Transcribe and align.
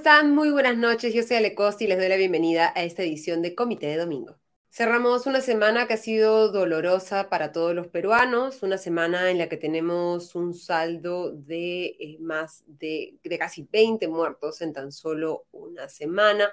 ¿Cómo 0.00 0.08
están? 0.14 0.34
Muy 0.34 0.50
buenas 0.50 0.78
noches. 0.78 1.12
Yo 1.12 1.22
soy 1.22 1.36
Ale 1.36 1.54
Costa 1.54 1.84
y 1.84 1.86
les 1.86 1.98
doy 1.98 2.08
la 2.08 2.16
bienvenida 2.16 2.72
a 2.74 2.84
esta 2.84 3.02
edición 3.02 3.42
de 3.42 3.54
Comité 3.54 3.86
de 3.88 3.98
Domingo. 3.98 4.39
Cerramos 4.80 5.26
una 5.26 5.42
semana 5.42 5.86
que 5.86 5.92
ha 5.92 5.98
sido 5.98 6.50
dolorosa 6.50 7.28
para 7.28 7.52
todos 7.52 7.74
los 7.74 7.88
peruanos, 7.88 8.62
una 8.62 8.78
semana 8.78 9.30
en 9.30 9.36
la 9.36 9.46
que 9.46 9.58
tenemos 9.58 10.34
un 10.34 10.54
saldo 10.54 11.32
de 11.32 11.84
eh, 12.00 12.16
más 12.18 12.64
de, 12.66 13.18
de, 13.22 13.38
casi 13.38 13.68
20 13.70 14.08
muertos 14.08 14.62
en 14.62 14.72
tan 14.72 14.90
solo 14.90 15.44
una 15.52 15.90
semana, 15.90 16.50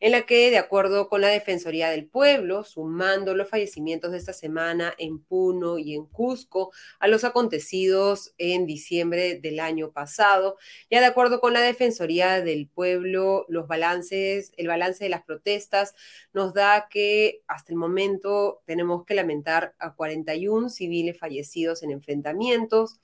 en 0.00 0.10
la 0.10 0.22
que, 0.22 0.50
de 0.50 0.58
acuerdo 0.58 1.08
con 1.08 1.20
la 1.20 1.28
Defensoría 1.28 1.88
del 1.90 2.06
Pueblo, 2.06 2.64
sumando 2.64 3.36
los 3.36 3.48
fallecimientos 3.48 4.10
de 4.10 4.18
esta 4.18 4.32
semana 4.32 4.92
en 4.98 5.20
Puno 5.20 5.78
y 5.78 5.94
en 5.94 6.04
Cusco 6.06 6.72
a 6.98 7.06
los 7.06 7.22
acontecidos 7.22 8.34
en 8.38 8.66
diciembre 8.66 9.38
del 9.38 9.60
año 9.60 9.92
pasado, 9.92 10.56
ya 10.90 10.98
de 10.98 11.06
acuerdo 11.06 11.40
con 11.40 11.52
la 11.52 11.60
Defensoría 11.60 12.42
del 12.42 12.66
Pueblo, 12.66 13.46
los 13.48 13.68
balances, 13.68 14.52
el 14.56 14.66
balance 14.66 15.04
de 15.04 15.10
las 15.10 15.22
protestas 15.22 15.94
nos 16.32 16.54
da 16.54 16.88
que 16.90 17.44
hasta 17.46 17.67
el 17.68 17.76
momento 17.76 18.62
tenemos 18.64 19.04
que 19.04 19.14
lamentar 19.14 19.74
a 19.78 19.94
41 19.94 20.70
civiles 20.70 21.18
fallecidos 21.18 21.82
en 21.82 21.90
enfrentamientos, 21.90 22.98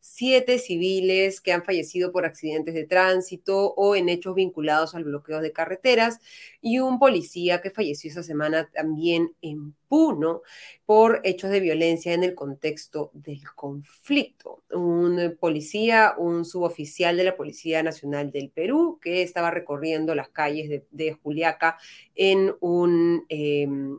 siete 0.00 0.58
civiles 0.58 1.40
que 1.40 1.52
han 1.52 1.64
fallecido 1.64 2.10
por 2.10 2.24
accidentes 2.24 2.74
de 2.74 2.84
tránsito 2.84 3.74
o 3.74 3.94
en 3.94 4.08
hechos 4.08 4.34
vinculados 4.34 4.94
al 4.94 5.04
bloqueo 5.04 5.40
de 5.40 5.52
carreteras 5.52 6.20
y 6.60 6.78
un 6.78 6.98
policía 6.98 7.60
que 7.60 7.70
falleció 7.70 8.10
esa 8.10 8.22
semana 8.22 8.68
también 8.72 9.34
en 9.42 9.74
Puno 9.88 10.42
por 10.86 11.20
hechos 11.24 11.50
de 11.50 11.58
violencia 11.58 12.12
en 12.14 12.22
el 12.22 12.36
contexto 12.36 13.10
del 13.12 13.42
conflicto. 13.56 14.62
Un 14.70 15.36
policía, 15.40 16.14
un 16.16 16.44
suboficial 16.44 17.16
de 17.16 17.24
la 17.24 17.36
Policía 17.36 17.82
Nacional 17.82 18.30
del 18.30 18.50
Perú 18.50 19.00
que 19.02 19.22
estaba 19.22 19.50
recorriendo 19.50 20.14
las 20.14 20.28
calles 20.28 20.84
de, 20.90 21.12
Juliaca 21.12 21.76
en 22.14 22.54
un... 22.60 23.26
Em, 23.28 23.98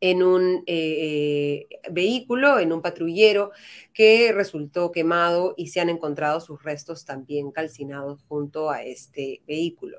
en 0.00 0.22
un 0.22 0.62
eh, 0.66 1.66
vehículo, 1.90 2.58
en 2.58 2.72
un 2.72 2.82
patrullero 2.82 3.50
que 3.92 4.32
resultó 4.32 4.92
quemado 4.92 5.54
y 5.56 5.68
se 5.68 5.80
han 5.80 5.90
encontrado 5.90 6.40
sus 6.40 6.62
restos 6.62 7.04
también 7.04 7.50
calcinados 7.50 8.22
junto 8.28 8.70
a 8.70 8.82
este 8.82 9.42
vehículo. 9.46 9.98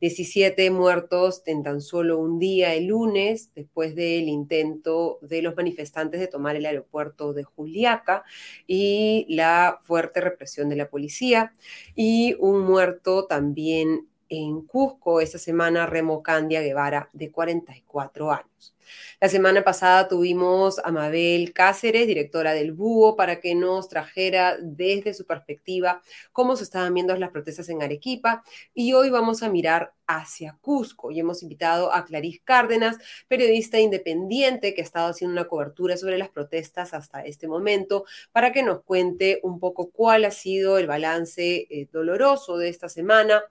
17 0.00 0.70
muertos 0.70 1.42
en 1.46 1.62
tan 1.62 1.80
solo 1.80 2.18
un 2.18 2.38
día 2.38 2.74
el 2.74 2.86
lunes 2.86 3.52
después 3.54 3.94
del 3.94 4.28
intento 4.28 5.18
de 5.22 5.42
los 5.42 5.56
manifestantes 5.56 6.20
de 6.20 6.26
tomar 6.26 6.56
el 6.56 6.66
aeropuerto 6.66 7.32
de 7.32 7.44
Juliaca 7.44 8.24
y 8.66 9.26
la 9.28 9.80
fuerte 9.82 10.20
represión 10.20 10.68
de 10.68 10.76
la 10.76 10.88
policía 10.88 11.52
y 11.94 12.34
un 12.38 12.60
muerto 12.60 13.26
también 13.26 14.08
en 14.28 14.62
Cusco 14.62 15.20
esta 15.20 15.38
semana 15.38 15.86
Remo 15.86 16.22
Candia 16.22 16.62
Guevara 16.62 17.10
de 17.12 17.30
44 17.30 18.32
años. 18.32 18.74
La 19.20 19.28
semana 19.28 19.62
pasada 19.62 20.08
tuvimos 20.08 20.78
a 20.78 20.90
Mabel 20.90 21.52
Cáceres, 21.52 22.06
directora 22.06 22.52
del 22.52 22.72
Búho, 22.72 23.16
para 23.16 23.40
que 23.40 23.54
nos 23.54 23.88
trajera 23.88 24.56
desde 24.60 25.14
su 25.14 25.26
perspectiva 25.26 26.02
cómo 26.32 26.56
se 26.56 26.64
estaban 26.64 26.94
viendo 26.94 27.16
las 27.16 27.30
protestas 27.30 27.68
en 27.68 27.82
Arequipa. 27.82 28.42
Y 28.74 28.92
hoy 28.94 29.10
vamos 29.10 29.42
a 29.42 29.48
mirar 29.48 29.94
hacia 30.16 30.58
Cusco 30.60 31.10
y 31.10 31.20
hemos 31.20 31.42
invitado 31.42 31.92
a 31.92 32.04
Clarice 32.04 32.42
Cárdenas, 32.44 32.98
periodista 33.28 33.78
independiente 33.78 34.74
que 34.74 34.80
ha 34.80 34.84
estado 34.84 35.08
haciendo 35.08 35.32
una 35.32 35.48
cobertura 35.48 35.96
sobre 35.96 36.18
las 36.18 36.28
protestas 36.28 36.94
hasta 36.94 37.24
este 37.24 37.48
momento, 37.48 38.04
para 38.32 38.52
que 38.52 38.62
nos 38.62 38.82
cuente 38.82 39.40
un 39.42 39.58
poco 39.60 39.90
cuál 39.90 40.24
ha 40.24 40.30
sido 40.30 40.78
el 40.78 40.86
balance 40.86 41.66
eh, 41.70 41.88
doloroso 41.92 42.56
de 42.56 42.68
esta 42.68 42.88
semana, 42.88 43.42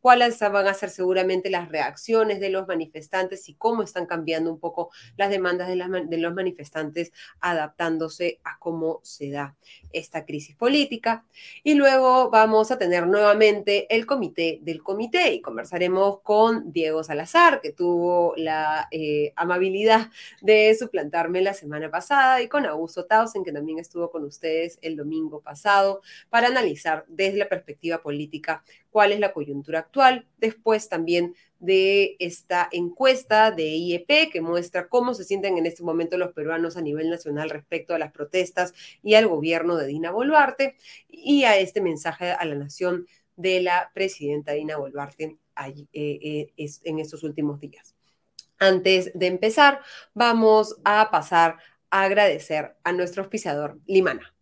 cuáles 0.00 0.38
van 0.40 0.66
a 0.66 0.74
ser 0.74 0.90
seguramente 0.90 1.50
las 1.50 1.68
reacciones 1.68 2.40
de 2.40 2.50
los 2.50 2.66
manifestantes 2.66 3.48
y 3.48 3.54
cómo 3.54 3.82
están 3.82 4.06
cambiando 4.06 4.50
un 4.50 4.58
poco 4.58 4.90
las 5.16 5.30
demandas 5.30 5.68
de, 5.68 5.76
los 6.18 6.34
manifestantes 6.34 7.12
adaptándose 7.40 8.40
a 8.44 8.58
cómo 8.58 9.00
se 9.02 9.30
da 9.30 9.56
esta 9.92 10.24
crisis 10.24 10.56
política. 10.56 11.24
Y 11.62 11.74
luego 11.74 12.30
vamos 12.30 12.70
a 12.70 12.78
tener 12.78 13.06
nuevamente 13.06 13.94
el 13.94 14.06
comité 14.06 14.58
del 14.62 14.82
comité 14.82 15.32
y 15.32 15.40
conversaremos 15.40 16.09
con 16.18 16.72
Diego 16.72 17.04
Salazar, 17.04 17.60
que 17.60 17.72
tuvo 17.72 18.34
la 18.36 18.88
eh, 18.90 19.32
amabilidad 19.36 20.10
de 20.42 20.74
suplantarme 20.74 21.40
la 21.40 21.54
semana 21.54 21.90
pasada, 21.90 22.42
y 22.42 22.48
con 22.48 22.66
Augusto 22.66 23.06
Tausen, 23.06 23.44
que 23.44 23.52
también 23.52 23.78
estuvo 23.78 24.10
con 24.10 24.24
ustedes 24.24 24.80
el 24.82 24.96
domingo 24.96 25.40
pasado, 25.40 26.02
para 26.28 26.48
analizar 26.48 27.04
desde 27.06 27.38
la 27.38 27.48
perspectiva 27.48 28.02
política 28.02 28.64
cuál 28.90 29.12
es 29.12 29.20
la 29.20 29.32
coyuntura 29.32 29.78
actual, 29.78 30.26
después 30.38 30.88
también 30.88 31.34
de 31.60 32.16
esta 32.18 32.68
encuesta 32.72 33.50
de 33.50 33.68
IEP 33.68 34.32
que 34.32 34.40
muestra 34.40 34.88
cómo 34.88 35.14
se 35.14 35.24
sienten 35.24 35.58
en 35.58 35.66
este 35.66 35.82
momento 35.82 36.16
los 36.16 36.32
peruanos 36.32 36.76
a 36.76 36.80
nivel 36.80 37.10
nacional 37.10 37.50
respecto 37.50 37.94
a 37.94 37.98
las 37.98 38.12
protestas 38.12 38.72
y 39.02 39.14
al 39.14 39.28
gobierno 39.28 39.76
de 39.76 39.86
Dina 39.86 40.10
Boluarte 40.10 40.76
y 41.08 41.44
a 41.44 41.58
este 41.58 41.82
mensaje 41.82 42.32
a 42.32 42.44
la 42.46 42.54
nación 42.54 43.06
de 43.40 43.60
la 43.60 43.90
presidenta 43.94 44.52
Dina 44.52 44.76
Boluarte 44.76 45.38
eh, 45.66 45.88
eh, 45.92 46.70
en 46.84 46.98
estos 46.98 47.22
últimos 47.22 47.60
días. 47.60 47.94
Antes 48.58 49.10
de 49.14 49.26
empezar, 49.26 49.80
vamos 50.14 50.76
a 50.84 51.10
pasar 51.10 51.56
a 51.90 52.02
agradecer 52.02 52.76
a 52.84 52.92
nuestro 52.92 53.22
auspiciador 53.22 53.78
Limana. 53.86 54.34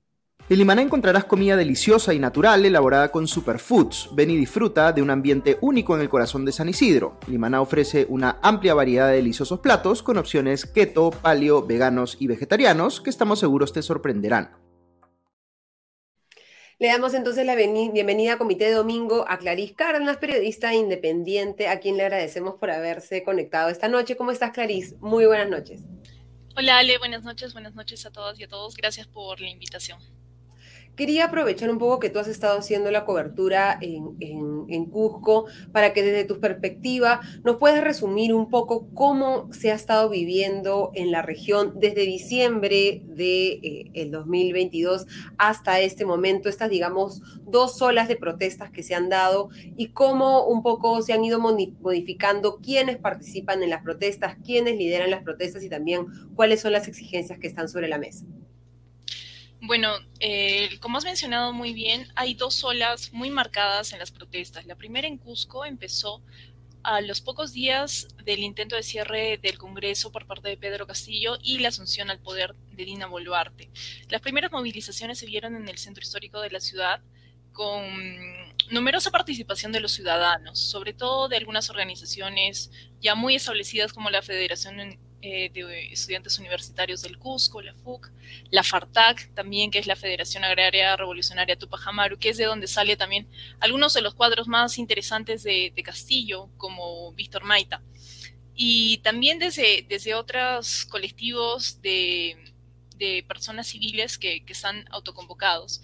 En 0.50 0.56
Limaná 0.56 0.80
encontrarás 0.80 1.24
comida 1.24 1.56
deliciosa 1.56 2.14
y 2.14 2.18
natural 2.18 2.64
elaborada 2.64 3.12
con 3.12 3.28
superfoods. 3.28 4.08
Ven 4.14 4.30
y 4.30 4.36
disfruta 4.36 4.92
de 4.92 5.02
un 5.02 5.10
ambiente 5.10 5.58
único 5.60 5.94
en 5.94 6.00
el 6.00 6.08
corazón 6.08 6.46
de 6.46 6.52
San 6.52 6.70
Isidro. 6.70 7.18
Limaná 7.26 7.60
ofrece 7.60 8.06
una 8.08 8.38
amplia 8.42 8.72
variedad 8.72 9.08
de 9.08 9.16
deliciosos 9.16 9.60
platos 9.60 10.02
con 10.02 10.16
opciones 10.16 10.64
keto, 10.64 11.10
paleo, 11.10 11.66
veganos 11.66 12.16
y 12.18 12.28
vegetarianos 12.28 13.02
que 13.02 13.10
estamos 13.10 13.40
seguros 13.40 13.74
te 13.74 13.82
sorprenderán. 13.82 14.67
Le 16.80 16.86
damos 16.86 17.12
entonces 17.14 17.44
la 17.44 17.56
bienvenida 17.56 18.34
a 18.34 18.38
Comité 18.38 18.66
de 18.66 18.74
Domingo 18.74 19.24
a 19.26 19.38
Clarice 19.38 19.74
Cárdenas, 19.74 20.18
periodista 20.18 20.72
independiente, 20.74 21.66
a 21.66 21.80
quien 21.80 21.96
le 21.96 22.04
agradecemos 22.04 22.54
por 22.54 22.70
haberse 22.70 23.24
conectado 23.24 23.68
esta 23.68 23.88
noche. 23.88 24.16
¿Cómo 24.16 24.30
estás, 24.30 24.52
Clarice? 24.52 24.94
Muy 25.00 25.26
buenas 25.26 25.48
noches. 25.48 25.80
Hola, 26.56 26.78
Ale, 26.78 26.98
buenas 26.98 27.24
noches, 27.24 27.52
buenas 27.52 27.74
noches 27.74 28.06
a 28.06 28.12
todas 28.12 28.38
y 28.38 28.44
a 28.44 28.48
todos. 28.48 28.76
Gracias 28.76 29.08
por 29.08 29.40
la 29.40 29.48
invitación. 29.48 29.98
Quería 30.98 31.26
aprovechar 31.26 31.70
un 31.70 31.78
poco 31.78 32.00
que 32.00 32.10
tú 32.10 32.18
has 32.18 32.26
estado 32.26 32.58
haciendo 32.58 32.90
la 32.90 33.04
cobertura 33.04 33.78
en, 33.80 34.86
Cusco 34.90 35.46
para 35.70 35.92
que 35.92 36.02
desde 36.02 36.24
tu 36.24 36.40
perspectiva 36.40 37.20
nos 37.44 37.58
puedas 37.58 37.84
resumir 37.84 38.34
un 38.34 38.50
poco 38.50 38.88
cómo 38.94 39.48
se 39.52 39.70
ha 39.70 39.76
estado 39.76 40.08
viviendo 40.10 40.90
en 40.94 41.12
la 41.12 41.22
región 41.22 41.74
desde 41.78 42.02
diciembre 42.02 43.02
del 43.04 43.16
de, 43.16 43.90
eh, 43.94 44.08
2022 44.10 45.06
hasta 45.36 45.78
este 45.78 46.04
momento, 46.04 46.48
estas 46.48 46.68
digamos 46.68 47.22
dos 47.44 47.80
olas 47.80 48.08
de 48.08 48.16
protestas 48.16 48.72
que 48.72 48.82
se 48.82 48.96
han 48.96 49.08
dado 49.08 49.50
y 49.76 49.90
cómo 49.90 50.46
un 50.46 50.64
poco 50.64 51.00
se 51.02 51.12
han 51.12 51.24
ido 51.24 51.38
modificando 51.38 52.56
quiénes 52.56 52.96
participan 52.96 53.62
en 53.62 53.70
las 53.70 53.84
protestas, 53.84 54.36
quiénes 54.44 54.76
lideran 54.76 55.12
las 55.12 55.22
protestas 55.22 55.62
y 55.62 55.68
también 55.68 56.06
cuáles 56.34 56.60
son 56.60 56.72
las 56.72 56.88
exigencias 56.88 57.38
que 57.38 57.46
están 57.46 57.68
sobre 57.68 57.86
la 57.86 57.98
mesa. 57.98 58.26
Bueno, 59.60 59.96
eh, 60.20 60.78
como 60.80 60.98
has 60.98 61.04
mencionado 61.04 61.52
muy 61.52 61.72
bien, 61.72 62.06
hay 62.14 62.34
dos 62.34 62.62
olas 62.62 63.12
muy 63.12 63.30
marcadas 63.30 63.92
en 63.92 63.98
las 63.98 64.12
protestas. 64.12 64.66
La 64.66 64.76
primera 64.76 65.08
en 65.08 65.18
Cusco 65.18 65.64
empezó 65.64 66.22
a 66.84 67.00
los 67.00 67.20
pocos 67.20 67.52
días 67.52 68.06
del 68.24 68.40
intento 68.40 68.76
de 68.76 68.84
cierre 68.84 69.38
del 69.42 69.58
Congreso 69.58 70.12
por 70.12 70.26
parte 70.26 70.48
de 70.48 70.56
Pedro 70.56 70.86
Castillo 70.86 71.38
y 71.42 71.58
la 71.58 71.68
asunción 71.68 72.08
al 72.08 72.20
poder 72.20 72.54
de 72.72 72.84
Dina 72.84 73.06
Boluarte. 73.06 73.68
Las 74.08 74.20
primeras 74.20 74.52
movilizaciones 74.52 75.18
se 75.18 75.26
vieron 75.26 75.56
en 75.56 75.68
el 75.68 75.76
centro 75.76 76.02
histórico 76.02 76.40
de 76.40 76.50
la 76.50 76.60
ciudad 76.60 77.02
con 77.52 77.84
numerosa 78.70 79.10
participación 79.10 79.72
de 79.72 79.80
los 79.80 79.92
ciudadanos, 79.92 80.60
sobre 80.60 80.92
todo 80.92 81.28
de 81.28 81.36
algunas 81.36 81.68
organizaciones 81.68 82.70
ya 83.00 83.16
muy 83.16 83.34
establecidas 83.34 83.92
como 83.92 84.08
la 84.10 84.22
Federación 84.22 84.98
eh, 85.20 85.50
de 85.52 85.92
Estudiantes 85.92 86.38
Universitarios 86.38 87.02
del 87.02 87.18
Cusco, 87.18 87.60
la 87.60 87.74
FUC, 87.74 88.10
la 88.50 88.62
FARTAC 88.62 89.34
también, 89.34 89.70
que 89.70 89.80
es 89.80 89.88
la 89.88 89.96
Federación 89.96 90.44
Agraria 90.44 90.94
Revolucionaria 90.96 91.58
Tupac 91.58 91.86
Amaru, 91.88 92.18
que 92.18 92.28
es 92.28 92.36
de 92.36 92.44
donde 92.44 92.68
sale 92.68 92.96
también 92.96 93.26
algunos 93.58 93.94
de 93.94 94.02
los 94.02 94.14
cuadros 94.14 94.46
más 94.46 94.78
interesantes 94.78 95.42
de, 95.42 95.72
Castillo, 95.84 96.48
como 96.56 97.12
Víctor 97.14 97.42
Maita. 97.42 97.82
Y 98.54 98.98
también 98.98 99.40
desde, 99.40 99.84
desde 99.88 100.14
otros 100.14 100.84
colectivos 100.84 101.82
de, 101.82 102.36
personas 103.26 103.66
civiles 103.66 104.18
que, 104.18 104.44
que 104.44 104.52
están 104.52 104.84
autoconvocados. 104.90 105.82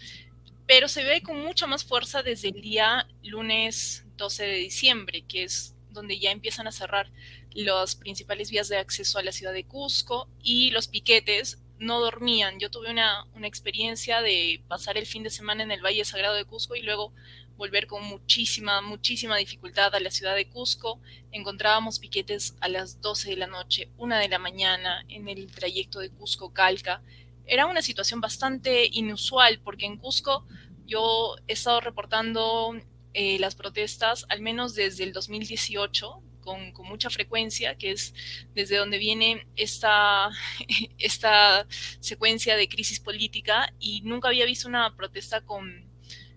Pero 0.66 0.88
se 0.88 1.02
ve 1.02 1.22
con 1.22 1.40
mucha 1.42 1.66
más 1.66 1.84
fuerza 1.84 2.22
desde 2.22 2.48
el 2.48 2.60
día 2.60 3.08
lunes 3.22 4.04
12 4.16 4.44
de 4.44 4.56
diciembre, 4.56 5.24
que 5.26 5.42
es 5.42 5.74
donde 5.90 6.18
ya 6.18 6.30
empiezan 6.30 6.66
a 6.66 6.72
cerrar 6.72 7.10
las 7.54 7.96
principales 7.96 8.50
vías 8.50 8.68
de 8.68 8.76
acceso 8.76 9.18
a 9.18 9.22
la 9.22 9.32
ciudad 9.32 9.52
de 9.52 9.64
Cusco 9.64 10.28
y 10.42 10.70
los 10.70 10.88
piquetes 10.88 11.58
no 11.78 12.00
dormían. 12.00 12.58
Yo 12.58 12.70
tuve 12.70 12.90
una, 12.90 13.26
una, 13.34 13.46
experiencia 13.46 14.20
de 14.20 14.62
pasar 14.68 14.96
el 14.96 15.06
fin 15.06 15.22
de 15.22 15.30
semana 15.30 15.62
en 15.62 15.70
el 15.70 15.84
Valle 15.84 16.04
Sagrado 16.04 16.34
de 16.34 16.44
Cusco 16.44 16.74
y 16.76 16.82
luego 16.82 17.12
volver 17.56 17.86
con 17.86 18.04
muchísima, 18.04 18.80
muchísima 18.80 19.36
dificultad 19.36 19.94
a 19.94 20.00
la 20.00 20.10
ciudad 20.10 20.34
de 20.34 20.48
Cusco. 20.48 21.00
Encontrábamos 21.30 21.98
piquetes 21.98 22.56
a 22.60 22.68
las 22.68 23.00
12 23.00 23.30
de 23.30 23.36
la 23.36 23.46
noche, 23.46 23.90
una 23.96 24.18
de 24.18 24.28
la 24.28 24.38
mañana, 24.38 25.04
en 25.08 25.28
el 25.28 25.50
trayecto 25.52 26.00
de 26.00 26.10
Cusco-Calca. 26.10 27.02
Era 27.46 27.66
una 27.66 27.82
situación 27.82 28.20
bastante 28.20 28.88
inusual 28.90 29.60
porque 29.62 29.86
en 29.86 29.98
Cusco 29.98 30.46
yo 30.86 31.36
he 31.46 31.52
estado 31.52 31.80
reportando 31.80 32.74
eh, 33.12 33.38
las 33.38 33.54
protestas 33.54 34.26
al 34.28 34.40
menos 34.40 34.74
desde 34.74 35.04
el 35.04 35.12
2018, 35.12 36.22
con, 36.44 36.72
mucha 36.84 37.10
frecuencia, 37.10 37.76
que 37.76 37.90
es 37.92 38.14
desde 38.54 38.76
donde 38.76 38.98
viene 38.98 39.46
esta, 39.56 40.30
esta 40.98 41.66
secuencia 42.00 42.56
de 42.56 42.68
crisis 42.68 43.00
política 43.00 43.72
y 43.80 44.02
nunca 44.02 44.28
había 44.28 44.44
visto 44.44 44.68
una 44.68 44.94
protesta 44.94 45.40
con, 45.40 45.90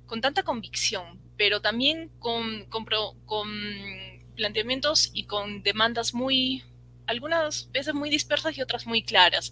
con 0.06 0.22
tanta 0.22 0.44
convicción, 0.44 1.20
pero 1.38 1.62
también 1.62 2.10
con, 2.20 2.66
con, 2.66 2.86
planteamientos 4.36 5.10
y 5.14 5.26
con 5.26 5.64
demandas 5.64 6.14
muy, 6.14 6.64
algunas 7.08 7.72
veces 7.72 7.94
muy 7.94 8.10
dispersas 8.10 8.58
y 8.58 8.62
otras 8.62 8.86
muy 8.86 9.04
claras. 9.04 9.52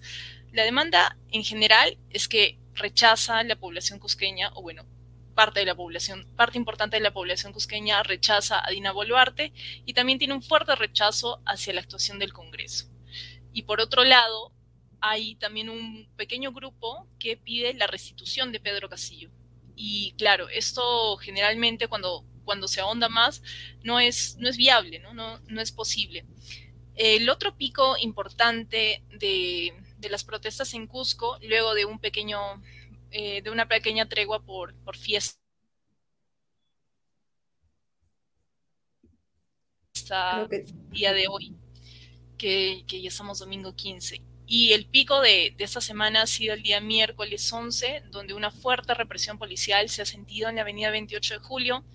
La 0.52 0.64
demanda 0.64 1.18
en 1.32 1.44
general 1.44 1.98
es 2.12 2.28
que 2.28 2.58
rechaza 2.76 3.44
la 3.44 3.56
población 3.56 4.00
cusqueña, 4.00 4.52
o 4.54 4.62
bueno, 4.62 4.86
parte 5.36 5.60
de 5.60 5.66
la 5.66 5.76
población, 5.76 6.26
parte 6.36 6.58
importante 6.58 6.98
de 6.98 7.04
la 7.04 7.14
población 7.14 7.54
cusqueña 7.54 8.02
rechaza 8.02 8.66
a 8.66 8.72
Dina 8.72 8.92
Boluarte 8.92 9.54
y 9.86 9.94
también 9.94 10.18
tiene 10.18 10.34
un 10.34 10.42
fuerte 10.42 10.76
rechazo 10.76 11.42
hacia 11.46 11.74
la 11.74 11.82
actuación 11.82 12.18
del 12.18 12.34
Congreso. 12.34 12.88
Y 13.54 13.64
por 13.64 13.80
otro 13.82 14.04
lado, 14.04 14.54
hay 15.02 15.36
también 15.36 15.70
un 15.70 16.10
pequeño 16.16 16.52
grupo 16.52 17.08
que 17.20 17.38
pide 17.38 17.74
la 17.74 17.88
restitución 17.88 18.52
de 18.52 18.60
Pedro 18.60 18.90
Castillo. 18.90 19.30
Y 19.76 20.14
claro, 20.18 20.50
esto 20.50 21.18
generalmente 21.18 21.88
cuando, 21.88 22.26
cuando 22.44 22.68
se 22.68 22.82
ahonda 22.82 23.10
más 23.10 23.44
no 23.84 24.00
es, 24.00 24.38
no 24.40 24.50
es 24.50 24.58
viable, 24.58 25.00
¿no? 25.00 25.14
No, 25.14 25.40
no 25.48 25.62
es 25.62 25.72
posible. 25.72 26.26
El 26.96 27.30
otro 27.30 27.58
pico 27.58 27.98
importante 27.98 29.04
de, 29.10 29.74
de 29.98 30.10
las 30.10 30.24
protestas 30.24 30.74
en 30.74 30.88
Cusco, 30.88 31.38
luego 31.42 31.74
de 31.74 31.86
un 31.86 32.00
pequeño 32.00 32.40
eh, 33.18 33.42
de 33.42 33.50
una 33.50 33.66
pequeña 33.66 34.10
tregua 34.10 34.44
por, 34.44 34.76
por 34.84 34.98
fiesta 34.98 35.40
día 40.92 41.14
de 41.14 41.26
hoy, 41.30 41.56
que, 42.38 42.84
que, 42.86 43.02
ya 43.02 43.08
estamos 43.08 43.40
domingo 43.40 43.74
15. 43.74 44.22
Y 44.48 44.74
el 44.74 44.88
pico 44.88 45.22
de, 45.22 45.54
de, 45.58 45.64
esta 45.64 45.80
semana 45.80 46.24
ha 46.24 46.28
sido 46.28 46.56
el 46.56 46.62
día 46.62 46.82
miércoles 46.82 47.50
11, 47.54 48.04
donde 48.12 48.34
una 48.34 48.52
fuerte 48.52 48.94
represión 48.94 49.38
policial 49.38 49.88
se 49.88 50.02
ha 50.02 50.06
sentido 50.06 50.50
en 50.50 50.58
la 50.58 50.64
avenida 50.64 50.92
28 50.92 51.36
de 51.36 51.40
julio. 51.40 51.86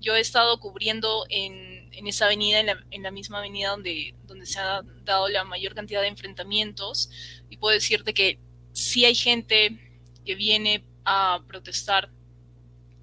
Yo 0.00 0.16
he 0.16 0.20
estado 0.20 0.58
cubriendo 0.58 1.26
en, 1.28 1.92
en 1.92 2.06
esa 2.06 2.24
avenida, 2.24 2.60
en 2.60 2.66
la, 2.66 2.82
en 2.90 3.02
la, 3.02 3.10
misma 3.10 3.40
avenida 3.40 3.68
donde, 3.68 4.14
donde 4.24 4.46
se 4.46 4.58
ha 4.58 4.80
dado 5.04 5.28
la 5.28 5.44
mayor 5.44 5.74
cantidad 5.74 6.00
de 6.00 6.08
enfrentamientos, 6.08 7.10
y 7.50 7.58
puedo 7.58 7.74
decirte 7.74 8.14
que 8.14 8.40
sí 8.72 9.04
hay 9.04 9.14
gente 9.14 9.91
que 10.24 10.34
viene 10.34 10.84
a 11.04 11.42
protestar 11.46 12.10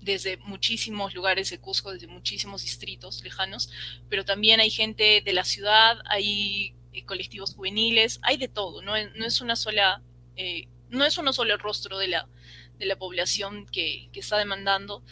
desde 0.02 0.38
muchísimos 0.38 1.14
lugares 1.14 1.50
de 1.50 1.60
Cusco, 1.60 1.92
desde 1.92 2.08
muchísimos 2.08 2.64
distritos 2.64 3.22
lejanos, 3.24 3.70
pero 4.10 4.24
también 4.24 4.60
hay 4.60 4.70
gente 4.70 5.22
de 5.24 5.34
la 5.34 5.44
ciudad, 5.44 6.00
hay 6.06 6.74
eh, 6.94 7.06
colectivos 7.06 7.54
juveniles, 7.56 8.20
hay 8.24 8.38
de 8.38 8.48
todo, 8.48 8.82
no, 8.82 8.96
es 8.96 9.42
una 9.42 9.56
sola, 9.56 10.02
eh, 10.36 10.68
no 10.90 11.06
es 11.06 11.18
uno 11.18 11.34
solo 11.34 11.54
el 11.54 11.60
rostro 11.60 11.98
de 11.98 12.08
la, 12.08 12.30
de 12.78 12.86
la 12.86 12.98
población 12.98 13.66
que, 13.66 14.10
que 14.14 14.22
está 14.22 14.38
demandando, 14.38 15.04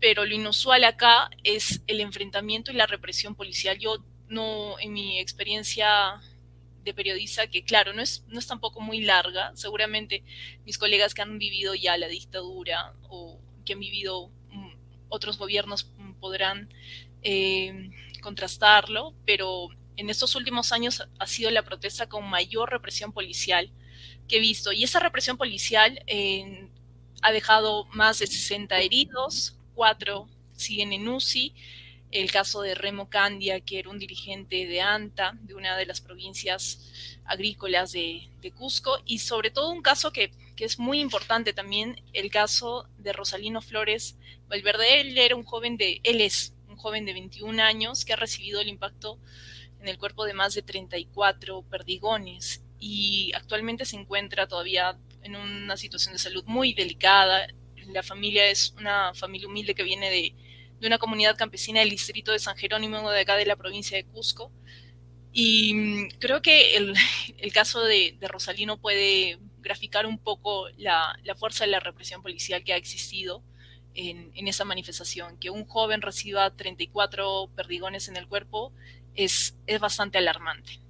pero 0.00 0.24
lo 0.24 0.34
inusual 0.34 0.84
acá 0.84 1.30
es 1.44 1.82
el 1.86 2.00
enfrentamiento 2.00 2.70
y 2.70 2.74
la 2.74 2.86
represión 2.86 3.34
policial. 3.34 3.78
Yo 3.78 4.04
no, 4.28 4.78
en 4.78 4.92
mi 4.92 5.18
experiencia 5.18 6.20
de 6.84 6.94
periodista 6.94 7.46
que, 7.46 7.64
claro, 7.64 7.92
no 7.92 8.02
es, 8.02 8.24
no 8.28 8.38
es 8.38 8.46
tampoco 8.46 8.80
muy 8.80 9.00
larga. 9.00 9.52
Seguramente 9.54 10.22
mis 10.64 10.78
colegas 10.78 11.14
que 11.14 11.22
han 11.22 11.38
vivido 11.38 11.74
ya 11.74 11.96
la 11.96 12.08
dictadura 12.08 12.94
o 13.08 13.40
que 13.64 13.72
han 13.72 13.80
vivido 13.80 14.28
mm, 14.50 14.72
otros 15.08 15.38
gobiernos 15.38 15.90
mm, 15.96 16.12
podrán 16.14 16.68
eh, 17.22 17.90
contrastarlo, 18.20 19.14
pero 19.24 19.68
en 19.96 20.10
estos 20.10 20.34
últimos 20.34 20.72
años 20.72 21.02
ha 21.18 21.26
sido 21.26 21.50
la 21.50 21.62
protesta 21.62 22.08
con 22.08 22.28
mayor 22.28 22.70
represión 22.70 23.12
policial 23.12 23.70
que 24.28 24.36
he 24.36 24.40
visto. 24.40 24.72
Y 24.72 24.84
esa 24.84 25.00
represión 25.00 25.36
policial 25.36 26.02
ha 27.22 27.32
dejado 27.32 27.86
más 27.86 28.18
de 28.18 28.26
60 28.26 28.78
heridos, 28.80 29.56
cuatro 29.74 30.28
siguen 30.56 30.92
en 30.92 31.08
UCI 31.08 31.54
el 32.14 32.30
caso 32.30 32.62
de 32.62 32.76
Remo 32.76 33.10
Candia, 33.10 33.60
que 33.60 33.80
era 33.80 33.90
un 33.90 33.98
dirigente 33.98 34.66
de 34.66 34.80
ANTA, 34.80 35.36
de 35.42 35.54
una 35.54 35.76
de 35.76 35.84
las 35.84 36.00
provincias 36.00 37.18
agrícolas 37.24 37.90
de, 37.90 38.30
Cusco, 38.56 38.98
y 39.04 39.18
sobre 39.18 39.50
todo 39.50 39.70
un 39.70 39.82
caso 39.82 40.12
que, 40.12 40.30
es 40.56 40.78
muy 40.78 41.00
importante 41.00 41.52
también, 41.52 42.00
el 42.12 42.30
caso 42.30 42.88
de 42.98 43.12
Rosalino 43.12 43.60
Flores 43.60 44.16
Valverde. 44.46 45.00
Él 45.00 45.18
era 45.18 45.34
un 45.34 45.42
joven 45.42 45.76
de, 45.76 46.00
él 46.04 46.20
es 46.20 46.54
un 46.68 46.76
joven 46.76 47.04
de 47.04 47.14
21 47.14 47.60
años 47.60 48.04
que 48.04 48.12
ha 48.12 48.16
recibido 48.16 48.60
el 48.60 48.68
impacto 48.68 49.18
en 49.80 49.88
el 49.88 49.98
cuerpo 49.98 50.24
de 50.24 50.34
más 50.34 50.54
de 50.54 50.62
34 50.62 51.62
perdigones 51.62 52.62
y 52.78 53.32
actualmente 53.34 53.84
se 53.84 53.96
encuentra 53.96 54.46
todavía 54.46 54.96
en 55.22 55.34
una 55.34 55.76
situación 55.76 56.12
de 56.12 56.20
salud 56.20 56.44
muy 56.46 56.74
delicada. 56.74 57.48
La 57.88 58.04
familia 58.04 58.46
es 58.46 58.72
una 58.78 59.12
familia 59.14 59.48
humilde 59.48 59.74
que 59.74 59.82
viene 59.82 60.08
de, 60.10 60.34
de 60.84 60.88
una 60.88 60.98
comunidad 60.98 61.38
campesina 61.38 61.80
del 61.80 61.88
distrito 61.88 62.30
de 62.30 62.38
San 62.38 62.56
Jerónimo, 62.56 63.10
de 63.10 63.20
acá 63.20 63.36
de 63.36 63.46
la 63.46 63.56
provincia 63.56 63.96
de 63.96 64.04
Cusco. 64.04 64.52
Y 65.32 65.72
mm, 65.72 66.08
creo 66.18 66.42
que 66.42 66.76
el, 66.76 66.94
caso 67.54 67.82
de, 67.82 68.18
Rosalino 68.20 68.78
puede 68.78 69.38
graficar 69.62 70.04
un 70.04 70.18
poco 70.18 70.68
la, 70.76 71.16
fuerza 71.38 71.64
de 71.64 71.70
la 71.70 71.80
represión 71.80 72.22
policial 72.22 72.62
que 72.64 72.74
ha 72.74 72.76
existido 72.76 73.42
en, 73.94 74.46
esa 74.46 74.66
manifestación. 74.66 75.38
Que 75.38 75.48
un 75.48 75.64
joven 75.64 76.02
reciba 76.02 76.54
34 76.54 77.48
perdigones 77.56 78.08
en 78.08 78.18
el 78.18 78.28
cuerpo 78.28 78.74
es, 79.14 79.56
es 79.66 79.80
bastante 79.80 80.18
alarmante. 80.18 80.80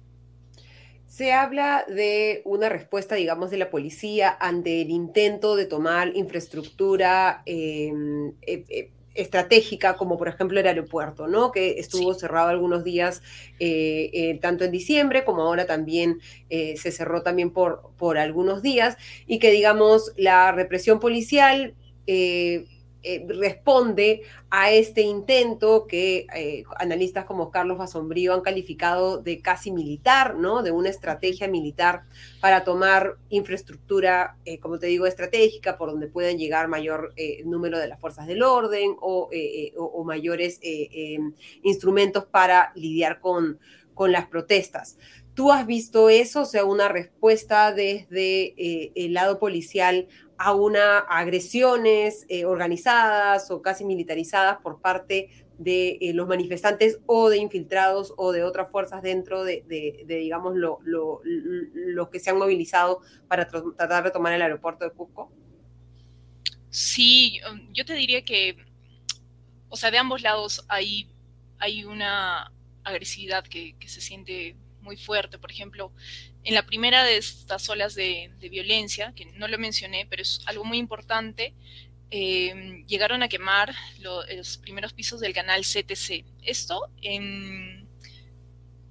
Se 1.07 1.31
habla 1.31 1.85
de 1.87 2.41
una 2.43 2.67
respuesta, 2.67 3.15
digamos, 3.15 3.49
de 3.49 3.57
la 3.57 3.69
policía 3.69 4.35
ante 4.41 4.81
el 4.81 4.89
intento 4.89 5.55
de 5.55 5.65
tomar 5.65 6.11
infraestructura 6.17 7.43
em, 7.45 8.33
eh, 8.41 8.65
eh, 8.67 8.91
estratégica, 9.15 9.95
como 9.95 10.17
por 10.17 10.27
ejemplo 10.27 10.59
el 10.59 10.67
aeropuerto, 10.67 11.27
¿no? 11.27 11.51
Que 11.51 11.79
estuvo 11.79 12.13
cerrado 12.13 12.49
algunos 12.49 12.83
días, 12.83 13.21
eh, 13.59 14.09
eh, 14.13 14.39
tanto 14.41 14.65
en 14.65 14.71
diciembre 14.71 15.23
como 15.23 15.41
ahora 15.41 15.65
también 15.65 16.19
eh, 16.49 16.75
se 16.77 16.91
cerró 16.91 17.23
también 17.23 17.51
por, 17.51 17.89
por 17.97 18.17
algunos 18.17 18.61
días, 18.61 18.97
y 19.25 19.39
que 19.39 19.51
digamos 19.51 20.11
la 20.17 20.51
represión 20.51 20.99
policial 20.99 21.73
eh, 23.05 23.23
responde 23.27 24.23
a 24.49 24.71
este 24.71 25.01
intento 25.01 25.85
que 25.85 26.25
eh, 26.35 26.63
analistas 26.79 27.25
como 27.25 27.51
Carlos 27.51 27.77
Basombrío 27.77 28.33
han 28.33 28.41
calificado 28.41 29.19
de 29.21 29.41
casi 29.41 29.71
militar, 29.71 30.35
¿no? 30.35 30.63
De 30.63 30.71
una 30.71 30.89
estrategia 30.89 31.47
militar 31.47 32.03
para 32.41 32.63
tomar 32.63 33.17
infraestructura, 33.29 34.37
eh, 34.43 34.59
como 34.59 34.79
te 34.79 34.87
digo, 34.87 35.05
estratégica, 35.05 35.77
por 35.77 35.91
donde 35.91 36.07
puedan 36.07 36.37
llegar 36.37 36.67
mayor 36.67 37.13
número 37.45 37.77
de 37.77 37.87
las 37.87 37.99
fuerzas 37.99 38.25
del 38.25 38.41
orden 38.41 38.95
o, 38.99 39.29
o 39.75 40.03
mayores 40.03 40.59
instrumentos 41.61 42.25
para 42.25 42.71
lidiar 42.75 43.19
con, 43.19 43.59
con 43.93 44.11
las 44.11 44.27
protestas. 44.27 44.97
¿Tú 45.35 45.51
has 45.51 45.67
visto 45.67 46.09
eso, 46.09 46.41
o 46.41 46.45
sea, 46.45 46.63
una 46.63 46.87
respuesta 46.87 47.73
desde 47.73 48.55
el 48.95 49.13
lado 49.13 49.37
policial 49.37 50.07
a 50.37 50.53
una 50.53 50.99
agresiones 50.99 52.25
eh, 52.29 52.45
organizadas 52.45 53.51
o 53.51 53.61
casi 53.61 53.85
militarizadas 53.85 54.57
por 54.61 54.81
parte 54.81 55.29
de 55.57 55.97
eh, 56.01 56.13
los 56.13 56.27
manifestantes 56.27 56.99
o 57.05 57.29
de 57.29 57.37
infiltrados 57.37 58.13
o 58.17 58.33
de 58.33 58.43
otras 58.43 58.69
fuerzas 58.69 59.01
dentro 59.01 59.45
de, 59.45 59.63
digamos, 60.07 60.55
los 60.55 60.79
lo, 60.83 62.09
que 62.09 62.19
se 62.19 62.29
han 62.29 62.37
movilizado 62.37 63.01
para 63.29 63.47
tratar 63.47 64.03
de 64.03 64.11
tomar 64.11 64.33
el 64.33 64.41
aeropuerto 64.41 64.83
de 64.83 64.91
Cusco? 64.91 65.31
Sí, 66.69 67.39
um, 67.49 67.71
yo 67.71 67.85
te 67.85 67.93
diría 67.93 68.25
que, 68.25 68.57
o 69.69 69.77
sea, 69.77 69.91
de 69.91 69.97
ambos 69.97 70.21
lados 70.21 70.65
hay, 70.67 71.09
hay 71.59 71.85
una 71.85 72.51
agresividad 72.83 73.45
que 73.45 73.75
se 73.85 74.01
siente 74.01 74.57
muy 74.85 74.95
fuerte. 74.95 75.37
Por 75.37 75.51
ejemplo, 75.51 75.91
en 76.43 76.53
la 76.53 76.65
primera 76.65 77.03
de 77.03 77.17
estas 77.17 77.67
olas 77.69 77.95
de, 77.95 78.31
violencia, 78.49 79.11
que 79.15 79.25
no 79.25 79.49
lo 79.49 79.57
mencioné, 79.57 80.07
pero 80.09 80.21
es 80.21 80.39
algo 80.45 80.63
muy 80.63 80.77
importante, 80.77 81.53
em, 82.11 82.85
llegaron 82.87 83.23
a 83.23 83.27
quemar 83.27 83.75
los 83.99 84.57
primeros 84.59 84.93
pisos 84.93 85.19
del 85.19 85.33
canal 85.33 85.63
CTC. 85.63 86.23
Esto 86.43 86.89
en, 87.01 87.89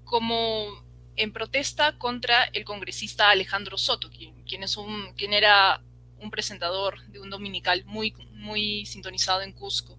como 0.04 0.84
en 1.16 1.32
protesta 1.32 1.96
contra 1.96 2.44
el 2.52 2.64
congresista 2.64 3.30
Alejandro 3.30 3.78
Soto, 3.78 4.10
quien 4.10 4.34
quien, 4.44 4.62
es 4.62 4.76
un, 4.76 5.12
quien 5.14 5.32
era 5.32 5.82
un 6.18 6.30
presentador 6.30 7.04
de 7.08 7.20
un 7.20 7.30
dominical 7.30 7.84
muy, 7.86 8.14
muy 8.32 8.86
sintonizado 8.86 9.42
en 9.42 9.52
Cusco. 9.52 9.98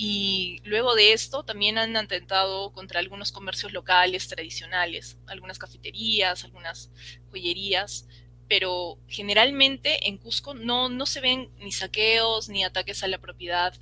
Y 0.00 0.60
luego 0.62 0.94
de 0.94 1.12
esto 1.12 1.42
también 1.42 1.76
han 1.76 1.96
atentado 1.96 2.72
contra 2.72 3.00
algunos 3.00 3.32
comercios 3.32 3.72
locales 3.72 4.28
tradicionales, 4.28 5.18
algunas 5.26 5.58
cafeterías, 5.58 6.44
algunas 6.44 6.92
joyerías, 7.32 8.06
pero 8.48 9.00
generalmente 9.08 10.06
en 10.06 10.18
Cusco 10.18 10.54
no, 10.54 10.88
no 10.88 11.04
se 11.04 11.20
ven 11.20 11.50
ni 11.58 11.72
saqueos 11.72 12.48
ni 12.48 12.62
ataques 12.62 13.02
a 13.02 13.08
la 13.08 13.18
propiedad 13.18 13.74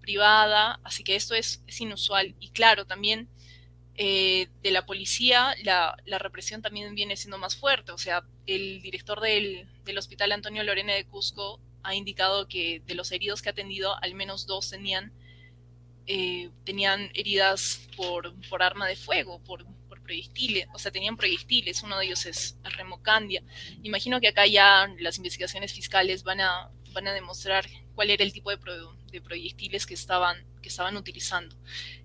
privada, 0.00 0.80
así 0.82 1.04
que 1.04 1.14
esto 1.14 1.36
es, 1.36 1.62
es 1.68 1.80
inusual. 1.80 2.34
Y 2.40 2.48
claro, 2.48 2.84
también 2.84 3.28
eh, 3.94 4.48
de 4.64 4.72
la 4.72 4.86
policía 4.86 5.54
la, 5.62 5.96
la, 6.04 6.18
represión 6.18 6.62
también 6.62 6.96
viene 6.96 7.16
siendo 7.16 7.38
más 7.38 7.54
fuerte, 7.54 7.92
o 7.92 7.98
sea, 7.98 8.24
el 8.46 8.82
director 8.82 9.20
del, 9.20 9.68
del 9.84 9.98
Hospital 9.98 10.32
Antonio 10.32 10.64
Lorena 10.64 10.94
de 10.94 11.06
Cusco 11.06 11.60
ha 11.84 11.94
indicado 11.94 12.48
que 12.48 12.82
de 12.86 12.94
los 12.96 13.12
heridos 13.12 13.40
que 13.40 13.50
ha 13.50 13.52
atendido, 13.52 13.94
al 14.02 14.16
menos 14.16 14.48
dos 14.48 14.68
tenían 14.70 15.12
eh, 16.12 16.50
tenían 16.64 17.08
heridas 17.14 17.86
por, 17.96 18.34
por, 18.48 18.64
arma 18.64 18.88
de 18.88 18.96
fuego, 18.96 19.38
por, 19.44 19.64
por, 19.88 20.02
proyectiles, 20.02 20.66
o 20.74 20.78
sea, 20.80 20.90
tenían 20.90 21.16
proyectiles, 21.16 21.84
uno 21.84 22.00
de 22.00 22.06
ellos 22.06 22.26
es 22.26 22.56
remocandia. 22.64 23.44
Imagino 23.84 24.20
que 24.20 24.26
acá 24.26 24.44
ya 24.44 24.92
las 24.98 25.18
investigaciones 25.18 25.72
fiscales 25.72 26.24
van 26.24 26.40
a, 26.40 26.68
van 26.92 27.06
a 27.06 27.12
demostrar 27.12 27.64
cuál 27.94 28.10
era 28.10 28.24
el 28.24 28.32
tipo 28.32 28.50
de, 28.50 28.58
de 29.12 29.20
proyectiles 29.20 29.86
que 29.86 29.94
estaban, 29.94 30.44
que 30.60 30.68
estaban 30.68 30.96
utilizando. 30.96 31.54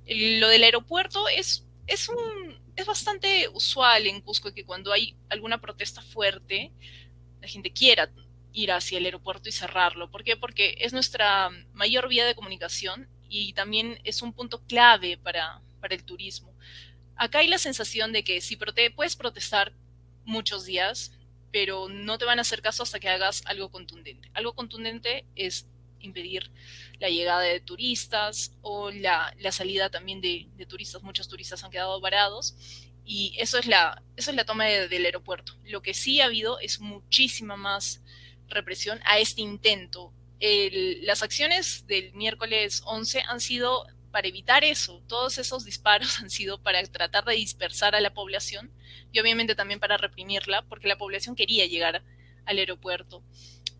lo 0.06 0.50
del 0.50 0.64
aeropuerto 0.66 1.28
es, 1.28 1.66
es, 1.88 2.08
un, 2.08 2.62
es 2.76 2.86
bastante 2.86 3.50
usual 3.56 4.06
en 4.06 4.22
Cusco 4.22 4.54
que 4.54 4.66
cuando 4.66 4.94
hay 4.94 5.18
alguna 5.30 5.60
protesta 5.60 6.04
fuerte, 6.04 6.72
la 7.42 7.48
gente 7.48 7.74
quiera 7.74 8.12
ir 8.54 8.72
hacia 8.72 9.00
el 9.00 9.06
aeropuerto 9.06 9.50
y 9.50 9.52
cerrarlo. 9.52 10.12
¿Por 10.12 10.24
qué? 10.24 10.38
Porque 10.38 10.76
es 10.78 10.94
nuestra 10.94 11.50
mayor 11.74 12.08
vía 12.08 12.28
de 12.28 12.36
comunicación 12.36 13.10
y 13.30 13.54
también 13.54 14.00
es 14.04 14.22
un 14.22 14.34
punto 14.34 14.64
clave 14.66 15.18
para, 15.18 15.62
para 15.80 15.96
el 15.96 16.04
turismo. 16.04 16.54
Acá 17.16 17.40
hay 17.40 17.48
la 17.48 17.58
sensación 17.58 18.12
de 18.12 18.24
que 18.24 18.42
si 18.42 18.56
prote 18.56 18.92
puedes 18.92 19.16
protestar 19.16 19.74
muchos 20.26 20.66
días, 20.66 21.12
pero 21.52 21.88
no 21.88 22.18
te 22.18 22.26
van 22.26 22.40
a 22.40 22.42
hacer 22.42 22.62
caso 22.62 22.84
hasta 22.84 23.00
que 23.00 23.08
hagas 23.08 23.42
algo 23.46 23.70
contundente. 23.72 24.30
Algo 24.34 24.54
contundente 24.54 25.26
es 25.36 25.68
impedir 26.02 26.52
la 27.00 27.10
llegada 27.10 27.42
de 27.42 27.60
turistas 27.60 28.54
o 28.62 28.92
la, 28.92 29.34
la 29.40 29.52
salida 29.52 29.90
también 29.90 30.22
de, 30.22 30.48
turistas. 30.68 31.04
Muchos 31.04 31.28
turistas 31.28 31.64
han 31.64 31.72
quedado 31.72 32.00
varados 32.02 32.56
y 33.06 33.36
eso 33.38 33.58
es 33.58 33.68
la, 33.68 34.02
eso 34.16 34.32
es 34.32 34.36
la 34.36 34.46
toma 34.46 34.66
de, 34.66 34.88
del 34.88 35.06
aeropuerto. 35.06 35.54
Lo 35.64 35.82
que 35.82 35.94
sí 35.94 36.22
ha 36.22 36.26
habido 36.26 36.60
es 36.60 36.80
muchísima 36.80 37.56
más 37.56 38.02
represión 38.48 39.00
a 39.06 39.20
este 39.20 39.42
intento 39.42 40.14
las 40.40 41.24
acciones 41.24 41.86
del 41.88 42.14
miércoles 42.14 42.82
11 42.86 43.22
han 43.22 43.40
sido 43.40 43.88
para 44.12 44.30
evitar 44.30 44.64
eso. 44.64 45.04
Todos 45.08 45.38
esos 45.38 45.66
disparos 45.66 46.20
han 46.22 46.30
sido 46.30 46.62
para 46.62 46.82
tratar 46.84 47.26
de 47.26 47.36
dispersar 47.36 47.96
a 47.96 48.00
la 48.00 48.14
población 48.14 48.72
y 49.12 49.20
obviamente 49.20 49.56
también 49.56 49.82
para 49.82 49.98
reprimirla, 49.98 50.62
porque 50.64 50.88
la 50.88 50.98
población 50.98 51.36
quería 51.36 51.66
llegar 51.66 52.02
al 52.46 52.58
aeropuerto. 52.58 53.24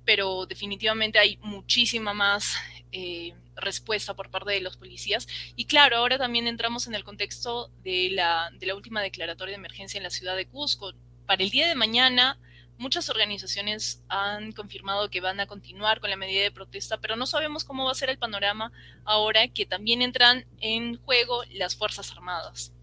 Pero 0.04 0.46
definitivamente 0.46 1.20
hay 1.20 1.38
muchísima 1.38 2.14
más 2.14 2.56
eh, 2.92 3.34
respuesta 3.56 4.14
por 4.14 4.30
parte 4.30 4.52
de 4.52 4.62
los 4.62 4.78
policías. 4.78 5.26
Y 5.56 5.66
claro, 5.66 5.98
ahora 5.98 6.18
también 6.18 6.48
entramos 6.48 6.86
en 6.88 6.96
el 6.96 7.04
contexto 7.04 7.72
de 7.84 8.10
la, 8.12 8.52
de 8.60 8.66
la 8.66 8.76
última 8.76 9.02
declaratoria 9.02 9.54
de 9.54 9.60
emergencia 9.60 9.98
en 9.98 10.04
la 10.04 10.10
ciudad 10.10 10.36
de 10.36 10.48
Cusco. 10.48 10.94
Para 11.26 11.44
el 11.44 11.50
día 11.50 11.68
de 11.68 11.76
mañana 11.76 12.38
Muchas 12.78 13.10
organizaciones 13.10 14.04
han 14.10 14.52
confirmado 14.52 15.10
que 15.10 15.22
van 15.22 15.40
a 15.40 15.48
continuar 15.48 16.02
con 16.02 16.10
la 16.10 16.18
medida 16.18 16.44
de 16.44 16.52
protesta, 16.52 16.98
pero 16.98 17.16
no 17.16 17.26
sabemos 17.26 17.64
cómo 17.64 17.86
va 17.86 17.92
a 17.92 17.96
ser 17.96 18.10
el 18.10 18.18
panorama 18.18 18.72
ahora 19.06 19.48
que 19.48 19.66
también 19.66 20.02
entran 20.02 20.46
en 20.60 20.98
juego 20.98 21.44
las 21.52 21.76
Fuerzas 21.76 22.12
Armadas. 22.12 22.75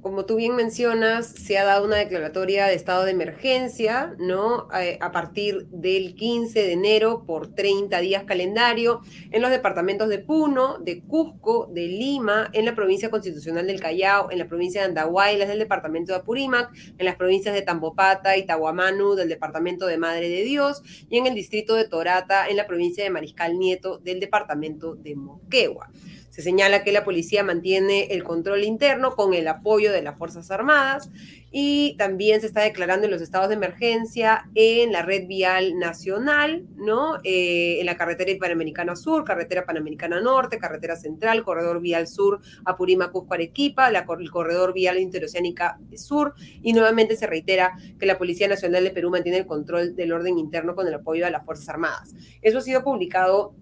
Como 0.00 0.24
tú 0.24 0.34
bien 0.34 0.56
mencionas, 0.56 1.28
se 1.28 1.56
ha 1.56 1.64
dado 1.64 1.84
una 1.84 1.96
declaratoria 1.96 2.66
de 2.66 2.74
estado 2.74 3.04
de 3.04 3.12
emergencia, 3.12 4.16
¿no? 4.18 4.66
Eh, 4.76 4.98
a, 5.00 5.12
partir 5.12 5.68
del 5.68 6.16
15 6.16 6.60
de 6.60 6.72
enero 6.72 7.24
por 7.24 7.54
30 7.54 8.00
días 8.00 8.24
calendario 8.24 9.00
en 9.30 9.40
los 9.42 9.52
departamentos 9.52 10.08
de 10.08 10.18
Puno, 10.18 10.78
de 10.78 11.02
Cusco, 11.02 11.70
de 11.72 11.86
Lima, 11.86 12.50
en 12.52 12.64
la 12.64 12.74
provincia 12.74 13.10
constitucional 13.10 13.68
del 13.68 13.80
Callao, 13.80 14.32
en 14.32 14.38
la 14.38 14.48
provincia 14.48 14.80
de 14.80 14.88
Andahuaylas 14.88 15.48
del 15.48 15.60
departamento 15.60 16.12
de 16.12 16.18
Apurímac, 16.18 16.72
en 16.98 17.06
las 17.06 17.14
provincias 17.14 17.54
de 17.54 17.62
Tambopata 17.62 18.36
y 18.36 18.44
Tahuamanu 18.44 19.14
del 19.14 19.28
departamento 19.28 19.86
de 19.86 19.98
Madre 19.98 20.28
de 20.28 20.42
Dios 20.42 20.82
y 21.08 21.18
en 21.18 21.28
el 21.28 21.34
distrito 21.36 21.76
de 21.76 21.86
Torata 21.86 22.48
en 22.48 22.56
la 22.56 22.66
provincia 22.66 23.04
de 23.04 23.10
Mariscal 23.10 23.56
Nieto 23.56 23.98
del 23.98 24.18
departamento 24.18 24.96
de 24.96 25.14
Moquegua. 25.14 25.90
Se 26.32 26.40
señala 26.40 26.82
que 26.82 26.92
la 26.92 27.04
policía 27.04 27.44
mantiene 27.44 28.04
el 28.04 28.24
control 28.24 28.64
interno 28.64 29.14
con 29.14 29.34
el 29.34 29.46
apoyo 29.48 29.92
de 29.92 30.00
las 30.00 30.16
Fuerzas 30.16 30.50
Armadas 30.50 31.10
y 31.50 31.94
también 31.98 32.40
se 32.40 32.46
está 32.46 32.62
declarando 32.62 33.04
en 33.04 33.10
los 33.10 33.20
estados 33.20 33.50
de 33.50 33.56
emergencia 33.56 34.48
en 34.54 34.92
la 34.92 35.02
red 35.02 35.26
vial 35.26 35.78
nacional, 35.78 36.64
¿no? 36.76 37.16
Eh, 37.22 37.80
en 37.80 37.84
la 37.84 37.98
carretera 37.98 38.32
Panamericana 38.40 38.96
Sur, 38.96 39.24
carretera 39.24 39.66
Panamericana 39.66 40.22
Norte, 40.22 40.56
carretera 40.56 40.96
Central, 40.96 41.44
corredor 41.44 41.82
vial 41.82 42.06
sur, 42.06 42.40
Apurímac, 42.64 43.12
Cusco, 43.12 43.34
Arequipa, 43.34 43.88
el 43.90 44.30
corredor 44.30 44.72
vial 44.72 44.98
interoceánica 44.98 45.78
sur 45.96 46.32
y 46.62 46.72
nuevamente 46.72 47.14
se 47.14 47.26
reitera 47.26 47.76
que 47.98 48.06
la 48.06 48.16
Policía 48.16 48.48
Nacional 48.48 48.84
de 48.84 48.90
Perú 48.90 49.10
mantiene 49.10 49.36
el 49.36 49.46
control 49.46 49.94
del 49.94 50.12
orden 50.14 50.38
interno 50.38 50.74
con 50.74 50.88
el 50.88 50.94
apoyo 50.94 51.26
de 51.26 51.30
las 51.30 51.44
Fuerzas 51.44 51.68
Armadas. 51.68 52.14
Eso 52.40 52.56
ha 52.56 52.62
sido 52.62 52.82
publicado 52.82 53.54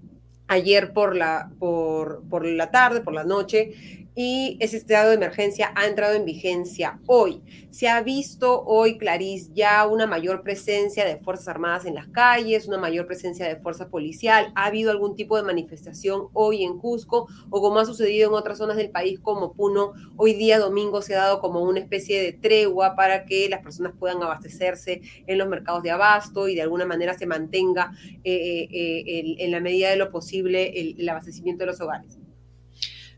ayer 0.50 0.92
por 0.92 1.16
la, 1.16 1.48
por, 1.60 2.22
por 2.28 2.44
la 2.44 2.72
tarde, 2.72 3.00
por 3.00 3.14
la 3.14 3.22
noche, 3.22 4.08
y 4.14 4.56
ese 4.60 4.76
estado 4.76 5.10
de 5.10 5.16
emergencia 5.16 5.72
ha 5.76 5.86
entrado 5.86 6.14
en 6.14 6.24
vigencia 6.24 6.98
hoy. 7.06 7.42
Se 7.70 7.88
ha 7.88 8.02
visto 8.02 8.64
hoy, 8.64 8.98
Clarice, 8.98 9.50
ya 9.54 9.86
una 9.86 10.06
mayor 10.06 10.42
presencia 10.42 11.04
de 11.04 11.18
Fuerzas 11.18 11.48
Armadas 11.48 11.84
en 11.84 11.94
las 11.94 12.08
calles, 12.08 12.66
una 12.66 12.78
mayor 12.78 13.06
presencia 13.06 13.46
de 13.46 13.56
fuerza 13.56 13.88
policial. 13.88 14.52
¿Ha 14.56 14.66
habido 14.66 14.90
algún 14.90 15.14
tipo 15.14 15.36
de 15.36 15.44
manifestación 15.44 16.26
hoy 16.32 16.64
en 16.64 16.78
Cusco 16.78 17.28
o 17.50 17.60
como 17.60 17.78
ha 17.78 17.84
sucedido 17.84 18.28
en 18.28 18.34
otras 18.34 18.58
zonas 18.58 18.76
del 18.76 18.90
país 18.90 19.20
como 19.20 19.52
Puno? 19.52 19.92
Hoy 20.16 20.34
día 20.34 20.58
domingo 20.58 21.02
se 21.02 21.14
ha 21.14 21.18
dado 21.20 21.40
como 21.40 21.62
una 21.62 21.78
especie 21.78 22.20
de 22.20 22.32
tregua 22.32 22.96
para 22.96 23.24
que 23.24 23.48
las 23.48 23.62
personas 23.62 23.92
puedan 23.98 24.22
abastecerse 24.22 25.00
en 25.26 25.38
los 25.38 25.48
mercados 25.48 25.82
de 25.82 25.92
abasto 25.92 26.48
y 26.48 26.56
de 26.56 26.62
alguna 26.62 26.84
manera 26.84 27.16
se 27.16 27.26
mantenga 27.26 27.92
eh, 28.24 28.68
eh, 28.70 29.04
eh, 29.06 29.36
en 29.38 29.50
la 29.50 29.60
medida 29.60 29.90
de 29.90 29.96
lo 29.96 30.10
posible 30.10 30.72
el 30.98 31.08
abastecimiento 31.08 31.62
de 31.62 31.66
los 31.66 31.80
hogares 31.80 32.19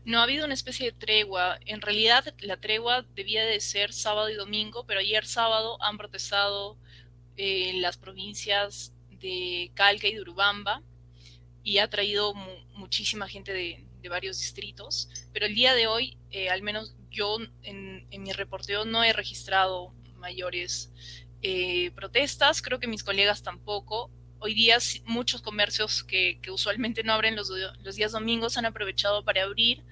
no 0.05 0.19
ha 0.19 0.23
habido 0.23 0.45
una 0.45 0.53
especie 0.53 0.91
de 0.91 0.97
tregua. 0.97 1.57
En 1.65 1.81
realidad 1.81 2.33
la 2.39 2.57
tregua 2.57 3.05
debía 3.15 3.45
de 3.45 3.59
ser 3.59 3.93
sábado 3.93 4.29
y 4.29 4.35
domingo, 4.35 4.85
pero 4.85 4.99
ayer 4.99 5.25
sábado 5.25 5.81
han 5.81 5.97
protestado 5.97 6.77
eh, 7.37 7.69
en 7.69 7.81
las 7.81 7.97
provincias 7.97 8.93
de 9.09 9.71
Calca 9.75 10.07
y 10.07 10.15
de 10.15 10.21
Urubamba 10.21 10.81
y 11.63 11.77
ha 11.77 11.89
traído 11.89 12.33
muchísima 12.73 13.27
gente 13.27 13.53
de, 13.53 13.85
varios 14.09 14.37
distritos. 14.37 15.07
Pero 15.31 15.45
el 15.45 15.55
día 15.55 15.73
de 15.73 15.87
hoy, 15.87 16.17
eh, 16.29 16.49
al 16.49 16.61
menos 16.61 16.93
yo 17.09 17.37
en, 17.61 18.05
mi 18.09 18.33
reporteo 18.33 18.83
no 18.83 19.01
he 19.01 19.13
registrado 19.13 19.93
mayores 20.17 20.91
eh, 21.41 21.91
protestas, 21.91 22.61
creo 22.61 22.79
que 22.79 22.87
mis 22.87 23.01
colegas 23.01 23.43
tampoco. 23.43 24.11
Hoy 24.39 24.55
día 24.55 24.77
muchos 25.05 25.41
comercios 25.41 26.03
que, 26.03 26.41
usualmente 26.51 27.01
no 27.03 27.13
abren 27.13 27.37
los 27.37 27.95
días 27.95 28.11
domingos 28.11 28.57
han 28.57 28.65
aprovechado 28.65 29.23
para 29.23 29.43
abrir 29.43 29.85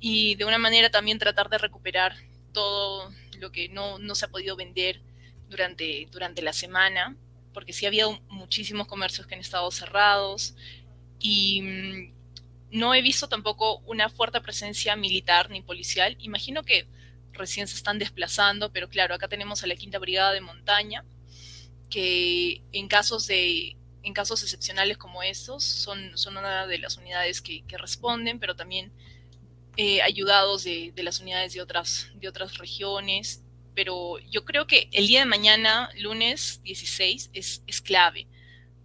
y 0.00 0.36
de 0.36 0.44
una 0.44 0.58
manera 0.58 0.90
también 0.90 1.18
tratar 1.18 1.48
de 1.48 1.58
recuperar 1.58 2.14
todo 2.52 3.12
lo 3.38 3.50
que 3.52 3.68
no, 3.68 3.98
no 3.98 4.14
se 4.14 4.24
ha 4.24 4.28
podido 4.28 4.56
vender 4.56 5.00
durante, 5.48 6.08
durante 6.10 6.42
la 6.42 6.52
semana, 6.52 7.16
porque 7.52 7.72
sí 7.72 7.86
había 7.86 8.06
muchísimos 8.28 8.86
comercios 8.86 9.26
que 9.26 9.34
han 9.34 9.40
estado 9.40 9.70
cerrados 9.70 10.54
y 11.18 11.62
mm, 11.62 12.12
no 12.70 12.94
he 12.94 13.02
visto 13.02 13.28
tampoco 13.28 13.78
una 13.86 14.08
fuerte 14.08 14.40
presencia 14.40 14.94
militar 14.96 15.50
ni 15.50 15.62
policial. 15.62 16.16
Imagino 16.20 16.62
que 16.62 16.86
recién 17.32 17.66
se 17.66 17.76
están 17.76 17.98
desplazando, 17.98 18.72
pero 18.72 18.88
claro, 18.88 19.14
acá 19.14 19.28
tenemos 19.28 19.62
a 19.62 19.66
la 19.66 19.76
Quinta 19.76 19.98
Brigada 19.98 20.32
de 20.32 20.40
Montaña, 20.40 21.04
que 21.90 22.62
en 22.72 22.88
casos 22.88 23.26
de 23.26 23.76
en 24.04 24.14
casos 24.14 24.42
excepcionales 24.42 24.96
como 24.96 25.22
estos 25.22 25.64
son, 25.64 26.16
son 26.16 26.36
una 26.36 26.66
de 26.66 26.78
las 26.78 26.96
unidades 26.96 27.42
que 27.42 27.64
responden, 27.76 28.38
pero 28.38 28.54
también 28.54 28.92
eh, 29.80 30.02
ayudados 30.02 30.64
de, 30.64 30.92
las 30.96 31.20
unidades 31.20 31.54
de 31.54 31.62
otras, 31.62 32.10
de 32.16 32.26
otras 32.26 32.58
regiones, 32.58 33.44
pero 33.76 34.18
yo 34.18 34.44
creo 34.44 34.66
que 34.66 34.88
el 34.90 35.06
día 35.06 35.20
de 35.20 35.26
mañana, 35.26 35.88
lunes 35.96 36.60
16, 36.64 37.30
es, 37.32 37.62
es 37.64 37.80
clave 37.80 38.26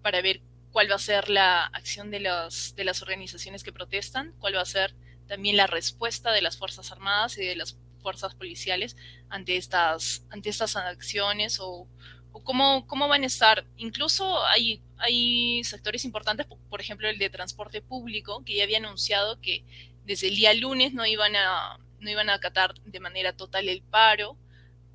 para 0.04 0.22
ver 0.22 0.42
cuál 0.72 0.92
va 0.92 0.96
a 0.96 1.00
ser 1.00 1.30
la 1.30 1.66
acción 1.66 2.12
de 2.12 2.20
las, 2.20 2.76
de 2.76 2.84
las 2.84 3.02
organizaciones 3.02 3.64
que 3.64 3.74
protestan, 3.74 4.36
cuál 4.38 4.56
va 4.56 4.62
a 4.62 4.66
ser 4.66 4.94
también 5.28 5.58
la 5.58 5.66
respuesta 5.66 6.32
de 6.32 6.44
las 6.44 6.58
Fuerzas 6.58 6.92
Armadas 6.92 7.40
y 7.40 7.44
de 7.44 7.56
las 7.56 7.76
fuerzas 8.04 8.36
policiales 8.36 8.96
ante 9.30 9.58
estas, 9.58 10.28
ante 10.30 10.50
estas 10.50 10.76
acciones 10.76 11.60
o, 11.60 11.88
o 12.34 12.44
cómo, 12.44 12.86
cómo 12.86 13.08
van 13.08 13.24
a 13.24 13.26
estar. 13.26 13.66
Incluso 13.78 14.46
hay, 14.46 14.84
hay 14.98 15.64
sectores 15.64 16.06
importantes, 16.06 16.46
por 16.70 16.82
ejemplo 16.82 17.10
el 17.10 17.18
de 17.18 17.32
transporte 17.32 17.82
público, 17.82 18.44
que 18.46 18.58
ya 18.58 18.64
había 18.64 18.78
anunciado 18.78 19.42
que 19.42 19.66
desde 20.06 20.28
el 20.28 20.36
día 20.36 20.54
lunes 20.54 20.94
no 20.94 21.06
iban 21.06 21.36
a, 21.36 21.80
no 22.00 22.10
iban 22.10 22.30
a 22.30 22.36
acatar 22.36 22.74
de 22.82 23.00
manera 23.00 23.34
total 23.34 23.70
el 23.70 23.82
paro. 23.82 24.38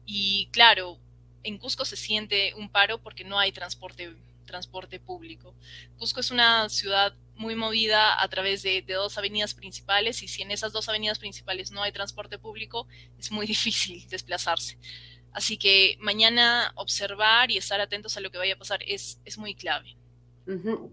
Y 0.05 0.49
claro, 0.53 0.99
en 1.43 1.59
Cusco 1.59 1.85
se 1.85 1.97
siente 1.97 2.55
un 2.55 2.71
paro 2.71 3.01
porque 3.01 3.25
no 3.25 3.39
hay 3.39 3.53
transporte, 3.53 4.15
transporte 4.47 5.01
público. 5.01 5.55
Cusco 5.99 6.21
es 6.21 6.31
una 6.31 6.69
ciudad 6.69 7.15
muy 7.37 7.55
movida 7.55 8.21
a 8.21 8.29
través 8.29 8.63
de, 8.63 8.83
dos 8.83 9.17
avenidas 9.17 9.55
principales 9.55 10.23
y 10.23 10.29
si 10.29 10.43
en 10.43 10.51
esas 10.51 10.73
dos 10.73 10.89
avenidas 10.89 11.19
principales 11.19 11.71
no 11.71 11.83
hay 11.83 11.93
transporte 11.93 12.39
público, 12.39 12.89
es 13.19 13.31
muy 13.31 13.47
difícil 13.55 14.07
desplazarse. 14.09 14.79
Así 15.33 15.57
que 15.57 15.97
mañana 16.01 16.73
observar 16.75 17.51
y 17.51 17.59
estar 17.59 17.81
atentos 17.81 18.17
a 18.17 18.21
lo 18.21 18.31
que 18.31 18.39
vaya 18.39 18.55
a 18.55 18.59
pasar 18.59 18.81
es, 18.87 19.21
es 19.25 19.39
muy 19.39 19.55
clave. 19.55 19.98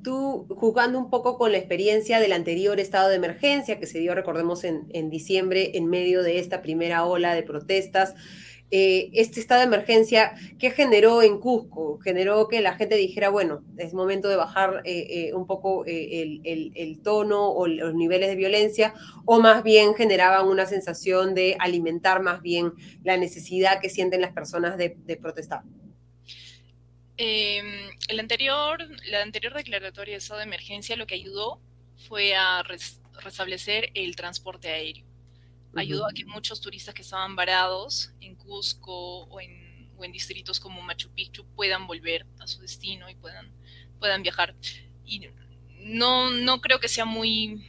Tú, 0.04 0.48
jugando 0.50 1.00
un 1.00 1.10
poco 1.10 1.38
con 1.38 1.52
la 1.52 1.58
experiencia 1.58 2.20
del 2.20 2.34
anterior 2.34 2.80
estado 2.80 3.10
de 3.10 3.16
emergencia 3.16 3.80
que 3.80 3.88
se 3.88 4.00
dio, 4.00 4.14
recordemos, 4.14 4.64
en, 4.64 4.88
en 4.90 5.10
diciembre, 5.10 5.78
en 5.78 5.88
medio 5.88 6.24
de 6.24 6.40
esta 6.40 6.62
primera 6.62 7.06
ola 7.06 7.34
de 7.34 7.44
protestas, 7.44 8.16
eh, 8.72 9.12
este 9.14 9.40
estado 9.40 9.62
de 9.62 9.68
emergencia, 9.68 10.34
¿qué 10.58 10.72
generó 10.72 11.22
en 11.22 11.40
Cusco? 11.40 12.00
Generó 12.00 12.48
que 12.48 12.62
la 12.62 12.74
gente 12.74 12.96
dijera, 12.96 13.30
bueno, 13.30 13.64
es 13.78 13.94
momento 13.94 14.28
de 14.28 14.36
bajar 14.36 14.82
eh, 14.86 15.28
eh, 15.28 15.34
un 15.36 15.46
poco 15.46 15.86
el, 15.86 17.00
tono 17.04 17.52
o 17.52 17.68
los 17.68 17.94
niveles 17.94 18.28
de 18.28 18.36
violencia, 18.36 18.94
o 19.26 19.40
más 19.40 19.64
bien 19.64 19.94
generaban 19.94 20.48
una 20.48 20.66
sensación 20.66 21.36
de 21.36 21.56
alimentar 21.60 22.24
más 22.24 22.42
bien 22.42 22.74
la 23.04 23.18
necesidad 23.18 23.80
que 23.80 23.90
sienten 23.90 24.22
las 24.22 24.34
personas 24.34 24.78
de, 24.78 24.98
protestar. 25.22 25.62
Em, 27.18 27.90
el 28.10 28.20
anterior, 28.20 28.88
la 29.10 29.22
anterior 29.22 29.54
declaratoria 29.54 30.14
de 30.14 30.18
estado 30.18 30.40
de 30.40 30.46
emergencia 30.46 30.96
lo 30.96 31.08
que 31.08 31.16
ayudó 31.16 31.62
fue 32.08 32.36
a 32.36 32.62
restablecer 33.22 33.90
el 33.94 34.16
transporte 34.16 34.68
aéreo 34.70 35.06
ayudó 35.76 36.08
a 36.08 36.14
que 36.14 36.26
muchos 36.26 36.62
turistas 36.62 36.94
que 36.94 37.02
estaban 37.02 37.36
varados 37.36 38.12
en 38.22 38.36
Cusco 38.36 39.24
o 39.24 39.42
en, 39.42 39.90
o 39.98 40.04
en, 40.04 40.12
distritos 40.12 40.60
como 40.60 40.82
Machu 40.82 41.10
Picchu 41.10 41.46
puedan 41.56 41.88
volver 41.88 42.26
a 42.40 42.48
su 42.48 42.62
destino 42.62 43.10
y 43.10 43.16
puedan, 43.16 43.52
puedan 44.00 44.24
viajar. 44.24 44.56
Y 45.06 45.28
no, 45.80 46.32
no 46.32 46.62
creo 46.62 46.80
que 46.80 46.88
sea 46.88 47.06
muy 47.06 47.66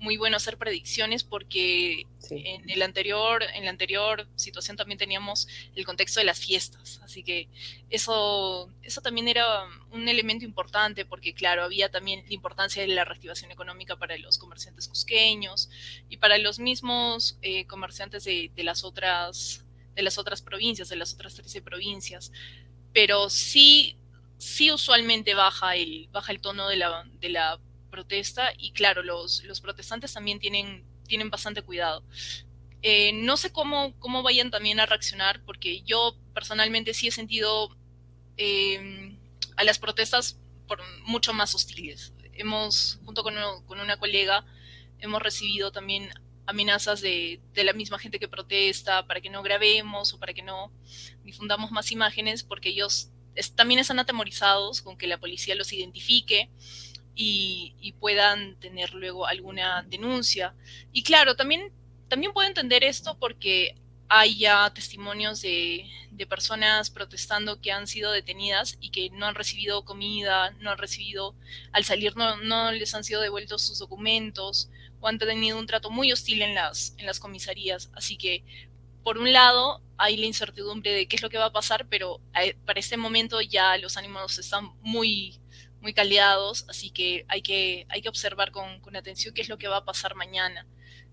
muy 0.00 0.16
bueno 0.16 0.38
hacer 0.38 0.56
predicciones 0.56 1.24
porque 1.24 2.06
en, 2.30 2.68
el 2.68 2.82
anterior, 2.82 3.42
en 3.54 3.64
la 3.64 3.70
anterior 3.70 4.26
situación 4.34 4.76
también 4.76 4.98
teníamos 4.98 5.46
el 5.76 5.84
contexto 5.84 6.20
de 6.20 6.26
las 6.26 6.40
fiestas, 6.40 7.00
así 7.04 7.22
que 7.22 7.48
eso, 7.90 8.70
eso 8.82 9.02
también 9.02 9.28
era 9.28 9.64
un 9.92 10.08
elemento 10.08 10.44
importante 10.44 11.04
porque 11.04 11.34
claro, 11.34 11.62
había 11.62 11.90
también 11.90 12.24
la 12.26 12.34
importancia 12.34 12.82
de 12.82 12.88
la 12.88 13.04
reactivación 13.04 13.52
económica 13.52 13.96
para 13.96 14.16
los 14.16 14.38
comerciantes 14.38 14.88
cusqueños 14.88 15.68
y 16.08 16.16
para 16.16 16.38
los 16.38 16.58
mismos 16.58 17.38
eh, 17.42 17.66
comerciantes 17.66 18.24
de, 18.24 18.50
las 18.56 18.84
otras, 18.84 19.64
de 19.94 20.02
las 20.02 20.16
otras 20.16 20.40
provincias, 20.40 20.88
de 20.88 20.96
las 20.96 21.12
otras 21.12 21.34
13 21.34 21.60
provincias, 21.60 22.32
pero 22.94 23.28
sí, 23.28 23.98
sí 24.38 24.72
usualmente 24.72 25.34
baja 25.34 25.76
el, 25.76 26.08
baja 26.10 26.32
el 26.32 26.40
tono 26.40 26.68
de 26.68 26.76
la, 26.76 27.04
de 27.20 27.28
la 27.28 27.60
protesta 27.90 28.52
y 28.56 28.72
claro, 28.72 29.02
los, 29.02 29.44
los 29.44 29.60
protestantes 29.60 30.12
también 30.12 30.38
tienen, 30.38 30.84
tienen 31.06 31.30
bastante 31.30 31.62
cuidado. 31.62 32.04
Eh, 32.82 33.12
no 33.12 33.36
sé 33.36 33.52
cómo, 33.52 33.94
cómo 33.98 34.22
vayan 34.22 34.50
también 34.50 34.80
a 34.80 34.86
reaccionar, 34.86 35.44
porque 35.44 35.82
yo 35.82 36.16
personalmente 36.32 36.94
sí 36.94 37.08
he 37.08 37.10
sentido 37.10 37.76
em, 38.36 39.18
a 39.56 39.64
las 39.64 39.78
protestas 39.78 40.38
por 40.66 40.80
mucho 41.04 41.34
más 41.34 41.54
hostiles. 41.54 42.14
Hemos, 42.32 42.98
junto 43.04 43.22
con, 43.22 43.34
con 43.66 43.80
una 43.80 43.98
colega, 43.98 44.46
hemos 44.98 45.20
recibido 45.20 45.72
también 45.72 46.08
amenazas 46.46 47.00
de, 47.00 47.40
de, 47.52 47.64
la 47.64 47.74
misma 47.74 47.98
gente 47.98 48.18
que 48.18 48.28
protesta 48.28 49.06
para 49.06 49.20
que 49.20 49.30
no 49.30 49.42
grabemos 49.42 50.14
o 50.14 50.18
para 50.18 50.32
que 50.32 50.42
no 50.42 50.72
difundamos 51.22 51.70
más 51.70 51.92
imágenes, 51.92 52.42
porque 52.42 52.70
ellos 52.70 53.10
también 53.54 53.80
están 53.80 53.98
atemorizados 53.98 54.82
con 54.82 54.96
que 54.96 55.06
la 55.06 55.18
policía 55.18 55.54
los 55.54 55.72
identifique 55.72 56.50
y, 57.14 57.94
puedan 57.98 58.58
tener 58.60 58.94
luego 58.94 59.26
alguna 59.26 59.82
denuncia. 59.82 60.54
Y 60.92 61.02
claro, 61.02 61.36
también, 61.36 61.72
también 62.08 62.32
puedo 62.32 62.48
entender 62.48 62.82
esto 62.82 63.18
porque 63.18 63.76
hay 64.08 64.38
ya 64.38 64.72
testimonios 64.74 65.42
de, 65.42 65.86
personas 66.28 66.90
protestando 66.90 67.62
que 67.62 67.72
han 67.72 67.86
sido 67.86 68.12
detenidas 68.12 68.76
y 68.78 68.90
que 68.90 69.08
no 69.08 69.24
han 69.24 69.34
recibido 69.34 69.86
comida, 69.86 70.50
no 70.60 70.70
han 70.70 70.76
recibido, 70.76 71.34
al 71.72 71.84
salir 71.84 72.14
no, 72.14 72.36
no, 72.36 72.72
les 72.72 72.94
han 72.94 73.04
sido 73.04 73.22
devueltos 73.22 73.66
sus 73.66 73.78
documentos 73.78 74.68
o 75.00 75.08
han 75.08 75.18
tenido 75.18 75.58
un 75.58 75.66
trato 75.66 75.90
muy 75.90 76.12
hostil 76.12 76.42
en 76.42 76.54
las, 76.54 76.94
en 76.98 77.06
las 77.06 77.18
comisarías. 77.18 77.90
Así 77.94 78.18
que, 78.18 78.44
por 79.02 79.16
un 79.16 79.32
lado, 79.32 79.82
hay 79.96 80.16
la 80.16 80.26
incertidumbre 80.26 80.92
de 80.92 81.08
qué 81.08 81.16
es 81.16 81.22
lo 81.22 81.30
que 81.30 81.38
va 81.38 81.46
a 81.46 81.52
pasar, 81.52 81.86
pero 81.88 82.20
eh, 82.38 82.54
para 82.66 82.80
este 82.80 82.96
momento 82.96 83.40
ya 83.40 83.76
los 83.78 83.96
ánimos 83.96 84.38
están 84.38 84.72
muy, 84.82 85.40
muy 85.80 85.94
caldeados, 85.94 86.66
así 86.68 86.90
que 86.90 87.24
hay 87.28 87.42
que, 87.42 87.86
hay 87.88 88.02
que 88.02 88.08
observar 88.08 88.50
con, 88.50 88.80
con, 88.80 88.96
atención 88.96 89.34
qué 89.34 89.42
es 89.42 89.48
lo 89.48 89.58
que 89.58 89.68
va 89.68 89.78
a 89.78 89.84
pasar 89.84 90.14
mañana. 90.14 90.66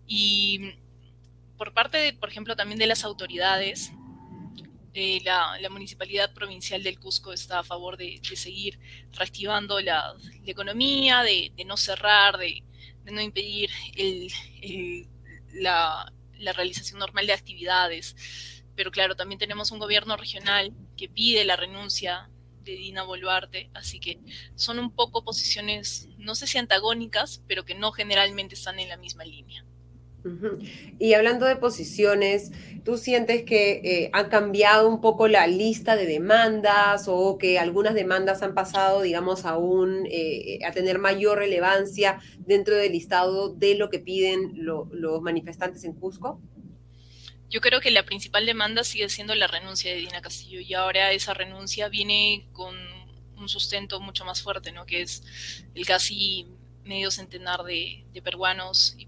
Y 0.05 0.73
por 1.57 1.73
parte, 1.73 1.97
de, 1.97 2.13
por 2.13 2.29
ejemplo, 2.29 2.55
también 2.55 2.79
de 2.79 2.87
las 2.87 3.03
autoridades, 3.03 3.91
eh, 4.93 5.21
la, 5.23 5.57
la, 5.59 5.69
Municipalidad 5.69 6.33
Provincial 6.33 6.81
del 6.83 6.99
Cusco 6.99 7.31
está 7.31 7.59
a 7.59 7.63
favor 7.63 7.97
de, 7.97 8.19
de 8.27 8.35
seguir 8.35 8.79
reactivando 9.13 9.79
la, 9.79 10.13
la 10.43 10.51
economía, 10.51 11.21
de, 11.23 11.51
de, 11.55 11.65
no 11.65 11.77
cerrar, 11.77 12.37
de, 12.37 12.63
no 13.05 13.21
impedir 13.21 13.69
el, 13.95 14.31
el, 14.61 15.07
la, 15.53 16.11
la 16.39 16.53
realización 16.53 16.99
normal 16.99 17.27
de 17.27 17.33
actividades. 17.33 18.15
Pero 18.75 18.91
claro, 18.91 19.15
también 19.15 19.39
tenemos 19.39 19.71
un 19.71 19.79
gobierno 19.79 20.17
regional 20.17 20.73
que 20.97 21.07
pide 21.07 21.45
la 21.45 21.55
renuncia 21.55 22.29
Dina 22.71 23.03
Boluarte, 23.03 23.69
así 23.73 23.99
que 23.99 24.19
son 24.55 24.79
un 24.79 24.91
poco 24.91 25.23
posiciones, 25.23 26.09
no 26.17 26.35
sé 26.35 26.47
si 26.47 26.57
antagónicas, 26.57 27.43
pero 27.47 27.65
que 27.65 27.75
no 27.75 27.91
generalmente 27.91 28.55
están 28.55 28.79
en 28.79 28.89
la 28.89 28.97
misma 28.97 29.23
línea. 29.23 29.65
Y 30.99 31.13
hablando 31.13 31.45
de 31.45 31.55
posiciones, 31.55 32.51
¿tú 32.83 32.97
sientes 32.97 33.43
que 33.43 33.81
eh, 33.83 34.09
han 34.13 34.29
cambiado 34.29 34.89
un 34.89 34.99
poco 34.99 35.27
la 35.27 35.47
lista 35.47 35.95
de 35.95 36.05
demandas 36.05 37.05
o 37.07 37.37
que 37.37 37.59
algunas 37.59 37.93
demandas 37.93 38.41
han 38.41 38.53
pasado, 38.53 39.01
digamos, 39.01 39.45
a, 39.45 39.57
eh, 40.09 40.59
a 40.65 40.71
tener 40.71 40.99
mayor 40.99 41.37
relevancia 41.37 42.19
dentro 42.39 42.75
del 42.75 42.91
listado 42.91 43.53
de 43.53 43.75
lo 43.75 43.89
que 43.89 43.99
piden 43.99 44.53
los 44.55 45.21
manifestantes 45.21 45.83
en 45.83 45.93
Cusco? 45.93 46.41
Yo 47.49 47.61
creo 47.61 47.79
que 47.79 47.91
la 47.91 48.03
principal 48.03 48.45
demanda 48.45 48.83
sigue 48.83 49.09
siendo 49.09 49.33
la 49.35 49.47
renuncia 49.47 49.91
de 49.91 49.97
Dina 49.97 50.21
Castillo 50.21 50.59
y 50.59 50.73
ahora 50.73 51.11
esa 51.11 51.33
renuncia 51.33 51.87
viene 51.89 52.47
con 52.51 52.75
un 53.37 53.49
sustento 53.49 53.99
mucho 53.99 54.25
más 54.25 54.41
fuerte, 54.41 54.71
¿no? 54.71 54.85
Que 54.85 55.01
es 55.01 55.63
el 55.73 55.85
casi 55.85 56.47
medio 56.83 57.11
centenar 57.11 57.63
de, 57.63 58.05
peruanos 58.23 58.95
y 58.97 59.07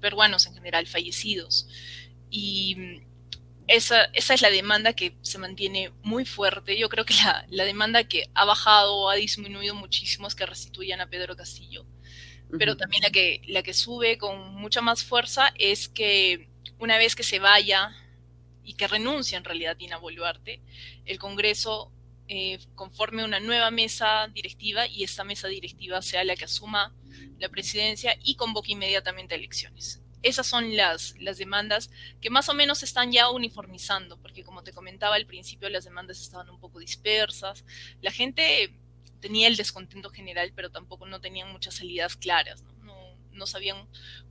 peruanos 0.00 0.46
en 0.46 0.54
general 0.54 0.86
fallecidos. 0.86 1.68
Y 2.30 3.02
esa, 3.66 4.04
esa, 4.12 4.34
es 4.34 4.42
la 4.42 4.50
demanda 4.50 4.92
que 4.94 5.16
se 5.22 5.38
mantiene 5.38 5.92
muy 6.02 6.24
fuerte. 6.24 6.78
Yo 6.78 6.88
creo 6.88 7.04
que 7.04 7.14
la, 7.14 7.46
la 7.50 7.64
demanda 7.64 8.04
que 8.04 8.28
ha 8.34 8.44
bajado 8.44 8.96
o 8.96 9.10
ha 9.10 9.14
disminuido 9.14 9.74
muchísimo 9.74 10.26
es 10.26 10.34
que 10.34 10.46
restituyan 10.46 11.00
a 11.00 11.08
Pedro 11.08 11.36
Castillo. 11.36 11.86
Pero 12.58 12.76
también 12.76 13.02
la 13.02 13.10
que, 13.10 13.42
la 13.46 13.62
que 13.62 13.74
sube 13.74 14.18
con 14.18 14.56
mucha 14.56 14.80
más 14.80 15.04
fuerza 15.04 15.52
es 15.56 15.88
que 15.88 16.49
una 16.80 16.98
vez 16.98 17.14
que 17.14 17.22
se 17.22 17.38
vaya 17.38 17.94
y 18.64 18.74
que 18.74 18.88
renuncie 18.88 19.36
en 19.36 19.44
realidad 19.44 19.76
Dina 19.76 19.98
Boluarte, 19.98 20.60
el 21.04 21.18
Congreso 21.18 21.92
eh, 22.28 22.58
conforme 22.74 23.24
una 23.24 23.40
nueva 23.40 23.70
mesa 23.70 24.28
directiva 24.32 24.86
y 24.86 25.04
esta 25.04 25.24
mesa 25.24 25.48
directiva 25.48 26.00
sea 26.02 26.24
la 26.24 26.36
que 26.36 26.44
asuma 26.44 26.94
la 27.38 27.48
presidencia 27.48 28.16
y 28.22 28.36
convoque 28.36 28.72
inmediatamente 28.72 29.34
elecciones. 29.34 30.00
Esas 30.22 30.46
son 30.46 30.76
las, 30.76 31.14
las 31.18 31.38
demandas 31.38 31.90
que 32.20 32.30
más 32.30 32.48
o 32.48 32.54
menos 32.54 32.82
están 32.82 33.10
ya 33.10 33.30
uniformizando, 33.30 34.20
porque 34.20 34.44
como 34.44 34.62
te 34.62 34.72
comentaba 34.72 35.16
al 35.16 35.26
principio, 35.26 35.68
las 35.70 35.84
demandas 35.84 36.20
estaban 36.20 36.50
un 36.50 36.60
poco 36.60 36.78
dispersas. 36.78 37.64
La 38.02 38.10
gente 38.10 38.78
tenía 39.20 39.48
el 39.48 39.56
descontento 39.56 40.10
general, 40.10 40.52
pero 40.54 40.70
tampoco 40.70 41.06
no 41.06 41.20
tenían 41.20 41.50
muchas 41.50 41.74
salidas 41.74 42.16
claras, 42.16 42.62
no, 42.62 42.72
no, 42.84 43.16
no 43.32 43.46
sabían, 43.46 43.88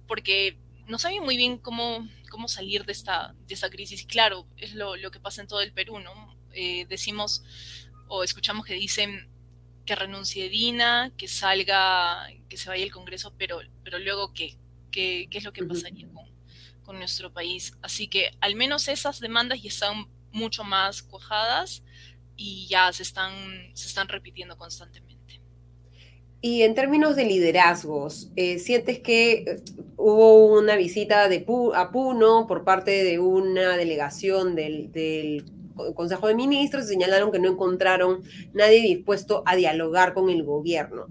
porque 0.08 0.58
no 0.90 0.98
sabían 0.98 1.24
muy 1.24 1.38
bien 1.38 1.58
cómo, 1.60 2.08
cómo 2.30 2.48
salir 2.48 2.84
de 2.84 2.92
esta, 2.92 3.36
de 3.48 3.54
esta 3.54 3.70
crisis. 3.70 4.06
Claro, 4.06 4.48
es 4.58 4.74
lo, 4.74 4.98
lo, 4.98 5.12
que 5.12 5.20
pasa 5.20 5.42
en 5.42 5.48
todo 5.48 5.62
el 5.62 5.72
Perú, 5.72 6.00
¿no? 6.00 6.36
Eh, 6.52 6.86
decimos 6.90 7.44
o 8.08 8.24
escuchamos 8.24 8.66
que 8.66 8.74
dicen 8.74 9.30
que 9.86 9.96
renuncie 9.96 10.50
Dina, 10.50 11.14
que 11.16 11.28
salga, 11.28 12.28
que 12.50 12.58
se 12.58 12.70
vaya 12.70 12.84
el 12.84 12.92
Congreso, 12.92 13.34
pero, 13.38 13.62
pero 13.84 14.00
luego 14.00 14.34
¿qué? 14.34 14.58
¿Qué, 14.92 15.28
qué 15.30 15.38
es 15.38 15.44
lo 15.44 15.54
que 15.54 15.64
pasaría 15.64 16.08
con, 16.10 16.26
con, 16.84 16.98
nuestro 16.98 17.32
país? 17.32 17.78
Así 17.84 18.08
que 18.08 18.32
al 18.42 18.56
menos 18.56 18.88
esas 18.88 19.20
demandas 19.20 19.62
ya 19.62 19.70
están 19.70 20.08
mucho 20.32 20.64
más 20.64 21.04
cuajadas 21.04 21.84
y 22.36 22.68
ya 22.68 22.92
se 22.92 23.04
están, 23.04 23.32
se 23.76 23.88
están 23.88 24.08
repitiendo 24.08 24.58
constantemente. 24.58 25.09
Y 26.42 26.62
en 26.62 26.74
términos 26.74 27.18
de 27.18 27.26
liderazgos, 27.26 28.32
eh, 28.38 28.60
¿sientes 28.60 29.00
que 29.00 29.32
eh, 29.34 29.62
hubo 29.98 30.58
una 30.58 30.78
visita 30.78 31.28
de 31.28 31.46
a 31.76 31.92
Puno 31.92 32.48
por 32.48 32.64
parte 32.64 33.04
de 33.04 33.20
una 33.20 33.76
delegación 33.76 34.56
del, 34.56 34.90
del 34.94 35.44
Consejo 35.96 36.28
de 36.28 36.36
Ministros 36.36 36.86
y 36.86 36.88
señalaron 36.88 37.32
que 37.32 37.40
no 37.40 37.50
encontraron 37.52 38.22
nadie 38.54 38.82
dispuesto 38.82 39.44
a 39.46 39.58
dialogar 39.58 40.14
con 40.14 40.30
el 40.30 40.44
gobierno? 40.44 41.08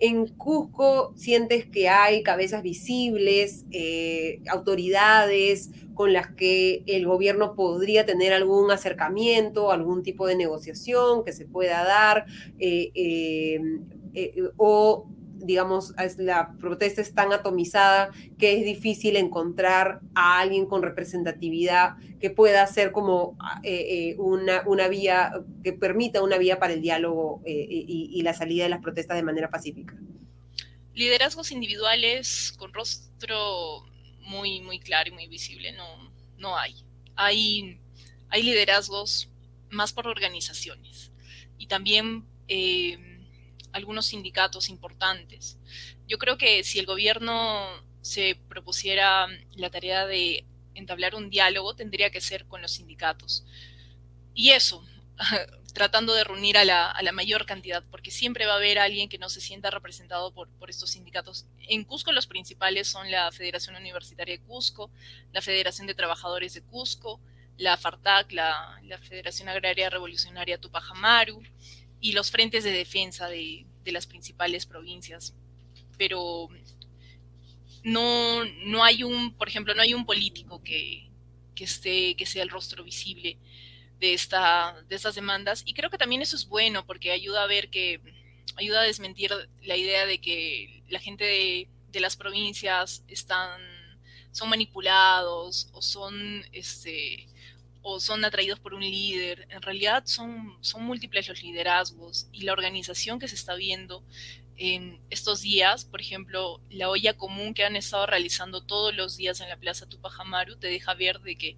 En 0.00 0.28
Cusco 0.28 1.12
sientes 1.16 1.66
que 1.66 1.88
hay 1.88 2.22
cabezas 2.22 2.62
visibles, 2.62 3.64
eh, 3.72 4.40
autoridades 4.48 5.70
con 5.94 6.12
las 6.12 6.28
que 6.28 6.84
el 6.86 7.04
gobierno 7.04 7.56
podría 7.56 8.06
tener 8.06 8.32
algún 8.32 8.70
acercamiento, 8.70 9.72
algún 9.72 10.04
tipo 10.04 10.28
de 10.28 10.36
negociación 10.36 11.24
que 11.24 11.32
se 11.32 11.46
pueda 11.46 11.82
dar, 11.82 12.26
eh, 12.60 13.60
eh, 14.14 14.34
o 14.56 15.08
digamos, 15.40 15.94
la 16.16 16.52
protesta 16.58 17.00
es 17.00 17.14
tan 17.14 17.32
atomizada 17.32 18.10
que 18.38 18.58
es 18.58 18.64
difícil 18.64 19.16
encontrar 19.16 20.00
a 20.16 20.40
alguien 20.40 20.66
con 20.66 20.82
representatividad 20.82 21.96
que 22.20 22.30
pueda 22.30 22.66
ser 22.66 22.90
como 22.90 23.38
una, 24.16 24.62
una, 24.66 24.88
vía, 24.88 25.32
que 25.62 25.72
permita 25.72 26.24
una 26.24 26.38
vía 26.38 26.58
para 26.58 26.72
el 26.72 26.82
diálogo 26.82 27.40
y, 27.46 28.10
y, 28.12 28.22
la 28.22 28.34
salida 28.34 28.64
de 28.64 28.70
las 28.70 28.82
protestas 28.82 29.16
de 29.16 29.22
manera 29.22 29.48
pacífica. 29.48 29.94
Liderazgos 30.92 31.52
individuales 31.52 32.52
con 32.58 32.74
rostro 32.74 33.84
muy, 34.28 34.60
muy 34.60 34.78
claro 34.78 35.08
y 35.10 35.12
muy 35.12 35.26
visible, 35.26 35.72
no, 35.72 36.12
no 36.36 36.56
hay. 36.56 36.74
hay. 37.16 37.80
Hay 38.30 38.42
liderazgos 38.42 39.30
más 39.70 39.92
por 39.92 40.06
organizaciones 40.06 41.12
y 41.56 41.66
también 41.66 42.26
eh, 42.46 43.17
algunos 43.72 44.06
sindicatos 44.06 44.68
importantes. 44.68 45.58
Yo 46.06 46.18
creo 46.18 46.38
que 46.38 46.64
si 46.64 46.78
el 46.78 46.86
gobierno 46.86 47.66
se 48.00 48.40
propusiera 48.48 49.26
la 49.52 49.70
tarea 49.70 50.06
de 50.06 50.46
entablar 50.74 51.14
un 51.14 51.30
diálogo, 51.30 51.74
tendría 51.74 52.10
que 52.10 52.20
ser 52.20 52.46
con 52.46 52.62
los 52.62 52.72
sindicatos. 52.72 53.44
Y 54.34 54.50
eso, 54.50 54.84
tratando 55.74 56.14
de 56.14 56.24
reunir 56.24 56.56
a 56.56 56.64
la, 56.64 57.12
mayor 57.12 57.46
cantidad, 57.46 57.84
porque 57.90 58.10
siempre 58.10 58.46
va 58.46 58.54
a 58.54 58.56
haber 58.56 58.78
alguien 58.78 59.08
que 59.08 59.18
no 59.18 59.28
se 59.28 59.40
sienta 59.40 59.70
representado 59.70 60.32
por, 60.32 60.48
estos 60.68 60.90
sindicatos. 60.90 61.46
En 61.68 61.84
Cusco 61.84 62.12
los 62.12 62.26
principales 62.26 62.88
son 62.88 63.10
la 63.10 63.30
Federación 63.32 63.76
Universitaria 63.76 64.36
de 64.36 64.42
Cusco, 64.42 64.90
la 65.32 65.42
Federación 65.42 65.86
de 65.86 65.94
Trabajadores 65.94 66.54
de 66.54 66.62
Cusco, 66.62 67.20
la 67.56 67.76
FARTAC, 67.76 68.32
la, 68.32 68.80
Federación 69.02 69.48
Agraria 69.48 69.90
Revolucionaria 69.90 70.58
Tupac 70.58 70.84
Amaru, 70.90 71.42
y 72.00 72.12
los 72.12 72.30
frentes 72.30 72.64
de 72.64 72.72
defensa 72.72 73.28
de, 73.28 73.66
las 73.86 74.06
principales 74.06 74.66
provincias. 74.66 75.34
Pero 75.96 76.48
no, 77.82 78.44
no 78.66 78.84
hay 78.84 79.02
un, 79.02 79.32
por 79.32 79.48
ejemplo, 79.48 79.74
no 79.74 79.80
hay 79.80 79.94
un 79.94 80.04
político 80.04 80.62
que, 80.62 81.08
que, 81.54 81.64
esté, 81.64 82.14
que 82.14 82.26
sea 82.26 82.42
el 82.42 82.50
rostro 82.50 82.84
visible 82.84 83.38
de, 83.98 84.12
esta, 84.12 84.76
de 84.88 84.96
estas 84.96 85.14
demandas. 85.14 85.62
Y 85.64 85.72
creo 85.72 85.88
que 85.88 85.98
también 85.98 86.20
eso 86.20 86.36
es 86.36 86.46
bueno 86.46 86.84
porque 86.84 87.12
ayuda 87.12 87.42
a 87.42 87.46
ver 87.46 87.70
que, 87.70 88.00
ayuda 88.56 88.80
a 88.80 88.84
desmentir 88.84 89.32
la 89.62 89.76
idea 89.76 90.06
de 90.06 90.20
que 90.20 90.82
la 90.88 91.00
gente 91.00 91.24
de, 91.24 91.68
las 92.00 92.16
provincias 92.16 93.02
están, 93.08 93.60
son 94.30 94.48
manipulados 94.50 95.68
o 95.72 95.82
son, 95.82 96.44
este, 96.52 97.26
o 97.90 98.00
son 98.00 98.24
atraídos 98.24 98.60
por 98.60 98.74
un 98.74 98.82
líder. 98.82 99.46
En 99.50 99.62
realidad 99.62 100.02
son, 100.04 100.58
son 100.60 100.84
múltiples 100.84 101.26
los 101.28 101.42
liderazgos 101.42 102.28
y 102.32 102.42
la 102.42 102.52
organización 102.52 103.18
que 103.18 103.28
se 103.28 103.34
está 103.34 103.54
viendo 103.54 104.04
en 104.56 105.00
estos 105.08 105.40
días, 105.40 105.84
por 105.84 106.00
ejemplo, 106.00 106.60
la 106.68 106.90
olla 106.90 107.16
común 107.16 107.54
que 107.54 107.64
han 107.64 107.76
estado 107.76 108.06
realizando 108.06 108.62
todos 108.62 108.94
los 108.94 109.16
días 109.16 109.40
en 109.40 109.48
la 109.48 109.56
Plaza 109.56 109.88
Tupac 109.88 110.20
Amaru 110.20 110.56
te 110.56 110.66
deja 110.66 110.94
ver 110.94 111.20
de 111.20 111.36
que 111.36 111.56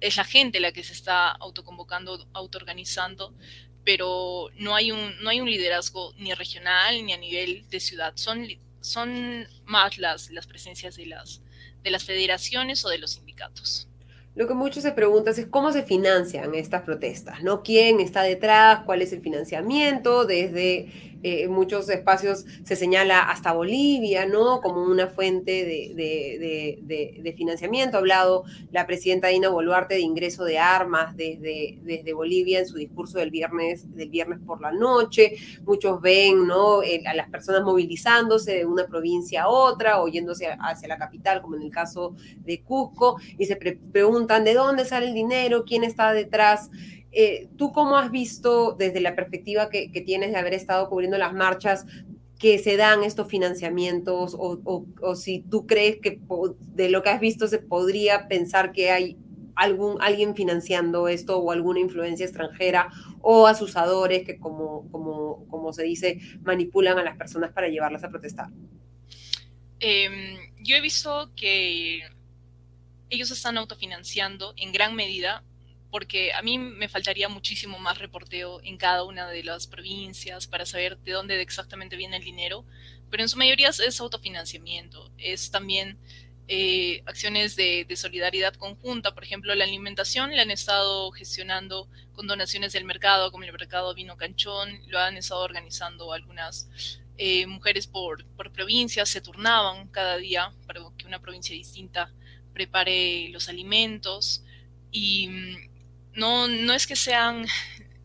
es 0.00 0.16
la 0.16 0.24
gente 0.24 0.60
la 0.60 0.72
que 0.72 0.84
se 0.84 0.92
está 0.92 1.30
autoconvocando, 1.30 2.28
autoorganizando, 2.32 3.34
pero 3.84 4.50
no 4.54 4.76
hay 4.76 4.92
un, 4.92 5.20
no 5.22 5.30
hay 5.30 5.40
un 5.40 5.50
liderazgo 5.50 6.12
ni 6.16 6.32
regional 6.34 7.04
ni 7.04 7.12
a 7.12 7.18
nivel 7.18 7.68
de 7.70 7.80
ciudad. 7.80 8.12
Son, 8.16 8.46
son 8.80 9.48
más 9.64 9.98
las, 9.98 10.30
las 10.30 10.46
presencias 10.46 10.94
de 10.96 11.06
las, 11.06 11.40
de 11.82 11.90
las 11.90 12.04
federaciones 12.04 12.84
o 12.84 12.88
de 12.88 12.98
los 12.98 13.12
sindicatos. 13.12 13.88
Lo 14.34 14.48
que 14.48 14.54
muchos 14.54 14.82
se 14.82 14.92
preguntan 14.92 15.34
es 15.36 15.46
cómo 15.46 15.72
se 15.72 15.82
financian 15.82 16.54
estas 16.54 16.82
protestas, 16.82 17.42
¿no? 17.42 17.62
¿Quién 17.62 18.00
está 18.00 18.22
detrás? 18.22 18.80
¿Cuál 18.86 19.02
es 19.02 19.12
el 19.12 19.20
financiamiento? 19.20 20.24
Desde 20.24 21.11
eh, 21.22 21.44
en 21.44 21.52
muchos 21.52 21.88
espacios 21.88 22.44
se 22.64 22.76
señala 22.76 23.20
hasta 23.20 23.52
Bolivia, 23.52 24.26
¿no? 24.26 24.60
Como 24.60 24.82
una 24.82 25.08
fuente 25.08 25.64
de, 25.64 27.34
financiamiento. 27.36 27.96
Ha 27.96 28.00
hablado 28.00 28.44
la 28.70 28.86
presidenta 28.86 29.28
Dina 29.28 29.48
Boluarte 29.48 29.94
de 29.94 30.00
ingreso 30.00 30.44
de 30.44 30.58
armas 30.58 31.16
desde, 31.16 31.78
desde 31.82 32.12
Bolivia 32.12 32.60
en 32.60 32.66
su 32.66 32.76
discurso 32.76 33.18
del 33.18 33.30
viernes, 33.30 33.94
del 33.94 34.10
viernes 34.10 34.40
por 34.44 34.60
la 34.60 34.72
noche. 34.72 35.36
Muchos 35.64 36.00
ven, 36.00 36.46
¿no? 36.46 36.80
a 36.80 37.14
las 37.14 37.30
personas 37.30 37.62
movilizándose 37.62 38.58
de 38.58 38.66
una 38.66 38.86
provincia 38.86 39.44
a 39.44 39.48
otra 39.48 40.02
o 40.02 40.08
yéndose 40.08 40.48
hacia 40.58 40.88
la 40.88 40.98
capital, 40.98 41.40
como 41.42 41.56
en 41.56 41.62
el 41.62 41.70
caso 41.70 42.14
de 42.44 42.62
Cusco, 42.62 43.16
y 43.38 43.46
se 43.46 43.56
preguntan 43.56 44.44
de 44.44 44.54
dónde 44.54 44.84
sale 44.84 45.06
el 45.06 45.14
dinero, 45.14 45.64
quién 45.64 45.84
está 45.84 46.12
detrás. 46.12 46.70
Eh, 47.12 47.48
¿Tú 47.58 47.72
cómo 47.72 47.96
has 47.98 48.10
visto 48.10 48.72
desde 48.72 49.00
la 49.00 49.14
perspectiva 49.14 49.68
que, 49.68 49.88
tienes 50.04 50.32
de 50.32 50.38
haber 50.38 50.54
estado 50.54 50.88
cubriendo 50.88 51.18
las 51.18 51.34
marchas 51.34 51.84
que 52.38 52.58
se 52.58 52.76
dan 52.76 53.04
estos 53.04 53.28
financiamientos 53.28 54.34
o, 54.36 55.14
si 55.14 55.40
tú 55.40 55.66
crees 55.66 55.98
que 56.00 56.20
de 56.74 56.88
lo 56.88 57.02
que 57.02 57.10
has 57.10 57.20
visto 57.20 57.46
se 57.46 57.58
podría 57.58 58.26
pensar 58.28 58.72
que 58.72 58.90
hay 58.90 59.16
algún, 59.54 60.00
alguien 60.00 60.34
financiando 60.34 61.06
esto 61.06 61.38
o 61.38 61.52
alguna 61.52 61.80
influencia 61.80 62.24
extranjera 62.24 62.88
o 63.20 63.46
asusadores 63.46 64.24
que 64.24 64.38
como, 64.38 64.90
como, 64.90 65.46
como 65.48 65.72
se 65.72 65.84
dice 65.84 66.18
manipulan 66.42 66.98
a 66.98 67.04
las 67.04 67.16
personas 67.16 67.52
para 67.52 67.68
llevarlas 67.68 68.02
a 68.02 68.08
protestar? 68.08 68.48
Em, 69.78 70.38
yo 70.60 70.76
he 70.76 70.80
visto 70.80 71.30
que 71.36 72.00
ellos 73.10 73.30
están 73.30 73.58
autofinanciando 73.58 74.54
en 74.56 74.72
gran 74.72 74.96
medida 74.96 75.44
porque 75.92 76.32
a 76.32 76.40
mí 76.40 76.58
me 76.58 76.88
faltaría 76.88 77.28
muchísimo 77.28 77.78
más 77.78 77.98
reporteo 77.98 78.62
en 78.64 78.78
cada 78.78 79.04
una 79.04 79.28
de 79.28 79.44
las 79.44 79.66
provincias 79.66 80.46
para 80.46 80.64
saber 80.64 80.96
de 80.98 81.12
dónde 81.12 81.40
exactamente 81.42 81.96
viene 81.96 82.16
el 82.16 82.24
dinero, 82.24 82.64
pero 83.10 83.22
en 83.22 83.28
su 83.28 83.36
mayoría 83.36 83.68
es 83.68 84.00
autofinanciamiento, 84.00 85.12
es 85.18 85.50
también 85.50 85.98
eh, 86.48 87.02
acciones 87.04 87.56
de, 87.56 87.86
solidaridad 87.94 88.54
conjunta, 88.54 89.14
por 89.14 89.22
ejemplo, 89.22 89.54
la 89.54 89.64
alimentación 89.64 90.34
la 90.34 90.42
han 90.42 90.50
estado 90.50 91.10
gestionando 91.12 91.88
con 92.14 92.26
donaciones 92.26 92.72
del 92.72 92.86
mercado, 92.86 93.30
como 93.30 93.44
el 93.44 93.52
mercado 93.52 93.94
Vino 93.94 94.16
Canchón, 94.16 94.80
lo 94.88 94.98
han 94.98 95.18
estado 95.18 95.42
organizando 95.42 96.14
algunas 96.14 97.00
eh, 97.18 97.46
mujeres 97.46 97.86
por, 97.86 98.24
por 98.34 98.50
provincias, 98.50 99.10
se 99.10 99.20
turnaban 99.20 99.88
cada 99.88 100.16
día 100.16 100.54
para 100.66 100.80
que 100.96 101.06
una 101.06 101.20
provincia 101.20 101.54
distinta 101.54 102.10
prepare 102.54 103.28
los 103.28 103.50
alimentos 103.50 104.42
y 104.90 105.28
mm, 105.28 105.71
no, 106.14 106.48
no 106.48 106.72
es 106.74 106.86
que 106.86 106.96
sean, 106.96 107.46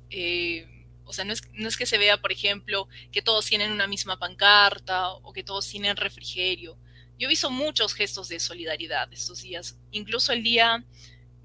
eh, 0.09 0.67
o 1.05 1.13
sea, 1.13 1.25
no 1.25 1.33
es, 1.33 1.41
no 1.53 1.67
es 1.67 1.77
que 1.77 1.85
se 1.85 1.97
vea, 1.97 2.17
por 2.17 2.31
ejemplo, 2.31 2.87
que 3.11 3.21
todos 3.21 3.45
tienen 3.45 3.71
una 3.71 3.87
misma 3.87 4.17
pancarta 4.17 5.11
o 5.11 5.33
que 5.33 5.43
todos 5.43 5.67
tienen 5.67 5.95
refrigerio. 5.95 6.77
Yo 7.17 7.27
he 7.27 7.29
visto 7.29 7.49
muchos 7.49 7.93
gestos 7.93 8.29
de 8.29 8.39
solidaridad 8.39 9.11
estos 9.11 9.41
días, 9.41 9.77
incluso 9.91 10.33
el 10.33 10.43
día 10.43 10.85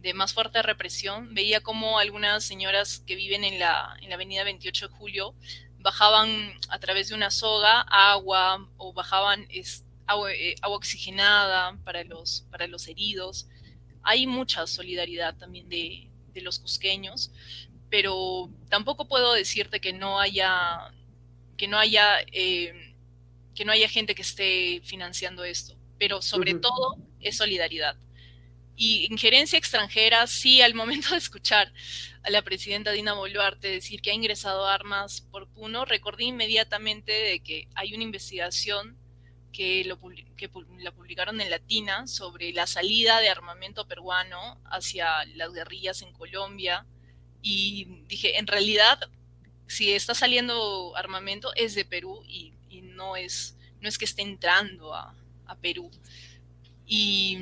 de 0.00 0.14
más 0.14 0.34
fuerte 0.34 0.60
represión, 0.62 1.32
veía 1.32 1.60
como 1.60 1.98
algunas 1.98 2.44
señoras 2.44 3.02
que 3.06 3.14
viven 3.14 3.44
en 3.44 3.58
la, 3.58 3.96
en 4.02 4.08
la 4.08 4.16
avenida 4.16 4.44
28 4.44 4.88
de 4.88 4.94
julio 4.94 5.34
bajaban 5.82 6.54
a 6.68 6.78
través 6.78 7.08
de 7.08 7.14
una 7.14 7.30
soga 7.30 7.80
agua 7.82 8.68
o 8.76 8.92
bajaban 8.92 9.46
agua, 10.06 10.32
eh, 10.32 10.54
agua, 10.62 10.76
oxigenada 10.76 11.76
para 11.84 12.04
los, 12.04 12.46
para 12.50 12.66
los 12.66 12.88
heridos. 12.88 13.48
Hay 14.02 14.26
mucha 14.26 14.66
solidaridad 14.66 15.36
también 15.36 15.68
de, 15.68 16.08
de 16.32 16.42
los 16.42 16.58
cusqueños, 16.58 17.30
pero 17.90 18.50
tampoco 18.70 19.06
puedo 19.06 19.34
decirte 19.34 19.80
que 19.80 19.92
no 19.92 20.18
haya, 20.18 20.92
que 21.56 21.68
no 21.68 21.78
haya, 21.78 22.20
eh, 22.32 22.94
que 23.54 23.64
no 23.64 23.72
haya 23.72 23.88
gente 23.88 24.14
que 24.14 24.22
esté 24.22 24.80
financiando 24.84 25.44
esto, 25.44 25.76
pero 25.98 26.22
sobre 26.22 26.54
todo 26.54 26.96
es 27.20 27.36
solidaridad. 27.36 27.96
Y 28.74 29.06
injerencia 29.10 29.58
extranjera, 29.58 30.26
sí, 30.26 30.62
al 30.62 30.74
momento 30.74 31.10
de 31.10 31.18
escuchar 31.18 31.72
a 32.22 32.30
la 32.30 32.42
presidenta 32.42 32.92
Dina 32.92 33.12
Boluarte 33.12 33.68
decir 33.68 34.00
que 34.00 34.10
ha 34.10 34.14
ingresado 34.14 34.66
armas 34.66 35.20
por 35.30 35.48
Puno, 35.48 35.84
recordé 35.84 36.24
inmediatamente 36.24 37.12
de 37.12 37.40
que 37.40 37.68
hay 37.74 37.94
una 37.94 38.04
investigación 38.04 38.96
que, 39.52 39.84
lo, 39.84 40.00
que 40.36 40.50
la 40.78 40.92
publicaron 40.92 41.40
en 41.40 41.50
Latina 41.50 42.06
sobre 42.06 42.52
la 42.52 42.66
salida 42.66 43.20
de 43.20 43.28
armamento 43.28 43.86
peruano 43.86 44.60
hacia 44.64 45.24
las 45.36 45.52
guerrillas 45.52 46.02
en 46.02 46.12
Colombia 46.12 46.86
Y 47.42 47.86
dije, 48.08 48.38
en 48.38 48.46
realidad, 48.46 48.98
si 49.66 49.92
está 49.92 50.14
saliendo 50.14 50.96
armamento 50.96 51.52
es 51.54 51.74
de 51.74 51.84
Perú 51.84 52.22
y, 52.26 52.52
no, 52.82 53.16
es, 53.16 53.56
no 53.80 53.88
es 53.88 53.98
que 53.98 54.04
esté 54.04 54.22
entrando 54.22 54.94
a, 54.94 55.14
Perú. 55.60 55.90
Y 56.86 57.36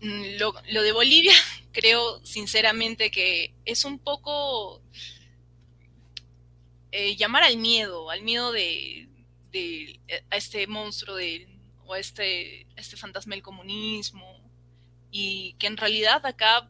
mm, 0.00 0.38
lo, 0.38 0.52
de 0.52 0.92
Bolivia, 0.92 1.34
creo 1.72 2.24
sinceramente 2.24 3.10
que 3.10 3.52
es 3.66 3.84
un 3.84 3.98
poco 3.98 4.80
eh, 6.92 7.14
llamar 7.16 7.42
al 7.42 7.58
miedo, 7.58 8.08
al 8.10 8.22
miedo 8.22 8.52
de, 8.52 9.06
a 10.30 10.36
este 10.36 10.66
monstruo 10.66 11.16
de, 11.16 11.48
o 11.84 11.94
a 11.94 11.98
este, 11.98 12.66
este 12.76 12.96
fantasma 12.96 13.34
del 13.34 13.42
comunismo, 13.42 14.40
y 15.10 15.54
que 15.58 15.66
en 15.66 15.76
realidad 15.76 16.24
acá 16.26 16.68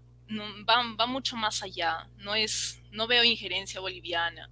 va, 0.68 1.06
mucho 1.06 1.36
más 1.36 1.62
allá, 1.62 2.08
no, 2.18 2.34
es, 2.34 2.82
no 2.90 3.06
veo 3.06 3.24
injerencia 3.24 3.80
boliviana, 3.80 4.50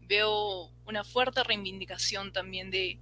veo 0.00 0.70
una 0.86 1.04
fuerte 1.04 1.42
reivindicación 1.44 2.32
también 2.32 2.70
de, 2.70 3.00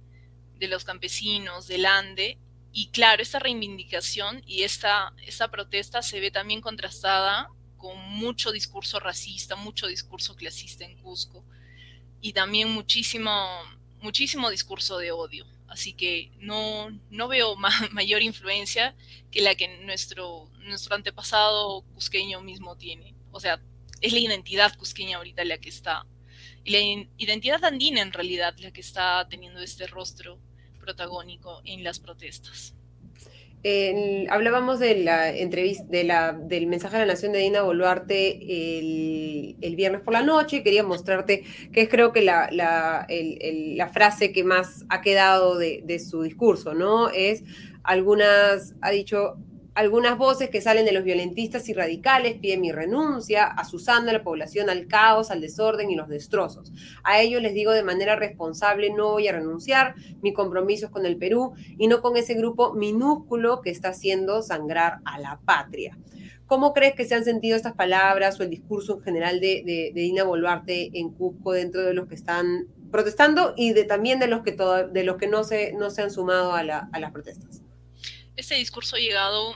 los 0.59 0.85
campesinos, 0.85 1.67
del 1.67 1.85
Ande, 1.85 2.37
y 2.71 2.87
claro, 2.91 3.21
esta 3.21 3.39
reivindicación 3.39 4.41
y 4.47 4.63
esta, 4.63 5.13
esta 5.25 5.51
protesta 5.51 6.01
se 6.01 6.21
ve 6.21 6.31
también 6.31 6.61
contrastada 6.61 7.49
con 7.75 7.99
mucho 7.99 8.53
discurso 8.53 9.01
racista, 9.01 9.57
mucho 9.57 9.87
discurso 9.87 10.37
clasista 10.37 10.85
en 10.85 10.97
Cusco 11.01 11.43
y 12.21 12.31
también 12.31 12.69
muchísimo, 12.69 13.31
muchísimo 14.03 14.51
discurso 14.51 14.97
de 14.99 15.11
odio. 15.11 15.47
Así 15.67 15.93
que 15.93 16.31
no, 16.37 16.91
no 17.09 17.27
veo 17.27 17.55
mayor 17.91 18.21
influencia 18.21 18.95
que 19.31 19.41
la 19.41 19.55
que 19.55 19.79
nuestro, 19.79 20.51
nuestro 20.59 20.95
antepasado 20.95 21.81
cusqueño 21.93 22.41
mismo 22.41 22.77
tiene. 22.77 23.15
O 23.31 23.39
sea, 23.39 23.59
es 24.01 24.13
la 24.13 24.19
identidad 24.19 24.77
cusqueña 24.77 25.17
ahorita 25.17 25.43
la 25.45 25.57
que 25.57 25.69
está, 25.69 26.05
y 26.65 26.71
la 26.71 27.07
identidad 27.17 27.63
andina 27.63 28.01
en 28.01 28.13
realidad 28.13 28.55
la 28.59 28.71
que 28.71 28.81
está 28.81 29.27
teniendo 29.29 29.59
este 29.61 29.87
rostro 29.87 30.39
protagónico 30.79 31.61
en 31.65 31.83
las 31.83 31.99
protestas 31.99 32.75
hablábamos 34.29 34.79
de 34.79 34.95
la 34.95 35.29
entrevista, 35.29 35.85
de 35.87 36.03
la, 36.03 36.33
del 36.33 36.67
mensaje 36.67 36.97
a 36.97 36.99
la 36.99 37.05
Nación 37.05 37.31
de 37.31 37.39
Dina 37.39 37.61
Boluarte 37.61 38.39
el, 38.79 39.75
viernes 39.75 40.01
por 40.01 40.13
la 40.13 40.21
noche 40.21 40.63
quería 40.63 40.83
mostrarte 40.83 41.43
que 41.71 41.81
es 41.81 41.89
creo 41.89 42.11
que 42.11 42.21
la, 42.21 42.49
la, 42.51 43.89
frase 43.93 44.33
que 44.33 44.43
más 44.43 44.85
ha 44.89 45.01
quedado 45.01 45.57
de, 45.57 45.99
su 45.99 46.23
discurso, 46.23 46.73
¿no? 46.73 47.09
Es 47.09 47.43
algunas, 47.83 48.75
ha 48.81 48.91
dicho, 48.91 49.37
algunas 49.75 50.17
voces 50.17 50.49
que 50.49 50.61
salen 50.61 50.85
de 50.85 50.91
los 50.91 51.03
violentistas 51.03 51.67
y 51.67 51.73
radicales 51.73 52.37
piden 52.37 52.61
mi 52.61 52.71
renuncia, 52.71 53.45
asusando 53.45 54.11
a 54.11 54.13
la 54.13 54.23
población 54.23 54.69
al 54.69 54.87
caos, 54.87 55.31
al 55.31 55.41
desorden 55.41 55.89
y 55.89 55.95
los 55.95 56.07
destrozos. 56.07 56.71
A 57.03 57.21
ellos 57.21 57.41
les 57.41 57.53
digo 57.53 57.71
de 57.71 57.83
manera 57.83 58.15
responsable, 58.15 58.91
no 58.91 59.13
voy 59.13 59.27
a 59.27 59.31
renunciar, 59.31 59.95
mi 60.21 60.31
compromiso 60.31 60.85
es 60.85 60.91
con 60.91 61.05
el 61.05 61.17
Perú 61.17 61.53
y 61.77 61.87
no 61.87 62.01
con 62.01 62.17
ese 62.17 62.35
grupo 62.35 62.73
minúsculo 62.73 63.61
que 63.61 63.71
está 63.71 63.89
haciendo 63.89 64.41
sangrar 64.43 64.99
a 65.05 65.19
la 65.19 65.39
patria. 65.43 65.97
¿Cómo 66.45 66.73
crees 66.73 66.93
que 66.93 67.05
se 67.05 67.15
han 67.15 67.23
sentido 67.23 67.55
estas 67.55 67.73
palabras 67.73 68.39
o 68.39 68.43
el 68.43 68.51
discurso 68.51 68.97
en 68.97 69.01
general 69.01 69.39
de, 69.39 69.91
Dina 69.95 70.23
Boluarte 70.23 70.91
en 70.93 71.09
Cusco 71.09 71.53
dentro 71.53 71.81
de 71.81 71.95
los 71.95 72.07
que 72.07 72.15
están 72.15 72.67
protestando 72.91 73.55
y 73.57 73.73
de, 73.73 73.85
también 73.85 74.19
de 74.19 74.27
los 74.27 74.43
que, 74.43 74.55
de 74.91 75.03
los 75.03 75.17
que 75.17 75.27
no, 75.27 75.43
se, 75.43 75.73
no 75.73 75.89
se 75.89 76.03
han 76.03 76.11
sumado 76.11 76.53
a 76.53 76.63
las 76.63 77.11
protestas? 77.11 77.62
Este 78.35 78.55
discurso 78.55 78.95
ha 78.95 78.99
llegado 78.99 79.55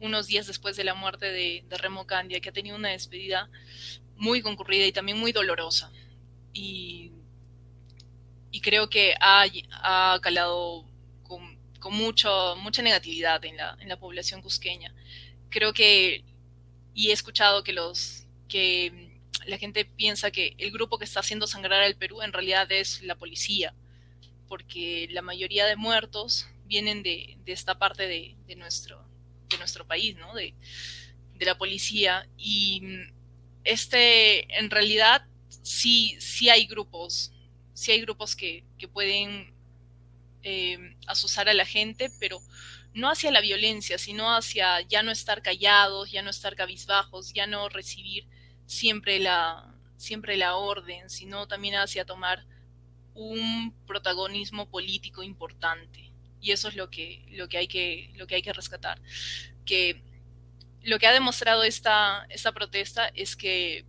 unos 0.00 0.26
días 0.26 0.46
después 0.46 0.76
de 0.76 0.84
la 0.84 0.94
muerte 0.94 1.26
de, 1.26 1.64
Remo 1.70 2.06
Candia, 2.06 2.40
que 2.40 2.50
ha 2.50 2.52
tenido 2.52 2.76
una 2.76 2.90
despedida 2.90 3.50
muy 4.16 4.42
concurrida 4.42 4.86
y 4.86 4.92
también 4.92 5.18
muy 5.18 5.32
dolorosa. 5.32 5.90
Y, 6.52 7.12
creo 8.62 8.88
que 8.88 9.14
ha, 9.20 10.18
calado 10.20 10.84
con, 11.24 11.58
mucha 11.90 12.82
negatividad 12.82 13.44
en 13.44 13.56
la, 13.56 13.76
en 13.80 13.88
la 13.88 13.98
población 13.98 14.40
cusqueña. 14.40 14.94
Creo 15.50 15.72
que, 15.72 16.24
y 16.94 17.10
he 17.10 17.12
escuchado 17.12 17.64
que 17.64 17.72
los 17.72 18.26
que 18.48 19.12
la 19.46 19.58
gente 19.58 19.84
piensa 19.84 20.30
que 20.30 20.54
el 20.58 20.70
grupo 20.70 20.98
que 20.98 21.04
está 21.04 21.20
haciendo 21.20 21.46
sangrar 21.46 21.82
al 21.82 21.96
Perú 21.96 22.22
en 22.22 22.32
realidad 22.32 22.70
es 22.70 23.02
la 23.02 23.16
policía, 23.16 23.74
porque 24.46 25.08
la 25.10 25.22
mayoría 25.22 25.66
de 25.66 25.76
muertos 25.76 26.46
vienen 26.72 27.02
de, 27.02 27.36
esta 27.44 27.78
parte 27.78 28.06
de, 28.06 28.56
nuestro, 28.56 29.06
de 29.50 29.58
nuestro 29.58 29.86
país, 29.86 30.16
¿no? 30.16 30.34
De, 30.34 30.54
la 31.40 31.58
policía. 31.58 32.26
Y 32.38 32.82
este, 33.64 34.46
en 34.58 34.70
realidad, 34.70 35.26
sí, 35.62 36.16
sí 36.20 36.48
hay 36.48 36.66
grupos, 36.66 37.32
sí 37.74 37.90
hay 37.90 38.00
grupos 38.00 38.36
que, 38.36 38.64
pueden 38.92 39.52
eh, 40.44 40.96
asusar 41.06 41.48
a 41.48 41.54
la 41.54 41.66
gente, 41.66 42.10
pero 42.20 42.40
no 42.94 43.10
hacia 43.10 43.30
la 43.30 43.40
violencia, 43.40 43.98
sino 43.98 44.34
hacia 44.34 44.80
ya 44.82 45.02
no 45.02 45.10
estar 45.10 45.42
callados, 45.42 46.10
ya 46.10 46.22
no 46.22 46.30
estar 46.30 46.54
cabizbajos, 46.56 47.32
ya 47.32 47.46
no 47.46 47.68
recibir 47.68 48.26
siempre 48.66 49.18
la, 49.18 49.74
siempre 49.96 50.36
la 50.36 50.56
orden, 50.56 51.10
sino 51.10 51.46
también 51.48 51.74
hacia 51.74 52.04
tomar 52.04 52.46
un 53.14 53.74
protagonismo 53.86 54.70
político 54.70 55.22
importante 55.22 56.11
y 56.42 56.50
eso 56.50 56.68
es 56.68 56.74
lo 56.74 56.90
que, 56.90 57.24
lo 57.30 57.48
que, 57.48 57.56
hay, 57.56 57.68
que, 57.68 58.10
lo 58.16 58.26
que 58.26 58.34
hay 58.34 58.42
que 58.42 58.52
rescatar. 58.52 59.00
Que 59.64 60.02
lo 60.82 60.98
que 60.98 61.06
ha 61.06 61.12
demostrado 61.12 61.62
esta, 61.62 62.26
esta 62.28 62.52
protesta 62.52 63.08
es 63.14 63.36
que 63.36 63.86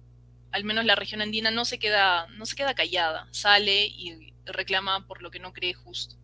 al 0.52 0.64
menos 0.64 0.86
la 0.86 0.96
región 0.96 1.22
andina 1.22 1.50
no 1.50 1.66
se 1.66 1.80
queda, 1.80 2.28
no 2.28 2.46
se 2.46 2.56
queda 2.56 2.76
callada, 2.76 3.28
sale 3.32 3.88
y 3.88 4.34
reclama 4.46 5.08
por 5.08 5.24
lo 5.24 5.32
que 5.32 5.40
no 5.40 5.52
cree 5.52 5.74
justo. 5.74 6.16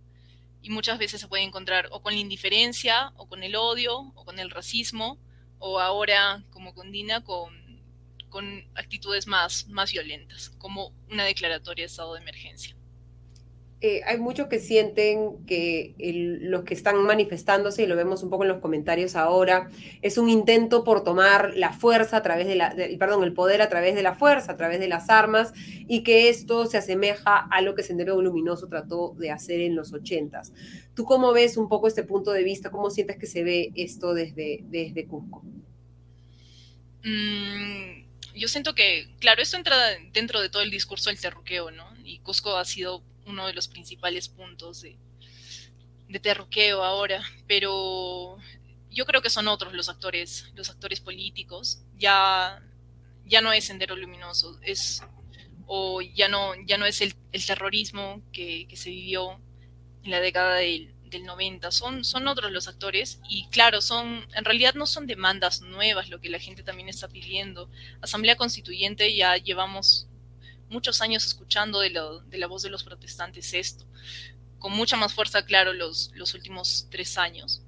Y 0.62 0.70
muchas 0.70 1.00
veces 1.00 1.20
se 1.20 1.28
puede 1.28 1.44
encontrar 1.44 1.90
o 1.92 2.04
con 2.04 2.14
la 2.14 2.20
indiferencia, 2.20 3.12
o 3.16 3.28
con 3.28 3.42
el 3.42 3.56
odio, 3.56 3.98
o 3.98 4.26
con 4.26 4.38
el 4.38 4.52
racismo, 4.52 5.18
o 5.58 5.80
ahora, 5.80 6.44
como 6.52 6.76
con 6.76 6.92
Dina, 6.92 7.24
con, 7.24 7.82
con 8.30 8.70
actitudes 8.76 9.26
más, 9.26 9.68
más 9.68 9.92
violentas, 9.92 10.50
como 10.60 10.94
una 11.10 11.26
declaratoria 11.26 11.84
de 11.84 11.88
estado 11.88 12.14
de 12.14 12.22
emergencia. 12.22 12.76
Eh, 13.82 14.02
hay 14.06 14.18
muchos 14.18 14.48
que 14.48 14.60
sienten 14.60 15.46
que 15.46 15.96
los 16.42 16.66
que 16.66 16.74
están 16.74 17.02
manifestándose, 17.04 17.84
y 17.84 17.88
lo 17.88 17.96
vemos 17.96 18.24
un 18.24 18.30
poco 18.30 18.44
en 18.44 18.50
los 18.50 18.60
comentarios 18.60 19.16
ahora, 19.16 19.70
es 20.02 20.18
un 20.18 20.30
intento 20.30 20.84
por 20.84 21.06
tomar 21.06 21.56
la 21.56 21.72
fuerza 21.72 22.18
a 22.18 22.22
través 22.22 22.46
de 22.48 22.56
la, 22.56 22.76
perdón, 23.00 23.24
el 23.24 23.32
poder 23.32 23.62
a 23.62 23.70
través 23.70 23.96
de 23.96 24.04
la 24.04 24.16
fuerza, 24.16 24.52
a 24.52 24.58
través 24.58 24.82
de 24.82 24.90
las 24.90 25.10
armas, 25.10 25.54
y 25.88 26.04
que 26.04 26.28
esto 26.28 26.66
se 26.66 26.78
asemeja 26.78 27.38
a 27.38 27.62
lo 27.62 27.74
que 27.74 27.84
Sendero 27.84 28.22
Luminoso 28.22 28.68
trató 28.68 29.16
de 29.18 29.32
hacer 29.32 29.62
en 29.62 29.78
los 29.78 29.94
ochentas. 29.94 30.52
¿Tú 30.94 31.06
cómo 31.06 31.32
ves 31.32 31.56
un 31.56 31.70
poco 31.70 31.88
este 31.88 32.04
punto 32.04 32.34
de 32.34 32.44
vista? 32.44 32.72
¿Cómo 32.72 32.90
sientes 32.90 33.18
que 33.18 33.28
se 33.28 33.44
ve 33.44 33.72
esto 33.76 34.14
desde, 34.14 34.60
desde 34.64 35.06
Cusco? 35.06 35.42
Mm, 37.06 38.04
yo 38.36 38.50
siento 38.50 38.76
que, 38.76 39.08
claro, 39.20 39.42
esto 39.42 39.56
entra 39.56 39.78
dentro 40.12 40.42
de 40.42 40.50
todo 40.50 40.64
el 40.64 40.70
discurso 40.70 41.10
del 41.10 41.20
terruqueo, 41.20 41.72
¿no? 41.72 41.86
Y 42.04 42.20
Cusco 42.20 42.58
ha 42.58 42.66
sido 42.66 43.04
uno 43.30 43.48
de 43.48 43.54
los 43.54 43.68
principales 43.68 44.28
puntos 44.30 44.82
de, 44.82 44.98
de 46.08 46.20
terruqueo 46.20 46.84
ahora, 46.84 47.24
pero 47.48 48.38
yo 48.90 49.06
creo 49.06 49.22
que 49.22 49.30
son 49.30 49.48
otros 49.48 49.74
los 49.74 49.90
actores, 49.90 50.52
los 50.56 50.70
actores 50.70 51.00
políticos. 51.00 51.84
Ya, 51.98 52.62
ya 53.26 53.42
no 53.42 53.54
es 53.54 53.66
Sendero 53.66 53.96
Luminoso, 53.96 54.60
es 54.62 55.04
o 55.72 56.02
ya 56.02 56.28
no, 56.28 56.54
ya 56.66 56.80
no 56.80 56.88
es 56.88 57.00
el, 57.02 57.14
terrorismo 57.46 58.24
que, 58.34 58.68
se 58.74 58.90
vivió 58.90 59.40
en 60.04 60.10
la 60.10 60.20
década 60.20 60.56
del, 60.56 60.96
del 61.04 61.26
90, 61.26 61.70
son, 61.70 62.04
son 62.04 62.28
otros 62.28 62.52
los 62.52 62.68
actores 62.68 63.20
y 63.30 63.48
claro, 63.50 63.80
son, 63.80 64.26
en 64.34 64.46
realidad 64.46 64.74
no 64.74 64.88
son 64.88 65.06
demandas 65.06 65.62
nuevas 65.62 66.10
lo 66.10 66.20
que 66.20 66.30
la 66.30 66.40
gente 66.40 66.64
también 66.64 66.90
está 66.90 67.08
pidiendo. 67.08 67.70
Asamblea 68.02 68.36
Constituyente 68.36 69.16
ya 69.16 69.38
llevamos 69.38 70.09
muchos 70.70 71.02
años 71.02 71.26
escuchando 71.26 71.80
de, 71.80 71.90
la 71.92 72.48
voz 72.48 72.64
de 72.64 72.70
los 72.70 72.84
protestantes 72.84 73.54
esto, 73.54 73.86
con 74.60 74.74
mucha 74.74 74.98
más 74.98 75.14
fuerza, 75.14 75.46
claro, 75.46 75.74
los, 75.74 76.12
los 76.16 76.34
últimos 76.34 76.88
tres 76.92 77.18
años, 77.18 77.64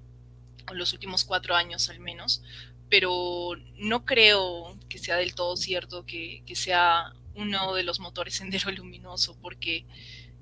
o 0.70 0.74
los 0.74 0.94
últimos 0.94 1.24
cuatro 1.24 1.56
años 1.56 1.90
al 1.90 2.00
menos, 2.00 2.42
pero 2.90 3.56
no 3.78 4.06
creo 4.06 4.78
que 4.90 4.98
sea 4.98 5.16
del 5.16 5.34
todo 5.34 5.56
cierto 5.58 6.06
que, 6.06 6.44
que 6.46 6.56
sea 6.56 7.14
uno 7.36 7.74
de 7.74 7.84
los 7.84 8.00
motores 8.00 8.36
Sendero 8.38 8.72
Luminoso, 8.72 9.38
porque 9.42 9.86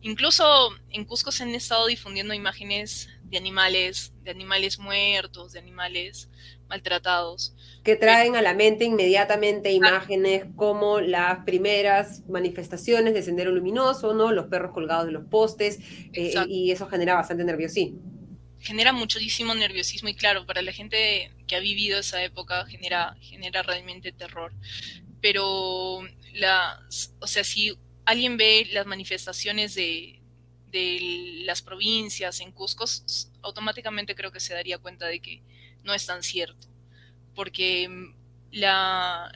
incluso 0.01 0.71
en 0.89 1.05
Cusco 1.05 1.31
se 1.31 1.43
han 1.43 1.55
estado 1.55 1.88
difundiendo 1.88 2.33
imágenes 2.33 3.09
de 3.23 3.38
animales, 3.38 4.13
de 4.23 4.31
animales 4.31 4.79
muertos, 4.79 5.53
de 5.53 5.59
animales 5.59 6.29
maltratados. 6.67 7.55
Que 7.83 7.95
traen 7.95 8.35
a 8.35 8.41
la 8.41 8.53
mente 8.53 8.85
inmediatamente 8.85 9.71
imágenes 9.71 10.45
como 10.55 11.01
las 11.01 11.43
primeras 11.43 12.21
manifestaciones 12.27 13.13
de 13.13 13.23
Sendero 13.23 13.51
Luminoso, 13.51 14.13
¿no? 14.13 14.31
Los 14.31 14.47
perros 14.47 14.71
colgados 14.71 15.05
de 15.05 15.12
los 15.12 15.25
postes, 15.25 15.79
eh, 16.13 16.33
y 16.47 16.71
eso 16.71 16.88
genera 16.88 17.15
bastante 17.15 17.43
nerviosismo. 17.43 17.99
Genera 18.59 18.91
muchísimo 18.91 19.55
nerviosismo 19.55 20.09
y 20.09 20.15
claro, 20.15 20.45
para 20.45 20.62
la 20.62 20.73
gente 20.73 21.31
que 21.47 21.55
ha 21.55 21.59
vivido 21.59 21.99
esa 21.99 22.21
época 22.23 22.65
genera, 22.65 23.15
genera 23.21 23.63
realmente 23.63 24.12
terror. 24.12 24.53
pero 25.21 26.01
las, 26.33 27.13
o 27.19 27.27
sea, 27.27 27.43
si 27.43 27.77
alguien 28.10 28.38
ve 28.38 28.67
las 28.72 28.88
manifestaciones 28.88 29.76
de, 29.76 30.19
de 30.72 31.43
las 31.45 31.62
provincias 31.62 32.39
en 32.39 32.52
Cusco, 32.52 32.86
automáticamente 33.43 34.15
creo 34.15 34.32
que 34.32 34.39
se 34.39 34.56
daría 34.56 34.80
cuenta 34.80 35.06
de 35.06 35.19
que 35.19 35.43
no 35.84 35.93
es 35.93 36.08
tan 36.08 36.24
cierto, 36.24 36.67
porque 37.36 37.88
mm, 37.88 38.15
la, 38.52 39.32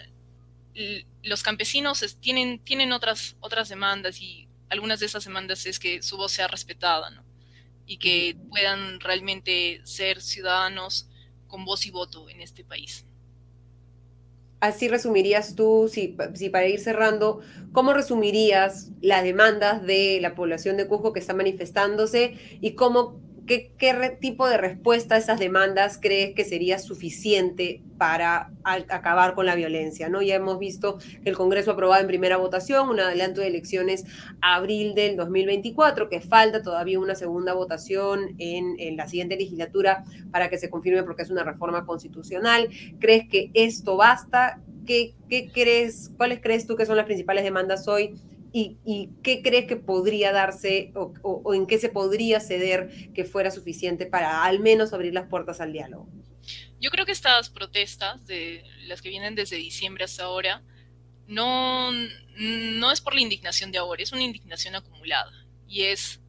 los 1.21 1.43
campesinos 1.43 2.17
tienen, 2.19 2.63
tienen 2.63 2.93
otras, 2.93 3.35
otras 3.41 3.69
demandas 3.69 4.19
y 4.19 4.47
algunas 4.69 4.99
de 4.99 5.05
esas 5.05 5.23
demandas 5.23 5.67
es 5.67 5.77
que 5.77 6.01
su 6.01 6.17
voz 6.17 6.31
sea 6.31 6.47
respetada, 6.47 7.11
¿no? 7.11 7.23
Y 7.85 7.97
que 7.97 8.35
puedan 8.49 8.99
realmente 8.99 9.81
ser 9.83 10.19
ciudadanos 10.19 11.07
con 11.47 11.63
voz 11.63 11.85
y 11.85 11.91
voto 11.91 12.27
en 12.27 12.41
este 12.41 12.63
país. 12.63 13.05
Así 14.63 14.87
resumirías 14.87 15.55
tú, 15.55 15.89
si, 15.91 16.07
para 16.07 16.67
ir 16.69 16.79
cerrando, 16.79 17.41
¿cómo 17.73 17.91
resumirías 17.91 18.91
las 19.01 19.21
demandas 19.21 19.85
de 19.85 20.19
la 20.21 20.35
población 20.35 20.77
de 20.77 20.87
Cusco 20.87 21.11
que 21.11 21.19
está 21.19 21.33
manifestándose 21.33 22.37
y 22.61 22.71
cómo 22.71 23.19
¿Qué, 23.45 23.73
tipo 24.21 24.47
de 24.47 24.57
respuesta 24.57 25.15
a 25.15 25.17
esas 25.17 25.37
demandas 25.37 25.99
crees 26.01 26.33
que 26.33 26.45
sería 26.45 26.79
suficiente 26.79 27.81
para 27.97 28.51
acabar 28.63 29.35
con 29.35 29.45
la 29.45 29.55
violencia? 29.55 30.07
¿no? 30.07 30.21
Ya 30.21 30.35
hemos 30.35 30.59
visto 30.59 30.97
que 31.23 31.29
el 31.29 31.35
Congreso 31.35 31.71
ha 31.71 31.73
aprobado 31.73 32.01
en 32.01 32.07
primera 32.07 32.37
votación 32.37 32.89
un 32.89 33.01
adelanto 33.01 33.41
de 33.41 33.47
elecciones 33.47 34.05
abril 34.41 34.95
del 34.95 35.17
2024, 35.17 36.07
que 36.07 36.21
falta 36.21 36.61
todavía 36.61 36.99
una 36.99 37.15
segunda 37.15 37.53
votación 37.53 38.35
en, 38.37 38.75
en 38.79 38.95
la 38.95 39.07
siguiente 39.07 39.35
legislatura 39.35 40.05
para 40.31 40.49
que 40.49 40.57
se 40.57 40.69
confirme 40.69 41.03
porque 41.03 41.23
es 41.23 41.29
una 41.29 41.43
reforma 41.43 41.85
constitucional. 41.85 42.69
¿Crees 42.99 43.27
que 43.27 43.51
esto 43.53 43.97
basta? 43.97 44.61
¿Qué, 44.85 45.15
qué 45.27 45.49
crees, 45.51 46.11
¿Cuáles 46.15 46.39
crees 46.41 46.65
tú 46.65 46.77
que 46.77 46.85
son 46.85 46.95
las 46.95 47.05
principales 47.05 47.43
demandas 47.43 47.87
hoy? 47.89 48.15
Y, 48.53 49.09
qué 49.23 49.41
crees 49.41 49.65
que 49.65 49.75
podría 49.75 50.31
darse 50.31 50.91
o, 50.93 51.53
en 51.53 51.65
qué 51.65 51.79
se 51.79 51.89
podría 51.89 52.39
ceder 52.39 53.11
que 53.13 53.25
fuera 53.25 53.49
suficiente 53.49 54.05
para 54.05 54.43
al 54.43 54.59
menos 54.59 54.93
abrir 54.93 55.13
las 55.13 55.27
puertas 55.27 55.59
al 55.59 55.73
diálogo? 55.73 56.07
Yo 56.79 56.91
creo 56.91 57.05
que 57.05 57.11
estas 57.11 57.49
protestas, 57.49 58.25
de 58.27 58.63
las 58.85 59.01
que 59.01 59.09
vienen 59.09 59.33
desde 59.35 59.55
diciembre 59.55 60.03
hasta 60.03 60.25
ahora, 60.25 60.61
no, 61.25 61.91
no 61.91 62.91
es 62.91 63.01
por 63.01 63.15
la 63.15 63.21
indignación 63.21 63.71
de 63.71 63.79
ahora, 63.79 64.03
es 64.03 64.11
una 64.11 64.23
indignación 64.23 64.75
acumulada. 64.75 65.31
Y 65.67 65.83
es, 65.83 66.21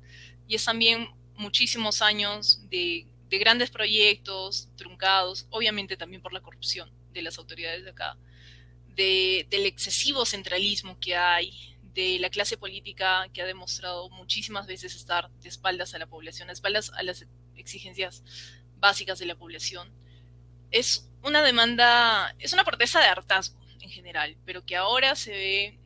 y 0.48 0.54
es 0.54 0.64
también 0.64 1.08
muchísimos 1.36 2.00
años 2.00 2.62
de, 2.70 3.06
de 3.28 3.38
grandes 3.38 3.70
proyectos 3.70 4.68
truncados, 4.76 5.46
obviamente 5.50 5.96
también 5.96 6.22
por 6.22 6.32
la 6.32 6.40
corrupción 6.40 6.90
de 7.12 7.22
las 7.22 7.36
autoridades 7.36 7.84
de 7.84 7.90
acá, 7.90 8.16
de, 8.94 9.46
del 9.50 9.66
excesivo 9.66 10.24
centralismo 10.24 10.98
que 11.00 11.16
hay, 11.16 11.73
de 11.94 12.18
la 12.18 12.30
clase 12.30 12.56
política 12.56 13.28
que 13.32 13.42
ha 13.42 13.46
demostrado 13.46 14.10
muchísimas 14.10 14.66
veces 14.66 14.94
estar 14.94 15.30
de 15.30 15.48
espaldas 15.48 15.94
a 15.94 15.98
la 15.98 16.06
población, 16.06 16.48
de 16.48 16.54
espaldas 16.54 16.90
a 16.94 17.02
las 17.02 17.26
exigencias 17.56 18.22
básicas 18.78 19.18
de 19.18 19.26
la 19.26 19.36
población. 19.36 19.92
Es 20.70 21.08
una 21.22 21.42
demanda, 21.42 22.34
es 22.38 22.52
una 22.52 22.64
protesta 22.64 23.00
de 23.00 23.06
hartazgo 23.06 23.58
en 23.80 23.90
general, 23.90 24.36
pero 24.44 24.64
que 24.64 24.76
ahora 24.76 25.14
se 25.14 25.30
ve 25.30 25.78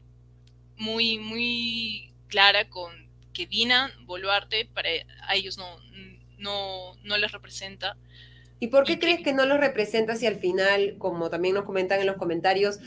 muy, 0.77 1.18
muy 1.18 2.14
clara 2.29 2.68
con 2.68 3.09
que 3.33 3.47
Dina 3.47 3.92
Boluarte 4.03 4.64
para 4.66 4.88
a 5.27 5.35
ellos 5.35 5.59
no, 5.59 5.79
no, 6.38 6.94
no 7.03 7.18
les 7.18 7.33
representa. 7.33 7.97
¿Y 8.61 8.68
por 8.68 8.85
qué 8.85 8.99
crees 8.99 9.18
que... 9.18 9.25
que 9.25 9.33
no 9.33 9.47
los 9.47 9.61
representa 9.61 10.16
si 10.16 10.27
al 10.27 10.40
final, 10.40 10.97
como 10.99 11.31
también 11.31 11.55
nos 11.55 11.64
comentan 11.64 12.01
en 12.01 12.07
los 12.07 12.16
comentarios, 12.16 12.79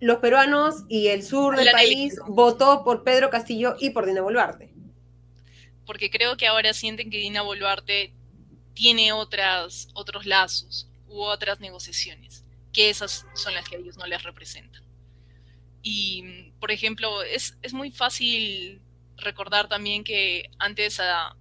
los 0.00 0.18
peruanos 0.18 0.84
y 0.88 1.08
el 1.08 1.22
sur 1.22 1.56
del 1.56 1.70
país 1.70 2.16
votó 2.26 2.84
por 2.84 3.04
Pedro 3.04 3.30
Castillo 3.30 3.76
y 3.78 3.90
por 3.90 4.06
Dina 4.06 4.22
Boluarte. 4.22 4.72
Porque 5.86 6.10
creo 6.10 6.36
que 6.36 6.46
ahora 6.46 6.72
sienten 6.72 7.10
que 7.10 7.18
Dina 7.18 7.42
Boluarte 7.42 8.12
tiene 8.74 9.12
otras, 9.12 9.88
otros 9.94 10.26
lazos 10.26 10.88
u 11.06 11.22
otras 11.22 11.60
negociaciones, 11.60 12.44
que 12.72 12.90
esas 12.90 13.26
son 13.34 13.54
las 13.54 13.68
que 13.68 13.76
a 13.76 13.78
ellos 13.78 13.96
no 13.96 14.06
les 14.06 14.22
representan. 14.22 14.82
Y, 15.82 16.52
por 16.60 16.70
ejemplo, 16.70 17.22
es, 17.22 17.56
es 17.62 17.72
muy 17.72 17.90
fácil 17.90 18.80
recordar 19.16 19.68
también 19.68 20.02
que 20.02 20.50
antes 20.58 20.98
a, 20.98 21.36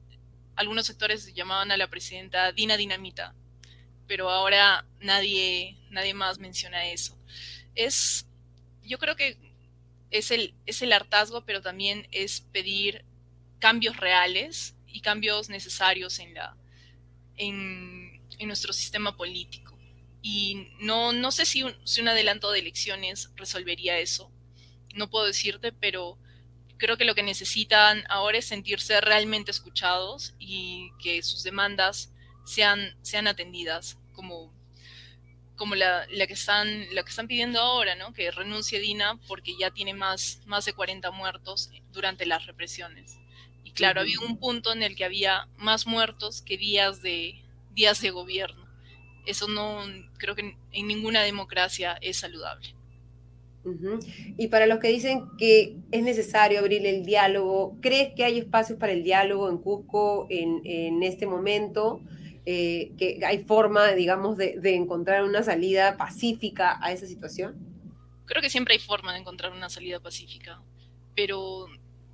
algunos 0.55 0.85
sectores 0.85 1.33
llamaban 1.33 1.71
a 1.71 1.77
la 1.77 1.89
presidenta 1.89 2.51
Dina 2.51 2.77
Dinamita, 2.77 3.33
pero 4.07 4.29
ahora 4.29 4.85
nadie, 4.99 5.77
nadie 5.89 6.13
más 6.13 6.39
menciona 6.39 6.87
eso. 6.87 7.17
Es 7.75 8.27
yo 8.83 8.97
creo 8.97 9.15
que 9.15 9.37
es 10.11 10.31
el, 10.31 10.53
es 10.65 10.81
el 10.81 10.93
hartazgo, 10.93 11.45
pero 11.45 11.61
también 11.61 12.07
es 12.11 12.41
pedir 12.41 13.05
cambios 13.59 13.97
reales 13.97 14.75
y 14.87 15.01
cambios 15.01 15.49
necesarios 15.49 16.19
en, 16.19 16.33
la, 16.33 16.55
en, 17.37 18.21
nuestro 18.45 18.73
sistema 18.73 19.15
político. 19.15 19.77
Y 20.21 20.67
no, 20.79 21.13
no 21.13 21.31
sé 21.31 21.45
si 21.45 21.63
un, 21.63 21.73
si 21.85 22.01
un 22.01 22.09
adelanto 22.09 22.51
de 22.51 22.59
elecciones 22.59 23.31
resolvería 23.35 23.99
eso. 23.99 24.31
No 24.95 25.09
puedo 25.09 25.25
decirte, 25.25 25.71
pero 25.71 26.19
creo 26.77 26.97
que 26.97 27.05
lo 27.05 27.15
que 27.15 27.23
necesitan 27.23 28.03
ahora 28.09 28.37
es 28.37 28.45
sentirse 28.45 28.99
realmente 29.01 29.51
escuchados 29.51 30.35
y 30.39 30.91
que 31.01 31.23
sus 31.23 31.43
demandas 31.43 32.13
sean, 32.45 32.97
sean 33.01 33.27
atendidas 33.27 33.97
como 34.13 34.53
como 35.55 35.75
la, 35.75 36.05
que 36.27 36.33
están, 36.33 36.67
la 36.93 37.03
que 37.03 37.09
están 37.09 37.27
pidiendo 37.27 37.59
ahora, 37.59 37.95
¿no? 37.95 38.13
Que 38.13 38.31
renuncie 38.31 38.79
Dina 38.79 39.19
porque 39.27 39.55
ya 39.57 39.71
tiene 39.71 39.93
más, 39.93 40.41
más 40.45 40.65
de 40.65 40.73
40 40.73 41.11
muertos 41.11 41.69
durante 41.91 42.25
las 42.25 42.45
represiones. 42.45 43.17
Y 43.63 43.71
claro, 43.71 44.01
había 44.01 44.19
un 44.19 44.37
punto 44.37 44.73
en 44.73 44.83
el 44.83 44.95
que 44.95 45.05
había 45.05 45.47
más 45.57 45.85
muertos 45.87 46.41
que 46.41 46.57
días 46.57 47.01
de, 47.01 47.41
días 47.73 48.01
de 48.01 48.09
gobierno. 48.09 48.67
Eso 49.25 49.47
no, 49.47 49.81
creo 50.17 50.35
que 50.35 50.57
en 50.71 50.87
ninguna 50.87 51.21
democracia 51.21 51.97
es 52.01 52.17
saludable. 52.17 52.75
Y 54.37 54.47
para 54.47 54.65
los 54.65 54.79
que 54.79 54.89
dicen 54.89 55.23
que 55.37 55.77
es 55.91 56.03
necesario 56.03 56.59
abrir 56.59 56.85
el 56.85 57.05
diálogo, 57.05 57.77
¿crees 57.79 58.13
que 58.13 58.25
hay 58.25 58.37
espacios 58.37 58.77
para 58.77 58.91
el 58.91 59.03
diálogo 59.03 59.49
en 59.49 59.57
Cusco 59.57 60.27
en, 60.29 60.61
en 60.65 61.01
este 61.01 61.25
momento? 61.25 62.01
Eh, 62.45 62.91
que 62.97 63.21
hay 63.25 63.39
forma, 63.39 63.91
digamos, 63.93 64.35
de, 64.37 64.75
encontrar 64.75 65.23
una 65.23 65.43
salida 65.43 65.95
pacífica 65.95 66.77
a 66.81 66.91
esa 66.91 67.07
situación? 67.07 67.55
Creo 68.25 68.41
que 68.41 68.49
siempre 68.49 68.73
hay 68.73 68.81
forma 68.81 69.13
de 69.13 69.19
encontrar 69.19 69.53
una 69.53 69.69
salida 69.69 70.01
pacífica, 70.01 70.61
pero 71.15 71.67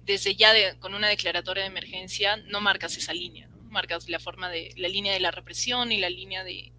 desde 0.05 0.35
ya 0.35 0.51
con 0.79 0.93
una 0.93 1.07
declaratoria 1.07 1.63
de 1.63 1.69
emergencia 1.69 2.37
no 2.37 2.61
marcas 2.61 2.95
esa 2.95 3.13
línea, 3.13 3.49
marcas 3.69 4.07
la 4.07 4.19
forma 4.19 4.49
de 4.49 4.71
la 4.77 4.87
línea 4.87 5.13
de 5.13 5.19
la 5.19 5.31
represión 5.31 5.91
y 5.91 5.97
la 5.97 6.11
línea 6.11 6.43
de, 6.43 6.71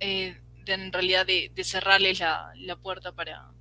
eh, 0.00 0.40
en 0.66 0.92
realidad 0.92 1.26
de, 1.26 1.52
cerrarles 1.62 2.18
la, 2.18 2.76
puerta 2.82 3.12
para, 3.12 3.52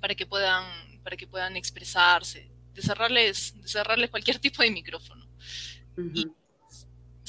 para 0.00 0.14
que 0.16 0.26
puedan 0.26 0.64
para 1.04 1.16
que 1.16 1.26
puedan 1.26 1.56
expresarse, 1.56 2.50
de 2.74 2.82
cerrarles, 2.82 3.54
de 3.62 3.68
cerrarles 3.68 4.10
cualquier 4.10 4.38
tipo 4.40 4.62
de 4.62 4.70
micrófono 4.70 5.28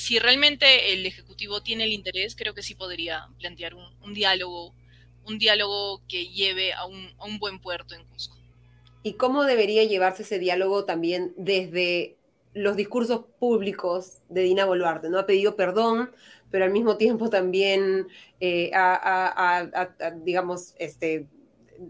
si 0.10 0.18
realmente 0.18 0.92
el 0.92 1.06
Ejecutivo 1.06 1.62
tiene 1.62 1.84
el 1.84 1.92
interés, 1.92 2.36
creo 2.36 2.56
que 2.56 2.64
sí 2.64 2.74
podría 2.74 3.28
plantear 3.38 3.76
un, 3.76 4.12
diálogo, 4.16 4.74
un 5.24 5.38
diálogo 5.38 6.02
que 6.08 6.30
lleve 6.30 6.74
a 6.74 6.88
un, 6.88 7.38
buen 7.38 7.60
puerto 7.60 7.94
en 7.94 8.04
Cusco. 8.06 8.36
¿Y 9.04 9.14
cómo 9.14 9.44
debería 9.44 9.84
llevarse 9.84 10.24
ese 10.24 10.40
diálogo 10.40 10.86
también 10.86 11.32
desde 11.38 12.18
los 12.56 12.76
discursos 12.76 13.26
públicos 13.40 14.24
de 14.30 14.42
Dina 14.42 14.66
Boluarte? 14.66 15.12
¿no? 15.12 15.20
Ha 15.20 15.28
pedido 15.28 15.56
perdón, 15.56 16.10
pero 16.50 16.66
al 16.66 16.72
mismo 16.72 16.98
tiempo 16.98 17.30
también 17.30 18.08
eh, 18.40 18.72
digamos, 20.24 20.74
este, 20.80 21.28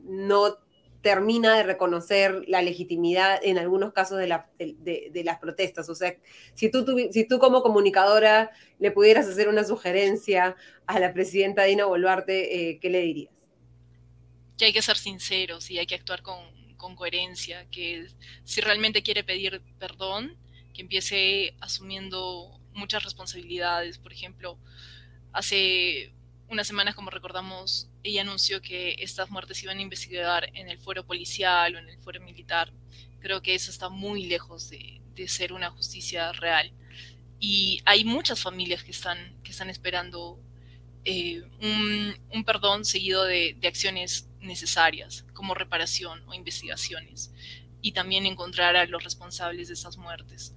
no 0.04 0.58
termina 1.02 1.56
de 1.56 1.64
reconocer 1.64 2.44
la 2.48 2.62
legitimidad 2.62 3.40
en 3.42 3.58
algunos 3.58 3.94
casos 3.94 4.18
de, 4.18 4.28
las 4.28 5.40
protestas. 5.40 5.90
O 5.90 5.96
sea, 5.96 6.16
si 6.54 6.70
tú, 6.70 6.86
si 7.12 7.28
tú 7.28 7.40
como 7.40 7.62
comunicadora 7.62 8.52
le 8.80 8.92
pudieras 8.92 9.28
hacer 9.28 9.48
una 9.48 9.64
sugerencia 9.64 10.56
a 10.86 11.00
la 11.00 11.14
presidenta 11.14 11.64
Dina 11.64 11.86
Boluarte, 11.86 12.70
eh, 12.70 12.80
¿qué 12.80 12.90
le 12.90 13.02
dirías? 13.02 13.34
Que 14.58 14.66
hay 14.66 14.74
que 14.74 14.82
ser 14.82 14.98
sinceros 14.98 15.72
y 15.72 15.80
hay 15.80 15.86
que 15.86 15.96
actuar 15.96 16.22
con 16.22 16.96
coherencia, 16.96 17.66
que 17.70 18.08
si 18.44 18.62
realmente 18.62 19.04
quiere 19.04 19.24
pedir 19.24 19.62
perdón, 19.80 20.38
que 20.74 20.82
empiece 20.82 21.56
asumiendo 21.62 22.60
muchas 22.74 23.04
responsabilidades. 23.04 23.98
Por 23.98 24.12
ejemplo, 24.12 24.58
hace 25.32 26.14
unas 26.50 26.68
semanas, 26.68 26.96
como 26.96 27.12
recordamos, 27.12 27.90
ella 28.04 28.22
anunció 28.22 28.62
que 28.62 28.96
estas 29.00 29.30
muertes 29.30 29.62
iban 29.64 29.78
a 29.78 29.82
investigar 29.82 30.50
en 30.56 30.68
el 30.68 30.80
fuero 30.80 31.06
policial 31.06 31.76
o 31.76 31.80
en 31.80 31.90
el 31.90 32.00
fuero 32.00 32.22
militar. 32.22 32.74
Creo 33.20 33.42
que 33.42 33.54
eso 33.54 33.70
está 33.72 33.90
muy 33.90 34.26
lejos 34.26 34.70
de, 34.70 35.02
ser 35.28 35.52
una 35.52 35.70
justicia 35.70 36.32
real. 36.32 36.72
Y 37.42 37.82
hay 37.86 38.06
muchas 38.06 38.42
familias 38.42 38.84
que 38.84 38.92
están, 38.92 39.38
que 39.44 39.52
están 39.52 39.70
esperando 39.70 40.40
eh, 41.04 41.44
un, 41.62 42.44
perdón 42.46 42.86
seguido 42.86 43.26
de, 43.26 43.58
acciones 43.68 44.30
necesarias, 44.40 45.26
como 45.34 45.54
reparación 45.54 46.24
o 46.28 46.34
investigaciones, 46.34 47.34
y 47.82 47.92
también 47.92 48.26
encontrar 48.26 48.78
a 48.78 48.86
los 48.86 49.04
responsables 49.04 49.68
de 49.68 49.74
esas 49.74 49.98
muertes, 49.98 50.56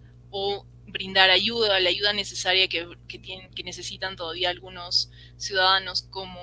brindar 0.93 1.31
ayuda, 1.31 1.81
la 1.81 1.89
ayuda 1.89 2.13
necesaria 2.13 2.69
que, 2.69 2.87
tienen, 3.19 3.51
que 3.51 3.65
necesitan 3.65 4.15
todavía 4.15 4.51
algunos 4.51 5.11
ciudadanos, 5.37 6.03
como, 6.03 6.39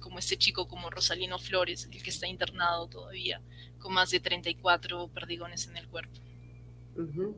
como 0.00 0.18
este 0.18 0.38
chico, 0.38 0.68
como 0.68 0.88
Rosalino 0.88 1.38
Flores, 1.38 1.88
el 1.90 2.02
que 2.02 2.10
está 2.10 2.26
internado 2.26 2.88
todavía, 2.88 3.42
con 3.78 3.92
más 3.92 4.10
de 4.10 4.20
34 4.20 5.08
perdigones 5.08 5.66
en 5.66 5.76
el 5.76 5.88
cuerpo. 5.88 6.18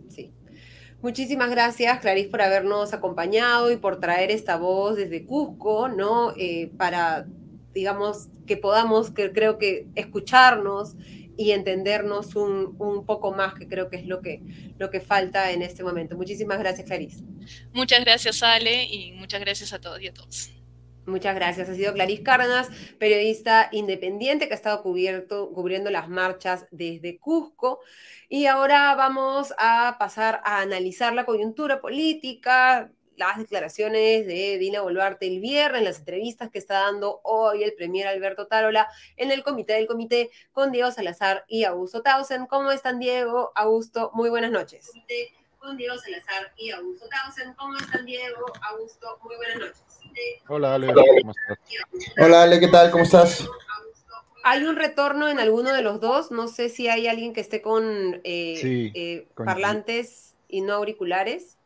sí. 0.09 0.31
Muchísimas 1.03 1.49
gracias, 1.49 1.99
Clarice, 2.01 2.29
por 2.29 2.43
habernos 2.43 2.93
acompañado 2.93 3.73
y 3.73 3.79
por 3.79 4.01
traer 4.01 4.31
esta 4.31 4.57
voz 4.57 4.97
desde 4.97 5.25
Cusco, 5.25 5.89
¿no? 5.89 6.35
Eh, 6.37 6.71
para, 6.77 7.27
digamos, 7.73 8.29
que 8.47 8.59
podamos, 8.59 9.11
que 9.11 9.33
creo 9.33 9.57
que 9.57 9.87
escucharnos 9.95 10.97
y 11.37 11.53
entendernos 11.53 12.37
un, 12.37 12.77
un, 12.79 13.07
poco 13.07 13.33
más, 13.33 13.55
que 13.55 13.67
creo 13.67 13.89
que 13.89 13.97
es 13.97 14.07
lo 14.07 14.21
que, 14.21 14.43
lo 14.79 14.91
que 14.91 15.01
falta 15.01 15.51
en 15.53 15.63
este 15.63 15.83
momento. 15.83 16.17
Muchísimas 16.17 16.59
gracias, 16.59 16.87
Clarice. 16.87 17.25
Muchas 17.73 18.01
gracias, 18.01 18.43
Ale, 18.43 18.85
y 18.85 19.13
muchas 19.13 19.41
gracias 19.41 19.73
a 19.73 19.81
todos 19.81 20.01
y 20.01 20.09
a 20.09 20.15
todos. 20.15 20.51
Muchas 21.07 21.35
gracias. 21.35 21.69
Ha 21.69 21.75
sido 21.75 21.93
Clarice 21.93 22.23
Cárdenas, 22.23 22.69
periodista 22.99 23.69
independiente 23.73 24.47
que 24.47 24.55
ha 24.55 24.57
estado 24.57 24.83
cubierto, 24.83 25.51
cubriendo 25.53 25.91
las 25.91 26.09
marchas 26.09 26.67
desde 26.71 27.19
Cusco. 27.19 27.81
Y 28.29 28.47
ahora 28.47 28.95
vamos 28.95 29.53
a 29.59 29.97
pasar 29.99 30.41
a 30.45 30.61
analizar 30.61 31.13
la 31.15 31.25
coyuntura 31.25 31.81
política, 31.81 32.93
las 33.21 33.37
declaraciones 33.37 34.27
de 34.27 34.57
Dina 34.59 34.81
Boluarte 34.81 35.27
el 35.27 35.41
viernes, 35.41 35.83
las 35.83 35.99
entrevistas 35.99 36.51
que 36.51 36.59
está 36.59 36.81
dando 36.81 37.21
hoy 37.23 37.63
el 37.63 37.75
premier 37.75 38.07
Alberto 38.07 38.47
Tarola 38.47 38.89
en 39.19 39.31
el 39.31 39.43
comité 39.43 39.75
del 39.75 39.87
comité 39.87 40.31
con 40.53 40.73
Diego 40.73 40.91
Salazar 40.91 41.45
y 41.47 41.65
Augusto 41.65 42.01
Tausen. 42.01 42.47
¿Cómo 42.47 42.71
están, 42.71 42.99
Diego? 42.99 43.53
Augusto, 43.55 44.11
muy 44.15 44.31
buenas 44.31 44.51
noches. 44.51 44.91
Con 45.59 45.77
Diego 45.77 45.99
Salazar 45.99 46.51
y 46.57 46.71
Augusto 46.71 47.07
Tausen. 47.11 47.53
¿Cómo 47.59 47.77
están, 47.77 48.07
Diego? 48.07 48.47
Augusto, 48.71 49.19
muy 49.23 49.37
buenas 49.37 49.59
noches. 49.59 49.83
Hola 50.49 50.75
Ale, 50.77 50.87
¿cómo 50.87 51.33
estás? 51.33 51.59
Hola 52.19 52.43
Ale, 52.45 52.59
¿qué 52.59 52.69
tal? 52.69 52.91
¿Cómo 52.91 53.05
estás? 53.05 53.47
¿Hay 54.45 54.65
un 54.65 54.77
retorno 54.77 55.29
en 55.29 55.39
alguno 55.39 55.75
de 55.75 55.83
los 55.83 56.01
dos? 56.01 56.31
No 56.31 56.49
sé 56.49 56.71
si 56.71 56.89
hay 56.89 57.07
alguien 57.07 57.35
que 57.35 57.43
esté 57.43 57.61
con, 57.61 58.23
eh, 58.25 58.91
eh, 58.95 59.29
parlantes 59.35 60.37
y 60.49 60.63
no 60.63 60.73
auriculares. 60.73 61.59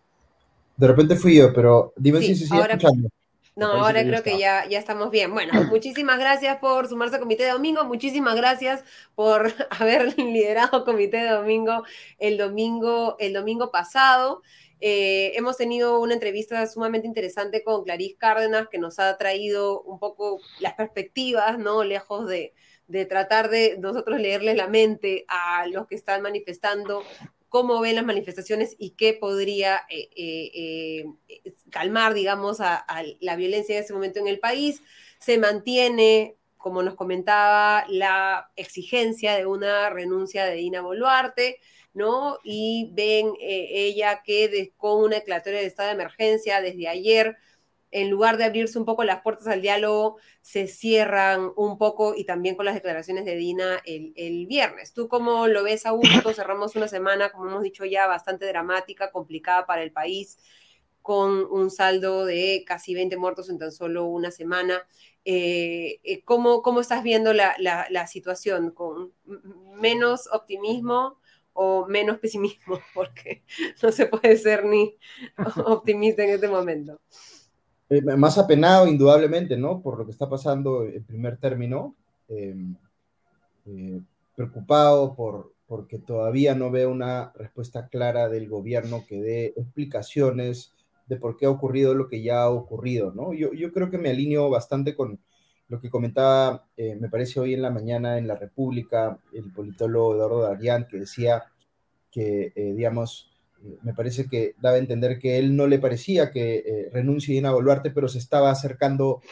De 0.77 0.89
repente 0.89 1.17
fui 1.17 1.37
yo, 1.37 1.53
pero 1.53 1.93
dime 1.97 2.21
si 2.21 2.35
se 2.35 2.47
sigue 2.47 2.61
escuchando. 2.61 3.09
No, 3.57 3.67
ahora 3.67 4.03
creo 4.03 4.25
que 4.25 4.37
ya, 4.37 4.67
ya 4.69 4.81
estamos 4.81 5.11
bien. 5.11 5.33
Bueno, 5.33 5.63
muchísimas 5.65 6.19
gracias 6.19 6.59
por 6.59 6.89
sumarse 6.89 7.17
a 7.17 7.21
Comité 7.21 7.45
de 7.45 7.51
Domingo, 7.51 7.85
muchísimas 7.85 8.35
gracias 8.35 8.83
por 9.15 9.53
haber 9.71 10.19
liderado 10.19 10.85
Comité 10.85 11.19
de 11.19 11.31
Domingo 11.31 11.85
el 12.19 12.37
domingo, 12.37 13.17
el 13.21 13.33
domingo 13.33 13.71
pasado. 13.71 14.43
Eh, 14.81 15.33
hemos 15.37 15.57
tenido 15.57 16.01
una 16.01 16.15
entrevista 16.15 16.67
sumamente 16.67 17.07
interesante 17.07 17.63
con 17.63 17.85
Clarice 17.85 18.17
Cárdenas 18.19 18.69
que 18.69 18.79
nos 18.79 18.99
ha 18.99 19.17
traído 19.17 19.81
un 19.83 19.99
poco 19.99 20.41
las 20.61 20.75
perspectivas, 20.75 21.59
¿no? 21.59 21.85
Lejos 21.85 22.29
de, 22.29 22.53
tratar 23.09 23.49
de 23.49 23.79
nosotros 23.79 24.21
leerles 24.21 24.57
la 24.57 24.67
mente 24.67 25.25
a 25.29 25.67
los 25.69 25.87
que 25.87 25.95
están 25.95 26.23
manifestando, 26.23 27.03
cómo 27.55 27.81
ven 27.81 27.95
las 27.95 28.05
manifestaciones 28.05 28.75
y 28.81 28.97
qué 28.97 29.15
podría 29.15 29.83
eh, 29.89 30.09
eh, 30.17 31.05
calmar, 31.71 32.13
digamos, 32.13 32.61
a, 32.61 32.85
la 33.21 33.37
violencia 33.37 33.77
en 33.77 33.85
ese 33.85 33.93
momento 33.93 34.19
en 34.19 34.27
el 34.27 34.41
país. 34.41 34.83
Se 35.21 35.39
mantiene, 35.39 36.35
como 36.57 36.83
nos 36.83 36.97
comentaba, 36.97 37.85
la 37.89 38.51
exigencia 38.57 39.37
de 39.37 39.47
una 39.47 39.89
renuncia 39.89 40.45
de 40.47 40.57
Dina 40.57 40.81
Boluarte. 40.81 41.61
¿no? 41.93 42.41
Y 42.43 42.91
ven 42.93 43.35
eh, 43.41 43.69
ella 43.71 44.25
que 44.25 44.73
con 44.77 45.05
una 45.05 45.15
declaratoria 45.15 45.61
de 45.61 45.67
estado 45.67 45.91
de 45.91 45.95
emergencia 45.95 46.61
desde 46.61 46.89
ayer, 46.89 47.37
en 47.95 48.11
lugar 48.11 48.39
de 48.39 48.45
abrirse 48.45 48.77
un 48.77 48.85
poco 48.85 49.05
las 49.05 49.23
puertas 49.23 49.47
al 49.47 49.63
diálogo, 49.63 50.17
se 50.43 50.67
cierran 50.67 51.53
un 51.55 51.79
poco 51.79 52.17
y 52.17 52.25
también 52.25 52.57
con 52.57 52.65
las 52.65 52.75
declaraciones 52.75 53.25
de 53.25 53.37
Dina 53.37 53.81
el, 53.85 54.47
viernes. 54.49 54.93
¿Tú 54.93 55.07
cómo 55.07 55.47
lo 55.47 55.63
ves, 55.63 55.87
Augusto? 55.87 56.33
Cerramos 56.35 56.75
una 56.75 56.89
semana, 56.89 57.31
como 57.31 57.49
hemos 57.49 57.63
dicho 57.63 57.85
ya, 57.85 58.09
bastante 58.09 58.47
dramática, 58.47 59.13
complicada 59.13 59.65
para 59.65 59.85
el 59.85 59.93
país, 59.93 60.39
con 61.03 61.45
un 61.45 61.71
saldo 61.71 62.25
de 62.25 62.65
casi 62.67 62.95
20 62.95 63.17
muertos 63.17 63.49
en 63.49 63.59
tan 63.59 63.71
solo 63.71 64.07
una 64.07 64.33
semana. 64.33 64.89
Eh, 65.25 66.01
eh, 66.03 66.25
¿cómo, 66.25 66.63
¿cómo, 66.63 66.81
estás 66.81 67.05
viendo 67.05 67.33
la, 67.33 67.55
la 67.61 68.07
situación? 68.09 68.73
¿Con 68.73 69.13
menos 69.81 70.29
optimismo? 70.33 71.21
o 71.57 71.87
menos 71.87 72.19
pesimismo, 72.19 72.81
porque 72.95 73.45
no 73.81 73.93
se 73.93 74.07
puede 74.07 74.37
ser 74.37 74.65
ni 74.65 74.97
optimista 75.65 76.25
en 76.25 76.31
este 76.31 76.49
momento. 76.49 77.01
Eh, 77.91 78.03
más 78.03 78.39
apenado, 78.39 78.87
indudablemente, 78.87 79.57
¿no? 79.57 79.81
Por 79.81 79.99
lo 79.99 80.05
que 80.05 80.11
está 80.13 80.29
pasando 80.29 80.85
en 80.85 81.05
primer 81.05 81.37
término. 81.37 81.95
Em, 82.29 82.75
eh, 83.67 84.01
preocupado 84.35 85.15
por, 85.15 85.53
porque 85.67 85.99
todavía 85.99 86.55
no 86.55 86.71
veo 86.71 86.91
una 86.91 87.33
respuesta 87.35 87.89
clara 87.89 88.29
del 88.29 88.49
gobierno 88.49 89.05
que 89.07 89.21
dé 89.21 89.47
explicaciones 89.57 90.73
de 91.07 91.17
por 91.17 91.37
qué 91.37 91.47
ha 91.47 91.51
ocurrido 91.51 91.95
lo 91.95 92.09
que 92.09 92.23
ya 92.23 92.43
ha 92.43 92.51
ocurrido, 92.51 93.13
¿no? 93.13 93.33
Yo, 93.33 93.53
yo 93.53 93.73
creo 93.73 93.91
que 93.91 93.99
me 93.99 94.11
alineo 94.11 94.51
bastante 94.51 94.95
con 94.95 95.21
lo 95.69 95.81
que 95.81 95.91
comentaba, 95.91 96.67
eh, 96.77 96.97
me 96.97 97.09
parece 97.09 97.41
hoy 97.41 97.55
en 97.55 97.63
la 97.63 97.71
mañana 97.71 98.19
en 98.19 98.27
La 98.27 98.37
República, 98.37 99.19
el 99.33 99.51
politólogo 99.53 100.15
Eduardo 100.15 100.43
Darian, 100.43 100.87
que 100.87 100.99
decía 100.99 101.45
que, 102.11 102.53
eh, 102.55 102.75
digamos, 102.75 103.31
eh, 103.31 103.34
me 103.83 103.95
parece 103.95 104.27
que 104.27 104.55
daba 104.61 104.77
a 104.77 104.81
entender 104.81 105.19
que 105.19 105.39
él 105.39 105.57
no 105.57 105.67
le 105.67 105.79
parecía 105.79 106.31
que 106.31 106.89
renuncie 106.93 107.35
Dina 107.35 107.53
Boluarte, 107.53 107.91
pero 107.91 108.09
se 108.09 108.19
estaba 108.19 108.51
acercando 108.51 109.23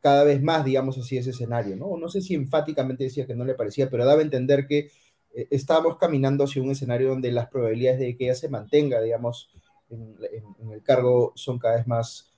cada 0.00 0.24
vez 0.24 0.42
más, 0.42 0.64
digamos 0.64 0.98
así, 0.98 1.16
ese 1.16 1.30
escenario, 1.30 1.76
¿no? 1.76 1.96
No 1.96 2.08
sé 2.08 2.20
si 2.20 2.34
enfáticamente 2.34 3.04
decía 3.04 3.26
que 3.26 3.34
no 3.34 3.44
le 3.44 3.54
parecía, 3.54 3.88
pero 3.88 4.04
daba 4.04 4.20
a 4.20 4.24
entender 4.24 4.66
que 4.66 4.90
estábamos 5.50 5.96
caminando 5.96 6.44
hacia 6.44 6.62
un 6.62 6.70
escenario 6.70 7.08
donde 7.08 7.32
las 7.32 7.48
probabilidades 7.48 8.00
de 8.00 8.16
que 8.16 8.24
ella 8.24 8.34
se 8.34 8.48
mantenga, 8.48 9.00
digamos, 9.00 9.50
en, 9.90 10.16
el 10.72 10.82
cargo 10.82 11.32
son 11.34 11.58
cada 11.58 11.76
vez 11.76 11.86
más 11.86 12.32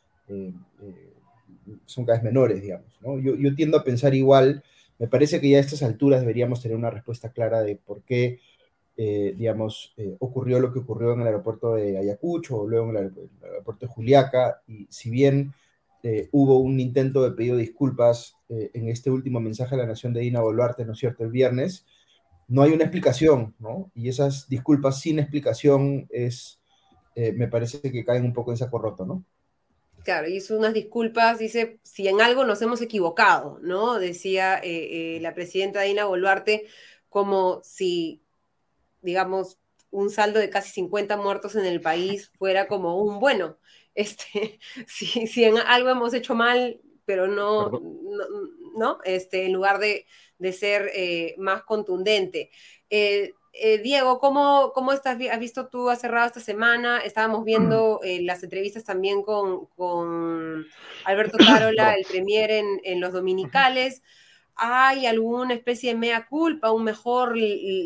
son 1.87 2.05
cada 2.05 2.19
vez 2.19 2.25
menores, 2.25 2.63
digamos. 2.63 2.99
¿no? 3.01 3.19
Yo, 3.19 3.37
yo, 3.37 3.55
tiendo 3.55 3.79
a 3.79 3.85
pensar 3.85 4.15
igual, 4.15 4.63
me 4.99 5.09
parece 5.09 5.41
que 5.41 5.51
ya 5.51 5.59
a 5.59 5.61
estas 5.61 5.83
alturas 5.83 6.21
deberíamos 6.21 6.61
tener 6.63 6.77
una 6.77 6.91
respuesta 6.91 7.31
clara 7.31 7.63
de 7.63 7.77
por 7.77 8.03
qué, 8.03 8.41
eh, 8.97 9.35
digamos, 9.37 9.93
eh, 9.97 10.15
ocurrió 10.21 10.61
lo 10.61 10.73
que 10.73 10.79
ocurrió 10.79 11.15
en 11.15 11.23
el 11.23 11.27
aeropuerto 11.27 11.75
de 11.75 11.99
Ayacucho 11.99 12.59
o 12.59 12.69
luego 12.69 12.91
en 12.91 12.97
el, 12.97 13.13
aeropuerto 13.43 13.87
de 13.87 13.93
Juliaca, 13.93 14.63
y 14.69 14.87
si 14.89 15.11
bien 15.11 15.53
eh, 16.05 16.29
hubo 16.31 16.59
un 16.59 16.79
intento 16.79 17.23
de 17.23 17.33
pedido 17.33 17.57
de 17.57 17.63
disculpas 17.63 18.37
en 18.49 18.89
este 18.89 19.11
último 19.11 19.41
mensaje 19.41 19.75
a 19.75 19.79
la 19.79 19.87
Nación 19.87 20.13
de 20.13 20.21
Dina 20.21 20.41
Boluarte, 20.41 20.85
¿no 20.85 20.93
es 20.93 20.99
cierto?, 20.99 21.25
el 21.25 21.31
viernes, 21.31 21.87
no 22.47 22.63
hay 22.63 22.71
una 22.71 22.85
explicación, 22.85 23.57
¿no? 23.59 23.91
Y 23.97 24.09
esas 24.09 24.49
disculpas 24.49 25.01
sin 25.01 25.19
explicación 25.19 26.07
es, 26.11 26.61
me 27.17 27.49
parece 27.49 27.81
que 27.81 28.05
caen 28.05 28.25
un 28.25 28.33
poco 28.33 28.53
en 28.53 28.59
saco 28.59 28.79
roto, 28.79 29.05
¿no? 29.05 29.25
Claro, 30.05 30.29
hizo 30.29 30.57
unas 30.57 30.73
disculpas, 30.75 31.39
dice, 31.41 31.81
si 31.83 32.07
en 32.07 32.21
algo 32.21 32.45
nos 32.45 32.63
hemos 32.63 32.81
equivocado, 32.81 33.59
¿no? 33.61 33.99
Decía 33.99 34.61
la 35.21 35.35
presidenta 35.35 35.81
Dina 35.81 36.05
Boluarte, 36.05 36.67
como 37.09 37.61
si, 37.65 38.24
digamos, 39.05 39.59
un 39.91 40.11
saldo 40.11 40.41
de 40.41 40.51
casi 40.51 40.71
50 40.73 41.17
muertos 41.17 41.55
en 41.55 41.67
el 41.67 41.81
país 41.81 42.33
fuera 42.39 42.67
como 42.67 43.01
un 43.03 43.21
bueno. 43.21 43.59
Este, 43.97 44.59
si, 44.89 45.29
si 45.29 45.45
en 45.45 45.57
algo 45.57 45.89
hemos 45.89 46.15
hecho 46.15 46.35
mal, 46.35 46.81
pero 47.05 47.29
no, 47.29 47.71
no, 48.77 48.99
Este, 49.05 49.47
en 49.47 49.53
lugar 49.53 49.79
de, 49.79 50.07
ser 50.53 50.91
eh, 50.95 51.37
más 51.39 51.63
contundente. 51.63 52.51
Eh, 53.57 53.79
Diego, 53.79 54.19
¿cómo, 54.19 54.73
cómo 54.75 54.93
estás, 54.93 55.17
has 55.31 55.39
visto 55.39 55.69
tú, 55.69 55.89
has 55.89 56.01
cerrado 56.01 56.27
esta 56.27 56.41
semana? 56.41 56.99
Estábamos 56.99 57.45
viendo 57.45 58.01
eh, 58.03 58.21
las 58.21 58.43
entrevistas 58.43 58.83
también 58.83 59.23
con, 59.23 59.67
con 59.67 60.67
Alberto 61.05 61.39
Carola, 61.39 61.95
el 61.95 62.05
premier 62.05 62.51
en, 62.51 63.01
los 63.01 63.13
dominicales. 63.13 64.03
¿Hay 64.57 65.07
alguna 65.07 65.55
especie 65.55 65.93
de 65.93 65.99
mea 65.99 66.27
culpa, 66.27 66.73
un 66.73 66.85
mejor, 66.85 67.35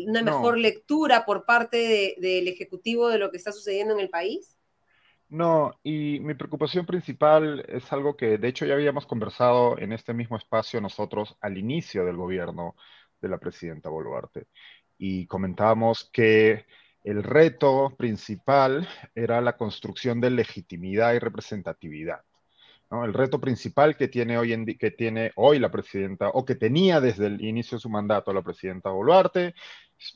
una 0.07 0.21
mejor 0.21 0.57
lectura 0.57 1.25
por 1.25 1.45
parte 1.45 2.15
del 2.19 2.47
Ejecutivo 2.47 3.09
de 3.09 3.17
lo 3.17 3.31
que 3.31 3.37
está 3.37 3.51
sucediendo 3.51 3.93
en 3.93 3.99
el 3.99 4.09
país? 4.09 4.55
No, 5.29 5.79
y 5.83 6.19
mi 6.21 6.33
preocupación 6.33 6.85
principal 6.87 7.63
es 7.67 7.91
algo 7.93 8.17
que 8.17 8.39
de 8.39 8.47
hecho 8.47 8.65
ya 8.65 8.73
habíamos 8.73 9.05
conversado 9.05 9.77
en 9.77 9.93
este 9.93 10.13
mismo 10.13 10.37
espacio 10.37 10.81
nosotros 10.81 11.37
al 11.41 11.57
inicio 11.57 12.03
del 12.03 12.17
gobierno 12.17 12.75
de 13.21 13.29
la 13.29 13.37
presidenta 13.37 13.89
Boluarte 13.89 14.47
y 14.97 15.27
comentábamos 15.27 16.09
que 16.11 16.65
el 17.03 17.23
reto 17.23 17.95
principal 17.97 18.87
era 19.15 19.39
la 19.41 19.55
construcción 19.55 20.19
de 20.19 20.31
legitimidad 20.31 21.13
y 21.13 21.19
representatividad. 21.19 22.23
El 22.91 23.13
reto 23.13 23.39
principal 23.39 23.95
que 23.95 24.07
tiene, 24.07 24.37
hoy 24.37 24.77
que 24.77 24.89
tiene 24.89 25.31
hoy 25.35 25.59
la 25.59 25.69
presidenta, 25.69 26.29
o 26.29 26.43
que 26.43 26.55
tenía 26.55 26.99
desde 26.99 27.27
el 27.27 27.39
inicio 27.43 27.77
de 27.77 27.81
su 27.81 27.89
mandato 27.89 28.33
la 28.33 28.41
presidenta 28.41 28.89
Boluarte, 28.89 29.53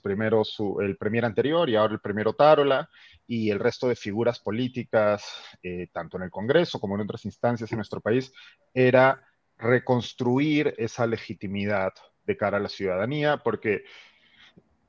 primero 0.01 0.43
su, 0.43 0.79
el 0.81 0.97
premier 0.97 1.25
anterior 1.25 1.69
y 1.69 1.75
ahora 1.75 1.93
el 1.93 1.99
primero 1.99 2.33
Tarola, 2.33 2.89
y 3.27 3.51
el 3.51 3.59
resto 3.59 3.87
de 3.87 3.95
figuras 3.95 4.39
políticas, 4.39 5.23
eh, 5.61 5.87
tanto 5.93 6.17
en 6.17 6.23
el 6.23 6.31
Congreso 6.31 6.79
como 6.79 6.95
en 6.95 7.01
otras 7.01 7.25
instancias 7.25 7.71
en 7.71 7.77
nuestro 7.77 8.01
país, 8.01 8.33
era 8.73 9.21
reconstruir 9.57 10.73
esa 10.77 11.05
legitimidad 11.05 11.93
de 12.25 12.37
cara 12.37 12.57
a 12.57 12.59
la 12.59 12.69
ciudadanía, 12.69 13.37
porque 13.37 13.83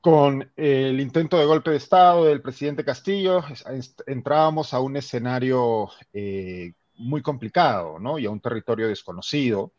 con 0.01 0.51
el 0.55 0.99
intento 0.99 1.37
de 1.37 1.45
golpe 1.45 1.71
de 1.71 1.77
Estado 1.77 2.25
del 2.25 2.41
presidente 2.41 2.83
Castillo, 2.83 3.43
entrábamos 4.07 4.73
a 4.73 4.79
un 4.79 4.97
escenario 4.97 5.89
eh, 6.13 6.73
muy 6.97 7.21
complicado, 7.21 7.99
¿no? 7.99 8.19
Y 8.19 8.25
a 8.25 8.29
un 8.29 8.39
territorio 8.39 8.87
desconocido. 8.87 9.73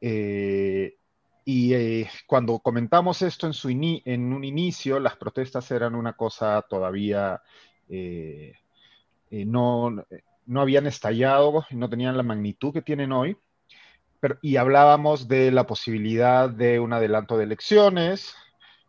Eh, 0.00 0.96
y 1.44 1.74
eh, 1.74 2.10
cuando 2.26 2.58
comentamos 2.58 3.22
esto 3.22 3.46
en, 3.46 3.52
su 3.52 3.68
en 3.70 4.32
un 4.32 4.44
inicio, 4.44 4.98
las 4.98 5.16
protestas 5.16 5.70
eran 5.70 5.94
una 5.94 6.14
cosa 6.14 6.62
todavía, 6.68 7.40
eh, 7.88 8.54
no, 9.30 10.04
no 10.46 10.60
habían 10.60 10.86
estallado, 10.86 11.64
no 11.70 11.88
tenían 11.88 12.16
la 12.16 12.22
magnitud 12.22 12.72
que 12.72 12.82
tienen 12.82 13.12
hoy. 13.12 13.36
Pero, 14.18 14.38
y 14.42 14.56
hablábamos 14.56 15.28
de 15.28 15.52
la 15.52 15.66
posibilidad 15.66 16.50
de 16.50 16.80
un 16.80 16.92
adelanto 16.92 17.36
de 17.36 17.44
elecciones, 17.44 18.34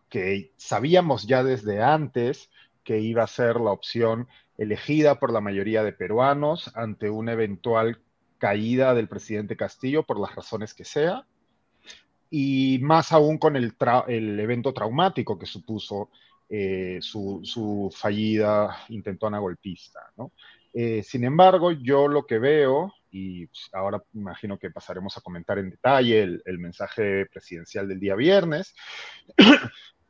que 0.09 0.53
sabíamos 0.57 1.27
ya 1.27 1.43
desde 1.43 1.83
antes 1.83 2.49
que 2.83 2.99
iba 2.99 3.23
a 3.23 3.27
ser 3.27 3.57
la 3.57 3.71
opción 3.71 4.27
elegida 4.57 5.19
por 5.19 5.31
la 5.31 5.41
mayoría 5.41 5.83
de 5.83 5.93
peruanos 5.93 6.71
ante 6.75 7.09
una 7.09 7.33
eventual 7.33 8.01
caída 8.37 8.93
del 8.93 9.07
presidente 9.07 9.55
Castillo 9.55 10.03
por 10.03 10.19
las 10.19 10.35
razones 10.35 10.73
que 10.73 10.83
sea, 10.83 11.25
y 12.29 12.79
más 12.81 13.11
aún 13.11 13.37
con 13.37 13.55
el, 13.55 13.73
evento 14.39 14.73
traumático 14.73 15.39
que 15.39 15.45
supuso 15.45 16.09
eh, 16.49 16.99
su, 17.01 17.93
fallida 17.95 18.85
intentona 18.89 19.39
golpista. 19.39 20.11
Eh, 20.73 21.01
sin 21.03 21.23
embargo, 21.23 21.71
yo 21.71 22.07
lo 22.07 22.25
que 22.25 22.37
veo, 22.37 22.93
y 23.11 23.47
pues, 23.47 23.69
ahora 23.73 24.03
imagino 24.13 24.59
que 24.59 24.69
pasaremos 24.69 25.17
a 25.17 25.21
comentar 25.21 25.57
en 25.57 25.69
detalle 25.69 26.41
el 26.45 26.59
mensaje 26.59 27.25
presidencial 27.27 27.87
del 27.87 27.99
día 27.99 28.15
viernes, 28.15 28.75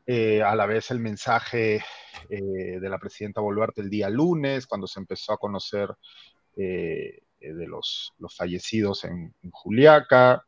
Eh, 0.09 0.41
a 0.41 0.55
la 0.55 0.65
vez 0.65 0.89
el 0.91 1.01
mensaje 1.01 1.83
eh, 2.29 2.79
de 2.79 2.89
la 2.89 2.97
presidenta 2.97 3.41
Boluarte 3.41 3.81
el 3.81 3.89
día 3.89 4.09
lunes, 4.09 4.65
cuando 4.65 4.87
se 4.87 5.01
empezó 5.01 5.33
a 5.33 5.37
conocer 5.37 5.89
eh, 6.55 7.23
de 7.41 7.67
los, 7.67 8.13
fallecidos 8.33 9.03
en, 9.03 9.35
Juliaca, 9.51 10.45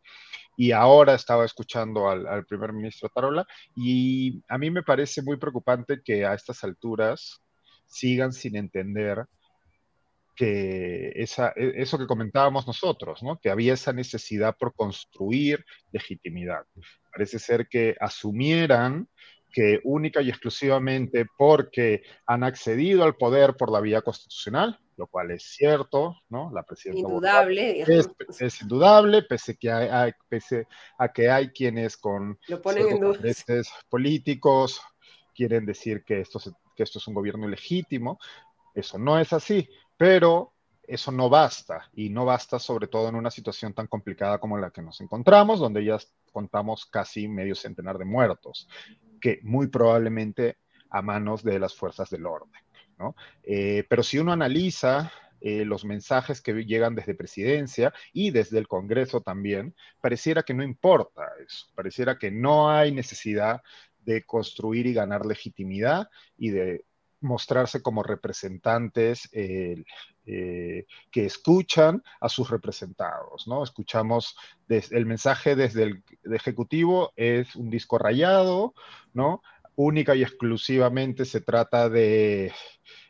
y 0.55 0.71
ahora 0.71 1.13
estaba 1.13 1.43
escuchando 1.43 2.09
al, 2.09 2.45
primer 2.45 2.71
ministro 2.71 3.09
Tarola, 3.13 3.45
y 3.75 4.41
a 4.47 4.57
mí 4.57 4.71
me 4.71 4.81
parece 4.81 5.21
muy 5.21 5.35
preocupante 5.35 5.99
que 6.05 6.25
a 6.25 6.35
estas 6.35 6.63
alturas 6.63 7.41
sigan 7.85 8.31
sin 8.31 8.55
entender 8.55 9.25
que 10.37 11.11
esa, 11.15 11.49
e, 11.57 11.73
eso 11.81 11.97
que 11.97 12.07
comentábamos 12.07 12.65
nosotros, 12.65 13.21
¿no? 13.23 13.37
que 13.37 13.49
había 13.49 13.73
esa 13.73 13.91
necesidad 13.91 14.55
por 14.57 14.73
construir 14.73 15.65
legitimidad. 15.91 16.63
Parece 17.11 17.39
ser 17.39 17.67
que 17.67 17.97
asumieran 17.99 19.09
que 19.51 19.79
única 19.83 20.21
y 20.21 20.29
exclusivamente 20.29 21.25
porque 21.37 22.03
han 22.25 22.43
accedido 22.43 23.03
al 23.03 23.15
poder 23.15 23.55
por 23.55 23.71
la 23.71 23.81
vía 23.81 24.01
constitucional, 24.01 24.79
lo 24.97 25.07
cual 25.07 25.31
es 25.31 25.43
cierto, 25.43 26.17
¿no? 26.29 26.51
La 26.53 26.63
presidenta 26.63 26.99
indudable, 26.99 27.81
es, 27.81 28.61
indudable, 28.61 29.23
pese, 29.23 29.57
que 29.57 29.71
hay, 29.71 30.11
pese 30.27 30.67
a 30.97 31.11
que 31.11 31.29
hay 31.29 31.49
quienes 31.49 31.97
con 31.97 32.37
intereses 32.47 33.71
políticos 33.89 34.81
quieren 35.33 35.65
decir 35.65 36.03
que 36.03 36.19
esto, 36.19 36.39
que 36.75 36.83
esto 36.83 36.99
es 36.99 37.07
un 37.07 37.13
gobierno 37.13 37.47
ilegítimo. 37.47 38.19
Eso 38.75 38.97
no 38.97 39.19
es 39.19 39.33
así, 39.33 39.67
pero 39.97 40.53
eso 40.83 41.11
no 41.11 41.29
basta, 41.29 41.89
y 41.93 42.09
no 42.09 42.25
basta 42.25 42.57
sobre 42.57 42.87
todo 42.87 43.09
en 43.09 43.15
una 43.15 43.29
situación 43.29 43.73
tan 43.73 43.87
complicada 43.87 44.39
como 44.39 44.57
la 44.57 44.71
que 44.71 44.81
nos 44.81 44.99
encontramos, 45.01 45.59
donde 45.59 45.85
ya 45.85 45.97
contamos 46.31 46.85
casi 46.87 47.27
medio 47.27 47.55
centenar 47.55 47.97
de 47.97 48.05
muertos 48.05 48.67
que 49.19 49.39
muy 49.43 49.67
probablemente 49.67 50.57
a 50.89 51.01
manos 51.01 51.43
de 51.43 51.59
las 51.59 51.75
fuerzas 51.75 52.09
del 52.09 52.25
orden. 52.25 52.61
¿no? 52.97 53.15
Eh, 53.43 53.85
pero 53.89 54.03
si 54.03 54.17
uno 54.19 54.31
analiza 54.33 55.11
eh, 55.41 55.63
los 55.63 55.85
mensajes 55.85 56.41
que 56.41 56.53
llegan 56.65 56.95
desde 56.95 57.15
presidencia 57.15 57.93
y 58.11 58.31
desde 58.31 58.57
el 58.57 58.67
Congreso 58.67 59.21
también, 59.21 59.73
pareciera 60.01 60.43
que 60.43 60.53
no 60.53 60.63
importa 60.63 61.21
eso, 61.45 61.67
pareciera 61.75 62.17
que 62.17 62.29
no 62.29 62.69
hay 62.69 62.91
necesidad 62.91 63.61
de 63.99 64.23
construir 64.25 64.85
y 64.87 64.93
ganar 64.93 65.25
legitimidad 65.25 66.09
y 66.37 66.49
de 66.49 66.85
mostrarse 67.21 67.81
como 67.81 68.03
representantes 68.03 69.29
eh, 69.31 69.83
que 70.25 71.25
escuchan 71.25 72.03
a 72.21 72.29
sus 72.29 72.49
representados, 72.49 73.47
¿no? 73.47 73.63
Escuchamos 73.63 74.35
el 74.67 75.05
mensaje 75.05 75.55
desde 75.55 75.83
el 75.83 76.03
Ejecutivo 76.31 77.11
es 77.15 77.55
un 77.55 77.69
disco 77.69 77.97
rayado, 77.97 78.73
¿no? 79.13 79.41
Única 79.75 80.15
y 80.15 80.21
exclusivamente 80.21 81.25
se 81.25 81.41
trata 81.41 81.89
de 81.89 82.53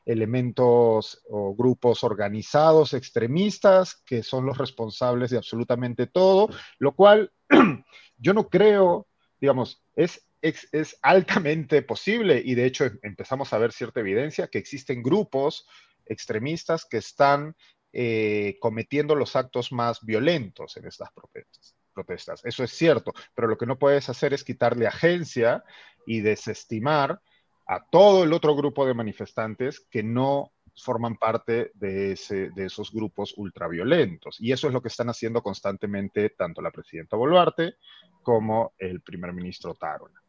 elementos 0.06 1.22
o 1.30 1.56
grupos 1.56 2.04
organizados 2.04 2.94
extremistas 2.94 3.96
que 4.06 4.24
son 4.24 4.46
los 4.46 4.58
responsables 4.58 5.30
de 5.30 5.38
absolutamente 5.38 6.08
todo, 6.08 6.50
lo 6.80 6.96
cual 6.96 7.32
yo 8.18 8.34
no 8.34 8.50
creo, 8.50 9.09
digamos, 9.40 9.82
es 9.96 10.24
es, 10.42 10.98
altamente 11.02 11.82
posible 11.82 12.42
y 12.44 12.56
de 12.56 12.66
hecho 12.66 12.86
empezamos 13.02 13.54
a 13.54 13.58
ver 13.58 13.72
cierta 13.72 14.00
evidencia 14.00 14.48
que 14.48 14.58
existen 14.58 15.04
grupos 15.04 15.68
extremistas 16.06 16.86
que 16.86 16.98
están 16.98 17.56
eh, 17.92 18.58
cometiendo 18.60 19.16
los 19.16 19.36
actos 19.36 19.72
más 19.72 20.04
violentos 20.06 20.78
en 20.78 20.88
estas 20.88 21.12
protestas, 21.12 21.76
protestas. 21.94 22.42
Eso 22.46 22.64
es 22.64 22.72
cierto, 22.72 23.14
pero 23.36 23.48
lo 23.48 23.58
que 23.58 23.66
no 23.66 23.78
puedes 23.78 24.10
hacer 24.10 24.34
es 24.34 24.44
quitarle 24.44 24.88
agencia 24.88 25.64
y 26.06 26.22
desestimar 26.22 27.22
a 27.68 27.86
todo 27.92 28.24
el 28.24 28.34
otro 28.34 28.56
grupo 28.56 28.86
de 28.86 28.94
manifestantes 28.94 29.80
que 29.80 30.02
no 30.04 30.52
forman 30.82 31.18
parte 31.18 31.72
de, 31.76 32.14
ese, 32.14 32.50
de 32.52 32.66
esos 32.66 32.92
grupos 32.92 33.34
ultraviolentos. 33.38 34.38
Y 34.40 34.52
eso 34.52 34.68
es 34.68 34.74
lo 34.74 34.82
que 34.82 34.90
están 34.90 35.10
haciendo 35.10 35.42
constantemente 35.42 36.30
tanto 36.32 36.62
la 36.62 36.72
presidenta 36.72 37.18
Boluarte 37.18 37.76
como 38.24 38.74
el 38.78 39.02
primer 39.02 39.34
ministro 39.34 39.76
Tarola. 39.76 40.20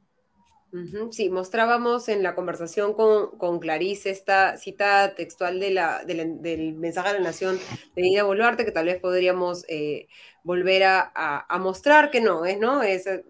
Sí, 1.11 1.31
mostrábamos 1.31 2.09
en 2.09 2.23
la 2.23 2.37
conversación 2.37 2.95
con, 2.95 3.59
Clarice 3.59 4.11
esta 4.11 4.57
cita 4.57 5.17
textual 5.17 5.59
de 5.59 5.73
la, 5.73 6.05
del 6.05 6.75
mensaje 6.75 7.09
de 7.09 7.19
la 7.19 7.25
Nación 7.25 7.59
de 7.97 8.07
Ida 8.07 8.23
Boluarte, 8.23 8.65
que 8.65 8.71
tal 8.71 8.87
vez 8.87 9.01
podríamos 9.01 9.65
eh, 9.69 10.07
volver 10.45 10.85
a, 10.85 11.59
mostrar 11.59 12.13
que 12.13 12.21
no, 12.21 12.45
es, 12.45 12.61
¿no? 12.61 12.85
Es 12.85 13.09
eh, 13.09 13.25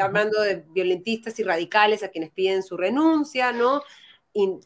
hablando 0.00 0.40
de 0.42 0.64
violentistas 0.70 1.38
y 1.38 1.44
radicales 1.44 2.02
a 2.02 2.08
quienes 2.08 2.30
piden 2.30 2.64
su 2.64 2.76
renuncia, 2.76 3.52
¿no? 3.52 3.82
Y 4.32 4.58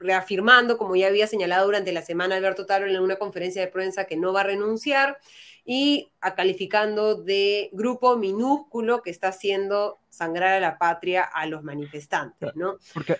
reafirmando, 0.00 0.78
como 0.78 0.96
ya 0.96 1.06
había 1.06 1.26
señalado 1.26 1.66
durante 1.66 1.92
la 1.92 2.02
semana 2.02 2.34
Alberto 2.34 2.66
Taro 2.66 2.86
en 2.86 2.98
una 3.00 3.16
conferencia 3.16 3.62
de 3.62 3.68
prensa, 3.68 4.06
que 4.06 4.16
no 4.16 4.32
va 4.32 4.40
a 4.40 4.44
renunciar 4.44 5.18
y 5.64 6.10
a 6.20 6.34
calificando 6.34 7.14
de 7.14 7.68
grupo 7.72 8.16
minúsculo 8.16 9.02
que 9.02 9.10
está 9.10 9.28
haciendo 9.28 10.00
sangrar 10.08 10.54
a 10.54 10.60
la 10.60 10.78
patria 10.78 11.22
a 11.22 11.46
los 11.46 11.62
manifestantes, 11.62 12.56
¿no? 12.56 12.78
Porque, 12.94 13.18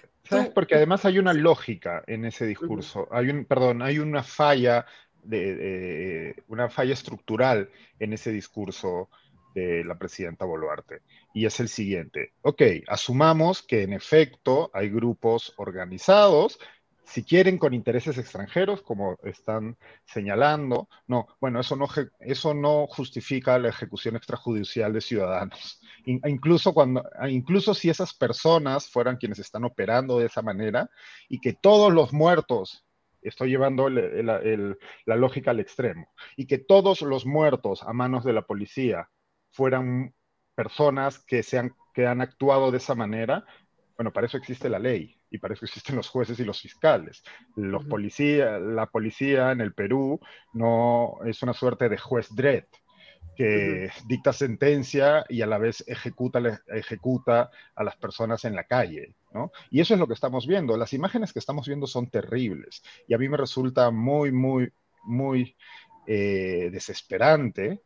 Porque 0.55 0.74
además 0.74 1.05
hay 1.05 1.18
una 1.18 1.35
lógica 1.35 2.03
en 2.07 2.24
ese 2.24 2.47
discurso, 2.47 3.09
hay 3.11 3.28
un, 3.31 3.45
perdón, 3.45 3.83
hay 3.83 3.99
una 3.99 4.22
falla, 4.22 4.87
de, 5.22 6.43
una 6.49 6.68
falla 6.70 6.95
estructural 6.95 7.70
en 7.99 8.14
ese 8.14 8.33
discurso 8.33 9.11
de 9.55 9.85
la 9.85 9.99
presidenta 9.99 10.45
Boluarte. 10.45 11.03
Y 11.33 11.47
es 11.47 11.61
el 11.61 11.68
siguiente, 11.68 12.33
ok, 12.43 12.62
asumamos 12.89 13.62
que 13.62 13.83
en 13.83 13.93
efecto 13.93 14.70
hay 14.74 14.89
grupos 14.89 15.55
organizados 15.57 16.59
si 17.11 17.24
quieren 17.24 17.59
con 17.59 17.74
intereses 17.74 18.18
extranjeros, 18.18 18.83
como 18.83 19.18
están 19.24 19.76
señalando, 20.05 20.89
no, 21.09 21.26
bueno, 21.41 21.59
eso 21.59 21.74
no, 21.74 21.89
eso 22.20 22.55
no 22.55 22.87
justifica 22.87 23.59
la 23.59 23.70
ejecución 23.70 24.14
extrajudicial 24.14 24.93
de 24.93 25.01
ciudadanos. 25.01 25.81
Incluso, 26.05 26.72
cuando, 26.72 27.03
incluso 27.28 27.74
si 27.74 27.91
esas 27.91 28.14
personas 28.14 28.89
fueran 28.89 29.16
quienes 29.16 29.41
están 29.41 29.64
operando 29.64 30.20
de 30.20 30.26
esa 30.26 30.41
manera 30.41 30.89
y 31.28 31.41
que 31.41 31.53
todos 31.53 31.93
los 31.93 32.12
muertos, 32.12 32.87
estoy 33.22 33.51
llevando 33.51 33.89
la 33.91 35.16
lógica 35.16 35.51
al 35.51 35.59
extremo, 35.59 36.07
y 36.37 36.47
que 36.47 36.59
todos 36.59 37.03
los 37.03 37.26
muertos 37.26 37.83
a 37.83 37.93
manos 37.93 38.24
de 38.24 38.35
la 38.35 38.43
policía 38.43 39.11
fueran 39.51 40.14
personas 40.62 41.18
que, 41.18 41.42
se 41.42 41.58
han, 41.58 41.74
que 41.94 42.06
han 42.06 42.20
actuado 42.20 42.70
de 42.70 42.76
esa 42.76 42.94
manera, 42.94 43.46
Bueno, 43.96 44.12
para 44.12 44.26
eso 44.26 44.36
existe 44.36 44.68
la 44.68 44.78
ley 44.78 45.14
y 45.30 45.38
para 45.38 45.54
eso 45.54 45.64
existen 45.64 45.96
los 45.96 46.08
jueces 46.08 46.38
y 46.38 46.44
los 46.44 46.61
fiscales. 46.61 47.22
Los 47.56 47.84
policías, 47.86 48.61
la 48.61 48.86
policía 48.86 49.52
en 49.52 49.61
el 49.61 49.72
Perú 49.72 50.20
no 50.52 51.18
es 51.24 51.42
una 51.42 51.54
suerte 51.54 51.88
de 51.88 51.96
juez 51.96 52.28
dread 52.34 52.64
que 53.36 53.90
dicta 54.06 54.32
sentencia 54.34 55.24
y 55.28 55.40
a 55.40 55.46
la 55.46 55.56
vez 55.56 55.82
ejecuta, 55.86 56.40
ejecuta 56.68 57.50
a 57.74 57.84
las 57.84 57.96
personas 57.96 58.44
en 58.44 58.54
la 58.54 58.64
calle. 58.64 59.14
¿no? 59.32 59.50
Y 59.70 59.80
eso 59.80 59.94
es 59.94 60.00
lo 60.00 60.06
que 60.06 60.14
estamos 60.14 60.46
viendo. 60.46 60.76
Las 60.76 60.92
imágenes 60.92 61.32
que 61.32 61.38
estamos 61.38 61.66
viendo 61.66 61.86
son 61.86 62.11
terribles 62.11 62.82
y 63.08 63.14
a 63.14 63.18
mí 63.18 63.28
me 63.30 63.38
resulta 63.38 63.90
muy, 63.90 64.30
muy, 64.30 64.72
muy 65.04 65.56
eh, 66.06 66.68
desesperante 66.70 67.82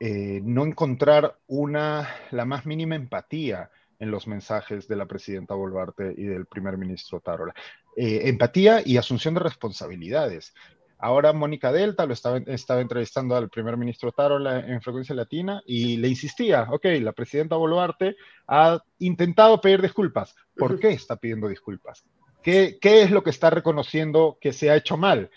eh, 0.00 0.40
no 0.42 0.64
encontrar 0.64 1.38
una, 1.46 2.08
la 2.30 2.44
más 2.44 2.66
mínima 2.66 2.96
empatía 2.96 3.70
en 3.98 4.10
los 4.10 4.26
mensajes 4.26 4.88
de 4.88 4.96
la 4.96 5.06
presidenta 5.06 5.54
Boluarte 5.54 6.14
y 6.16 6.24
del 6.24 6.46
primer 6.46 6.76
ministro 6.76 7.20
Tarola. 7.20 7.54
Eh, 7.96 8.22
empatía 8.24 8.82
y 8.84 8.96
asunción 8.96 9.34
de 9.34 9.40
responsabilidades. 9.40 10.52
Ahora 10.98 11.32
Mónica 11.32 11.70
Delta 11.70 12.06
lo 12.06 12.12
estaba, 12.12 12.38
estaba, 12.46 12.80
entrevistando 12.80 13.36
al 13.36 13.50
primer 13.50 13.76
ministro 13.76 14.10
Tarola 14.10 14.60
en 14.60 14.80
Frecuencia 14.80 15.14
Latina 15.14 15.62
y 15.66 15.96
le 15.96 16.08
insistía, 16.08 16.66
ok, 16.70 16.86
la 17.00 17.12
presidenta 17.12 17.56
Boluarte 17.56 18.16
ha 18.48 18.82
intentado 18.98 19.60
pedir 19.60 19.82
disculpas. 19.82 20.34
¿Por 20.56 20.78
qué 20.78 20.90
está 20.90 21.16
pidiendo 21.16 21.48
disculpas? 21.48 22.04
¿Qué, 22.42 22.78
¿Qué, 22.80 23.02
es 23.02 23.10
lo 23.10 23.22
que 23.22 23.30
está 23.30 23.50
reconociendo 23.50 24.38
que 24.40 24.52
se 24.52 24.70
ha 24.70 24.76
hecho 24.76 24.96
mal? 24.96 25.30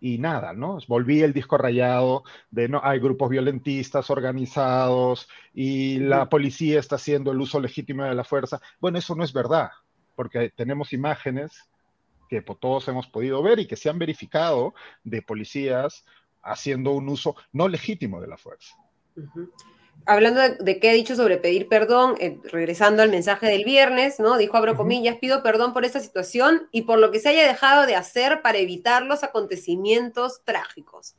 Y 0.00 0.18
nada, 0.18 0.52
¿no? 0.52 0.78
Volví 0.86 1.22
el 1.22 1.32
disco 1.32 1.58
rayado 1.58 2.24
de 2.50 2.68
no 2.68 2.80
hay 2.82 3.00
grupos 3.00 3.30
violentistas 3.30 4.10
organizados 4.10 5.28
y 5.52 5.98
la 5.98 6.28
policía 6.28 6.78
está 6.78 6.96
haciendo 6.96 7.32
el 7.32 7.40
uso 7.40 7.60
legítimo 7.60 8.04
de 8.04 8.14
la 8.14 8.24
fuerza. 8.24 8.60
Bueno, 8.80 8.98
eso 8.98 9.14
no 9.14 9.24
es 9.24 9.32
verdad, 9.32 9.70
porque 10.14 10.50
tenemos 10.50 10.92
imágenes 10.92 11.68
que 12.28 12.42
todos 12.42 12.86
hemos 12.88 13.06
podido 13.06 13.42
ver 13.42 13.58
y 13.58 13.66
que 13.66 13.76
se 13.76 13.88
han 13.88 13.98
verificado 13.98 14.74
de 15.02 15.22
policías 15.22 16.04
haciendo 16.42 16.92
un 16.92 17.08
uso 17.08 17.34
no 17.52 17.68
legítimo 17.68 18.20
de 18.20 18.28
la 18.28 18.36
fuerza 18.36 18.76
hablando 20.06 20.40
de, 20.40 20.80
qué 20.80 20.90
ha 20.90 20.92
dicho 20.92 21.16
sobre 21.16 21.36
pedir 21.36 21.68
perdón, 21.68 22.16
eh, 22.18 22.38
regresando 22.44 23.02
al 23.02 23.10
mensaje 23.10 23.46
del 23.46 23.64
viernes, 23.64 24.18
¿no? 24.18 24.36
Dijo, 24.38 24.56
abro 24.56 24.76
comillas, 24.76 25.16
pido 25.16 25.42
perdón 25.42 25.72
por 25.72 25.84
esta 25.84 26.00
situación 26.00 26.68
y 26.72 26.82
por 26.82 26.98
lo 26.98 27.10
que 27.10 27.20
se 27.20 27.28
haya 27.28 27.46
dejado 27.46 27.86
de 27.86 27.94
hacer 27.94 28.40
para 28.42 28.58
evitar 28.58 29.02
los 29.02 29.22
acontecimientos 29.22 30.42
trágicos. 30.44 31.14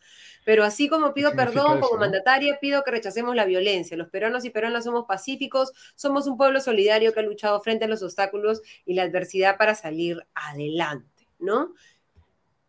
Pero 0.46 0.64
así 0.64 0.90
como 0.90 1.14
pido 1.14 1.34
perdón 1.36 1.80
como 1.80 2.00
mandataria, 2.00 2.58
pido 2.60 2.84
que 2.84 2.92
rechacemos 2.92 3.36
la 3.36 3.46
violencia. 3.46 3.96
Los 3.96 4.10
peruanos 4.10 4.46
y 4.46 4.50
peruanas 4.50 4.86
somos 4.86 5.06
pacíficos, 5.08 5.72
somos 5.96 6.26
un 6.26 6.38
pueblo 6.38 6.60
solidario 6.60 7.14
que 7.14 7.20
ha 7.20 7.24
luchado 7.24 7.62
frente 7.62 7.86
a 7.86 7.88
los 7.88 8.02
obstáculos 8.02 8.62
y 8.86 8.96
la 8.96 9.04
adversidad 9.04 9.58
para 9.58 9.76
salir 9.76 10.26
adelante, 10.34 11.28
¿no? 11.38 11.74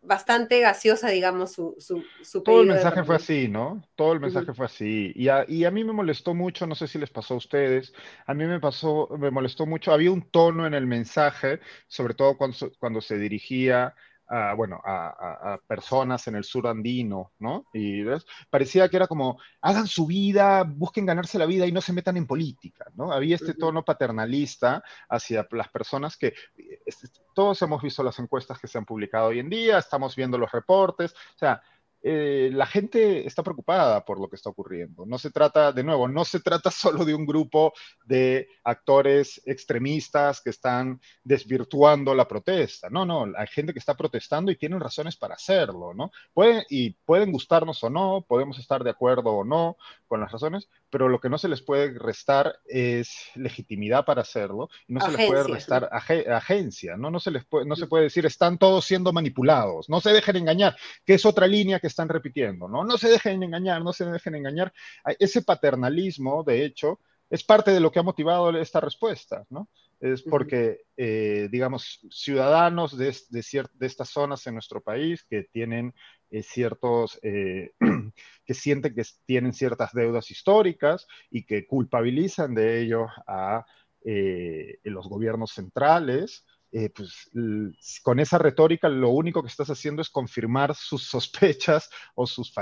Bastante 0.02 0.60
gaseosa, 0.60 1.08
digamos, 1.08 1.52
su, 1.52 1.76
su, 1.78 2.42
Todo 2.42 2.62
el 2.62 2.68
mensaje 2.68 3.04
fue 3.04 3.16
así, 3.16 3.48
¿no? 3.48 3.82
Todo 3.96 4.12
el 4.12 4.20
mensaje 4.20 4.54
fue 4.54 4.66
así. 4.66 5.12
Y 5.14 5.28
a, 5.28 5.44
y 5.46 5.64
a, 5.64 5.70
mí 5.70 5.84
me 5.84 5.92
molestó 5.92 6.34
mucho, 6.34 6.66
no 6.66 6.74
sé 6.74 6.86
si 6.88 6.98
les 6.98 7.10
pasó 7.10 7.34
a 7.34 7.38
ustedes, 7.38 7.92
a 8.26 8.34
mí 8.34 8.44
me 8.46 8.60
pasó, 8.60 9.08
me 9.18 9.30
molestó 9.30 9.66
mucho, 9.66 9.92
había 9.92 10.10
un 10.10 10.22
tono 10.22 10.66
en 10.66 10.74
el 10.74 10.86
mensaje, 10.86 11.60
sobre 11.86 12.14
todo 12.14 12.36
cuando, 12.36 12.56
cuando 12.78 13.00
se 13.00 13.18
dirigía 13.18 13.94
a, 14.30 14.54
bueno, 14.54 14.80
a, 14.84 15.58
personas 15.66 16.26
en 16.28 16.36
el 16.36 16.44
sur 16.44 16.68
andino, 16.68 17.32
¿no? 17.40 17.66
Y 17.72 18.04
parecía 18.48 18.88
que 18.88 18.96
era 18.96 19.08
como, 19.08 19.38
hagan 19.60 19.88
su 19.88 20.06
vida, 20.06 20.62
busquen 20.62 21.04
ganarse 21.04 21.38
la 21.38 21.46
vida 21.46 21.66
y 21.66 21.72
no 21.72 21.80
se 21.80 21.92
metan 21.92 22.16
en 22.16 22.28
política, 22.28 22.86
¿no? 22.94 23.12
Había 23.12 23.34
este 23.34 23.54
tono 23.54 23.84
paternalista 23.84 24.84
hacia 25.08 25.46
las 25.50 25.68
personas 25.68 26.16
que, 26.16 26.34
todos 27.34 27.60
hemos 27.62 27.82
visto 27.82 28.04
las 28.04 28.18
encuestas 28.20 28.58
que 28.60 28.68
se 28.68 28.78
han 28.78 28.84
publicado 28.84 29.28
hoy 29.28 29.40
en 29.40 29.50
día, 29.50 29.78
estamos 29.78 30.14
viendo 30.14 30.38
los 30.38 30.52
reportes, 30.52 31.12
o 31.12 31.38
sea, 31.38 31.60
eh, 32.02 32.50
la 32.52 32.66
gente 32.66 33.26
está 33.26 33.42
preocupada 33.42 34.04
por 34.04 34.18
lo 34.18 34.28
que 34.28 34.36
está 34.36 34.48
ocurriendo. 34.48 35.04
No 35.04 35.18
se 35.18 35.30
trata, 35.30 35.72
de 35.72 35.84
nuevo, 35.84 36.08
no 36.08 36.24
se 36.24 36.40
trata 36.40 36.70
solo 36.70 37.04
de 37.04 37.14
un 37.14 37.26
grupo 37.26 37.72
de 38.04 38.48
actores 38.64 39.40
extremistas 39.44 40.40
que 40.40 40.50
están 40.50 41.00
desvirtuando 41.24 42.14
la 42.14 42.26
protesta. 42.26 42.88
No, 42.90 43.04
no, 43.04 43.26
hay 43.36 43.46
gente 43.48 43.72
que 43.72 43.78
está 43.78 43.96
protestando 43.96 44.50
y 44.50 44.56
tienen 44.56 44.80
razones 44.80 45.16
para 45.16 45.34
hacerlo, 45.34 45.92
¿no? 45.94 46.10
Pueden, 46.32 46.64
y 46.70 46.90
pueden 46.90 47.32
gustarnos 47.32 47.82
o 47.84 47.90
no, 47.90 48.24
podemos 48.26 48.58
estar 48.58 48.82
de 48.82 48.90
acuerdo 48.90 49.30
o 49.30 49.44
no 49.44 49.76
con 50.08 50.20
las 50.20 50.32
razones, 50.32 50.68
pero 50.90 51.08
lo 51.08 51.20
que 51.20 51.28
no 51.28 51.38
se 51.38 51.48
les 51.48 51.62
puede 51.62 51.96
restar 51.98 52.58
es 52.66 53.26
legitimidad 53.36 54.04
para 54.04 54.22
hacerlo 54.22 54.68
y 54.88 54.94
no 54.94 55.00
se 55.00 55.16
les 55.16 55.26
puede 55.28 55.44
restar 55.44 55.88
agencia, 55.92 56.96
¿no? 56.96 57.10
No 57.10 57.20
se 57.20 57.30
les 57.30 57.44
puede, 57.44 57.66
no 57.66 57.76
se 57.76 57.86
puede 57.86 58.04
decir 58.04 58.26
están 58.26 58.58
todos 58.58 58.84
siendo 58.84 59.12
manipulados, 59.12 59.88
no 59.88 60.00
se 60.00 60.12
dejen 60.12 60.36
engañar, 60.36 60.76
que 61.04 61.14
es 61.14 61.24
otra 61.24 61.46
línea 61.46 61.78
que 61.78 61.89
están 61.90 62.08
repitiendo, 62.08 62.68
¿no? 62.68 62.84
No 62.84 62.96
se 62.96 63.08
dejen 63.08 63.42
engañar, 63.42 63.82
no 63.82 63.92
se 63.92 64.04
dejen 64.04 64.34
engañar. 64.34 64.72
Ese 65.18 65.42
paternalismo, 65.42 66.42
de 66.42 66.64
hecho, 66.64 67.00
es 67.30 67.44
parte 67.44 67.70
de 67.70 67.80
lo 67.80 67.92
que 67.92 68.00
ha 68.00 68.02
motivado 68.02 68.50
esta 68.58 68.80
respuesta, 68.80 69.46
¿no? 69.50 69.68
Es 70.00 70.22
porque, 70.22 70.82
eh, 70.96 71.48
digamos, 71.52 72.00
ciudadanos 72.10 72.96
de, 72.96 73.14
de, 73.28 73.64
de, 73.74 73.86
estas 73.86 74.08
zonas 74.08 74.46
en 74.46 74.54
nuestro 74.54 74.80
país 74.80 75.24
que 75.28 75.44
tienen 75.44 75.94
eh, 76.30 76.42
ciertos, 76.42 77.20
eh, 77.22 77.72
que 78.44 78.54
sienten 78.54 78.94
que 78.94 79.04
tienen 79.26 79.52
ciertas 79.52 79.92
deudas 79.92 80.30
históricas 80.30 81.06
y 81.30 81.44
que 81.44 81.66
culpabilizan 81.66 82.54
de 82.54 82.80
ello 82.80 83.06
a 83.26 83.64
los 84.84 85.06
gobiernos 85.08 85.52
centrales, 85.52 86.46
eh, 86.72 86.90
pues 86.90 87.30
con 88.02 88.20
esa 88.20 88.38
retórica 88.38 88.88
lo 88.88 89.10
único 89.10 89.42
que 89.42 89.48
estás 89.48 89.70
haciendo 89.70 90.02
es 90.02 90.10
confirmar 90.10 90.74
sus 90.74 91.02
sospechas 91.10 91.90
o 92.14 92.26
sus, 92.26 92.52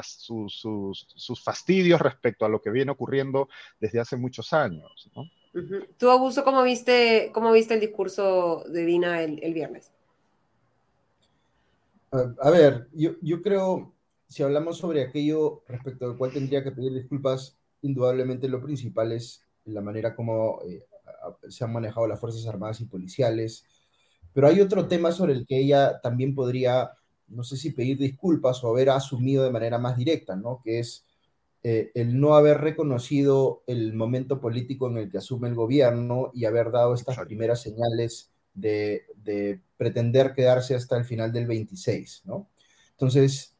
sus, 0.48 1.42
fastidios 1.42 2.00
respecto 2.00 2.44
a 2.44 2.48
lo 2.48 2.60
que 2.60 2.70
viene 2.70 2.92
ocurriendo 2.92 3.48
desde 3.78 4.00
hace 4.00 4.16
muchos 4.16 4.52
años. 4.52 5.10
¿no? 5.14 5.24
¿Tú, 5.98 6.10
Augusto, 6.10 6.44
cómo 6.44 6.62
viste, 6.62 7.30
cómo 7.34 7.52
viste 7.52 7.74
el 7.74 7.80
discurso 7.80 8.64
de 8.68 8.84
Dina 8.84 9.22
el, 9.22 9.54
viernes? 9.54 9.92
A, 12.10 12.50
ver, 12.50 12.88
yo, 12.92 13.12
yo 13.20 13.42
creo, 13.42 13.92
si 14.26 14.42
hablamos 14.42 14.78
sobre 14.78 15.02
aquello 15.02 15.62
respecto 15.68 16.06
al 16.06 16.16
cual 16.16 16.32
tendría 16.32 16.64
que 16.64 16.72
pedir 16.72 16.94
disculpas, 16.94 17.58
indudablemente 17.82 18.48
lo 18.48 18.62
principal 18.62 19.12
es 19.12 19.44
la 19.66 19.82
manera 19.82 20.14
como 20.14 20.62
eh, 20.66 20.86
se 21.48 21.64
han 21.64 21.72
manejado 21.72 22.06
las 22.06 22.18
Fuerzas 22.18 22.46
Armadas 22.46 22.80
y 22.80 22.86
Policiales, 22.86 23.64
pero 24.38 24.46
hay 24.46 24.60
otro 24.60 24.86
tema 24.86 25.10
sobre 25.10 25.32
el 25.32 25.44
que 25.44 25.58
ella 25.58 25.98
también 26.00 26.32
podría, 26.32 26.92
no 27.26 27.42
sé 27.42 27.56
si 27.56 27.72
pedir 27.72 27.98
disculpas 27.98 28.62
o 28.62 28.68
haber 28.68 28.88
asumido 28.88 29.42
de 29.42 29.50
manera 29.50 29.78
más 29.78 29.96
directa, 29.96 30.36
¿no? 30.36 30.60
Que 30.62 30.78
es 30.78 31.04
eh, 31.64 31.90
el 31.96 32.20
no 32.20 32.36
haber 32.36 32.60
reconocido 32.60 33.64
el 33.66 33.94
momento 33.94 34.40
político 34.40 34.88
en 34.88 34.98
el 34.98 35.10
que 35.10 35.18
asume 35.18 35.48
el 35.48 35.56
gobierno 35.56 36.30
y 36.32 36.44
haber 36.44 36.70
dado 36.70 36.94
estas 36.94 37.18
primeras 37.18 37.62
señales 37.62 38.30
de, 38.54 39.60
pretender 39.76 40.34
quedarse 40.34 40.76
hasta 40.76 40.96
el 40.96 41.04
final 41.04 41.32
del 41.32 41.48
26, 41.48 42.22
¿no? 42.24 42.48
Entonces, 42.92 43.56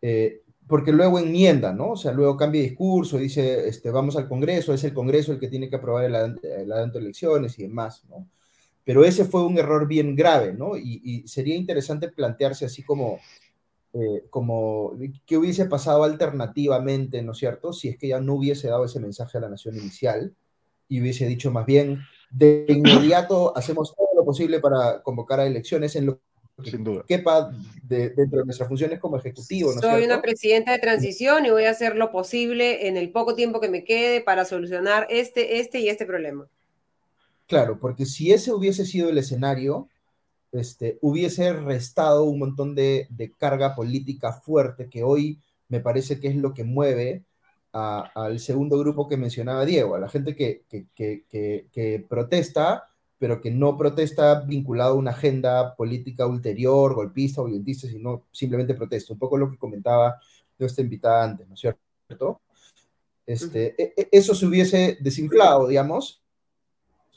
eh, 0.00 0.40
porque 0.66 0.92
luego 0.92 1.18
enmienda, 1.18 1.74
¿no? 1.74 1.90
O 1.90 1.96
sea, 1.96 2.12
luego 2.12 2.38
cambia 2.38 2.62
de 2.62 2.68
discurso, 2.68 3.18
dice, 3.18 3.68
este, 3.68 3.90
vamos 3.90 4.16
al 4.16 4.28
Congreso, 4.28 4.72
es 4.72 4.82
el 4.84 4.94
Congreso 4.94 5.32
el 5.32 5.38
que 5.38 5.48
tiene 5.48 5.68
que 5.68 5.76
aprobar 5.76 6.06
el, 6.06 6.14
adelanto 6.14 6.98
de 6.98 7.04
elecciones 7.04 7.58
y 7.58 7.64
demás, 7.64 8.06
¿no? 8.08 8.26
Pero 8.84 9.04
ese 9.04 9.24
fue 9.24 9.44
un 9.44 9.58
error 9.58 9.86
bien 9.86 10.16
grave, 10.16 10.52
¿no? 10.52 10.76
Y, 10.76 11.24
sería 11.26 11.54
interesante 11.54 12.08
plantearse 12.08 12.64
así 12.64 12.82
como, 12.82 13.20
eh, 13.94 14.24
como 14.30 14.94
qué 15.26 15.36
hubiese 15.36 15.66
pasado 15.66 16.04
alternativamente, 16.04 17.22
¿no 17.22 17.32
es 17.32 17.38
cierto? 17.38 17.72
Si 17.72 17.88
es 17.88 17.96
que 17.96 18.08
ya 18.08 18.20
no 18.20 18.34
hubiese 18.34 18.68
dado 18.68 18.84
ese 18.84 19.00
mensaje 19.00 19.38
a 19.38 19.42
la 19.42 19.48
nación 19.48 19.76
inicial 19.76 20.34
y 20.88 21.00
hubiese 21.00 21.26
dicho 21.26 21.50
más 21.50 21.64
bien, 21.64 22.00
de 22.30 22.66
inmediato 22.68 23.52
hacemos 23.56 23.94
todo 23.94 24.08
lo 24.16 24.24
posible 24.24 24.60
para 24.60 25.02
convocar 25.02 25.40
a 25.40 25.46
elecciones 25.46 25.94
en 25.96 26.06
lo 26.06 26.20
que 26.62 26.70
Sin 26.70 26.84
duda. 26.84 27.04
quepa 27.06 27.50
dentro 27.82 28.40
de 28.40 28.44
nuestras 28.44 28.68
funciones 28.68 28.98
como 28.98 29.16
ejecutivo. 29.16 29.72
¿no 29.74 29.80
Soy 29.80 30.04
una 30.04 30.20
presidenta 30.20 30.72
de 30.72 30.78
transición 30.78 31.46
y 31.46 31.50
voy 31.50 31.64
a 31.64 31.70
hacer 31.70 31.96
lo 31.96 32.10
posible 32.10 32.88
en 32.88 32.96
el 32.96 33.10
poco 33.10 33.34
tiempo 33.34 33.60
que 33.60 33.68
me 33.68 33.84
quede 33.84 34.20
para 34.20 34.44
solucionar 34.44 35.06
este, 35.08 35.60
este 35.60 35.80
y 35.80 35.88
este 35.88 36.04
problema. 36.04 36.48
Claro, 37.52 37.78
porque 37.78 38.06
si 38.06 38.32
ese 38.32 38.50
hubiese 38.50 38.86
sido 38.86 39.10
el 39.10 39.18
escenario, 39.18 39.90
este, 40.52 40.98
hubiese 41.02 41.52
restado 41.52 42.24
un 42.24 42.38
montón 42.38 42.74
de, 42.74 43.06
carga 43.36 43.74
política 43.74 44.32
fuerte 44.32 44.88
que 44.88 45.02
hoy 45.02 45.38
me 45.68 45.80
parece 45.80 46.18
que 46.18 46.28
es 46.28 46.36
lo 46.36 46.54
que 46.54 46.64
mueve 46.64 47.26
al 47.72 48.40
segundo 48.40 48.78
grupo 48.78 49.06
que 49.06 49.18
mencionaba 49.18 49.66
Diego, 49.66 49.94
a 49.94 50.00
la 50.00 50.08
gente 50.08 50.34
que, 50.34 50.64
que, 50.66 52.06
protesta, 52.08 52.88
pero 53.18 53.42
que 53.42 53.50
no 53.50 53.76
protesta 53.76 54.40
vinculado 54.40 54.94
a 54.94 54.96
una 54.96 55.10
agenda 55.10 55.76
política 55.76 56.26
ulterior, 56.26 56.94
golpista 56.94 57.42
o 57.42 57.44
violentista, 57.44 57.86
sino 57.86 58.28
simplemente 58.32 58.72
protesta. 58.72 59.12
Un 59.12 59.18
poco 59.18 59.36
lo 59.36 59.50
que 59.50 59.58
comentaba 59.58 60.18
nuestra 60.58 60.82
invitada 60.82 61.24
antes, 61.24 61.46
¿no 61.46 61.52
es 61.52 61.60
cierto? 61.60 62.40
Este, 63.26 63.74
e, 63.76 63.92
e, 63.94 64.08
eso 64.10 64.34
se 64.34 64.46
hubiese 64.46 64.96
desinflado, 65.02 65.68
digamos, 65.68 66.21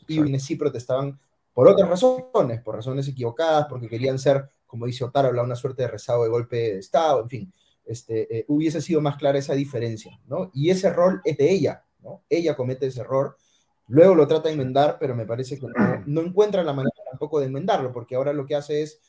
y 0.08 0.39
sí 0.39 0.56
protestaban 0.56 1.20
por 1.53 1.68
otras 1.68 1.89
razones, 1.89 2.62
por 2.62 2.76
razones 2.76 3.08
equivocadas, 3.08 3.68
porque 3.70 3.88
querían 3.88 4.20
ser, 4.20 4.49
como 4.66 4.86
dice 4.86 5.06
Otárola, 5.06 5.41
una 5.41 5.56
suerte 5.56 5.84
de 5.84 5.88
rezado 5.88 6.24
de 6.24 6.30
golpe 6.30 6.56
de 6.58 6.80
Estado, 6.80 7.22
en 7.22 7.30
fin, 7.30 7.53
este, 7.86 8.39
eh, 8.39 8.45
hubiese 8.49 8.82
sido 8.82 8.99
más 8.99 9.16
clara 9.16 9.39
esa 9.39 9.53
diferencia, 9.53 10.20
¿no? 10.28 10.51
Y 10.53 10.70
ese 10.70 10.91
rol 10.91 11.22
es 11.24 11.38
de 11.38 11.49
ella, 11.49 11.86
¿no? 12.01 12.24
Ella 12.30 12.56
comete 12.56 12.88
ese 12.88 13.01
error, 13.01 13.38
luego 13.88 14.16
lo 14.16 14.28
trata 14.28 14.49
de 14.49 14.56
enmendar, 14.56 14.97
pero 14.99 15.16
me 15.16 15.26
parece 15.26 15.58
que 15.58 15.68
no, 15.68 16.03
no 16.06 16.22
encuentra 16.22 16.64
la 16.64 16.74
manera 16.74 16.95
tampoco 17.10 17.39
de 17.39 17.45
enmendarlo, 17.45 17.93
porque 17.93 18.16
ahora 18.16 18.34
lo 18.34 18.45
que 18.45 18.56
hace 18.56 18.82
es 18.82 18.99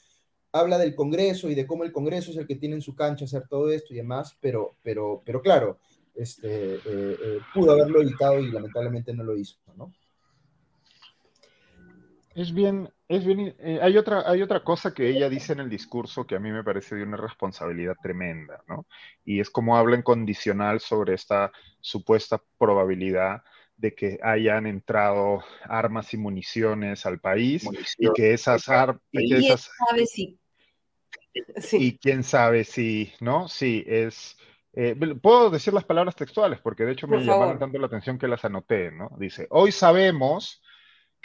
habla 0.53 0.79
del 0.79 0.95
Congreso 0.95 1.51
y 1.51 1.55
de 1.55 1.67
cómo 1.67 1.85
el 1.85 1.93
Congreso 1.93 2.31
es 2.31 2.37
el 2.37 2.47
que 2.47 2.57
tiene 2.57 2.77
en 2.77 2.83
su 2.83 2.95
cancha 2.95 3.25
hacer 3.25 3.47
todo 3.49 3.71
esto 3.71 3.93
y 3.93 3.97
demás, 3.97 4.37
pero, 4.41 4.77
pero, 4.83 5.23
pero 5.25 5.43
claro, 5.43 5.79
este, 6.15 6.77
eh, 6.77 6.81
eh, 6.85 7.39
pudo 7.53 7.73
haberlo 7.73 8.01
evitado 8.01 8.39
y 8.41 8.51
lamentablemente 8.51 9.13
no 9.13 9.25
lo 9.25 9.37
hizo, 9.37 9.57
¿no? 9.77 9.93
Es 12.37 12.53
bien, 12.53 12.93
es 13.09 13.25
bien, 13.25 13.57
eh, 13.61 13.79
hay, 13.81 13.97
otra, 13.97 14.31
hay 14.31 14.43
otra 14.43 14.63
cosa 14.63 14.93
que 14.93 15.09
ella 15.09 15.31
dice 15.31 15.55
en 15.55 15.61
el 15.61 15.71
discurso 15.71 16.27
que 16.27 16.37
a 16.37 16.39
mí 16.39 16.53
me 16.53 16.63
parece 16.63 16.95
de 16.95 17.03
una 17.03 17.17
responsabilidad 17.17 17.95
tremenda, 18.03 18.63
¿no? 18.69 18.87
Y 19.25 19.41
es 19.41 19.49
como 19.49 19.75
habla 19.75 19.97
en 19.97 20.03
condicional 20.03 20.81
sobre 20.81 21.15
esta 21.15 21.51
supuesta 21.81 22.43
probabilidad 22.59 23.43
de 23.79 23.95
que 23.95 24.19
hayan 24.23 24.67
entrado 24.67 25.43
armas 25.63 26.13
y 26.13 26.19
municiones 26.19 27.07
al 27.07 27.21
país 27.21 27.67
y 27.97 28.13
que 28.13 28.35
esas 28.35 28.69
armas... 28.69 29.01
¿Quién 29.11 29.43
sabe 29.57 30.05
si? 30.05 30.39
Y 31.73 31.97
quién 31.97 32.23
sabe 32.23 32.65
si, 32.65 33.15
¿no? 33.19 33.49
Sí, 33.49 33.83
es... 33.87 34.37
Eh, 34.75 34.95
puedo 35.23 35.49
decir 35.49 35.73
las 35.73 35.85
palabras 35.85 36.15
textuales 36.15 36.61
porque 36.61 36.85
de 36.85 36.93
hecho 36.93 37.09
me 37.09 37.25
llamaron 37.25 37.59
tanto 37.59 37.79
la 37.79 37.87
atención 37.87 38.19
que 38.19 38.29
las 38.29 38.45
anoté, 38.45 38.93
¿no? 38.93 39.09
Dice, 39.19 39.47
hoy 39.49 39.73
sabemos 39.73 40.61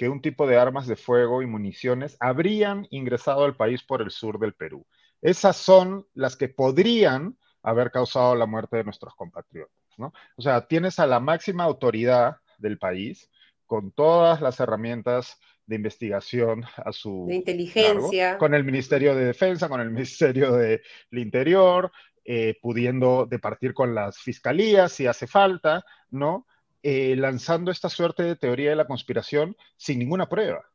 que 0.01 0.09
un 0.09 0.19
tipo 0.19 0.47
de 0.47 0.57
armas 0.57 0.87
de 0.87 0.95
fuego 0.95 1.43
y 1.43 1.45
municiones 1.45 2.17
habrían 2.19 2.87
ingresado 2.89 3.43
al 3.43 3.55
país 3.55 3.83
por 3.83 4.01
el 4.01 4.09
sur 4.09 4.39
del 4.39 4.55
Perú. 4.55 4.83
Esas 5.21 5.57
son 5.57 6.07
las 6.15 6.35
que 6.35 6.49
podrían 6.49 7.37
haber 7.61 7.91
causado 7.91 8.33
la 8.33 8.47
muerte 8.47 8.77
de 8.77 8.83
nuestros 8.83 9.13
compatriotas. 9.13 9.77
¿no? 9.99 10.11
O 10.37 10.41
sea, 10.41 10.65
tienes 10.65 10.97
a 10.97 11.05
la 11.05 11.19
máxima 11.19 11.65
autoridad 11.65 12.37
del 12.57 12.79
país 12.79 13.29
con 13.67 13.91
todas 13.91 14.41
las 14.41 14.59
herramientas 14.59 15.37
de 15.67 15.75
investigación 15.75 16.63
a 16.77 16.91
su 16.91 17.27
de 17.27 17.35
inteligencia 17.35 18.39
con 18.39 18.55
el 18.55 18.63
Ministerio 18.63 19.13
de 19.13 19.25
Defensa, 19.25 19.69
con 19.69 19.81
el 19.81 19.91
Ministerio 19.91 20.53
del 20.53 20.81
Interior, 21.11 21.91
eh, 22.25 22.57
pudiendo 22.59 23.27
departir 23.29 23.75
con 23.75 23.93
las 23.93 24.17
fiscalías 24.17 24.93
si 24.93 25.05
hace 25.05 25.27
falta, 25.27 25.85
¿no? 26.09 26.47
Eh, 26.83 27.15
lanzando 27.15 27.69
esta 27.69 27.89
suerte 27.89 28.23
de 28.23 28.35
teoría 28.35 28.71
de 28.71 28.75
la 28.75 28.87
conspiración 28.87 29.55
sin 29.77 29.99
ninguna 29.99 30.27
prueba. 30.27 30.65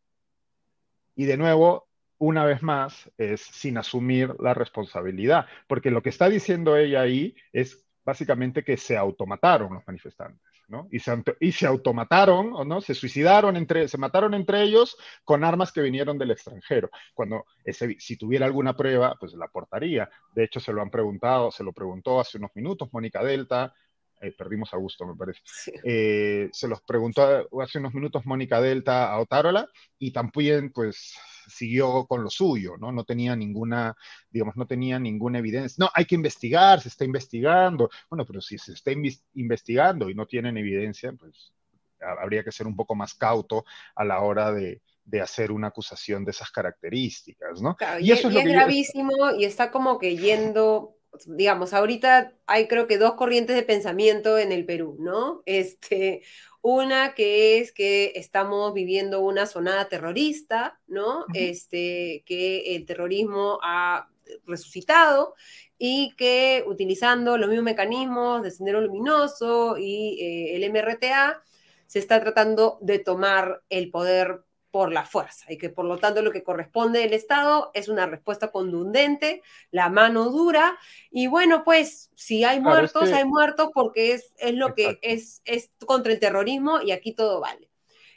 Y 1.16 1.24
de 1.24 1.36
nuevo, 1.36 1.88
una 2.18 2.44
vez 2.44 2.62
más, 2.62 3.10
es 3.18 3.40
sin 3.40 3.76
asumir 3.76 4.34
la 4.38 4.54
responsabilidad, 4.54 5.46
porque 5.66 5.90
lo 5.90 6.02
que 6.02 6.10
está 6.10 6.28
diciendo 6.28 6.76
ella 6.76 7.00
ahí 7.00 7.34
es 7.52 7.84
básicamente 8.04 8.62
que 8.62 8.76
se 8.76 8.96
automataron 8.96 9.74
los 9.74 9.86
manifestantes. 9.86 10.40
¿no? 10.68 10.88
Y, 10.90 10.98
se, 10.98 11.22
y 11.40 11.52
se 11.52 11.66
automataron, 11.66 12.52
¿o 12.52 12.64
no? 12.64 12.80
Se 12.80 12.94
suicidaron 12.94 13.56
entre, 13.56 13.88
se 13.88 13.98
mataron 13.98 14.34
entre 14.34 14.62
ellos 14.62 14.96
con 15.24 15.44
armas 15.44 15.72
que 15.72 15.80
vinieron 15.80 16.18
del 16.18 16.32
extranjero. 16.32 16.90
Cuando 17.14 17.44
ese, 17.64 17.96
si 18.00 18.16
tuviera 18.16 18.46
alguna 18.46 18.76
prueba, 18.76 19.16
pues 19.18 19.32
la 19.34 19.46
aportaría. 19.46 20.10
De 20.34 20.44
hecho, 20.44 20.58
se 20.58 20.72
lo 20.72 20.82
han 20.82 20.90
preguntado, 20.90 21.50
se 21.50 21.62
lo 21.62 21.72
preguntó 21.72 22.20
hace 22.20 22.38
unos 22.38 22.50
minutos 22.54 22.88
Mónica 22.92 23.22
Delta, 23.22 23.74
eh, 24.20 24.32
perdimos 24.32 24.72
a 24.72 24.76
gusto, 24.78 25.06
me 25.06 25.14
parece. 25.14 25.40
Eh, 25.84 26.48
se 26.52 26.68
los 26.68 26.80
preguntó 26.82 27.48
hace 27.62 27.78
unos 27.78 27.92
minutos 27.94 28.24
Mónica 28.24 28.60
Delta 28.60 29.12
a 29.12 29.20
Otárola 29.20 29.68
y 29.98 30.10
también, 30.10 30.70
pues, 30.72 31.14
siguió 31.46 32.06
con 32.06 32.24
lo 32.24 32.30
suyo, 32.30 32.76
¿no? 32.78 32.92
No 32.92 33.04
tenía 33.04 33.36
ninguna, 33.36 33.94
digamos, 34.30 34.56
no 34.56 34.66
tenía 34.66 34.98
ninguna 34.98 35.38
evidencia. 35.38 35.84
No, 35.84 35.90
hay 35.94 36.06
que 36.06 36.14
investigar, 36.14 36.80
se 36.80 36.88
está 36.88 37.04
investigando. 37.04 37.90
Bueno, 38.08 38.24
pero 38.24 38.40
si 38.40 38.58
se 38.58 38.72
está 38.72 38.90
investigando 39.34 40.08
y 40.08 40.14
no 40.14 40.26
tienen 40.26 40.56
evidencia, 40.56 41.12
pues 41.12 41.52
habría 42.00 42.42
que 42.42 42.52
ser 42.52 42.66
un 42.66 42.76
poco 42.76 42.94
más 42.94 43.14
cauto 43.14 43.64
a 43.94 44.04
la 44.04 44.20
hora 44.20 44.52
de, 44.52 44.80
de 45.06 45.20
hacer 45.20 45.52
una 45.52 45.68
acusación 45.68 46.24
de 46.24 46.32
esas 46.32 46.50
características, 46.50 47.62
¿no? 47.62 47.76
y, 48.00 48.10
eso 48.10 48.28
es, 48.28 48.34
lo 48.34 48.42
gravísimo 48.42 49.12
y 49.38 49.44
está 49.44 49.70
como 49.70 49.98
que 49.98 50.16
yendo 50.16 50.95
digamos, 51.26 51.72
ahorita 51.72 52.32
hay 52.46 52.68
creo 52.68 52.86
que 52.86 52.98
dos 52.98 53.14
corrientes 53.14 53.56
de 53.56 53.62
pensamiento 53.62 54.38
en 54.38 54.52
el 54.52 54.64
Perú, 54.64 54.96
¿no? 54.98 55.42
Este, 55.46 56.22
una 56.62 57.14
que 57.14 57.58
es 57.58 57.72
que 57.72 58.12
estamos 58.16 58.74
viviendo 58.74 59.20
una 59.20 59.46
sonada 59.46 59.88
terrorista, 59.88 60.80
¿no? 60.86 61.24
Este, 61.34 62.22
que 62.26 62.76
el 62.76 62.86
terrorismo 62.86 63.58
ha 63.62 64.08
resucitado 64.46 65.34
y 65.78 66.14
que 66.16 66.64
utilizando 66.66 67.38
los 67.38 67.48
mismos 67.48 67.64
mecanismos 67.64 68.42
de 68.42 68.50
Sendero 68.50 68.80
Luminoso 68.80 69.76
y 69.78 70.18
eh, 70.20 70.56
el 70.56 70.64
MRTA 70.70 71.42
se 71.86 71.98
está 71.98 72.20
tratando 72.20 72.78
de 72.80 72.98
tomar 72.98 73.62
el 73.68 73.90
poder 73.90 74.45
por 74.76 74.92
la 74.92 75.06
fuerza 75.06 75.50
y 75.50 75.56
que 75.56 75.70
por 75.70 75.86
lo 75.86 75.96
tanto 75.96 76.20
lo 76.20 76.30
que 76.30 76.42
corresponde 76.42 76.98
del 76.98 77.14
Estado 77.14 77.70
es 77.72 77.88
una 77.88 78.04
respuesta 78.04 78.52
contundente, 78.52 79.40
la 79.70 79.88
mano 79.88 80.28
dura 80.28 80.76
y 81.10 81.28
bueno, 81.28 81.64
pues 81.64 82.10
si 82.14 82.44
hay 82.44 82.60
muertos, 82.60 83.10
hay 83.10 83.24
muertos 83.24 83.70
porque 83.72 84.12
es, 84.12 84.34
es 84.36 84.52
lo 84.52 84.74
que 84.74 84.98
es, 85.00 85.40
es 85.46 85.70
contra 85.86 86.12
el 86.12 86.20
terrorismo 86.20 86.82
y 86.82 86.90
aquí 86.90 87.14
todo 87.14 87.40
vale. 87.40 87.70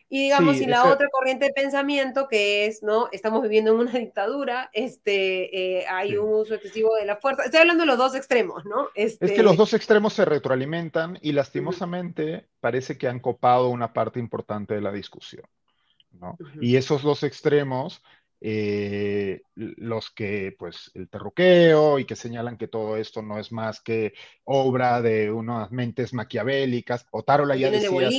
Y 0.10 0.24
digamos, 0.24 0.60
y 0.60 0.66
la 0.66 0.84
otra 0.91 1.07
corriente 1.10 1.45
de 1.45 1.53
pensamiento 1.53 2.28
que 2.28 2.66
es, 2.66 2.84
¿no? 2.84 3.07
Estamos 3.14 3.41
viviendo 3.41 3.72
en 3.72 3.80
una 3.80 3.91
dictadura, 3.97 4.70
este, 4.74 5.80
eh, 5.80 5.86
hay 5.88 6.18
un 6.18 6.41
uso 6.41 6.55
excesivo 6.55 6.93
de 6.95 7.05
la 7.05 7.16
fuerza. 7.16 7.43
Estoy 7.43 7.62
hablando 7.62 7.84
de 7.84 7.88
los 7.88 7.97
dos 7.97 8.16
extremos, 8.16 8.66
¿no? 8.66 8.89
Es 8.95 9.18
que 9.18 9.43
los 9.43 9.55
dos 9.55 9.74
extremos 9.74 10.12
se 10.12 10.26
retroalimentan 10.26 11.18
y 11.22 11.32
lastimosamente 11.32 12.49
parece 12.60 12.97
que 12.97 13.07
han 13.07 13.22
copado 13.22 13.70
una 13.70 13.93
parte 13.93 14.20
importante 14.20 14.74
de 14.74 14.82
la 14.82 14.91
discusión. 14.91 15.45
Y 16.61 16.76
esos 16.76 17.01
dos 17.01 17.24
extremos, 17.24 18.01
eh, 18.41 19.41
los 19.55 20.11
que, 20.11 20.55
pues, 20.57 20.91
el 20.93 21.09
terruqueo 21.09 21.99
y 21.99 22.05
que 22.05 22.15
señalan 22.15 22.57
que 22.57 22.67
todo 22.67 22.95
esto 22.95 23.22
no 23.22 23.38
es 23.38 23.51
más 23.51 23.82
que 23.82 24.13
obra 24.45 25.01
de 25.01 25.32
unas 25.32 25.72
mentes 25.72 26.13
maquiavélicas. 26.13 27.05
Otárola 27.11 27.55
ya 27.55 27.70
decía... 27.70 28.09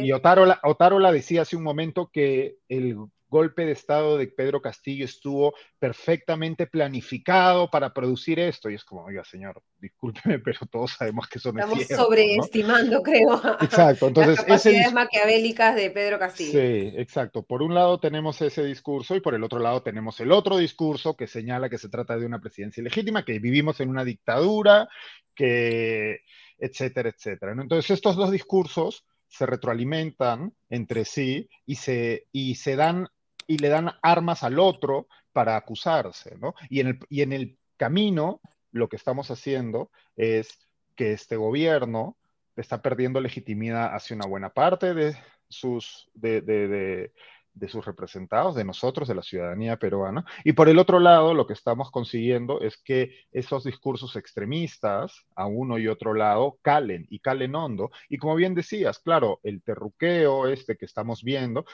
y 0.00 0.12
Otárola 0.12 1.12
decía 1.12 1.42
hace 1.42 1.56
un 1.56 1.62
momento 1.62 2.10
que 2.12 2.56
el 2.68 2.96
golpe 3.34 3.66
de 3.66 3.72
Estado 3.72 4.16
de 4.16 4.28
Pedro 4.28 4.62
Castillo 4.62 5.04
estuvo 5.04 5.54
perfectamente 5.80 6.68
planificado 6.68 7.68
para 7.68 7.92
producir 7.92 8.38
esto. 8.38 8.70
Y 8.70 8.76
es 8.76 8.84
como, 8.84 9.02
oiga, 9.02 9.24
señor, 9.24 9.60
discúlpeme, 9.76 10.38
pero 10.44 10.60
todos 10.70 10.92
sabemos 10.92 11.26
que 11.26 11.38
eso 11.38 11.52
no 11.52 11.58
Estamos 11.58 11.84
sobreestimando, 11.88 13.02
creo. 13.02 13.34
Exacto. 13.60 14.06
Entonces, 14.06 14.36
las 14.36 14.44
capacidades 14.44 14.92
maquiavélicas 14.92 15.74
de 15.74 15.90
Pedro 15.90 16.20
Castillo. 16.20 16.52
Sí, 16.52 16.92
exacto. 16.96 17.42
Por 17.42 17.62
un 17.62 17.74
lado 17.74 17.98
tenemos 17.98 18.40
ese 18.40 18.64
discurso 18.64 19.16
y 19.16 19.20
por 19.20 19.34
el 19.34 19.42
otro 19.42 19.58
lado 19.58 19.82
tenemos 19.82 20.20
el 20.20 20.30
otro 20.30 20.56
discurso 20.56 21.16
que 21.16 21.26
señala 21.26 21.68
que 21.68 21.78
se 21.78 21.88
trata 21.88 22.16
de 22.16 22.26
una 22.26 22.40
presidencia 22.40 22.80
ilegítima, 22.80 23.24
que 23.24 23.40
vivimos 23.40 23.80
en 23.80 23.88
una 23.88 24.04
dictadura, 24.04 24.88
que 25.34 26.20
etcétera, 26.56 27.08
etcétera. 27.08 27.52
Entonces, 27.52 27.90
estos 27.90 28.14
dos 28.14 28.30
discursos 28.30 29.04
se 29.26 29.46
retroalimentan 29.46 30.54
entre 30.70 31.04
sí 31.04 31.48
y 31.66 31.74
se, 31.74 32.28
y 32.30 32.54
se 32.54 32.76
dan 32.76 33.08
y 33.46 33.58
le 33.58 33.68
dan 33.68 33.90
armas 34.02 34.42
al 34.42 34.58
otro 34.58 35.08
para 35.32 35.56
acusarse, 35.56 36.36
¿no? 36.38 36.54
Y 36.68 36.80
en 36.80 36.86
el, 36.88 36.98
y 37.08 37.22
en 37.22 37.32
el 37.32 37.58
camino 37.76 38.40
lo 38.72 38.88
que 38.88 38.96
estamos 38.96 39.30
haciendo 39.30 39.90
es 40.16 40.58
que 40.96 41.12
este 41.12 41.36
gobierno 41.36 42.16
está 42.56 42.82
perdiendo 42.82 43.20
legitimidad 43.20 43.94
hacia 43.94 44.16
una 44.16 44.26
buena 44.26 44.50
parte 44.50 44.94
de 44.94 45.16
sus, 45.48 46.08
de, 46.14 46.40
de, 46.40 47.12
de, 47.52 47.68
sus 47.68 47.84
representados, 47.84 48.54
de 48.54 48.64
nosotros, 48.64 49.08
de 49.08 49.14
la 49.14 49.22
ciudadanía 49.22 49.76
peruana. 49.78 50.24
Y 50.44 50.52
por 50.52 50.68
el 50.68 50.78
otro 50.78 50.98
lado, 50.98 51.34
lo 51.34 51.46
que 51.46 51.52
estamos 51.52 51.90
consiguiendo 51.90 52.60
es 52.60 52.76
que 52.76 53.14
esos 53.32 53.64
discursos 53.64 54.16
extremistas 54.16 55.24
a 55.34 55.46
uno 55.46 55.78
y 55.78 55.88
otro 55.88 56.14
lado 56.14 56.58
calen 56.62 57.06
y 57.10 57.20
calen 57.20 57.54
hondo. 57.54 57.90
Y 58.08 58.18
como 58.18 58.34
bien 58.34 58.54
decías, 58.54 58.98
claro, 58.98 59.40
el 59.42 59.62
terruqueo 59.62 60.46
este 60.48 60.76
que 60.76 60.84
estamos 60.84 61.22
viendo, 61.22 61.64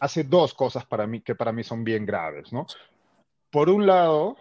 hace 0.00 0.24
dos 0.24 0.54
cosas 0.54 0.84
para 0.86 1.06
mí 1.06 1.20
que 1.20 1.34
para 1.34 1.52
mí 1.52 1.62
son 1.62 1.84
bien 1.84 2.04
graves, 2.04 2.52
¿no? 2.52 2.66
Por 3.50 3.68
un 3.68 3.86
lado, 3.86 4.36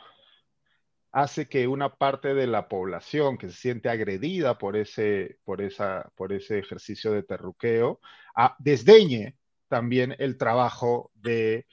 hace 1.11 1.47
que 1.47 1.67
una 1.67 1.95
parte 1.95 2.33
de 2.33 2.47
la 2.47 2.67
población 2.67 3.37
que 3.37 3.49
se 3.49 3.57
siente 3.57 3.89
agredida 3.89 4.57
por 4.57 4.77
ese, 4.77 5.37
por 5.43 5.61
esa, 5.61 6.11
por 6.15 6.31
ese 6.33 6.59
ejercicio 6.59 7.11
de 7.11 7.23
terruqueo, 7.23 7.99
desdeñe 8.59 9.35
también 9.67 10.15
el 10.17 10.37
trabajo 10.37 11.11
de 11.15 11.65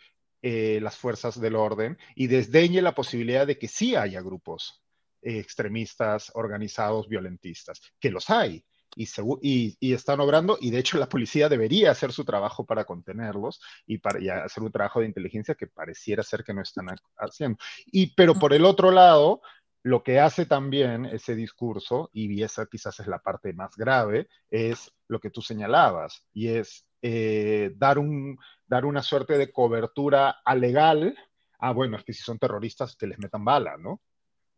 eh, 0.43 0.81
las 0.83 0.97
fuerzas 0.97 1.41
del 1.41 1.57
orden 1.57 1.99
y 2.15 2.27
desdeñe 2.27 2.83
la 2.83 2.95
posibilidad 2.95 3.47
de 3.47 3.59
que 3.59 3.69
sí 3.69 3.95
haya 3.95 4.21
grupos 4.21 4.83
extremistas 5.23 6.31
organizados 6.35 7.09
violentistas, 7.09 7.81
que 7.99 8.11
los 8.11 8.31
hay, 8.31 8.65
y, 8.97 9.93
están 9.93 10.21
obrando, 10.21 10.59
y 10.61 10.71
de 10.71 10.79
hecho 10.79 10.99
la 10.99 11.09
policía 11.09 11.49
debería 11.49 11.91
hacer 11.91 12.13
su 12.13 12.25
trabajo 12.25 12.65
para 12.65 12.85
contenerlos 12.85 13.61
y, 13.87 13.99
para, 13.99 14.45
hacer 14.45 14.63
un 14.63 14.73
trabajo 14.73 15.01
de 15.01 15.07
inteligencia 15.07 15.55
que 15.55 15.67
pareciera 15.67 16.23
ser 16.23 16.43
que 16.43 16.55
no 16.55 16.63
están 16.63 16.87
haciendo. 17.19 17.59
Y, 17.87 18.15
pero 18.15 18.35
por 18.35 18.55
el 18.55 18.65
otro 18.65 18.91
lado, 18.91 19.43
lo 19.83 20.03
que 20.03 20.19
hace 20.19 20.47
también 20.47 21.07
ese 21.07 21.35
discurso, 21.35 22.11
y 22.13 22.43
esa 22.43 22.67
quizás 22.67 22.99
es 23.01 23.07
la 23.07 23.21
parte 23.21 23.53
más 23.53 23.77
grave, 23.77 24.29
es 24.51 24.93
lo 25.09 25.21
que 25.21 25.31
tú 25.31 25.43
señalabas, 25.43 26.27
y 26.33 26.49
es 26.49 26.87
eh, 27.03 27.73
dar, 27.77 27.99
un, 27.99 28.39
dar 28.67 28.85
una 28.85 29.03
suerte 29.03 29.39
de 29.39 29.53
cobertura 29.53 30.41
alegal. 30.45 31.17
Ah, 31.59 31.73
bueno, 31.73 31.97
es 31.97 32.05
que 32.05 32.13
si 32.13 32.23
son 32.23 32.39
terroristas, 32.39 32.97
que 32.97 33.07
les 33.07 33.19
metan 33.19 33.45
bala, 33.45 33.77
¿no? 33.77 34.01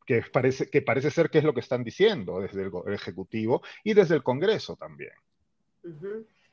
Que 0.09 0.23
parece, 0.23 0.71
que 0.71 0.81
parece 0.81 1.11
ser 1.11 1.29
que 1.29 1.37
es 1.37 1.45
lo 1.45 1.53
que 1.53 1.61
están 1.61 1.85
diciendo 1.85 2.41
desde 2.41 2.63
el, 2.63 2.95
Ejecutivo 2.95 3.61
y 3.85 3.93
desde 3.93 4.15
el 4.15 4.23
Congreso 4.23 4.75
también. 4.75 5.13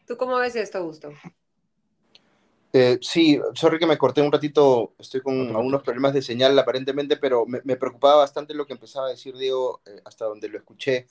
¿Tú 0.05 0.17
cómo 0.17 0.35
ves 0.35 0.57
esto, 0.57 0.79
Augusto? 0.79 1.13
Eh, 2.73 2.99
sí, 3.01 3.39
sorry 3.53 3.79
que 3.79 3.85
me 3.85 3.97
corté 3.97 4.21
un 4.21 4.33
ratito, 4.33 4.91
estoy 4.99 5.21
con 5.21 5.55
algunos 5.55 5.83
problemas 5.83 6.13
de 6.13 6.21
señal 6.21 6.59
aparentemente, 6.59 7.15
pero 7.15 7.45
me, 7.45 7.77
preocupaba 7.77 8.17
bastante 8.17 8.53
lo 8.53 8.67
que 8.67 8.73
empezaba 8.73 9.07
a 9.07 9.11
decir 9.11 9.37
Diego 9.37 9.79
eh, 9.85 10.01
hasta 10.03 10.25
donde 10.25 10.49
lo 10.49 10.57
escuché, 10.57 11.07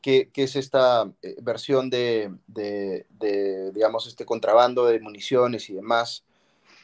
que, 0.00 0.30
es 0.32 0.54
esta 0.54 1.10
eh, 1.20 1.34
versión 1.42 1.90
de, 1.90 2.32
de, 2.46 3.72
digamos, 3.72 4.06
este 4.06 4.24
contrabando 4.24 4.86
de 4.86 5.00
municiones 5.00 5.68
y 5.68 5.74
demás, 5.74 6.22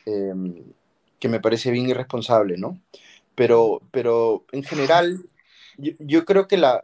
em, 0.07 0.64
que 1.20 1.28
me 1.28 1.38
parece 1.38 1.70
bien 1.70 1.88
irresponsable, 1.88 2.57
¿no? 2.59 2.80
Pero, 3.39 3.80
pero 3.93 4.45
en 4.51 4.64
general 4.64 5.24
yo, 5.76 6.24
creo 6.24 6.49
que 6.49 6.57
la, 6.57 6.82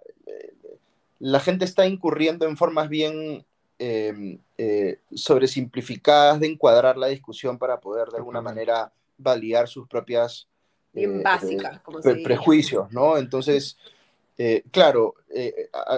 la 1.18 1.40
gente 1.40 1.64
está 1.64 1.84
incurriendo 1.84 2.46
en 2.46 2.56
formas 2.56 2.88
bien 2.88 3.44
eh, 3.80 4.38
eh, 4.56 5.00
sobresimplificadas 5.12 6.38
de 6.38 6.46
encuadrar 6.46 6.96
la 6.96 7.08
discusión 7.08 7.58
para 7.58 7.80
poder 7.80 8.10
de 8.10 8.18
alguna 8.18 8.40
manera 8.40 8.92
validar 9.18 9.66
sus 9.66 9.88
propias 9.88 10.46
bien 10.92 11.18
eh, 11.18 11.22
básicas, 11.24 11.80
como 11.80 11.98
prejuicios, 12.22 12.92
¿no? 12.92 13.18
Entonces, 13.18 13.76
claro, 14.70 15.16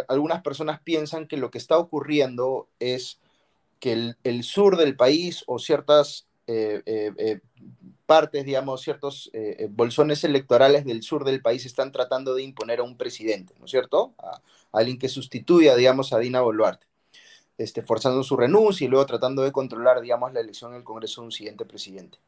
algunas 0.09 0.41
personas 0.41 0.81
piensan 0.81 1.27
que 1.27 1.37
lo 1.37 1.51
que 1.51 1.59
está 1.59 1.77
ocurriendo 1.77 2.67
es 2.81 3.21
que 3.79 3.93
el, 3.93 4.17
el 4.25 4.43
sur 4.43 4.79
del 4.79 4.97
país 4.97 5.45
o 5.47 5.59
ciertas 5.59 6.27
partes, 8.07 8.45
digamos, 8.45 8.81
ciertos 8.81 9.31
eh, 9.33 9.57
eh, 9.59 9.69
bolsones 9.69 10.25
electorales 10.25 10.85
del 10.85 11.03
sur 11.03 11.25
del 11.25 11.43
país 11.43 11.67
están 11.67 11.93
tratando 11.93 12.35
de 12.35 12.43
imponer 12.43 12.79
a 12.79 12.85
un 12.85 12.97
presidente, 12.97 13.55
¿no 13.59 13.67
es 13.67 13.71
cierto? 13.71 14.15
A, 14.19 14.41
alguien 14.73 14.99
que 14.99 15.09
sustituya, 15.09 15.75
digamos, 15.75 16.13
a 16.13 16.19
Dina 16.19 16.41
Boluarte, 16.41 16.87
este, 17.59 17.83
forzando 17.83 18.23
su 18.23 18.37
renuncia 18.37 18.85
y 18.85 18.89
luego 18.89 19.07
tratando 19.07 19.43
de 19.43 19.53
controlar, 19.53 20.01
digamos, 20.01 20.33
la 20.33 20.41
elección 20.41 20.73
en 20.73 20.79
el 20.79 20.85
Congreso 20.85 21.21
de 21.21 21.27
un 21.27 21.33
siguiente 21.33 21.65
presidente. 21.65 22.19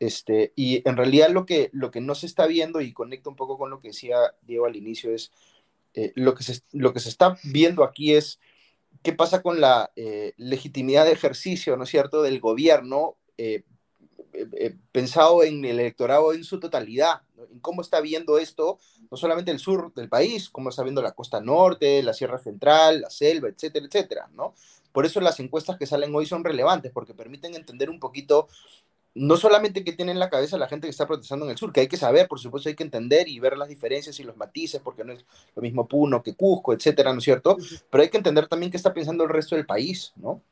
Este, 0.00 0.52
y 0.56 0.86
en 0.88 0.96
realidad 0.96 1.30
lo 1.30 1.46
que, 1.46 1.70
lo 1.72 1.90
que 1.90 2.00
no 2.00 2.14
se 2.14 2.26
está 2.26 2.46
viendo, 2.46 2.80
y 2.80 2.92
conecta 2.92 3.30
un 3.30 3.36
poco 3.36 3.56
con 3.56 3.70
lo 3.70 3.80
que 3.80 3.88
decía 3.88 4.16
Diego 4.42 4.66
al 4.66 4.76
inicio, 4.76 5.12
es 5.12 5.32
eh, 5.94 6.12
lo, 6.16 6.34
que 6.34 6.42
se, 6.42 6.60
lo 6.72 6.92
que 6.92 7.00
se 7.00 7.08
está 7.08 7.38
viendo 7.44 7.84
aquí 7.84 8.14
es 8.14 8.40
qué 9.02 9.12
pasa 9.12 9.42
con 9.42 9.60
la 9.60 9.92
legitimidad 10.36 11.04
de 11.04 11.12
ejercicio, 11.12 11.76
¿no 11.76 11.84
es 11.84 11.90
cierto?, 11.90 12.22
del 12.22 12.40
gobierno 12.40 13.16
eh, 14.32 14.74
pensado 14.92 15.42
en 15.42 15.64
el 15.64 15.78
electorado 15.78 16.32
en 16.32 16.44
su 16.44 16.60
totalidad, 16.60 17.22
en 17.50 17.60
cómo 17.60 17.82
está 17.82 18.00
viendo 18.00 18.38
esto, 18.38 18.78
no 19.10 19.16
solamente 19.16 19.50
el 19.50 19.58
sur 19.58 19.92
del 19.94 20.08
país, 20.08 20.48
cómo 20.48 20.70
está 20.70 20.82
viendo 20.82 21.02
la 21.02 21.12
costa 21.12 21.40
norte, 21.40 22.02
la 22.02 22.12
sierra 22.12 22.38
central, 22.38 23.00
la 23.00 23.10
selva, 23.10 23.48
etcétera, 23.48 23.86
etcétera, 23.86 24.28
¿no? 24.32 24.54
Por 24.92 25.06
eso 25.06 25.20
las 25.20 25.40
encuestas 25.40 25.76
que 25.76 25.86
salen 25.86 26.14
hoy 26.14 26.26
son 26.26 26.44
relevantes, 26.44 26.92
porque 26.92 27.14
permiten 27.14 27.54
entender 27.54 27.90
un 27.90 27.98
poquito 27.98 28.48
no 29.14 29.36
solamente 29.36 29.84
qué 29.84 29.92
tiene 29.92 30.12
en 30.12 30.18
la 30.18 30.28
cabeza 30.28 30.58
la 30.58 30.66
gente 30.66 30.86
que 30.86 30.90
está 30.90 31.06
protestando 31.06 31.44
en 31.44 31.52
el 31.52 31.56
sur, 31.56 31.72
que 31.72 31.80
hay 31.80 31.88
que 31.88 31.96
saber, 31.96 32.26
por 32.26 32.40
supuesto, 32.40 32.68
hay 32.68 32.74
que 32.74 32.82
entender 32.82 33.28
y 33.28 33.38
ver 33.38 33.56
las 33.56 33.68
diferencias 33.68 34.18
y 34.18 34.24
los 34.24 34.36
matices, 34.36 34.80
porque 34.82 35.04
no 35.04 35.12
es 35.12 35.24
lo 35.54 35.62
mismo 35.62 35.86
Puno 35.86 36.22
que 36.22 36.34
Cusco, 36.34 36.72
etcétera, 36.72 37.12
¿no 37.12 37.18
es 37.18 37.24
cierto? 37.24 37.56
Pero 37.90 38.02
hay 38.02 38.10
que 38.10 38.16
entender 38.16 38.48
también 38.48 38.72
qué 38.72 38.76
está 38.76 38.92
pensando 38.92 39.24
el 39.24 39.30
resto 39.30 39.54
del 39.54 39.66
país, 39.66 40.12
¿no? 40.16 40.42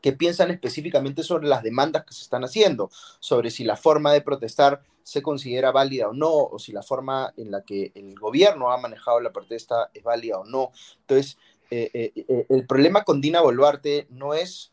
Que 0.00 0.12
piensan 0.12 0.50
específicamente 0.50 1.22
sobre 1.22 1.48
las 1.48 1.62
demandas 1.62 2.04
que 2.04 2.14
se 2.14 2.22
están 2.22 2.44
haciendo, 2.44 2.90
sobre 3.18 3.50
si 3.50 3.64
la 3.64 3.76
forma 3.76 4.12
de 4.12 4.20
protestar 4.20 4.82
se 5.02 5.22
considera 5.22 5.72
válida 5.72 6.08
o 6.08 6.12
no, 6.12 6.30
o 6.30 6.58
si 6.58 6.70
la 6.70 6.82
forma 6.82 7.32
en 7.38 7.50
la 7.50 7.62
que 7.62 7.92
el 7.94 8.14
gobierno 8.18 8.70
ha 8.70 8.76
manejado 8.76 9.20
la 9.20 9.32
protesta 9.32 9.90
es 9.94 10.02
válida 10.02 10.38
o 10.38 10.44
no. 10.44 10.70
Entonces, 11.00 11.38
eh, 11.70 11.90
eh, 11.94 12.12
eh, 12.28 12.46
el 12.50 12.66
problema 12.66 13.04
con 13.04 13.20
Dina 13.20 13.40
Boluarte 13.40 14.06
no 14.10 14.34
es 14.34 14.70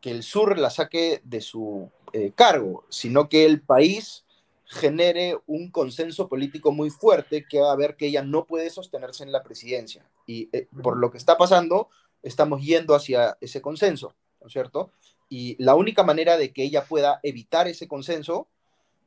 que 0.00 0.10
el 0.10 0.22
sur 0.22 0.58
la 0.58 0.70
saque 0.70 1.20
de 1.24 1.40
su 1.40 1.88
cargo, 2.36 2.84
sino 2.90 3.28
que 3.28 3.44
el 3.44 3.60
país 3.60 4.24
genere 4.66 5.36
un 5.48 5.72
consenso 5.72 6.28
político 6.28 6.70
muy 6.70 6.90
fuerte 6.90 7.44
que 7.48 7.60
va 7.60 7.72
a 7.72 7.76
ver 7.76 7.96
que 7.96 8.06
ella 8.06 8.22
no 8.22 8.44
puede 8.44 8.70
sostenerse 8.70 9.24
en 9.24 9.32
la 9.32 9.42
presidencia. 9.42 10.08
Y 10.24 10.46
por 10.82 10.96
lo 10.96 11.10
que 11.10 11.18
está 11.18 11.36
pasando, 11.36 11.88
estamos 12.22 12.62
yendo 12.62 12.94
hacia 12.94 13.36
ese 13.40 13.60
consenso. 13.60 14.14
¿No 14.44 14.48
es 14.48 14.52
cierto? 14.52 14.90
Y 15.30 15.56
la 15.58 15.74
única 15.74 16.02
manera 16.02 16.36
de 16.36 16.52
que 16.52 16.62
ella 16.62 16.84
pueda 16.84 17.18
evitar 17.22 17.66
ese 17.66 17.88
consenso 17.88 18.46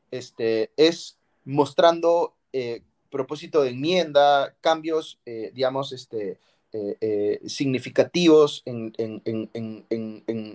este, 0.09 0.71
es 0.75 1.19
mostrando 1.45 2.33
eh, 2.53 2.81
propósito 3.11 3.61
de 3.61 3.69
enmienda, 3.69 4.55
cambios, 4.61 5.19
eh, 5.27 5.51
digamos, 5.53 5.91
este, 5.91 6.39
eh, 6.73 7.39
significativos 7.45 8.63
en, 8.65 8.91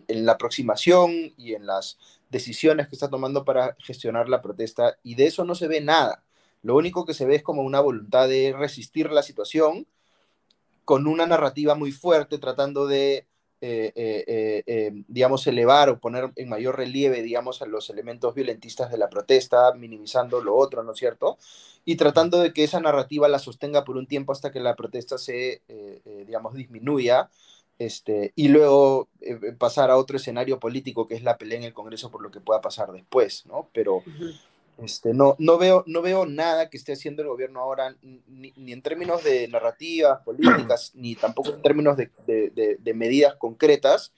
la 0.09 0.33
aproximación 0.33 1.33
y 1.37 1.55
en 1.55 1.65
las 1.65 1.97
decisiones 2.29 2.89
que 2.89 2.97
está 2.97 3.09
tomando 3.09 3.45
para 3.45 3.77
gestionar 3.79 4.29
la 4.29 4.43
protesta, 4.43 4.99
y 5.05 5.15
de 5.15 5.27
eso 5.27 5.45
no 5.45 5.55
se 5.55 5.69
ve 5.69 5.81
nada. 5.81 6.25
Lo 6.63 6.75
único 6.77 7.07
que 7.07 7.15
se 7.15 7.25
ve 7.25 7.37
es 7.37 7.43
como 7.45 7.63
una 7.63 7.81
voluntad 7.81 8.29
de 8.29 8.53
resistir 8.53 9.13
la 9.13 9.23
situación 9.23 9.87
con 10.85 11.07
una 11.07 11.27
narrativa 11.27 11.77
muy 11.77 11.93
fuerte, 11.93 12.39
tratando 12.39 12.87
de 12.87 13.27
eh, 13.65 13.93
eh, 13.95 14.65
eh, 14.67 14.91
digamos, 15.07 15.47
elevar 15.47 15.89
o 15.89 16.01
poner 16.01 16.33
en 16.35 16.49
mayor 16.49 16.77
relieve, 16.77 17.23
digamos, 17.23 17.63
a 17.63 17.67
los 17.67 17.91
elementos 17.91 18.35
violentistas 18.35 18.91
de 18.91 18.99
la 18.99 19.09
protesta, 19.09 19.73
minimizando 19.75 20.41
lo 20.41 20.57
otro, 20.57 20.83
¿no 20.83 20.91
es 20.91 20.99
cierto? 20.99 21.39
Y 21.85 21.95
tratando 21.95 22.41
de 22.41 22.53
que 22.53 22.65
esa 22.65 22.81
narrativa 22.81 23.29
la 23.29 23.39
sostenga 23.39 23.85
por 23.85 23.97
un 23.97 24.09
tiempo 24.09 24.33
hasta 24.33 24.51
que 24.51 24.59
la 24.59 24.75
protesta 24.75 25.17
se, 25.17 25.63
digamos, 26.27 26.55
disminuya. 26.55 27.31
Este, 27.79 28.33
y 28.35 28.49
luego 28.49 29.09
pasar 29.59 29.93
a 29.93 29.97
otro 29.97 30.17
escenario 30.17 30.59
político 30.59 31.07
que 31.07 31.15
es 31.15 31.23
la 31.23 31.39
pelea 31.39 31.59
en 31.59 31.65
el 31.65 31.73
Congreso 31.73 32.11
por 32.11 32.21
lo 32.21 32.33
que 32.33 32.41
pueda 32.41 32.61
pasar 32.61 32.91
después, 32.91 33.47
¿no? 33.47 33.69
Pero, 33.73 34.03
este, 34.79 35.13
no, 35.13 35.37
no, 35.39 35.59
veo, 35.59 35.85
no 35.87 36.03
veo 36.03 36.27
nada 36.27 36.71
que 36.71 36.77
esté 36.77 36.95
haciendo 36.95 37.23
el 37.23 37.29
gobierno 37.29 37.61
ahora, 37.61 37.95
ni, 38.01 38.73
en 38.73 38.83
términos 38.83 39.23
de 39.23 39.47
narrativas 39.49 40.21
políticas, 40.23 40.93
ni 40.95 41.15
tampoco 41.15 41.51
en 41.51 41.63
términos 41.63 41.97
de, 41.97 42.95
medidas 42.95 43.35
concretas 43.37 44.13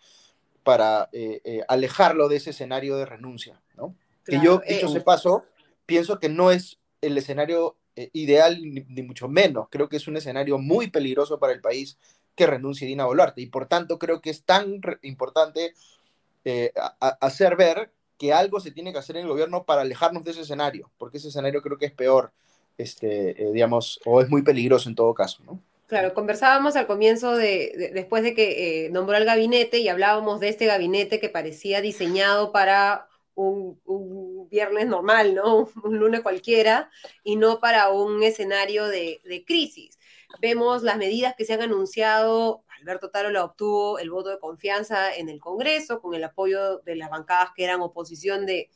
para 0.62 1.08
eh, 1.12 1.40
eh, 1.44 1.62
alejarlo 1.68 2.28
de 2.28 2.36
ese 2.36 2.50
escenario 2.50 2.96
de 2.96 3.04
renuncia. 3.04 3.60
¿no? 3.76 3.94
que 4.24 4.40
yo, 4.42 4.62
dicho 4.66 4.86
ese 4.86 5.00
paso, 5.00 5.44
pienso 5.86 6.18
que 6.18 6.28
no 6.28 6.50
es 6.50 6.78
el 7.02 7.18
escenario 7.18 7.76
eh, 7.96 8.10
ideal, 8.12 8.58
ni, 8.62 9.02
mucho 9.02 9.28
menos. 9.28 9.68
Creo 9.70 9.88
que 9.88 9.96
es 9.96 10.08
un 10.08 10.16
escenario 10.16 10.58
muy 10.58 10.88
peligroso 10.88 11.38
para 11.38 11.52
el 11.52 11.60
país 11.60 11.98
que 12.34 12.46
renuncie 12.46 12.88
Dina 12.88 13.04
Boluarte. 13.04 13.42
Y 13.42 13.46
por 13.46 13.66
tanto, 13.66 13.98
creo 13.98 14.20
que 14.20 14.30
es 14.30 14.44
tan 14.44 14.80
importante 15.02 15.74
hacer 17.20 17.56
ver 17.56 17.90
que 18.24 18.32
algo 18.32 18.58
se 18.58 18.70
tiene 18.70 18.90
que 18.90 18.98
hacer 18.98 19.16
en 19.16 19.24
el 19.24 19.28
gobierno 19.28 19.64
para 19.64 19.82
alejarnos 19.82 20.24
de 20.24 20.30
ese 20.30 20.40
escenario, 20.40 20.90
porque 20.96 21.18
ese 21.18 21.28
escenario 21.28 21.60
creo 21.60 21.76
que 21.76 21.84
es 21.84 21.92
peor, 21.92 22.32
este, 22.78 23.30
eh, 23.42 23.52
digamos, 23.52 24.00
o 24.06 24.22
es 24.22 24.30
muy 24.30 24.40
peligroso 24.40 24.88
en 24.88 24.94
todo 24.94 25.12
caso, 25.12 25.42
¿no? 25.44 25.60
Claro, 25.88 26.14
conversábamos 26.14 26.74
al 26.76 26.86
comienzo 26.86 27.36
de, 27.36 27.90
después 27.92 28.22
de 28.22 28.34
que 28.34 28.86
eh, 28.86 28.90
nombró 28.90 29.18
el 29.18 29.26
gabinete 29.26 29.78
y 29.78 29.88
hablábamos 29.88 30.40
de 30.40 30.48
este 30.48 30.64
gabinete 30.64 31.20
que 31.20 31.28
parecía 31.28 31.82
diseñado 31.82 32.50
para 32.50 33.08
un, 33.34 33.78
un, 33.84 34.48
viernes 34.48 34.86
normal, 34.86 35.34
¿no? 35.34 35.68
Un 35.84 35.98
lunes 35.98 36.22
cualquiera 36.22 36.90
y 37.24 37.36
no 37.36 37.60
para 37.60 37.90
un 37.90 38.22
escenario 38.22 38.86
de, 38.86 39.20
de 39.24 39.44
crisis. 39.44 39.98
Vemos 40.40 40.82
las 40.82 40.96
medidas 40.96 41.34
que 41.36 41.44
se 41.44 41.52
han 41.52 41.62
anunciado 41.62 42.63
Alberto 42.84 43.08
Tarola 43.08 43.44
obtuvo 43.44 43.98
el 43.98 44.10
voto 44.10 44.28
de 44.28 44.38
confianza 44.38 45.14
en 45.14 45.30
el 45.30 45.40
Congreso 45.40 46.02
con 46.02 46.14
el 46.14 46.22
apoyo 46.22 46.80
de 46.80 46.96
las 46.96 47.08
bancadas 47.08 47.50
que 47.56 47.64
eran 47.64 47.80
oposición 47.80 48.44
de, 48.44 48.68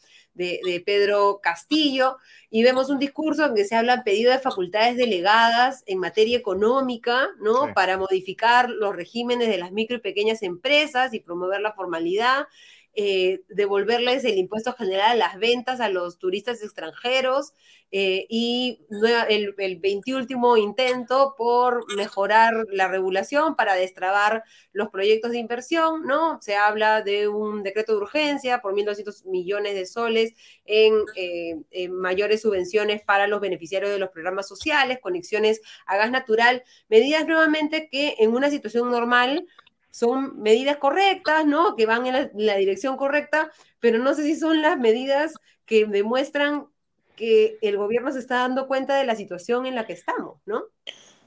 Pedro 0.87 1.41
Castillo, 1.43 2.17
y 2.49 2.63
vemos 2.63 2.89
un 2.91 2.99
discurso 2.99 3.45
en 3.45 3.55
que 3.55 3.65
se 3.65 3.75
habla 3.75 4.05
pedido 4.05 4.33
de 4.33 4.39
facultades 4.39 4.97
delegadas 4.97 5.83
en 5.87 5.99
materia 5.99 6.39
económica, 6.39 7.29
¿no? 7.41 7.75
Para 7.75 7.99
modificar 7.99 8.71
los 8.71 8.97
regímenes 8.97 9.49
de 9.49 9.59
las 9.59 9.73
micro 9.73 9.97
y 9.97 10.01
pequeñas 10.01 10.43
empresas 10.43 11.13
y 11.13 11.21
promover 11.21 11.61
la 11.61 11.75
formalidad. 11.75 12.47
Eh, 12.95 13.43
devolverles 13.49 14.25
el 14.25 14.39
impuesto 14.39 14.73
general 14.73 15.13
a 15.13 15.15
las 15.15 15.39
ventas 15.39 15.81
a 15.81 15.89
los 15.89 16.19
turistas 16.19 16.63
extranjeros 16.63 17.53
eh, 17.91 18.27
y 18.29 18.85
el, 19.31 19.55
el 19.57 19.77
20 19.79 20.11
intento 20.59 21.35
por 21.39 21.85
mejorar 21.97 22.67
la 22.71 22.89
regulación 22.89 23.57
para 23.57 23.75
destrabar 23.75 24.45
los 24.73 24.89
proyectos 24.91 25.31
de 25.31 25.39
inversión, 25.39 26.07
¿no? 26.07 26.39
Se 26.43 26.57
habla 26.57 27.01
de 27.03 27.29
un 27.29 27.63
decreto 27.63 27.93
de 27.93 27.99
urgencia 27.99 28.61
por 28.61 28.75
1.200 28.75 29.25
millones 29.25 29.75
de 29.75 29.87
soles 29.87 30.35
en, 30.67 30.95
eh, 31.17 31.57
en 31.71 31.95
mayores 31.95 32.43
subvenciones 32.43 33.03
para 33.03 33.27
los 33.27 33.41
beneficiarios 33.41 33.91
de 33.91 33.99
los 33.99 34.11
programas 34.11 34.47
sociales, 34.49 34.99
conexiones 35.01 35.63
a 35.87 35.97
gas 35.97 36.11
natural, 36.11 36.65
medidas 36.89 37.27
nuevamente 37.27 37.89
que 37.89 38.17
en 38.19 38.35
una 38.35 38.51
situación 38.51 38.91
normal 38.91 39.47
son 39.99 40.41
medidas 40.41 40.77
correctas, 40.77 41.45
¿no? 41.45 41.75
Que 41.75 41.85
van 41.85 42.07
en 42.07 42.31
la, 42.35 42.57
dirección 42.57 42.97
correcta, 42.97 43.51
pero 43.81 43.99
no 43.99 44.15
sé 44.15 44.23
si 44.23 44.37
son 44.37 44.63
las 44.63 44.79
medidas 44.79 45.35
que 45.67 45.87
demuestran 45.87 46.69
que 47.17 47.59
el 47.63 47.77
gobierno 47.77 48.13
se 48.13 48.21
está 48.21 48.37
dando 48.37 48.69
cuenta 48.69 48.97
de 48.97 49.05
la 49.05 49.17
situación 49.17 49.67
en 49.67 49.75
la 49.75 49.87
que 49.87 49.95
estamos, 49.95 50.41
¿no? 50.47 50.63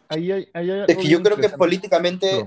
es 0.10 0.98
que 0.98 1.08
yo 1.08 1.22
creo 1.22 1.36
que 1.36 1.50
políticamente, 1.50 2.46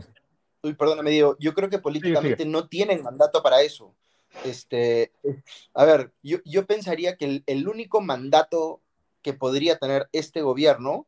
uy, 0.62 0.72
perdóname, 0.72 1.10
digo, 1.10 1.36
yo 1.38 1.52
creo 1.52 1.68
que 1.68 1.78
políticamente 1.78 2.46
no 2.46 2.68
tienen 2.68 3.02
mandato 3.02 3.42
para 3.42 3.60
eso. 3.60 3.94
Este, 4.46 5.12
a 5.74 5.84
ver, 5.84 6.10
yo, 6.22 6.38
yo 6.46 6.66
pensaría 6.66 7.16
que 7.16 7.26
el, 7.26 7.44
el, 7.46 7.68
único 7.68 8.00
mandato 8.00 8.80
que 9.20 9.34
podría 9.34 9.78
tener 9.78 10.08
este 10.12 10.40
gobierno 10.40 11.06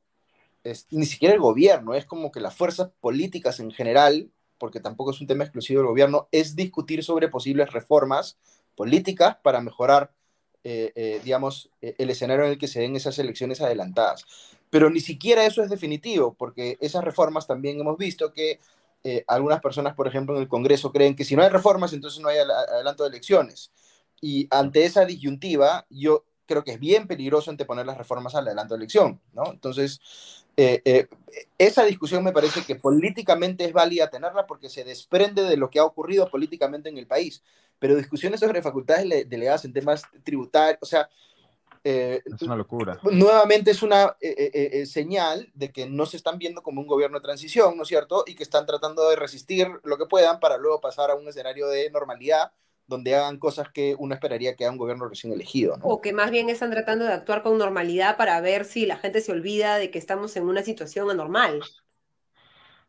es 0.62 0.86
ni 0.90 1.06
siquiera 1.06 1.34
el 1.34 1.40
gobierno, 1.40 1.94
es 1.94 2.04
como 2.04 2.30
que 2.30 2.40
las 2.40 2.54
fuerzas 2.54 2.90
políticas 3.00 3.60
en 3.60 3.70
general 3.70 4.30
porque 4.58 4.80
tampoco 4.80 5.10
es 5.10 5.20
un 5.20 5.26
tema 5.26 5.44
exclusivo 5.44 5.80
del 5.80 5.88
gobierno, 5.88 6.28
es 6.32 6.56
discutir 6.56 7.02
sobre 7.04 7.28
posibles 7.28 7.72
reformas 7.72 8.38
políticas 8.74 9.36
para 9.42 9.60
mejorar, 9.60 10.12
eh, 10.64 10.92
eh, 10.94 11.20
digamos, 11.24 11.70
eh, 11.80 11.94
el 11.98 12.10
escenario 12.10 12.44
en 12.44 12.52
el 12.52 12.58
que 12.58 12.68
se 12.68 12.80
den 12.80 12.96
esas 12.96 13.18
elecciones 13.18 13.60
adelantadas. 13.60 14.24
Pero 14.70 14.90
ni 14.90 15.00
siquiera 15.00 15.46
eso 15.46 15.62
es 15.62 15.70
definitivo, 15.70 16.34
porque 16.34 16.76
esas 16.80 17.04
reformas 17.04 17.46
también 17.46 17.80
hemos 17.80 17.96
visto 17.98 18.32
que 18.32 18.60
algunas 19.28 19.60
personas, 19.60 19.94
por 19.94 20.08
ejemplo, 20.08 20.34
en 20.34 20.42
el 20.42 20.48
Congreso 20.48 20.90
creen 20.90 21.14
que 21.14 21.24
si 21.24 21.36
no 21.36 21.42
hay 21.44 21.48
reformas, 21.48 21.92
entonces 21.92 22.20
no 22.20 22.28
hay 22.28 22.38
adelanto 22.38 23.04
de 23.04 23.10
elecciones. 23.10 23.70
Y 24.20 24.48
ante 24.50 24.84
esa 24.84 25.04
disyuntiva, 25.04 25.86
yo 25.90 26.24
creo 26.46 26.64
que 26.64 26.72
es 26.72 26.80
bien 26.80 27.06
peligroso 27.06 27.50
anteponer 27.50 27.86
las 27.86 27.98
reformas 27.98 28.34
al 28.34 28.46
adelanto 28.46 28.74
de 28.74 28.78
elección, 28.78 29.20
¿no? 29.34 29.50
Entonces, 29.52 30.00
eh, 30.56 30.80
eh, 30.84 31.08
esa 31.58 31.84
discusión 31.84 32.24
me 32.24 32.32
parece 32.32 32.64
que 32.64 32.76
políticamente 32.76 33.64
es 33.64 33.72
válida 33.72 34.08
tenerla 34.08 34.46
porque 34.46 34.70
se 34.70 34.84
desprende 34.84 35.42
de 35.42 35.56
lo 35.56 35.70
que 35.70 35.78
ha 35.78 35.84
ocurrido 35.84 36.30
políticamente 36.30 36.88
en 36.88 36.98
el 36.98 37.06
país. 37.06 37.42
Pero 37.78 37.96
discusiones 37.96 38.40
sobre 38.40 38.62
facultades 38.62 39.28
delegadas 39.28 39.64
en 39.64 39.72
temas 39.72 40.04
tributarios, 40.24 40.78
o 40.80 40.86
sea... 40.86 41.08
Eh, 41.84 42.20
es 42.24 42.42
una 42.42 42.56
locura. 42.56 42.98
Nuevamente 43.04 43.70
es 43.70 43.82
una 43.82 44.16
señal 44.86 45.48
de 45.54 45.70
que 45.70 45.86
no 45.86 46.04
se 46.06 46.16
están 46.16 46.36
viendo 46.38 46.62
como 46.62 46.80
un 46.80 46.86
gobierno 46.88 47.18
de 47.18 47.24
transición, 47.24 47.76
¿no 47.76 47.82
es 47.82 47.88
cierto? 47.88 48.24
Y 48.26 48.34
que 48.34 48.42
están 48.42 48.66
tratando 48.66 49.08
de 49.08 49.14
resistir 49.14 49.68
lo 49.84 49.96
que 49.96 50.06
puedan 50.06 50.40
para 50.40 50.56
luego 50.56 50.80
pasar 50.80 51.10
a 51.10 51.14
un 51.14 51.28
escenario 51.28 51.68
de 51.68 51.88
normalidad 51.90 52.50
donde 52.86 53.14
hagan 53.14 53.38
cosas 53.38 53.70
que 53.70 53.96
uno 53.98 54.14
esperaría 54.14 54.54
que 54.54 54.64
haga 54.64 54.72
un 54.72 54.78
gobierno 54.78 55.08
recién 55.08 55.32
elegido. 55.32 55.78
O 55.82 56.00
que 56.00 56.12
más 56.12 56.30
bien 56.30 56.48
están 56.48 56.70
tratando 56.70 57.04
de 57.04 57.12
actuar 57.12 57.42
con 57.42 57.58
normalidad 57.58 58.16
para 58.16 58.40
ver 58.40 58.64
si 58.64 58.86
la 58.86 58.96
gente 58.96 59.20
se 59.20 59.32
olvida 59.32 59.78
de 59.78 59.90
que 59.90 59.98
estamos 59.98 60.36
en 60.36 60.44
una 60.44 60.62
situación 60.62 61.10
anormal. 61.10 61.62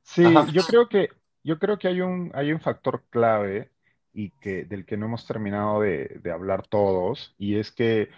Sí, 0.04 0.24
yo 0.54 0.64
creo 0.64 0.88
que, 0.88 1.10
yo 1.44 1.60
creo 1.60 1.78
que 1.78 1.88
hay, 1.88 2.02
un, 2.02 2.32
hay 2.34 2.52
un 2.54 2.62
factor 2.62 3.04
clave 3.10 3.72
y 4.14 4.32
que, 4.32 4.66
del 4.66 4.86
que 4.86 4.98
no 4.98 5.08
hemos 5.08 5.28
terminado 5.28 5.82
de, 5.82 6.20
de 6.24 6.32
hablar 6.32 6.66
todos, 6.68 7.36
y 7.38 7.58
es 7.58 7.72
que, 7.72 8.10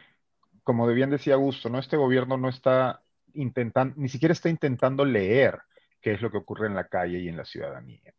como 0.64 0.88
bien 0.88 1.10
decía 1.10 1.34
Augusto, 1.34 1.70
¿no? 1.70 1.80
este 1.80 1.98
gobierno 1.98 2.38
no 2.38 2.48
está 2.48 3.02
intentando, 3.34 3.96
ni 3.98 4.08
siquiera 4.08 4.32
está 4.34 4.50
intentando 4.50 5.04
leer 5.04 5.60
qué 6.02 6.14
es 6.14 6.22
lo 6.22 6.32
que 6.32 6.38
ocurre 6.38 6.68
en 6.68 6.76
la 6.76 6.88
calle 6.88 7.20
y 7.20 7.28
en 7.28 7.38
la 7.38 7.46
ciudadanía. 7.46 8.14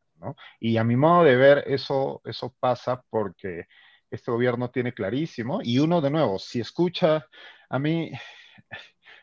Y 0.58 0.76
a 0.76 0.84
mi 0.84 0.96
modo 0.96 1.24
de 1.24 1.36
ver, 1.36 1.64
eso, 1.66 2.20
eso 2.24 2.54
pasa 2.60 3.02
porque 3.10 3.66
este 4.10 4.30
gobierno 4.30 4.70
tiene 4.70 4.92
clarísimo, 4.92 5.60
y 5.62 5.78
uno 5.78 6.00
de 6.00 6.10
nuevo, 6.10 6.38
si 6.38 6.60
escucha, 6.60 7.26
a 7.68 7.78
mí 7.78 8.10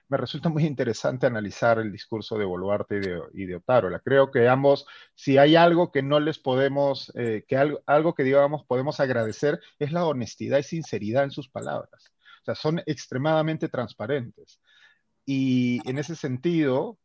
me 0.10 0.18
resulta 0.18 0.50
muy 0.50 0.66
interesante 0.66 1.26
analizar 1.28 1.80
el 1.80 1.92
discurso 1.92 2.38
de 2.38 2.46
Boluarte 2.46 3.02
y 3.34 3.46
de, 3.46 3.56
Otárola. 3.56 4.00
Creo 4.00 4.32
que 4.32 4.48
ambos, 4.48 4.86
si 5.16 5.38
hay 5.38 5.56
algo 5.56 5.92
que 5.92 6.02
no 6.02 6.20
les 6.20 6.40
podemos, 6.40 7.12
eh, 7.16 7.44
que 7.48 7.58
algo, 7.58 7.82
algo 7.86 8.16
que 8.16 8.24
digamos 8.24 8.66
podemos 8.66 9.00
agradecer, 9.00 9.60
es 9.80 9.92
la 9.92 10.06
honestidad 10.06 10.60
y 10.60 10.64
sinceridad 10.64 11.24
en 11.24 11.32
sus 11.32 11.50
palabras. 11.50 12.14
O 12.42 12.46
sea, 12.46 12.56
son 12.56 12.82
extremadamente 12.86 13.68
transparentes. 13.68 14.62
Y 15.26 15.82
en 15.90 15.98
ese 15.98 16.16
sentido, 16.16 16.98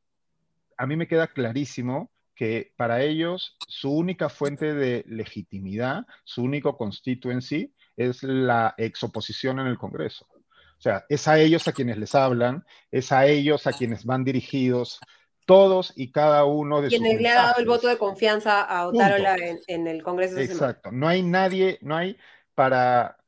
a 0.76 0.86
mí 0.86 0.96
me 0.96 1.08
queda 1.08 1.26
clarísimo 1.26 2.10
que 2.42 2.72
para 2.76 3.02
ellos 3.02 3.56
su 3.68 3.92
única 3.92 4.28
fuente 4.28 4.74
de 4.74 5.04
legitimidad, 5.06 6.06
su 6.24 6.42
único 6.42 6.76
constituency, 6.76 7.72
es 7.96 8.24
la 8.24 8.74
exoposición 8.78 9.60
en 9.60 9.68
el 9.68 9.78
Congreso. 9.78 10.26
O 10.28 10.80
sea, 10.80 11.04
es 11.08 11.28
a 11.28 11.38
ellos 11.38 11.68
a 11.68 11.72
quienes 11.72 11.98
les 11.98 12.16
hablan, 12.16 12.64
es 12.90 13.12
a 13.12 13.26
ellos 13.26 13.68
a 13.68 13.72
quienes 13.72 14.04
van 14.04 14.24
dirigidos 14.24 14.98
todos 15.46 15.92
y 15.94 16.10
cada 16.10 16.44
uno 16.44 16.82
de 16.82 16.88
quienes 16.88 17.20
le 17.20 17.28
ha 17.28 17.34
dado 17.34 17.60
el 17.60 17.66
voto 17.66 17.86
de 17.86 17.96
confianza 17.96 18.62
a 18.62 18.88
Otárola 18.88 19.36
en, 19.36 19.60
en, 19.68 19.86
el 19.86 20.02
Congreso. 20.02 20.36
Exacto. 20.40 20.90
No 20.90 21.06
hay 21.06 21.22
nadie, 21.22 21.78
no 21.80 21.96
hay 21.96 22.16
para 22.56 23.21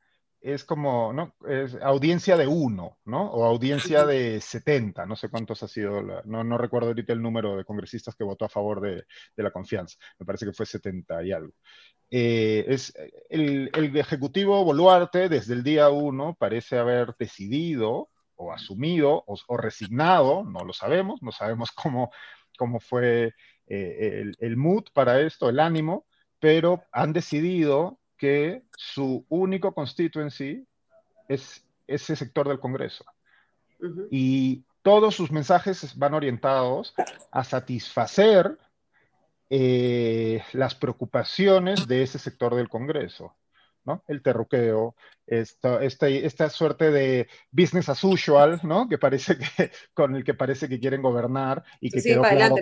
es 0.45 0.63
como, 0.63 1.11
¿no? 1.11 1.35
Es 1.47 1.75
audiencia 1.81 2.37
de 2.37 2.45
uno, 2.45 2.99
¿no? 3.05 3.31
O 3.31 3.45
audiencia 3.45 4.05
de 4.05 4.39
70, 4.39 5.07
no 5.07 5.15
sé 5.15 5.29
cuántos 5.29 5.63
ha 5.63 5.67
sido, 5.67 6.01
no, 6.25 6.43
no, 6.43 6.57
recuerdo 6.59 6.89
ahorita 6.89 7.13
el 7.13 7.21
número 7.21 7.57
de 7.57 7.65
congresistas 7.65 8.15
que 8.15 8.23
votó 8.23 8.45
a 8.45 8.49
favor 8.49 8.79
de, 8.79 9.05
de 9.35 9.43
la 9.43 9.49
confianza, 9.49 9.97
me 10.19 10.25
parece 10.25 10.45
que 10.45 10.53
fue 10.53 10.67
70 10.67 11.23
y 11.23 11.31
algo. 11.31 11.53
Eh, 12.11 12.63
es, 12.67 12.93
el, 13.29 13.71
el, 13.73 13.97
Ejecutivo 13.97 14.63
Boluarte 14.63 15.29
desde 15.29 15.55
el 15.55 15.63
día 15.63 15.89
uno 15.89 16.35
parece 16.37 16.77
haber 16.77 17.15
decidido 17.17 18.09
o 18.35 18.53
asumido 18.53 19.23
o, 19.25 19.57
resignado, 19.57 20.43
no 20.43 20.63
lo 20.63 20.73
sabemos, 20.73 21.23
no 21.23 21.31
sabemos 21.31 21.71
cómo, 21.71 22.11
cómo 22.55 22.79
fue 22.79 23.33
eh, 23.65 24.21
el, 24.21 24.35
el 24.39 24.57
mood 24.57 24.83
para 24.93 25.21
esto, 25.21 25.49
el 25.49 25.59
ánimo, 25.59 26.05
pero 26.39 26.83
han 26.91 27.13
decidido 27.13 27.99
que 28.17 28.63
su 28.75 29.25
único 29.29 29.73
constituency 29.73 30.65
es 31.27 31.65
ese 31.87 32.15
sector 32.15 32.47
del 32.47 32.59
Congreso. 32.59 33.05
Y 34.09 34.63
todos 34.81 35.15
sus 35.15 35.31
mensajes 35.31 35.97
van 35.97 36.13
orientados 36.13 36.93
a 37.31 37.43
satisfacer 37.43 38.57
eh, 39.49 40.43
las 40.53 40.75
preocupaciones 40.75 41.87
de 41.87 42.03
ese 42.03 42.19
sector 42.19 42.55
del 42.55 42.69
Congreso. 42.69 43.35
¿No? 43.85 44.03
El 44.07 44.21
terruqueo, 44.21 44.95
esta, 45.27 45.83
esta, 45.83 46.49
suerte 46.49 46.91
de 46.91 47.27
business 47.51 47.89
as 47.89 48.03
usual, 48.03 48.59
¿no? 48.63 48.87
Que 48.89 48.97
parece 48.97 49.37
que, 49.37 49.71
con 49.93 50.15
el 50.15 50.23
que 50.23 50.33
parece 50.33 50.67
que 50.67 50.79
quieren 50.79 51.01
gobernar 51.01 51.63
y 51.79 51.89
que 51.89 52.01
sí, 52.01 52.09
quedó 52.09 52.21
para 52.23 52.47
adelante, 52.47 52.61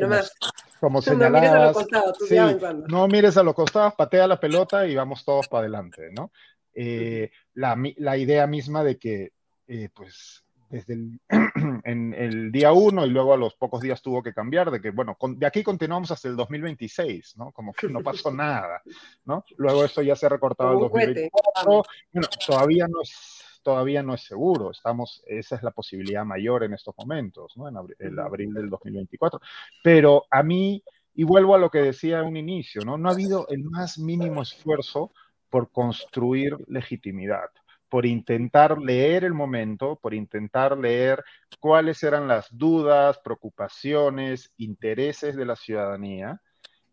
como, 0.79 1.01
señaladas. 1.01 1.77
No 2.87 3.07
mires 3.07 3.37
a 3.37 3.43
los 3.43 3.53
costados, 3.53 3.93
patea 3.95 4.27
la 4.27 4.39
pelota 4.39 4.85
y 4.85 4.95
vamos 4.95 5.23
todos 5.23 5.47
para 5.47 5.61
adelante, 5.61 6.09
¿no? 6.11 6.31
Eh, 6.73 7.31
la, 7.53 7.77
la, 7.97 8.17
idea 8.17 8.47
misma 8.47 8.83
de 8.83 8.97
que, 8.97 9.31
eh, 9.67 9.89
pues, 9.93 10.43
desde 10.73 10.95
el, 10.95 11.19
en 11.85 12.15
el 12.15 12.51
día 12.51 12.73
uno 12.73 13.05
y 13.05 13.09
luego 13.09 13.33
a 13.33 13.37
los 13.37 13.53
pocos 13.53 13.79
días 13.79 14.01
tuvo 14.01 14.23
que 14.23 14.33
cambiar, 14.33 14.71
de 14.71 14.81
que, 14.81 14.89
bueno, 14.89 15.15
de 15.35 15.45
aquí 15.45 15.61
continuamos 15.61 16.09
hasta 16.09 16.27
el 16.27 16.35
2026, 16.35 17.37
¿no? 17.37 17.51
Como 17.51 17.73
que 17.73 17.87
no 17.87 18.01
pasó 18.01 18.31
nada, 18.33 18.81
¿no? 19.25 19.45
Luego 19.57 19.85
esto 19.85 20.01
ya 20.01 20.15
se 20.15 20.25
ha 20.25 20.29
recortado 20.29 20.71
al 20.71 20.79
2024, 20.79 21.83
bueno, 22.11 22.27
todavía 22.45 22.87
no 22.87 23.01
es, 23.03 23.59
todavía 23.61 24.01
no 24.01 24.15
es 24.15 24.23
seguro, 24.23 24.71
estamos, 24.71 25.23
esa 25.27 25.57
es 25.57 25.63
la 25.63 25.71
posibilidad 25.71 26.25
mayor 26.25 26.63
en 26.63 26.73
estos 26.73 26.95
momentos, 26.97 27.55
¿no? 27.55 27.69
En 27.69 27.75
el 27.99 28.19
abril 28.19 28.51
del 28.51 28.71
2024, 28.71 29.39
pero 29.83 30.25
a 30.31 30.41
mí, 30.41 30.83
y 31.13 31.23
vuelvo 31.23 31.53
a 31.53 31.59
lo 31.59 31.69
que 31.69 31.83
decía 31.83 32.19
en 32.21 32.25
un 32.25 32.37
inicio, 32.37 32.81
¿no? 32.83 32.97
No 32.97 33.09
ha 33.09 33.13
habido 33.13 33.47
el 33.49 33.63
más 33.63 33.99
mínimo 33.99 34.41
esfuerzo 34.41 35.11
por 35.51 35.71
construir 35.71 36.57
legitimidad 36.67 37.51
por 37.93 38.07
intentar 38.07 38.79
leer 38.79 39.23
el 39.23 39.35
momento, 39.35 39.99
por 40.01 40.15
intentar 40.15 40.75
leer 40.75 41.23
cuáles 41.59 42.01
eran 42.01 42.27
las 42.27 42.47
dudas, 42.49 43.19
preocupaciones, 43.23 44.51
intereses 44.57 45.35
de 45.35 45.45
la 45.45 45.55
ciudadanía 45.55 46.41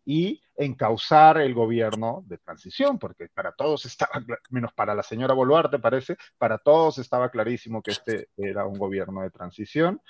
y 0.04 0.42
encauzar 0.54 1.38
el 1.38 1.54
gobierno 1.54 2.22
de 2.26 2.36
transición, 2.36 2.98
porque 2.98 3.28
para 3.32 3.52
todos 3.52 3.86
estaba, 3.86 4.22
menos 4.50 4.74
para 4.74 4.94
la 4.94 5.02
señora 5.02 5.32
Boluarte 5.32 5.78
parece, 5.78 6.18
para 6.36 6.58
todos 6.58 6.98
estaba 6.98 7.30
clarísimo 7.30 7.80
que 7.80 7.92
este 7.92 8.28
era 8.36 8.66
un 8.66 8.78
gobierno 8.78 9.22
de 9.22 9.30
transición 9.30 10.02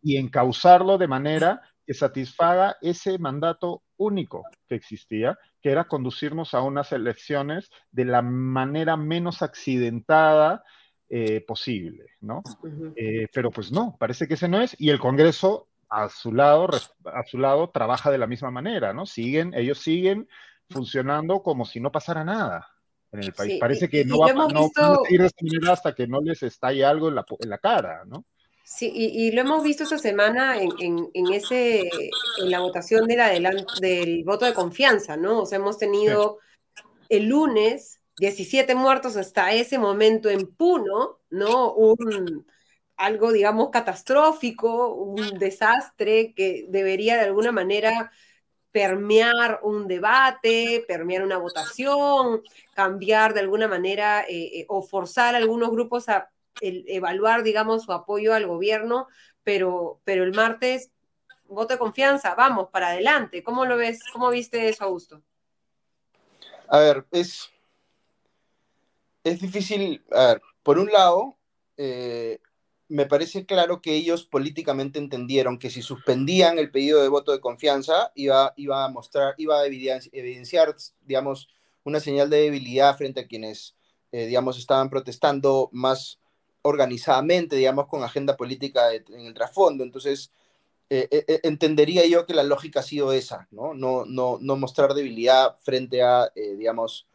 y 0.00 0.16
encauzarlo 0.16 0.96
de 0.96 1.08
manera 1.08 1.60
que 1.84 1.92
satisfaga 1.92 2.76
ese 2.80 3.18
mandato 3.18 3.82
único 3.96 4.44
que 4.68 4.74
existía, 4.74 5.38
que 5.62 5.70
era 5.70 5.84
conducirnos 5.84 6.54
a 6.54 6.62
unas 6.62 6.92
elecciones 6.92 7.70
de 7.90 8.04
la 8.04 8.22
manera 8.22 8.96
menos 8.96 9.42
accidentada 9.42 10.64
eh, 11.08 11.40
posible, 11.46 12.06
¿no? 12.20 12.42
Eh, 12.96 13.28
pero 13.32 13.50
pues 13.50 13.70
no, 13.70 13.96
parece 13.98 14.26
que 14.26 14.34
ese 14.34 14.48
no 14.48 14.60
es, 14.60 14.74
y 14.78 14.90
el 14.90 14.98
Congreso 14.98 15.68
a 15.88 16.08
su 16.08 16.32
lado, 16.32 16.68
a 17.04 17.22
su 17.24 17.38
lado 17.38 17.70
trabaja 17.70 18.10
de 18.10 18.18
la 18.18 18.26
misma 18.26 18.50
manera, 18.50 18.92
¿no? 18.92 19.06
Siguen, 19.06 19.54
ellos 19.54 19.78
siguen 19.78 20.28
funcionando 20.68 21.42
como 21.42 21.64
si 21.64 21.78
no 21.80 21.92
pasara 21.92 22.24
nada 22.24 22.68
en 23.12 23.22
el 23.22 23.32
país. 23.32 23.60
Parece 23.60 23.88
que 23.88 24.04
no, 24.04 24.18
va, 24.18 24.32
no 24.32 24.70
a 24.76 24.98
ir 25.08 25.20
de 25.20 25.26
esta 25.26 25.44
manera 25.44 25.72
hasta 25.72 25.94
que 25.94 26.06
no 26.06 26.20
les 26.20 26.42
estalle 26.42 26.84
algo 26.84 27.08
en 27.08 27.14
la, 27.14 27.24
en 27.38 27.50
la 27.50 27.58
cara, 27.58 28.04
¿no? 28.04 28.24
Sí, 28.68 28.90
y, 28.92 29.30
lo 29.30 29.42
hemos 29.42 29.62
visto 29.62 29.84
esta 29.84 29.96
semana 29.96 30.60
en, 30.60 30.72
en, 31.14 31.32
ese, 31.32 31.82
en 31.82 32.50
la 32.50 32.58
votación 32.58 33.06
del, 33.06 33.46
del 33.80 34.24
voto 34.24 34.44
de 34.44 34.54
confianza, 34.54 35.16
¿no? 35.16 35.42
O 35.42 35.46
sea, 35.46 35.58
hemos 35.58 35.78
tenido 35.78 36.38
el 37.08 37.26
lunes 37.28 38.00
17 38.18 38.74
muertos 38.74 39.16
hasta 39.16 39.52
ese 39.52 39.78
momento 39.78 40.28
en 40.30 40.48
Puno, 40.48 41.20
¿no? 41.30 41.74
Un, 41.74 42.44
algo, 42.96 43.30
digamos, 43.30 43.70
catastrófico, 43.70 44.94
un 44.94 45.38
desastre 45.38 46.34
que 46.34 46.66
debería 46.68 47.14
de 47.16 47.22
alguna 47.26 47.52
manera 47.52 48.10
permear 48.72 49.60
un 49.62 49.86
debate, 49.86 50.84
permear 50.88 51.22
una 51.22 51.38
votación, 51.38 52.42
cambiar 52.74 53.32
de 53.32 53.40
alguna 53.40 53.68
manera 53.68 54.22
eh, 54.22 54.60
eh, 54.60 54.66
o 54.68 54.82
forzar 54.82 55.36
a 55.36 55.38
algunos 55.38 55.70
grupos 55.70 56.08
a 56.08 56.30
evaluar, 56.60 57.42
digamos, 57.42 57.84
su 57.84 57.92
apoyo 57.92 58.34
al 58.34 58.46
gobierno, 58.46 59.08
pero, 59.44 60.00
pero 60.04 60.24
el 60.24 60.34
martes, 60.34 60.90
voto 61.48 61.74
de 61.74 61.78
confianza, 61.78 62.34
vamos, 62.34 62.68
para 62.70 62.88
adelante. 62.88 63.42
¿Cómo 63.42 63.64
lo 63.64 63.76
ves? 63.76 64.00
¿Cómo 64.12 64.30
viste 64.30 64.68
eso, 64.68 64.84
Augusto? 64.84 65.22
A 66.68 66.78
ver, 66.78 67.06
es, 67.12 67.48
es 69.22 69.40
difícil, 69.40 70.04
a 70.10 70.26
ver, 70.26 70.42
por 70.62 70.78
un 70.78 70.90
lado, 70.90 71.36
eh, 71.76 72.40
me 72.88 73.06
parece 73.06 73.46
claro 73.46 73.80
que 73.80 73.94
ellos 73.94 74.24
políticamente 74.24 74.98
entendieron 74.98 75.58
que 75.58 75.70
si 75.70 75.82
suspendían 75.82 76.58
el 76.58 76.70
pedido 76.70 77.02
de 77.02 77.08
voto 77.08 77.32
de 77.32 77.40
confianza, 77.40 78.12
iba, 78.14 78.52
iba 78.56 78.84
a 78.84 78.88
mostrar, 78.88 79.34
iba 79.38 79.60
a 79.60 79.66
evidenciar, 79.66 80.74
digamos, 81.02 81.48
una 81.84 82.00
señal 82.00 82.30
de 82.30 82.42
debilidad 82.42 82.96
frente 82.96 83.20
a 83.20 83.26
quienes, 83.26 83.76
eh, 84.12 84.26
digamos, 84.26 84.58
estaban 84.58 84.90
protestando 84.90 85.68
más 85.72 86.20
organizadamente, 86.66 87.56
digamos, 87.56 87.86
con 87.86 88.02
agenda 88.02 88.36
política 88.36 88.92
en 88.92 89.26
el 89.26 89.34
trasfondo. 89.34 89.84
Entonces, 89.84 90.30
eh, 90.90 91.08
eh, 91.10 91.40
entendería 91.42 92.06
yo 92.06 92.26
que 92.26 92.34
la 92.34 92.42
lógica 92.42 92.80
ha 92.80 92.82
sido 92.82 93.12
esa, 93.12 93.48
¿no? 93.50 93.74
No, 93.74 94.04
no, 94.06 94.38
mostrar 94.56 94.94
debilidad 94.94 95.56
frente 95.62 96.02
a, 96.02 96.30
digamos, 96.34 97.06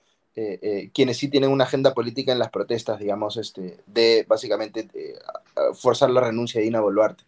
quienes 0.93 1.17
sí 1.17 1.27
tienen 1.27 1.51
una 1.51 1.65
agenda 1.65 1.93
política 1.93 2.31
en 2.31 2.39
las 2.39 2.49
protestas, 2.49 2.99
digamos, 2.99 3.37
este, 3.37 3.77
de 3.85 4.25
básicamente 4.27 4.87
forzar 5.73 6.09
la 6.09 6.21
renuncia 6.21 6.59
de 6.59 6.65
Dina 6.65 6.81
Boluarte. 6.81 7.23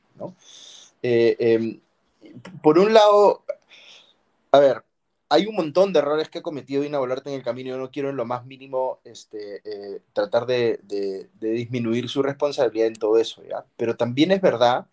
Em, 1.01 1.79
por 2.61 2.79
un 2.79 2.93
lado, 2.93 3.43
a 4.51 4.59
ver, 4.59 4.83
hay 5.33 5.47
un 5.47 5.55
montón 5.55 5.91
de 5.91 5.97
errores 5.97 6.29
que 6.29 6.37
ha 6.37 6.43
cometido 6.43 6.83
Dina 6.83 6.99
Boluarte 6.99 7.31
en 7.31 7.35
el 7.35 7.43
camino. 7.43 7.71
Yo 7.71 7.77
no 7.79 7.89
quiero 7.89 8.11
en 8.11 8.15
lo 8.15 8.23
más 8.23 8.45
mínimo 8.45 8.99
este, 9.03 9.63
eh, 9.65 9.99
tratar 10.13 10.45
de, 10.45 10.79
disminuir 11.39 12.07
su 12.07 12.21
responsabilidad 12.21 12.85
en 12.85 12.93
todo 12.93 13.17
eso. 13.17 13.41
Pero 13.75 13.97
también 13.97 14.29
es 14.31 14.41
verdad 14.41 14.85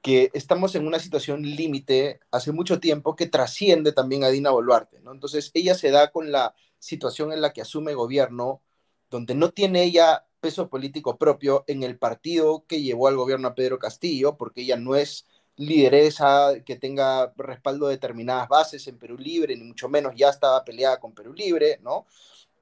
que 0.00 0.30
estamos 0.32 0.74
en 0.76 0.86
una 0.86 0.98
situación 0.98 1.42
límite 1.42 2.20
hace 2.30 2.52
mucho 2.52 2.80
tiempo 2.80 3.16
que 3.16 3.26
trasciende 3.26 3.92
también 3.92 4.24
a 4.24 4.30
Dina 4.30 4.50
Boluarte, 4.50 4.98
¿no? 5.00 5.12
Entonces 5.12 5.50
ella 5.52 5.74
se 5.74 5.90
da 5.90 6.10
con 6.10 6.32
la 6.32 6.54
situación 6.78 7.30
en 7.30 7.42
la 7.42 7.52
que 7.52 7.60
asume 7.60 7.92
gobierno, 7.92 8.62
donde 9.10 9.34
no 9.34 9.50
tiene 9.50 9.82
ella 9.82 10.24
peso 10.40 10.70
político 10.70 11.18
propio 11.18 11.64
en 11.66 11.82
el 11.82 11.98
partido 11.98 12.64
que 12.66 12.80
llevó 12.80 13.08
al 13.08 13.16
gobierno 13.16 13.48
a 13.48 13.54
Pedro 13.54 13.78
Castillo, 13.78 14.38
porque 14.38 14.62
ella 14.62 14.76
no 14.76 14.96
es 14.96 15.26
lideresa 15.58 16.54
que 16.64 16.76
tenga 16.76 17.32
respaldo 17.36 17.86
de 17.86 17.96
determinadas 17.96 18.48
bases 18.48 18.86
en 18.86 18.96
Perú 18.96 19.18
Libre, 19.18 19.56
ni 19.56 19.64
mucho 19.64 19.88
menos 19.88 20.14
ya 20.16 20.30
estaba 20.30 20.64
peleada 20.64 20.98
con 20.98 21.12
Perú 21.12 21.34
Libre, 21.34 21.78
¿no? 21.82 22.06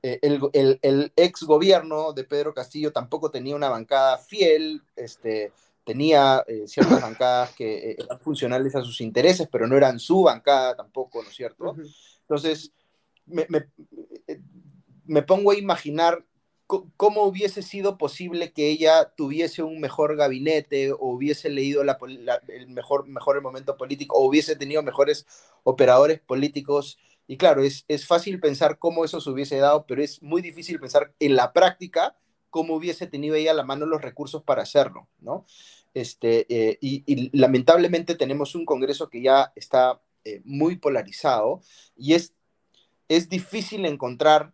Eh, 0.02 0.18
el, 0.22 1.12
ex 1.16 1.42
gobierno 1.42 2.12
de 2.12 2.24
Pedro 2.24 2.54
Castillo 2.54 2.92
tampoco 2.92 3.30
tenía 3.30 3.54
una 3.54 3.68
bancada 3.68 4.18
fiel, 4.18 4.82
este, 4.94 5.52
tenía 5.84 6.42
eh, 6.46 6.64
ciertas 6.66 7.00
bancadas 7.02 7.54
que 7.54 7.90
eh, 7.90 7.96
eran 7.98 8.20
funcionales 8.20 8.74
a 8.74 8.82
sus 8.82 9.00
intereses, 9.00 9.48
pero 9.50 9.66
no 9.66 9.76
eran 9.76 9.98
su 9.98 10.22
bancada 10.22 10.74
tampoco, 10.74 11.22
¿no 11.22 11.28
es 11.28 11.36
cierto? 11.36 11.76
Entonces, 12.22 12.72
me, 13.26 13.46
me 15.04 15.22
pongo 15.22 15.50
a 15.50 15.58
imaginar 15.58 16.24
cómo 16.66 17.22
hubiese 17.22 17.62
sido 17.62 17.96
posible 17.96 18.52
que 18.52 18.68
ella 18.68 19.12
tuviese 19.16 19.62
un 19.62 19.80
mejor 19.80 20.16
gabinete 20.16 20.92
o 20.92 20.98
hubiese 20.98 21.48
leído 21.48 21.82
el 21.82 22.68
mejor, 22.68 23.06
mejor 23.06 23.40
momento 23.40 23.76
político 23.76 24.16
o 24.16 24.26
hubiese 24.26 24.56
tenido 24.56 24.82
mejores 24.82 25.26
operadores 25.62 26.20
políticos. 26.20 26.98
Y 27.28 27.36
claro, 27.36 27.62
es, 27.62 27.84
es 27.88 28.06
fácil 28.06 28.40
pensar 28.40 28.78
cómo 28.78 29.04
eso 29.04 29.20
se 29.20 29.30
hubiese 29.30 29.58
dado, 29.58 29.86
pero 29.86 30.02
es 30.02 30.22
muy 30.22 30.42
difícil 30.42 30.80
pensar 30.80 31.12
en 31.20 31.36
la 31.36 31.52
práctica 31.52 32.16
cómo 32.50 32.74
hubiese 32.74 33.06
tenido 33.06 33.34
ella 33.34 33.52
a 33.52 33.54
la 33.54 33.64
mano 33.64 33.86
los 33.86 34.02
recursos 34.02 34.42
para 34.42 34.62
hacerlo, 34.62 35.08
¿no? 35.20 35.44
Este, 35.94 36.46
eh, 36.48 36.78
y, 36.80 37.30
lamentablemente 37.36 38.16
tenemos 38.16 38.54
un 38.54 38.66
Congreso 38.66 39.08
que 39.08 39.22
ya 39.22 39.52
está 39.56 40.00
eh, 40.24 40.42
muy 40.44 40.76
polarizado 40.76 41.60
y 41.96 42.14
es, 42.14 42.34
es 43.08 43.28
difícil 43.28 43.86
encontrar 43.86 44.52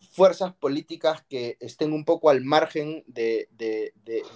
fuerzas 0.00 0.54
políticas 0.54 1.22
que 1.28 1.56
estén 1.60 1.92
un 1.92 2.04
poco 2.04 2.30
al 2.30 2.42
margen 2.42 3.04
de, 3.06 3.48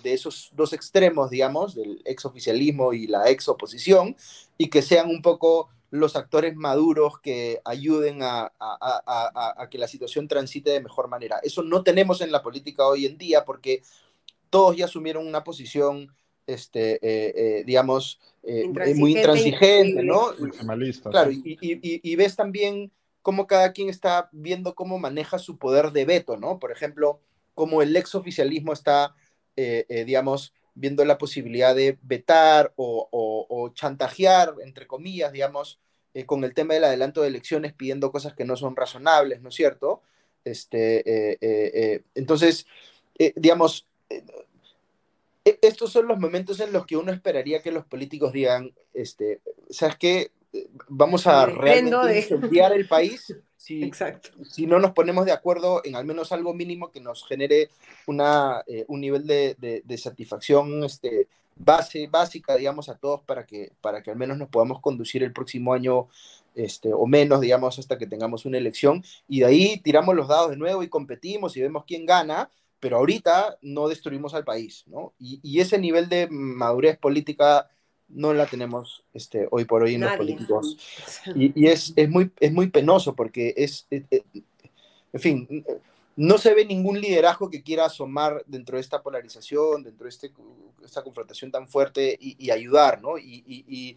esos 0.05 0.51
dos 0.55 0.73
extremos, 0.73 1.31
digamos, 1.31 1.75
del 1.75 2.03
exoficialismo 2.05 2.93
y 2.93 3.07
la 3.07 3.29
exoposición, 3.31 4.17
y 4.59 4.69
que 4.69 4.83
sean 4.83 5.09
un 5.09 5.23
poco 5.23 5.71
los 5.91 6.17
actores 6.17 6.57
maduros 6.57 7.19
que 7.21 7.61
ayuden 7.65 8.21
a, 8.23 8.53
que 9.71 9.79
la 9.79 9.89
situación 9.89 10.29
transite 10.29 10.71
de 10.71 10.81
mejor 10.81 11.09
manera. 11.09 11.39
Eso 11.43 11.63
no 11.63 11.83
tenemos 11.83 12.21
en 12.21 12.33
la 12.33 12.43
política 12.43 12.87
hoy 12.87 13.07
en 13.07 13.17
día 13.17 13.45
porque 13.45 13.83
todos 14.51 14.77
ya 14.77 14.87
asumieron 14.87 15.27
una 15.27 15.45
posición, 15.45 16.13
este, 16.47 16.95
eh, 16.95 17.33
eh, 17.37 17.65
digamos, 17.65 18.21
eh, 18.43 18.69
muy 18.97 19.17
intransigente, 19.17 20.03
¿no? 20.03 20.33
Claro, 21.11 21.31
y 21.33 22.17
ves 22.17 22.37
también 22.37 22.91
cómo 23.25 23.47
cada 23.47 23.73
quien 23.73 23.89
está 23.89 24.29
viendo 24.33 24.75
cómo 24.75 24.99
maneja 24.99 25.39
su 25.39 25.57
poder 25.57 25.93
de 25.93 26.05
veto, 26.05 26.37
¿no? 26.37 26.59
Por 26.59 26.71
ejemplo, 26.71 27.23
cómo 27.55 27.81
el 27.81 27.97
ex 27.97 28.15
oficialismo 28.15 28.75
está, 28.75 29.15
eh, 29.57 29.87
eh, 29.89 30.05
digamos, 30.05 30.53
viendo 30.75 31.03
la 31.07 31.17
posibilidad 31.17 31.75
de 31.75 31.99
vetar 32.03 32.75
o, 32.77 33.73
chantajear, 33.73 34.55
entre 34.63 34.87
comillas, 34.87 35.33
digamos, 35.33 35.81
eh, 36.13 36.27
con 36.27 36.45
el 36.45 36.53
tema 36.53 36.75
del 36.75 36.85
adelanto 36.85 37.23
de 37.23 37.29
elecciones, 37.29 37.73
pidiendo 37.73 38.13
cosas 38.13 38.35
que 38.35 38.45
no 38.45 38.57
son 38.57 38.77
razonables, 38.77 39.41
¿no 39.41 39.49
es 39.49 39.55
cierto? 39.55 40.03
Este, 40.45 41.39
entonces, 42.15 42.67
digamos, 43.37 43.87
estos 45.63 45.91
son 45.91 46.09
los 46.09 46.19
momentos 46.19 46.61
en 46.61 46.75
los 46.75 46.85
que 46.85 46.99
uno 46.99 47.11
esperaría 47.11 47.63
que 47.63 47.73
los 47.73 47.87
políticos 47.87 48.35
digan, 48.35 48.75
este, 48.93 49.41
¿sabes 49.71 49.97
qué? 49.97 50.31
Vamos 50.89 51.27
a 51.27 51.47
realmente 51.47 52.19
incendiar 52.19 52.73
el 52.73 52.87
país 52.87 53.35
si, 53.57 53.91
si 54.43 54.67
no 54.67 54.79
nos 54.79 54.93
ponemos 54.93 55.25
de 55.25 55.33
acuerdo 55.33 55.81
en 55.85 55.97
al 55.97 56.05
menos 56.05 56.33
algo 56.33 56.53
mínimo 56.53 56.91
que 56.91 57.01
nos 57.01 57.27
genere 57.27 57.71
una, 58.07 58.63
eh, 58.67 58.85
un 58.89 59.01
nivel 59.01 59.27
de, 59.27 59.57
de, 59.59 59.99
satisfacción 59.99 60.85
este, 60.85 61.29
base, 61.57 62.07
básica, 62.09 62.57
digamos, 62.57 62.89
a 62.89 62.97
todos 62.97 63.23
para 63.23 63.47
que, 63.47 63.73
para 63.81 64.03
que 64.03 64.11
al 64.11 64.17
menos 64.17 64.37
nos 64.37 64.49
podamos 64.49 64.81
conducir 64.81 65.23
el 65.23 65.33
próximo 65.33 65.73
año 65.73 66.09
este, 66.55 66.93
o 66.93 67.07
menos, 67.07 67.41
digamos, 67.41 67.79
hasta 67.79 67.97
que 67.97 68.07
tengamos 68.07 68.45
una 68.45 68.59
elección. 68.59 69.03
Y 69.29 69.41
de 69.41 69.47
ahí 69.47 69.81
tiramos 69.83 70.15
los 70.15 70.29
dados 70.29 70.51
de 70.51 70.57
nuevo 70.57 70.83
y 70.83 70.89
competimos 70.89 71.57
y 71.57 71.63
vemos 71.63 71.85
quién 71.87 72.05
gana, 72.05 72.51
pero 72.81 72.99
ahorita 72.99 73.59
no 73.63 73.89
destruimos 73.89 74.35
al 74.35 74.45
país, 74.45 74.85
¿no? 74.87 75.15
Y, 75.19 75.41
y 75.43 75.61
ese 75.61 75.79
nivel 75.79 76.09
de 76.11 76.29
madurez 76.31 76.99
política 76.99 77.71
no 78.09 78.35
la 78.35 78.47
tenemos 78.47 79.05
este, 79.13 79.49
hoy 79.51 79.65
por 79.65 79.83
hoy 79.83 79.95
en 79.95 80.03
los 80.03 80.17
políticos. 80.17 80.77
Y, 81.35 81.67
es, 81.67 81.93
es, 81.97 82.09
muy, 82.09 82.31
es 82.39 82.53
muy 82.53 82.69
penoso 82.69 83.15
porque 83.15 83.55
es, 83.57 83.87
eh, 83.91 84.05
eh, 84.11 84.23
en 85.13 85.21
fin, 85.21 85.65
no 86.17 86.39
se 86.39 86.55
ve 86.55 86.65
ningún 86.65 87.01
liderazgo 87.01 87.51
que 87.51 87.63
quiera 87.63 87.87
asomar 87.87 88.45
dentro 88.47 88.77
de 88.77 88.83
esta 88.83 89.03
polarización, 89.03 89.83
dentro 89.83 90.05
de 90.05 90.11
este, 90.11 90.33
esta 90.85 91.03
confrontación 91.03 91.51
tan 91.51 91.69
fuerte 91.69 92.17
y, 92.21 92.51
ayudar, 92.51 93.03
¿no? 93.03 93.19
Y, 93.19 93.97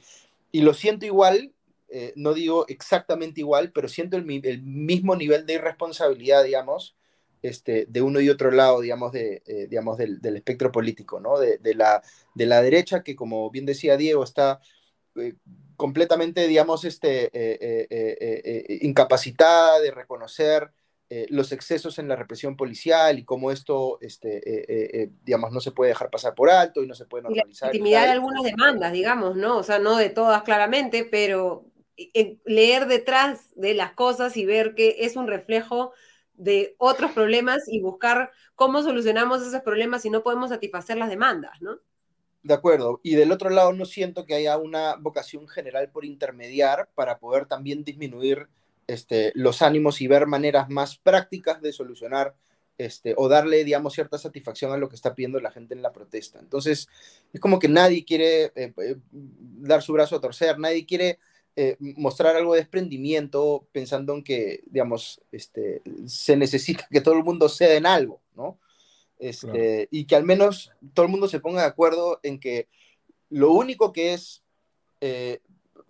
lo 0.54 0.74
siento 0.74 1.06
igual, 1.06 1.52
eh, 1.90 2.14
no 2.16 2.34
digo 2.34 2.66
exactamente 2.68 3.42
igual, 3.42 3.72
pero 3.72 3.88
siento 3.88 4.18
el, 4.18 4.46
el 4.46 4.62
mismo 4.64 5.16
nivel 5.16 5.46
de 5.46 5.54
irresponsabilidad, 5.54 6.44
digamos, 6.44 6.96
este, 7.42 7.86
de 7.88 8.02
uno 8.02 8.20
y 8.20 8.30
otro 8.30 8.52
lado, 8.52 8.82
digamos, 8.82 9.12
de, 9.12 9.42
eh, 9.46 9.68
digamos 9.70 9.98
del, 9.98 10.20
espectro 10.24 10.72
político, 10.72 11.20
¿no? 11.20 11.38
De, 11.40 11.60
la, 11.76 12.02
de 12.34 12.46
la 12.46 12.62
derecha 12.62 13.04
que, 13.04 13.16
como 13.16 13.50
bien 13.50 13.66
decía 13.66 13.98
Diego, 13.98 14.24
está 14.24 14.60
eh, 15.16 15.36
completamente, 15.76 16.48
digamos, 16.48 16.86
este, 16.86 17.30
incapacitada 18.82 19.80
de 19.80 19.92
reconocer 19.92 20.72
los 21.30 21.54
excesos 21.54 22.00
en 22.00 22.10
la 22.10 22.18
represión 22.18 22.58
policial 22.58 23.18
y 23.18 23.24
cómo 23.24 23.52
esto, 23.52 23.98
este, 24.02 25.12
digamos, 25.24 25.52
no 25.52 25.62
se 25.62 25.72
puede 25.72 25.90
dejar 25.90 26.10
pasar 26.10 26.36
por 26.36 26.50
alto 26.50 26.84
y 26.84 26.88
no 26.88 26.96
se 26.96 27.06
puede 27.06 27.24
normalizar. 27.24 27.74
Y 27.74 27.80
la 27.80 28.04
de 28.04 28.12
algunas 28.12 28.44
demandas, 28.44 28.92
digamos, 28.92 29.38
¿no? 29.38 29.58
O 29.58 29.64
sea, 29.64 29.80
no 29.80 29.96
de 29.96 30.10
todas 30.10 30.44
claramente, 30.44 31.08
pero 31.10 31.66
leer 32.46 32.88
detrás 32.88 33.52
de 33.56 33.74
las 33.74 33.94
cosas 33.94 34.38
y 34.38 34.46
ver 34.46 34.76
que 34.76 34.98
es 35.00 35.16
un 35.16 35.28
reflejo 35.28 35.94
de 36.38 36.76
otros 36.78 37.12
problemas 37.12 37.64
y 37.68 37.82
buscar 37.82 38.32
cómo 38.56 38.82
solucionamos 38.82 39.42
esos 39.42 39.62
problemas 39.62 40.04
si 40.04 40.10
no 40.10 40.24
podemos 40.24 40.50
satisfacer 40.50 40.98
las 40.98 41.10
demandas, 41.10 41.62
¿no? 41.62 41.80
De 42.44 42.54
acuerdo. 42.54 43.02
Y 43.04 43.16
del 43.16 43.32
otro 43.32 43.50
lado, 43.50 43.74
no 43.74 43.86
siento 43.86 44.26
que 44.26 44.36
haya 44.36 44.58
una 44.58 44.96
vocación 44.96 45.48
general 45.48 45.90
por 45.90 46.06
intermediar 46.06 46.88
para 46.96 47.18
poder 47.20 47.46
también 47.46 47.84
disminuir 47.84 48.48
este, 48.88 49.34
los 49.36 49.62
ánimos 49.62 50.00
y 50.00 50.08
ver 50.08 50.28
maneras 50.28 50.70
más 50.70 50.98
prácticas 50.98 51.62
de 51.62 51.74
solucionar 51.74 52.36
este, 52.78 53.16
o 53.18 53.28
darle, 53.28 53.64
digamos, 53.64 53.94
cierta 53.94 54.18
satisfacción 54.18 54.72
a 54.72 54.78
lo 54.78 54.88
que 54.88 54.96
está 54.96 55.16
pidiendo 55.16 55.40
la 55.40 55.52
gente 55.52 55.74
en 55.74 55.82
la 55.82 55.92
protesta. 55.92 56.40
Entonces, 56.40 56.88
es 57.34 57.42
como 57.42 57.60
que 57.60 57.68
nadie 57.68 58.06
quiere 58.06 58.46
eh, 58.56 58.74
eh, 58.78 58.96
dar 59.10 59.82
su 59.82 59.94
brazo 59.94 60.16
a 60.16 60.22
torcer, 60.22 60.60
nadie 60.60 60.86
quiere 60.86 61.20
eh, 61.60 61.76
mostrar 61.80 62.36
algo 62.36 62.54
de 62.54 62.60
desprendimiento 62.60 63.66
pensando 63.72 64.14
en 64.14 64.24
que, 64.24 64.62
digamos, 64.68 65.20
este, 65.32 65.82
se 66.06 66.38
necesita 66.38 66.88
que 66.92 67.02
todo 67.02 67.16
el 67.16 67.24
mundo 67.24 67.50
ceda 67.50 67.74
en 67.74 67.88
algo, 67.88 68.22
¿no? 68.36 68.60
Este, 69.18 69.88
Y 69.90 70.06
que 70.06 70.16
al 70.16 70.24
menos 70.24 70.72
todo 70.94 71.08
el 71.08 71.12
mundo 71.12 71.28
se 71.28 71.40
ponga 71.40 71.62
de 71.62 71.68
acuerdo 71.68 72.20
en 72.22 72.40
que 72.40 72.68
lo 73.32 73.54
único 73.54 73.92
que 73.92 74.14
es 74.14 74.44
eh, 75.02 75.40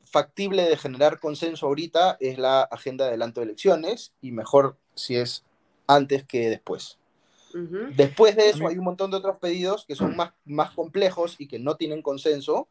factible 0.03 0.63
de 0.63 0.77
generar 0.77 1.19
consenso 1.19 1.65
ahorita 1.65 2.15
es 2.21 2.37
la 2.37 2.61
agenda 2.61 3.03
de 3.03 3.09
adelanto 3.09 3.41
de 3.41 3.47
elecciones 3.47 4.13
y 4.21 4.31
mejor 4.31 4.77
si 4.95 5.17
es 5.17 5.43
antes 5.85 6.23
que 6.23 6.49
después. 6.49 6.97
Después 7.97 8.37
de 8.37 8.51
eso 8.51 8.67
hay 8.67 8.77
un 8.77 8.85
montón 8.85 9.11
de 9.11 9.17
otros 9.17 9.35
pedidos 9.41 9.83
que 9.85 9.95
son 9.95 10.15
más, 10.15 10.31
más 10.45 10.71
complejos 10.71 11.35
y 11.39 11.47
que 11.47 11.59
no 11.59 11.75
tienen 11.75 12.01
consenso 12.01 12.69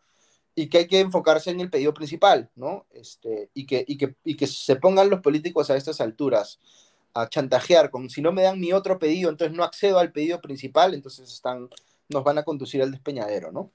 y 0.58 0.68
que 0.68 0.78
hay 0.78 0.86
que 0.88 1.00
enfocarse 1.00 1.50
en 1.50 1.60
el 1.60 1.70
pedido 1.70 1.92
principal, 1.92 2.50
¿no? 2.56 2.86
Este, 2.90 3.50
y, 3.52 3.66
que, 3.66 3.84
y, 3.86 3.98
que, 3.98 4.16
y 4.24 4.36
que 4.36 4.46
se 4.46 4.76
pongan 4.76 5.10
los 5.10 5.20
políticos 5.20 5.70
a 5.70 5.76
estas 5.76 6.00
alturas 6.00 6.58
a 7.12 7.28
chantajear 7.28 7.90
con 7.90 8.08
si 8.08 8.22
no 8.22 8.32
me 8.32 8.42
dan 8.42 8.58
mi 8.58 8.72
otro 8.72 8.98
pedido, 8.98 9.30
entonces 9.30 9.56
no 9.56 9.64
accedo 9.64 9.98
al 9.98 10.12
pedido 10.12 10.40
principal, 10.40 10.94
entonces 10.94 11.30
están, 11.30 11.68
nos 12.08 12.24
van 12.24 12.38
a 12.38 12.42
conducir 12.42 12.82
al 12.82 12.90
despeñadero, 12.90 13.52
¿no? 13.52 13.70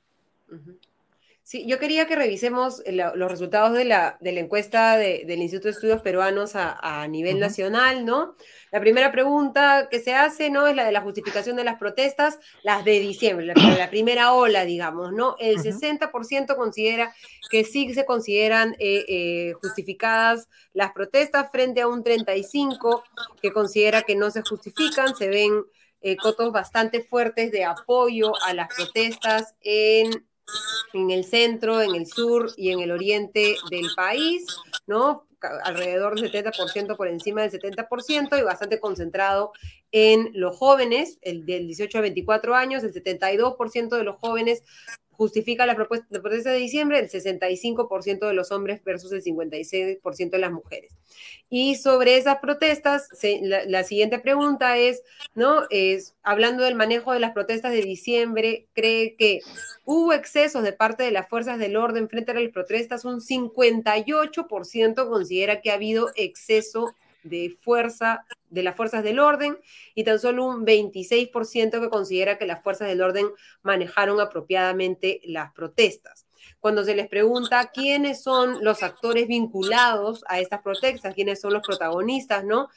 Sí, 1.51 1.65
yo 1.67 1.79
quería 1.79 2.07
que 2.07 2.15
revisemos 2.15 2.81
los 2.85 3.29
resultados 3.29 3.73
de 3.73 3.83
la, 3.83 4.15
de 4.21 4.31
la 4.31 4.39
encuesta 4.39 4.95
del 4.95 5.41
Instituto 5.41 5.67
de 5.67 5.73
Estudios 5.73 6.01
Peruanos 6.01 6.53
a, 6.55 7.05
nivel 7.09 7.41
nacional, 7.41 8.05
¿no? 8.05 8.37
La 8.71 8.79
primera 8.79 9.11
pregunta 9.11 9.89
que 9.91 9.99
se 9.99 10.13
hace, 10.13 10.49
¿no? 10.49 10.65
Es 10.65 10.77
la 10.77 10.85
de 10.85 10.93
la 10.93 11.01
justificación 11.01 11.57
de 11.57 11.65
las 11.65 11.77
protestas, 11.77 12.39
las 12.63 12.85
de 12.85 13.01
diciembre, 13.01 13.45
la, 13.47 13.89
primera 13.89 14.31
ola, 14.31 14.63
digamos, 14.63 15.11
¿no? 15.11 15.35
El 15.39 15.57
60% 15.57 16.55
considera 16.55 17.13
que 17.49 17.65
sí 17.65 17.93
se 17.93 18.05
consideran 18.05 18.77
eh, 18.79 19.03
eh, 19.09 19.53
justificadas 19.61 20.47
las 20.71 20.93
protestas 20.93 21.51
frente 21.51 21.81
a 21.81 21.89
un 21.89 22.01
35% 22.01 23.03
que 23.41 23.51
considera 23.51 24.03
que 24.03 24.15
no 24.15 24.31
se 24.31 24.41
justifican, 24.41 25.17
se 25.17 25.27
ven 25.27 25.65
eh, 25.99 26.15
cotos 26.15 26.53
bastante 26.53 27.03
fuertes 27.03 27.51
de 27.51 27.65
apoyo 27.65 28.31
a 28.45 28.53
las 28.53 28.73
protestas 28.73 29.53
en 29.59 30.30
en 30.93 31.11
el 31.11 31.23
centro, 31.23 31.81
en 31.81 31.95
el 31.95 32.05
sur 32.05 32.51
y 32.57 32.71
en 32.71 32.79
el 32.79 32.91
oriente 32.91 33.55
del 33.69 33.87
país, 33.95 34.45
¿no? 34.87 35.27
alrededor 35.63 36.19
del 36.19 36.31
70% 36.31 36.95
por 36.95 37.07
encima 37.07 37.41
del 37.41 37.51
70% 37.51 38.39
y 38.39 38.43
bastante 38.43 38.79
concentrado 38.79 39.51
en 39.91 40.29
los 40.33 40.55
jóvenes, 40.55 41.17
el 41.21 41.45
del 41.45 41.67
18 41.67 41.97
a 41.97 42.01
24 42.01 42.55
años, 42.55 42.83
el 42.83 42.93
72% 42.93 43.97
de 43.97 44.03
los 44.03 44.17
jóvenes 44.17 44.63
justifica 45.21 45.67
la, 45.67 45.75
propuesta, 45.75 46.07
de 46.09 46.19
protesta 46.19 46.49
de 46.49 46.57
diciembre 46.57 46.97
el 46.97 47.07
65% 47.07 48.27
de 48.27 48.33
los 48.33 48.51
hombres 48.51 48.83
versus 48.83 49.11
el 49.11 49.21
56% 49.21 50.31
de 50.31 50.37
las 50.39 50.51
mujeres. 50.51 50.95
Y 51.47 51.75
sobre 51.75 52.17
esas 52.17 52.39
protestas, 52.39 53.07
la, 53.43 53.83
siguiente 53.83 54.17
pregunta 54.17 54.79
es, 54.79 55.03
¿no? 55.35 55.61
Es, 55.69 56.15
hablando 56.23 56.63
del 56.63 56.73
manejo 56.73 57.13
de 57.13 57.19
las 57.19 57.33
protestas 57.33 57.71
de 57.71 57.83
diciembre, 57.83 58.65
¿cree 58.73 59.15
que 59.15 59.41
hubo 59.85 60.11
excesos 60.11 60.63
de 60.63 60.73
parte 60.73 61.03
de 61.03 61.11
las 61.11 61.29
fuerzas 61.29 61.59
del 61.59 61.75
orden 61.75 62.09
frente 62.09 62.31
a 62.31 62.33
las 62.33 62.51
protestas? 62.51 63.05
Un 63.05 63.21
58% 63.21 65.07
considera 65.07 65.61
que 65.61 65.69
ha 65.69 65.75
habido 65.75 66.09
exceso 66.15 66.95
de 67.23 67.55
fuerza 67.61 68.25
de 68.51 68.63
las 68.63 68.75
fuerzas 68.75 69.03
del 69.03 69.19
orden 69.19 69.57
y 69.95 70.03
tan 70.03 70.19
solo 70.19 70.45
un 70.45 70.65
26% 70.65 71.79
que 71.79 71.89
considera 71.89 72.37
que 72.37 72.45
las 72.45 72.61
fuerzas 72.61 72.87
del 72.87 73.01
orden 73.01 73.27
manejaron 73.63 74.19
apropiadamente 74.19 75.21
las 75.23 75.51
protestas. 75.53 76.27
Cuando 76.59 76.83
se 76.83 76.93
les 76.93 77.07
pregunta 77.07 77.71
quiénes 77.73 78.21
son 78.21 78.63
los 78.63 78.83
actores 78.83 79.27
vinculados 79.27 80.23
a 80.27 80.39
estas 80.39 80.61
protestas, 80.61 81.15
quiénes 81.15 81.41
son 81.41 81.53
los 81.53 81.65
protagonistas, 81.65 82.43
¿no? 82.43 82.69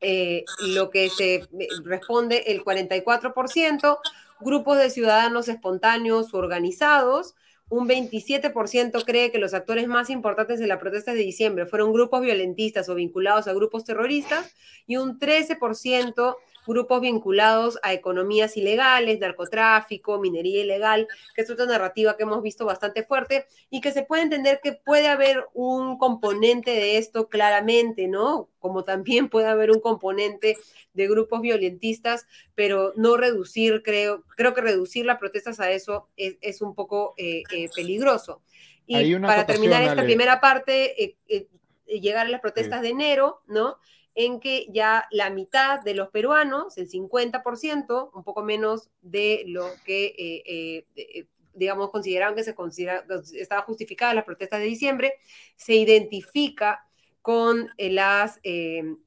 Eh, 0.00 0.44
lo 0.60 0.90
que 0.90 1.10
se 1.10 1.34
eh, 1.36 1.48
responde 1.82 2.44
el 2.52 2.62
44%, 2.62 3.98
grupos 4.40 4.78
de 4.78 4.90
ciudadanos 4.90 5.48
espontáneos 5.48 6.34
organizados, 6.34 7.34
un 7.68 7.88
27% 7.88 9.04
cree 9.04 9.32
que 9.32 9.38
los 9.38 9.54
actores 9.54 9.88
más 9.88 10.10
importantes 10.10 10.58
de 10.58 10.66
la 10.66 10.78
protesta 10.78 11.12
de 11.12 11.20
diciembre 11.20 11.66
fueron 11.66 11.92
grupos 11.92 12.20
violentistas 12.20 12.88
o 12.88 12.94
vinculados 12.94 13.48
a 13.48 13.54
grupos 13.54 13.84
terroristas 13.84 14.54
y 14.86 14.96
un 14.96 15.18
13% 15.18 16.36
grupos 16.66 17.00
vinculados 17.00 17.78
a 17.82 17.92
economías 17.92 18.56
ilegales, 18.56 19.20
narcotráfico, 19.20 20.18
minería 20.18 20.62
ilegal, 20.62 21.08
que 21.34 21.42
es 21.42 21.50
otra 21.50 21.66
narrativa 21.66 22.16
que 22.16 22.22
hemos 22.22 22.42
visto 22.42 22.64
bastante 22.64 23.04
fuerte 23.04 23.46
y 23.70 23.80
que 23.80 23.92
se 23.92 24.02
puede 24.02 24.22
entender 24.22 24.60
que 24.62 24.72
puede 24.72 25.08
haber 25.08 25.46
un 25.52 25.98
componente 25.98 26.70
de 26.70 26.98
esto 26.98 27.28
claramente, 27.28 28.08
¿no? 28.08 28.48
Como 28.58 28.84
también 28.84 29.28
puede 29.28 29.48
haber 29.48 29.70
un 29.70 29.80
componente 29.80 30.56
de 30.92 31.08
grupos 31.08 31.40
violentistas, 31.40 32.26
pero 32.54 32.92
no 32.96 33.16
reducir, 33.16 33.82
creo, 33.82 34.24
creo 34.36 34.54
que 34.54 34.60
reducir 34.60 35.04
las 35.06 35.18
protestas 35.18 35.60
a 35.60 35.70
eso 35.70 36.08
es, 36.16 36.62
un 36.62 36.74
poco 36.74 37.14
eh, 37.16 37.42
eh, 37.52 37.68
peligroso. 37.74 38.42
Y 38.86 39.16
para 39.16 39.46
terminar 39.46 39.82
esta 39.82 40.02
primera 40.02 40.40
parte, 40.40 41.16
eh, 41.28 41.48
llegar 41.86 42.26
a 42.26 42.30
las 42.30 42.40
protestas 42.40 42.82
de 42.82 42.90
enero, 42.90 43.42
¿no? 43.46 43.78
En 44.14 44.40
que 44.40 44.66
ya 44.70 45.06
la 45.10 45.30
mitad 45.30 45.80
de 45.82 45.94
los 45.94 46.08
peruanos, 46.10 46.78
el 46.78 46.88
50%, 46.88 48.10
un 48.14 48.24
poco 48.24 48.42
menos 48.42 48.90
de 49.02 49.42
lo 49.46 49.66
que, 49.84 50.06
eh, 50.06 50.42
eh, 50.46 50.86
eh, 50.96 51.26
digamos, 51.52 51.90
consideraban 51.90 52.34
que 52.34 52.44
se 52.44 52.54
considera, 52.54 53.04
estaba 53.34 53.62
justificada 53.62 54.14
las 54.14 54.24
protestas 54.24 54.60
de 54.60 54.66
diciembre, 54.66 55.14
se 55.56 55.74
identifica 55.74 56.86
con 57.22 57.70
las 57.78 58.38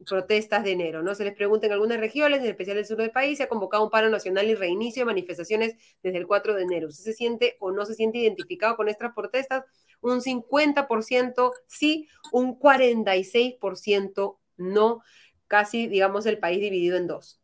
protestas 0.07 0.63
de 0.63 0.71
enero. 0.71 1.03
¿no? 1.03 1.13
Se 1.13 1.23
les 1.23 1.35
pregunta 1.35 1.67
en 1.67 1.73
algunas 1.73 1.99
regiones, 1.99 2.39
en 2.39 2.47
especial 2.47 2.77
el 2.77 2.85
sur 2.85 2.97
del 2.97 3.11
país, 3.11 3.37
se 3.37 3.43
ha 3.43 3.49
convocado 3.49 3.83
un 3.83 3.91
paro 3.91 4.09
nacional 4.09 4.47
y 4.47 4.55
reinicio 4.55 5.01
de 5.01 5.05
manifestaciones 5.05 5.75
desde 6.01 6.17
el 6.17 6.25
4 6.25 6.55
de 6.55 6.63
enero. 6.63 6.87
¿Usted 6.87 7.03
se 7.03 7.13
siente 7.13 7.57
o 7.59 7.71
no 7.71 7.85
se 7.85 7.93
siente 7.93 8.17
identificado 8.17 8.75
con 8.75 8.89
estas 8.89 9.13
protestas? 9.13 9.65
Un 10.01 10.21
50% 10.21 11.51
sí, 11.67 12.07
un 12.31 12.57
46% 12.57 14.37
no 14.57 15.01
casi, 15.47 15.87
digamos, 15.87 16.25
el 16.25 16.39
país 16.39 16.59
dividido 16.59 16.97
en 16.97 17.07
dos. 17.07 17.39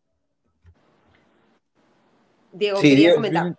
Diego, 2.52 2.80
quería 2.80 3.16
comentar. 3.16 3.58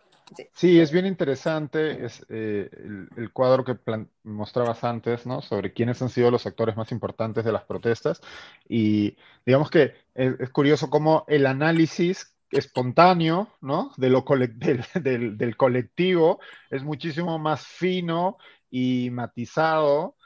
sí. 0.52 0.78
es 0.78 0.92
bien 0.92 1.06
interesante 1.06 2.04
es, 2.04 2.24
eh, 2.28 2.70
el, 3.16 3.32
cuadro 3.32 3.64
que 3.64 3.76
mostrabas 4.22 4.84
antes, 4.84 5.26
¿no? 5.26 5.42
Sobre 5.42 5.72
quiénes 5.72 6.00
han 6.00 6.10
sido 6.10 6.30
los 6.30 6.46
actores 6.46 6.76
más 6.76 6.92
importantes 6.92 7.44
de 7.44 7.52
las 7.52 7.64
protestas. 7.64 8.20
Y 8.68 9.16
digamos 9.44 9.70
que 9.70 9.94
es, 10.14 10.50
curioso 10.50 10.90
cómo 10.90 11.24
el 11.26 11.46
análisis 11.46 12.36
espontáneo, 12.50 13.48
¿no? 13.60 13.92
De 13.96 14.10
lo 14.10 14.24
del, 14.94 15.36
del 15.36 15.56
colectivo 15.56 16.38
es 16.70 16.84
muchísimo 16.84 17.38
más 17.38 17.66
fino 17.66 18.38
y 18.70 19.10
matizado 19.10 20.16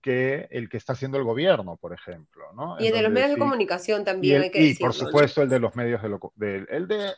que 0.00 0.48
el 0.50 0.68
que 0.68 0.76
está 0.76 0.92
haciendo 0.92 1.18
el 1.18 1.24
gobierno, 1.24 1.76
por 1.76 1.92
ejemplo. 1.92 2.44
¿no? 2.54 2.76
Y 2.78 2.86
el 2.86 2.92
de 2.92 3.02
los 3.02 3.12
medios 3.12 3.30
de 3.30 3.38
comunicación 3.38 4.04
también, 4.04 4.42
hay 4.42 4.50
que 4.50 4.62
Y 4.62 4.74
por 4.74 4.94
supuesto 4.94 5.42
el 5.42 5.48
de 5.48 5.58
los 5.58 5.74
medios 5.76 6.00
de, 6.36 6.66
el 6.68 6.88
de, 6.88 7.12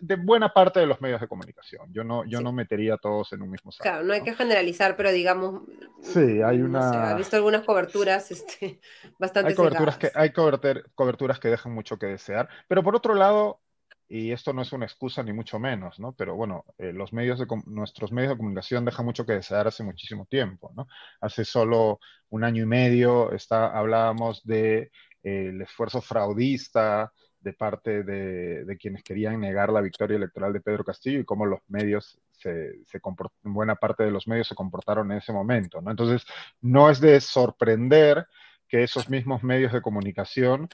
de, 0.00 0.16
buena 0.16 0.52
parte 0.52 0.80
de 0.80 0.86
los 0.86 1.00
medios 1.00 1.20
de 1.20 1.28
comunicación. 1.28 1.92
Yo 1.92 2.04
no, 2.04 2.24
yo 2.24 2.40
no 2.40 2.52
metería 2.52 2.94
a 2.94 2.98
todos 2.98 3.32
en 3.32 3.42
un 3.42 3.50
mismo 3.50 3.72
saco. 3.72 3.82
Claro, 3.82 4.04
no 4.04 4.12
hay 4.12 4.22
que 4.22 4.34
generalizar, 4.34 4.96
pero 4.96 5.10
digamos... 5.10 5.62
Sí, 6.02 6.42
hay 6.42 6.60
una... 6.60 7.12
he 7.12 7.14
visto 7.16 7.36
algunas 7.36 7.62
coberturas 7.62 8.30
este, 8.30 8.80
bastante 9.18 9.50
hay 9.50 9.54
coberturas 9.54 9.98
que 9.98 10.10
Hay 10.14 10.32
coberturas 10.32 11.40
que 11.40 11.48
dejan 11.48 11.72
mucho 11.72 11.98
que 11.98 12.06
desear, 12.06 12.48
pero 12.68 12.82
por 12.82 12.94
otro 12.94 13.14
lado, 13.14 13.60
y 14.08 14.32
esto 14.32 14.52
no 14.52 14.62
es 14.62 14.72
una 14.72 14.86
excusa 14.86 15.22
ni 15.22 15.32
mucho 15.32 15.58
menos, 15.58 16.00
¿no? 16.00 16.14
Pero 16.14 16.34
bueno, 16.34 16.64
eh, 16.78 16.92
los 16.92 17.12
medios 17.12 17.38
de 17.38 17.46
nuestros 17.66 18.10
medios 18.10 18.30
de 18.30 18.38
comunicación 18.38 18.84
dejan 18.84 19.04
mucho 19.04 19.26
que 19.26 19.34
desear 19.34 19.68
hace 19.68 19.82
muchísimo 19.84 20.24
tiempo, 20.26 20.72
¿no? 20.74 20.88
Hace 21.20 21.44
solo 21.44 22.00
un 22.30 22.42
año 22.42 22.62
y 22.62 22.66
medio 22.66 23.32
está, 23.32 23.66
hablábamos 23.66 24.42
de 24.44 24.90
eh, 25.22 25.52
esfuerzo 25.60 26.00
fraudista 26.00 27.12
de 27.40 27.52
parte 27.52 28.02
de, 28.02 28.76
quienes 28.80 29.02
querían 29.02 29.40
negar 29.40 29.70
la 29.70 29.80
victoria 29.80 30.16
electoral 30.16 30.52
de 30.52 30.60
Pedro 30.60 30.84
Castillo 30.84 31.20
y 31.20 31.24
cómo 31.24 31.46
los 31.46 31.60
medios 31.68 32.18
se, 32.32 32.84
se 32.84 33.00
buena 33.42 33.76
parte 33.76 34.04
de 34.04 34.10
los 34.10 34.26
medios 34.26 34.48
se 34.48 34.54
comportaron 34.54 35.12
en 35.12 35.18
ese 35.18 35.32
momento, 35.32 35.80
¿no? 35.80 35.90
Entonces, 35.90 36.26
no 36.60 36.90
es 36.90 37.00
de 37.00 37.20
sorprender 37.20 38.26
que 38.68 38.82
esos 38.82 39.08
mismos 39.08 39.42
medios 39.42 39.72
de 39.72 39.82
comunicación 39.82 40.68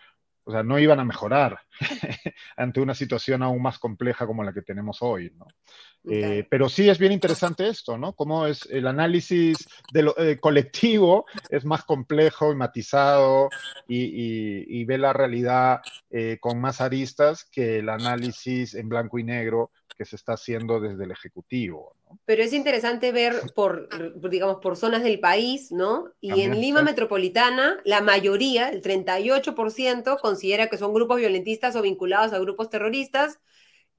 o 0.44 0.52
sea, 0.52 0.62
no 0.62 0.78
iban 0.78 1.00
a 1.00 1.04
mejorar 1.04 1.58
ante 2.56 2.80
una 2.80 2.94
situación 2.94 3.42
aún 3.42 3.62
más 3.62 3.78
compleja 3.78 4.26
como 4.26 4.44
la 4.44 4.52
que 4.52 4.62
tenemos 4.62 4.98
hoy, 5.00 5.32
¿no? 5.36 5.46
Eh, 6.06 6.46
pero 6.50 6.68
sí 6.68 6.88
es 6.90 6.98
bien 6.98 7.12
interesante 7.12 7.66
esto, 7.66 7.96
¿no? 7.96 8.12
Cómo 8.12 8.46
es 8.46 8.66
el 8.70 8.86
análisis 8.86 9.56
de 9.90 10.02
lo, 10.02 10.18
eh, 10.18 10.38
colectivo 10.38 11.24
es 11.48 11.64
más 11.64 11.84
complejo 11.84 12.52
y 12.52 12.56
matizado 12.56 13.48
y, 13.88 14.84
ve 14.84 14.98
la 14.98 15.14
realidad 15.14 15.80
eh, 16.10 16.36
con 16.40 16.60
más 16.60 16.82
aristas 16.82 17.48
que 17.50 17.78
el 17.78 17.88
análisis 17.88 18.74
en 18.74 18.90
blanco 18.90 19.18
y 19.18 19.24
negro 19.24 19.70
que 19.96 20.04
se 20.04 20.16
está 20.16 20.34
haciendo 20.34 20.80
desde 20.80 21.04
el 21.04 21.10
Ejecutivo. 21.10 21.96
Pero 22.24 22.42
es 22.42 22.52
interesante 22.52 23.12
ver 23.12 23.34
por, 23.54 23.88
digamos, 24.28 24.58
por 24.60 24.76
zonas 24.76 25.02
del 25.02 25.20
país, 25.20 25.70
¿no? 25.72 26.12
Y 26.20 26.42
en 26.42 26.60
Lima 26.60 26.82
Metropolitana, 26.82 27.80
la 27.84 28.00
mayoría, 28.00 28.70
el 28.70 28.82
38%, 28.82 30.18
considera 30.20 30.68
que 30.68 30.78
son 30.78 30.92
grupos 30.92 31.18
violentistas 31.18 31.76
o 31.76 31.82
vinculados 31.82 32.32
a 32.32 32.38
grupos 32.38 32.70
terroristas, 32.70 33.40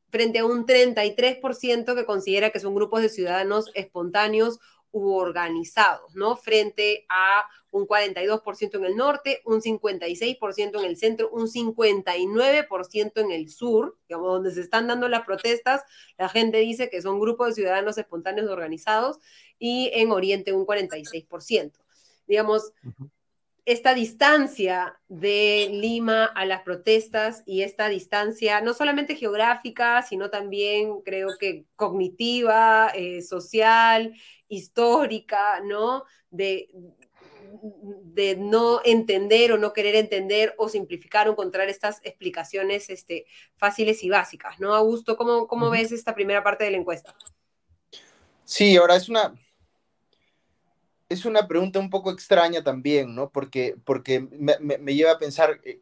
frente 0.09 0.39
a 0.39 0.45
un 0.45 0.65
33% 0.65 1.95
que 1.95 2.05
considera 2.05 2.49
que 2.49 2.59
son 2.59 2.75
grupos 2.75 3.01
de 3.01 3.09
ciudadanos 3.09 3.71
espontáneos 3.73 4.59
u 4.91 5.13
organizados, 5.13 6.15
¿no? 6.15 6.37
Frente 6.37 7.05
a 7.09 7.43
un 7.75 7.87
42% 7.87 8.77
en 8.77 8.85
el 8.85 8.95
norte, 8.95 9.41
un 9.43 9.61
56% 9.61 10.79
en 10.79 10.85
el 10.85 10.95
centro, 10.95 11.29
un 11.29 11.47
59% 11.47 13.11
en 13.17 13.31
el 13.31 13.49
sur, 13.49 13.97
digamos, 14.07 14.31
donde 14.31 14.51
se 14.51 14.61
están 14.61 14.87
dando 14.87 15.09
las 15.09 15.25
protestas, 15.25 15.81
la 16.17 16.29
gente 16.29 16.59
dice 16.59 16.89
que 16.89 17.01
son 17.01 17.19
grupos 17.19 17.49
de 17.49 17.55
ciudadanos 17.55 17.97
espontáneos 17.97 18.49
organizados, 18.49 19.19
y 19.59 19.91
en 19.93 20.11
Oriente 20.11 20.53
un 20.53 20.65
46%. 20.65 21.73
Digamos, 22.27 22.71
esta 23.65 23.93
distancia 23.93 24.97
de 25.09 25.67
Lima 25.69 26.23
a 26.23 26.45
las 26.45 26.61
protestas 26.61 27.43
y 27.45 27.63
esta 27.63 27.89
distancia 27.89 28.61
no 28.61 28.73
solamente 28.73 29.15
geográfica, 29.17 30.01
sino 30.01 30.29
también 30.29 31.01
creo 31.01 31.27
que 31.37 31.65
cognitiva, 31.75 32.89
eh, 32.95 33.21
social, 33.21 34.13
histórica, 34.47 35.59
¿no? 35.59 36.05
De, 36.29 36.69
de 37.61 38.35
no 38.35 38.81
entender 38.83 39.51
o 39.51 39.57
no 39.57 39.73
querer 39.73 39.95
entender 39.95 40.53
o 40.57 40.69
simplificar 40.69 41.27
o 41.27 41.31
encontrar 41.31 41.69
estas 41.69 41.99
explicaciones 42.03 42.89
este, 42.89 43.25
fáciles 43.57 44.03
y 44.03 44.09
básicas, 44.09 44.59
¿no? 44.59 44.73
Augusto, 44.73 45.17
¿cómo, 45.17 45.47
cómo 45.47 45.69
ves 45.69 45.91
esta 45.91 46.15
primera 46.15 46.43
parte 46.43 46.63
de 46.63 46.71
la 46.71 46.77
encuesta? 46.77 47.15
Sí, 48.43 48.77
ahora 48.77 48.95
es 48.95 49.09
una, 49.09 49.33
es 51.09 51.25
una 51.25 51.47
pregunta 51.47 51.79
un 51.79 51.89
poco 51.89 52.11
extraña 52.11 52.63
también, 52.63 53.13
¿no? 53.15 53.29
Porque, 53.29 53.75
porque 53.83 54.19
me, 54.19 54.95
lleva 54.95 55.11
a 55.11 55.19
pensar 55.19 55.59
eh, 55.63 55.79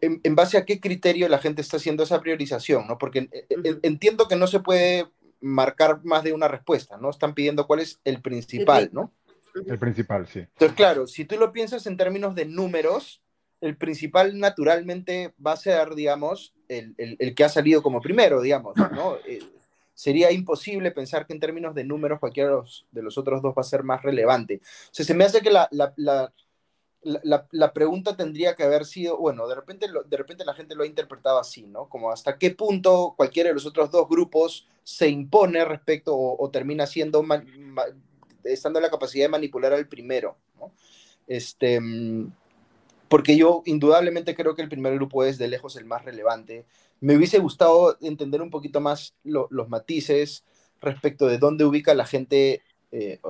en, 0.00 0.34
base 0.34 0.56
a 0.56 0.64
qué 0.64 0.80
criterio 0.80 1.28
la 1.28 1.38
gente 1.38 1.62
está 1.62 1.76
haciendo 1.78 2.02
esa 2.02 2.20
priorización, 2.20 2.86
¿no? 2.86 2.98
Porque 2.98 3.28
eh, 3.32 3.46
eh, 3.48 3.78
entiendo 3.82 4.28
que 4.28 4.36
no 4.36 4.46
se 4.46 4.60
puede 4.60 5.08
marcar 5.40 6.04
más 6.04 6.22
de 6.22 6.32
una 6.32 6.48
respuesta, 6.48 6.96
¿no? 6.96 7.10
Están 7.10 7.34
pidiendo 7.34 7.66
cuál 7.66 7.80
es 7.80 8.00
el 8.04 8.22
principal, 8.22 8.90
¿no? 8.92 9.12
El 9.54 9.78
principal, 9.78 10.26
sí. 10.26 10.40
Entonces, 10.40 10.76
claro, 10.76 11.06
si 11.06 11.24
tú 11.24 11.36
lo 11.36 11.52
piensas 11.52 11.86
en 11.86 11.96
términos 11.96 12.34
de 12.34 12.46
números, 12.46 13.22
el 13.60 13.76
principal 13.76 14.38
naturalmente 14.38 15.34
va 15.44 15.52
a 15.52 15.56
ser, 15.56 15.94
digamos, 15.94 16.52
el, 16.68 17.34
que 17.34 17.44
ha 17.44 17.48
salido 17.48 17.82
como 17.82 18.00
primero, 18.00 18.40
digamos, 18.40 18.76
¿no? 18.76 19.16
Eh, 19.26 19.40
sería 19.94 20.32
imposible 20.32 20.90
pensar 20.90 21.26
que 21.26 21.32
en 21.32 21.40
términos 21.40 21.74
de 21.74 21.84
números 21.84 22.18
cualquiera 22.18 22.50
de 22.90 23.02
los, 23.02 23.18
otros 23.18 23.40
dos 23.40 23.54
va 23.56 23.60
a 23.60 23.64
ser 23.64 23.84
más 23.84 24.02
relevante. 24.02 24.60
O 24.64 24.88
sea, 24.90 25.04
se 25.04 25.14
me 25.14 25.24
hace 25.24 25.40
que 25.42 25.50
la, 25.50 25.68
la, 27.02 27.72
pregunta 27.72 28.16
tendría 28.16 28.54
que 28.56 28.64
haber 28.64 28.84
sido, 28.84 29.18
bueno, 29.18 29.46
de 29.46 29.54
repente, 29.54 29.86
de 30.06 30.16
repente 30.16 30.44
la 30.44 30.54
gente 30.54 30.74
lo 30.74 30.82
ha 30.82 30.86
interpretado 30.86 31.38
así, 31.38 31.66
¿no? 31.66 31.88
Como 31.88 32.10
hasta 32.10 32.38
qué 32.38 32.50
punto 32.50 33.14
cualquiera 33.16 33.50
de 33.50 33.54
los 33.54 33.66
otros 33.66 33.90
dos 33.90 34.08
grupos 34.08 34.66
se 34.82 35.08
impone 35.08 35.64
respecto 35.64 36.16
o, 36.16 36.50
termina 36.50 36.86
siendo 36.86 37.22
estando 38.44 38.78
en 38.78 38.84
la 38.84 38.90
capacidad 38.90 39.24
de 39.24 39.30
manipular 39.30 39.72
al 39.72 39.88
primero, 39.88 40.36
¿no? 40.58 40.72
Este, 41.26 41.80
porque 43.08 43.36
yo 43.36 43.62
indudablemente 43.66 44.34
creo 44.34 44.54
que 44.54 44.62
el 44.62 44.68
primer 44.68 44.94
grupo 44.94 45.24
es 45.24 45.36
de 45.36 45.48
lejos 45.48 45.76
el 45.76 45.84
más 45.84 46.04
relevante. 46.04 46.64
Me 47.00 47.14
hubiese 47.16 47.38
gustado 47.38 47.98
entender 48.00 48.40
un 48.40 48.50
poquito 48.50 48.80
más 48.80 49.14
los 49.22 49.68
matices 49.68 50.44
respecto 50.80 51.26
de 51.26 51.38
dónde 51.38 51.64
ubica 51.64 51.94
la 51.94 52.06
gente, 52.06 52.62
eh, 52.90 53.20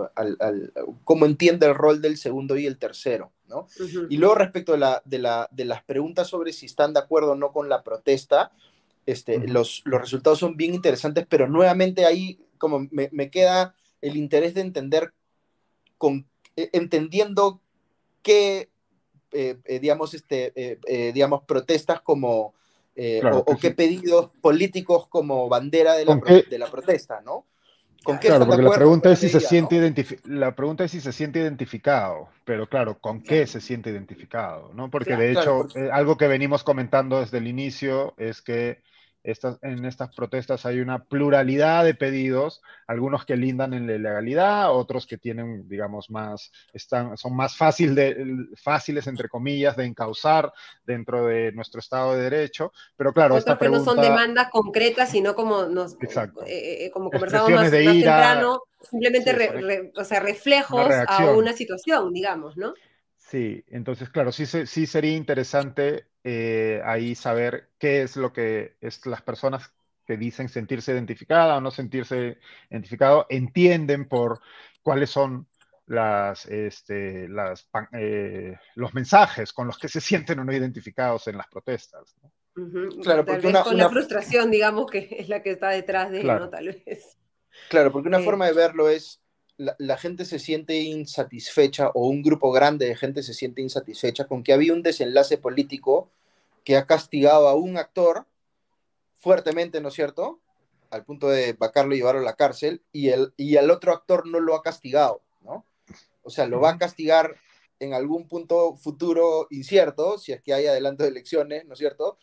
cómo 1.05 1.27
entiende 1.27 1.67
el 1.67 1.75
rol 1.75 2.01
del 2.01 2.17
segundo 2.17 2.57
y 2.57 2.67
el 2.67 2.79
tercero, 2.79 3.33
¿no? 3.49 3.67
Y 4.09 4.19
luego 4.19 4.37
respecto 4.37 4.71
de, 4.71 4.79
la, 4.79 5.03
de, 5.05 5.19
la, 5.19 5.49
de, 5.51 5.65
las 5.65 5.83
preguntas 5.83 6.29
sobre 6.29 6.53
si 6.53 6.67
están 6.67 6.93
de 6.93 7.01
acuerdo 7.01 7.33
o 7.33 7.37
no 7.37 7.51
con 7.51 7.69
la 7.69 7.83
protesta, 7.83 8.53
este, 9.05 9.49
los, 9.49 9.83
los 9.85 10.01
resultados 10.01 10.39
son 10.39 10.57
bien 10.57 10.75
interesantes, 10.75 11.27
pero 11.29 11.49
nuevamente 11.49 12.05
ahí 12.05 12.39
como 12.57 12.87
me, 12.91 13.09
me 13.11 13.31
queda 13.31 13.75
el 14.03 14.17
interés 14.17 14.53
de 14.55 14.61
entender, 14.61 15.15
con, 15.97 16.27
eh, 16.57 16.69
entendiendo 16.73 17.61
qué, 18.23 18.69
eh, 19.31 19.57
eh, 19.65 19.79
digamos, 19.81 20.13
este, 20.13 20.79
digamos, 21.15 21.45
protestas 21.45 22.03
como, 22.03 22.55
o, 23.33 23.57
qué 23.59 23.71
pedidos 23.71 24.31
políticos 24.43 25.07
como 25.09 25.49
bandera 25.49 25.95
de 25.95 26.05
la, 26.05 26.21
de 26.51 26.59
la 26.59 26.71
protesta, 26.71 27.23
¿no? 27.25 27.47
¿Con 28.05 28.19
qué 28.19 28.27
claro, 28.27 28.47
porque 28.47 28.63
la 28.63 28.71
pregunta, 28.73 29.13
es 29.13 29.21
si 29.21 29.29
se 29.29 29.39
siente 29.39 29.95
la 30.25 30.57
pregunta 30.57 30.83
es 30.83 30.91
si 30.91 31.01
se 31.01 31.13
siente 31.13 31.39
identificado, 31.39 32.29
pero 32.45 32.69
claro, 32.69 32.99
¿con 32.99 33.23
qué 33.23 33.47
se 33.47 33.61
siente 33.61 33.91
identificado? 33.91 34.73
¿no? 34.75 34.91
Porque 34.91 35.17
de 35.17 35.31
hecho, 35.31 35.69
algo 35.93 36.17
que 36.17 36.27
venimos 36.27 36.65
comentando 36.65 37.21
desde 37.21 37.39
el 37.39 37.47
inicio 37.47 38.15
es 38.17 38.43
que 38.43 38.83
en 39.25 39.85
estas 39.85 40.15
protestas 40.15 40.67
hay 40.67 40.81
una 40.81 41.05
pluralidad 41.05 41.85
de 41.85 41.95
pedidos, 41.95 42.61
algunos 42.87 43.25
que 43.25 43.37
lindan 43.37 43.73
en 43.73 43.87
la 43.87 43.95
ilegalidad, 43.95 44.73
otros 44.73 45.07
que 45.07 45.17
tienen, 45.17 45.69
digamos, 45.69 46.11
más, 46.11 46.51
están, 46.73 47.17
son 47.17 47.37
más 47.37 47.57
fácil 47.57 47.95
de, 47.95 48.47
fáciles, 48.57 49.07
entre 49.07 49.29
comillas, 49.29 49.77
de 49.77 49.85
encauzar 49.85 50.53
dentro 50.85 51.27
de 51.27 51.53
nuestro 51.53 51.81
Estado 51.81 52.15
de 52.15 52.23
Derecho. 52.31 52.73
Pero 52.97 53.13
claro, 53.13 53.37
otros 53.37 53.59
que 53.59 53.69
no 53.69 53.85
son 53.85 54.01
demandas 54.01 54.49
concretas, 54.51 55.11
sino 55.11 55.35
como 55.35 55.65
nos 55.65 55.95
eh, 55.95 56.87
eh, 56.87 56.91
como 56.93 57.11
conversábamos 57.11 57.61
más, 57.61 57.71
temprano, 57.71 58.63
simplemente 58.81 59.93
o 59.97 60.05
sea, 60.05 60.21
reflejos 60.21 60.91
a 61.07 61.31
una 61.31 61.53
situación, 61.53 62.13
digamos, 62.13 62.57
¿no? 62.57 62.75
Sí, 63.33 63.65
entonces, 63.69 64.11
claro, 64.11 64.31
sí, 64.31 64.45
sí 64.45 64.87
sería 64.87 65.17
interesante 65.17 66.09
eh, 66.23 66.83
ahí 66.85 67.15
saber 67.15 67.71
qué 67.79 68.03
es 68.03 68.19
lo 68.19 68.31
que 68.31 68.77
es 68.83 69.07
las 69.07 69.23
personas 69.23 69.73
que 70.05 70.19
dicen 70.19 70.51
sentirse 70.51 70.93
identificada 70.93 71.57
o 71.57 71.61
no 71.63 71.71
sentirse 71.71 72.37
identificado, 72.69 73.25
entienden 73.31 74.07
por 74.07 74.43
cuáles 74.83 75.09
son 75.09 75.49
las, 75.87 76.45
este, 76.45 77.27
las, 77.27 77.71
eh, 77.95 78.59
los 78.75 78.93
mensajes 78.93 79.55
con 79.55 79.67
los 79.67 79.79
que 79.79 79.89
se 79.89 80.03
sienten 80.03 80.39
o 80.41 80.45
no 80.45 80.53
identificados 80.53 81.27
en 81.27 81.39
las 81.39 81.49
protestas. 81.49 82.15
Claro, 83.03 83.25
porque 83.25 83.47
una, 83.47 83.63
con 83.63 83.79
la 83.79 83.89
frustración, 83.89 84.51
digamos, 84.51 84.91
que 84.91 85.09
es 85.11 85.31
la 85.31 85.43
que 85.43 85.53
está 85.53 85.71
detrás 85.71 86.11
de, 86.11 86.23
¿no? 86.23 86.51
Tal 86.51 86.67
vez. 86.85 87.17
Claro, 87.71 87.91
porque 87.93 88.09
una 88.09 88.21
eh, 88.21 88.25
forma 88.25 88.45
de 88.45 88.53
verlo 88.53 88.91
es 88.91 89.22
la, 89.79 89.97
gente 89.97 90.25
se 90.25 90.39
siente 90.39 90.81
insatisfecha 90.81 91.91
o 91.95 92.09
un 92.09 92.23
grupo 92.23 92.51
grande 92.53 92.87
de 92.87 92.97
gente 92.97 93.23
se 93.23 93.35
siente 93.35 93.63
insatisfecha 93.63 94.27
con 94.27 94.43
que 94.43 94.53
había 94.53 94.73
un 94.73 94.83
desenlace 94.83 95.39
político 95.39 96.11
que 96.65 96.77
ha 96.77 96.87
castigado 96.87 97.49
a 97.49 97.55
un 97.55 97.77
actor 97.77 98.27
fuertemente, 99.19 99.81
¿no 99.81 99.89
es 99.89 99.95
cierto? 99.95 100.41
Al 100.91 101.05
punto 101.05 101.29
de 101.29 101.53
vacarlo 101.55 101.95
y 101.95 101.99
llevarlo 101.99 102.21
a 102.21 102.25
la 102.25 102.37
cárcel 102.37 102.83
y, 102.93 103.09
el, 103.11 103.33
y 103.37 103.57
el 103.57 103.71
otro 103.71 103.93
actor 103.93 104.27
no 104.27 104.41
lo 104.41 104.55
ha 104.55 104.63
castigado, 104.63 105.23
¿no? 105.43 105.65
O 106.23 106.31
sea, 106.31 106.47
lo 106.47 106.61
va 106.61 106.71
a 106.71 106.79
castigar 106.79 107.37
en 107.79 107.95
algún 107.95 108.29
punto 108.29 108.77
futuro 108.77 109.49
incierto, 109.51 110.19
si 110.19 110.33
es 110.33 110.43
que 110.43 110.55
hay 110.55 110.67
adelanto 110.67 111.03
de 111.03 111.11
elecciones, 111.11 111.65
¿no 111.65 111.73
es 111.73 111.79
cierto? 111.79 112.19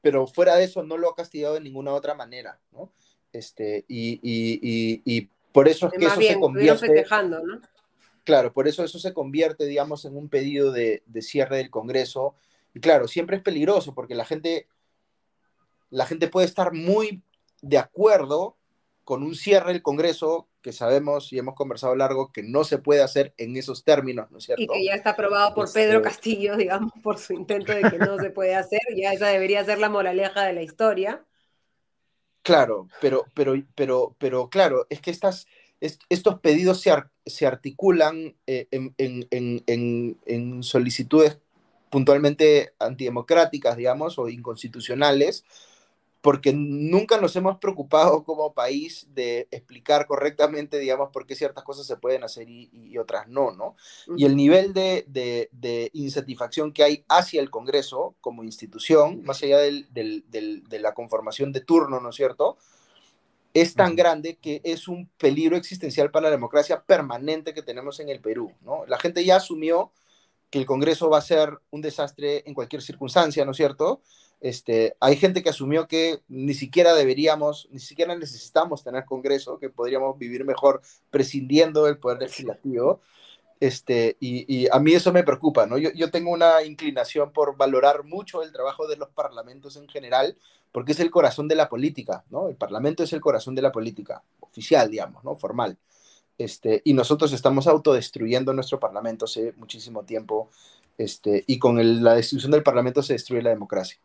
Pero 0.00 0.26
fuera 0.26 0.56
de 0.56 0.64
eso 0.64 0.82
no 0.82 0.96
lo 0.96 1.10
ha 1.10 1.14
castigado 1.14 1.54
de 1.54 1.60
ninguna 1.60 1.92
otra 1.92 2.14
manera, 2.14 2.60
¿no? 2.72 2.92
Este, 3.32 3.84
y, 3.88 4.20
y, 4.22 5.02
y 5.04 5.28
por 5.54 5.68
eso 5.68 5.86
es 5.86 5.92
que 5.92 6.04
eso 6.04 6.20
se 6.20 6.40
convierte... 6.40 7.06
¿no? 7.30 7.60
Claro, 8.24 8.52
por 8.52 8.66
eso 8.66 8.82
eso 8.82 8.98
se 8.98 9.14
convierte, 9.14 9.66
digamos, 9.66 10.04
en 10.04 10.16
un 10.16 10.28
pedido 10.28 10.72
de, 10.72 11.04
cierre 11.20 11.58
del 11.58 11.70
Congreso. 11.70 12.34
Y 12.74 12.80
claro, 12.80 13.06
siempre 13.06 13.36
es 13.36 13.42
peligroso 13.42 13.94
porque 13.94 14.16
la 14.16 14.24
gente, 14.24 14.66
la 15.90 16.06
gente 16.06 16.26
puede 16.26 16.48
estar 16.48 16.72
muy 16.72 17.22
de 17.62 17.78
acuerdo 17.78 18.56
con 19.04 19.22
un 19.22 19.36
cierre 19.36 19.74
del 19.74 19.82
Congreso 19.82 20.48
que 20.60 20.72
sabemos 20.72 21.32
y 21.32 21.38
hemos 21.38 21.54
conversado 21.54 21.94
largo 21.94 22.32
que 22.32 22.42
no 22.42 22.64
se 22.64 22.78
puede 22.78 23.02
hacer 23.02 23.32
en 23.36 23.56
esos 23.56 23.84
términos, 23.84 24.32
¿no 24.32 24.38
es 24.38 24.44
cierto? 24.44 24.60
Y 24.60 24.66
que 24.66 24.84
ya 24.86 24.94
está 24.94 25.10
aprobado 25.10 25.54
por 25.54 25.72
Pedro 25.72 25.98
este 25.98 26.08
Castillo, 26.08 26.56
digamos, 26.56 26.90
por 27.00 27.18
su 27.18 27.32
intento 27.32 27.72
de 27.72 27.82
que 27.82 27.98
no 27.98 28.18
se 28.18 28.30
puede 28.30 28.56
hacer, 28.56 28.80
ya 28.96 29.12
esa 29.12 29.28
debería 29.28 29.62
ser 29.62 29.78
la 29.78 29.88
moraleja 29.88 30.42
de 30.42 30.52
la 30.52 30.62
historia. 30.62 31.24
Claro, 32.44 32.88
pero, 33.00 33.24
pero, 33.32 33.54
pero, 33.74 34.14
pero 34.18 34.50
claro, 34.50 34.86
es 34.90 35.00
que 35.00 35.10
estas, 35.10 35.46
estos 35.80 36.40
pedidos 36.40 36.84
se, 37.26 37.46
articulan 37.46 38.36
eh, 38.46 38.68
en, 38.70 40.62
solicitudes 40.62 41.38
puntualmente 41.88 42.74
antidemocráticas, 42.78 43.78
digamos, 43.78 44.18
o 44.18 44.28
inconstitucionales, 44.28 45.46
porque 46.24 46.54
nunca 46.54 47.20
nos 47.20 47.36
hemos 47.36 47.58
preocupado 47.58 48.24
como 48.24 48.54
país 48.54 49.06
de 49.10 49.46
explicar 49.50 50.06
correctamente, 50.06 50.78
digamos, 50.78 51.10
por 51.10 51.26
qué 51.26 51.34
ciertas 51.34 51.62
cosas 51.64 51.86
se 51.86 51.98
pueden 51.98 52.24
hacer 52.24 52.48
y, 52.48 52.96
otras 52.96 53.28
no, 53.28 53.50
¿no? 53.50 53.76
Y 54.16 54.24
el 54.24 54.34
nivel 54.34 54.72
de, 54.72 55.04
de, 55.06 55.90
insatisfacción 55.92 56.72
que 56.72 56.82
hay 56.82 57.04
hacia 57.10 57.42
el 57.42 57.50
Congreso 57.50 58.14
como 58.22 58.42
institución, 58.42 59.22
más 59.22 59.42
allá 59.42 59.58
del, 59.58 59.86
de 59.92 60.78
la 60.78 60.94
conformación 60.94 61.52
de 61.52 61.60
turno, 61.60 62.00
¿no 62.00 62.08
es 62.08 62.16
cierto? 62.16 62.56
Es 63.52 63.74
tan 63.74 63.94
grande 63.94 64.38
que 64.40 64.62
es 64.64 64.88
un 64.88 65.10
peligro 65.18 65.58
existencial 65.58 66.10
para 66.10 66.24
la 66.24 66.30
democracia 66.30 66.84
permanente 66.84 67.52
que 67.52 67.60
tenemos 67.60 68.00
en 68.00 68.08
el 68.08 68.20
Perú, 68.20 68.50
¿no? 68.62 68.86
La 68.86 68.98
gente 68.98 69.22
ya 69.26 69.36
asumió 69.36 69.92
que 70.54 70.60
el 70.60 70.66
Congreso 70.66 71.10
va 71.10 71.18
a 71.18 71.20
ser 71.20 71.58
un 71.72 71.80
desastre 71.80 72.44
en 72.46 72.54
cualquier 72.54 72.80
circunstancia, 72.80 73.44
¿no 73.44 73.50
es 73.50 73.56
cierto? 73.56 74.02
Este, 74.40 74.94
hay 75.00 75.16
gente 75.16 75.42
que 75.42 75.48
asumió 75.48 75.88
que 75.88 76.20
ni 76.28 76.54
siquiera 76.54 76.94
deberíamos, 76.94 77.66
ni 77.72 77.80
siquiera 77.80 78.14
necesitamos 78.14 78.84
tener 78.84 79.04
Congreso, 79.04 79.58
que 79.58 79.68
podríamos 79.68 80.16
vivir 80.16 80.44
mejor 80.44 80.80
prescindiendo 81.10 81.86
del 81.86 81.98
poder 81.98 82.20
legislativo. 82.20 83.00
Este, 83.58 84.16
y, 84.20 84.68
a 84.70 84.78
mí 84.78 84.92
eso 84.92 85.12
me 85.12 85.24
preocupa, 85.24 85.66
¿no? 85.66 85.76
Yo, 85.76 85.90
yo, 85.90 86.12
tengo 86.12 86.30
una 86.30 86.62
inclinación 86.62 87.32
por 87.32 87.56
valorar 87.56 88.04
mucho 88.04 88.44
el 88.44 88.52
trabajo 88.52 88.86
de 88.86 88.96
los 88.96 89.08
parlamentos 89.08 89.76
en 89.76 89.88
general, 89.88 90.36
porque 90.70 90.92
es 90.92 91.00
el 91.00 91.10
corazón 91.10 91.48
de 91.48 91.56
la 91.56 91.68
política, 91.68 92.22
¿no? 92.30 92.46
El 92.46 92.54
parlamento 92.54 93.02
es 93.02 93.12
el 93.12 93.20
corazón 93.20 93.56
de 93.56 93.62
la 93.62 93.72
política, 93.72 94.22
oficial, 94.38 94.88
digamos, 94.88 95.24
¿no? 95.24 95.34
Formal. 95.34 95.76
Este, 96.36 96.82
y 96.84 96.94
nosotros 96.94 97.32
estamos 97.32 97.66
autodestruyendo 97.66 98.52
nuestro 98.52 98.80
parlamento 98.80 99.26
hace 99.26 99.52
muchísimo 99.56 100.04
tiempo 100.04 100.50
este, 100.98 101.44
y 101.46 101.58
con 101.58 102.02
la 102.02 102.14
destrucción 102.14 102.52
del 102.52 102.62
Parlamento 102.62 103.02
se 103.02 103.14
destruye 103.14 103.42
la 103.42 103.50
democracia. 103.50 103.98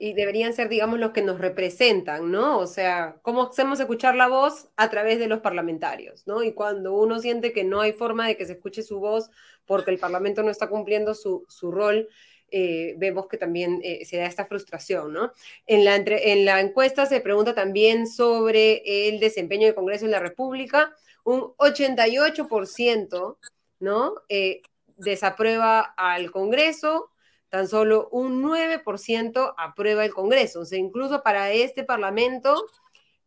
Y 0.00 0.12
deberían 0.12 0.52
ser, 0.52 0.68
digamos, 0.68 1.00
los 1.00 1.10
que 1.10 1.22
nos 1.22 1.40
representan, 1.40 2.30
¿no? 2.30 2.58
O 2.58 2.66
sea, 2.68 3.16
¿cómo 3.22 3.48
hacemos 3.48 3.80
escuchar 3.80 4.14
la 4.14 4.28
voz? 4.28 4.68
A 4.76 4.90
través 4.90 5.18
de 5.18 5.26
los 5.26 5.40
parlamentarios, 5.40 6.24
¿no? 6.26 6.44
Y 6.44 6.52
cuando 6.52 6.94
uno 6.94 7.18
siente 7.18 7.52
que 7.52 7.64
no 7.64 7.80
hay 7.80 7.92
forma 7.92 8.28
de 8.28 8.36
que 8.36 8.46
se 8.46 8.52
escuche 8.52 8.82
su 8.82 9.00
voz 9.00 9.30
porque 9.66 9.90
el 9.90 9.98
Parlamento 9.98 10.44
no 10.44 10.50
está 10.50 10.68
cumpliendo 10.68 11.14
su, 11.14 11.44
su 11.48 11.72
rol, 11.72 12.08
eh, 12.50 12.94
vemos 12.96 13.26
que 13.26 13.36
también 13.36 13.80
eh, 13.82 14.04
se 14.06 14.16
da 14.16 14.26
esta 14.26 14.46
frustración, 14.46 15.12
¿no? 15.12 15.32
En 15.66 15.84
la, 15.84 15.96
en 15.96 16.44
la 16.44 16.60
encuesta 16.60 17.04
se 17.04 17.20
pregunta 17.20 17.54
también 17.54 18.06
sobre 18.06 19.08
el 19.08 19.20
desempeño 19.20 19.66
del 19.66 19.74
Congreso 19.74 20.06
en 20.06 20.12
la 20.12 20.20
República. 20.20 20.94
Un 21.28 21.52
88%, 21.58 23.36
¿no? 23.80 24.14
Eh, 24.30 24.62
desaprueba 24.96 25.80
al 25.80 26.30
Congreso, 26.30 27.10
tan 27.50 27.68
solo 27.68 28.08
un 28.12 28.42
9% 28.42 29.54
aprueba 29.58 30.06
el 30.06 30.14
Congreso. 30.14 30.60
O 30.60 30.64
sea, 30.64 30.78
incluso 30.78 31.22
para 31.22 31.50
este 31.50 31.84
Parlamento, 31.84 32.64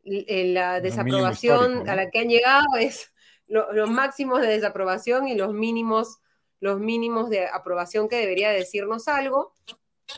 eh, 0.03 0.51
la 0.51 0.81
desaprobación 0.81 1.87
a 1.87 1.95
la 1.95 2.09
que 2.09 2.21
han 2.21 2.29
llegado 2.29 2.75
es 2.79 3.13
los 3.47 3.89
máximos 3.91 4.41
de 4.41 4.47
desaprobación 4.47 5.27
y 5.27 5.35
los 5.35 5.53
mínimos, 5.53 6.17
los 6.59 6.79
mínimos 6.79 7.29
de 7.29 7.45
aprobación 7.45 8.09
que 8.09 8.15
debería 8.15 8.49
decirnos 8.49 9.07
algo. 9.09 9.53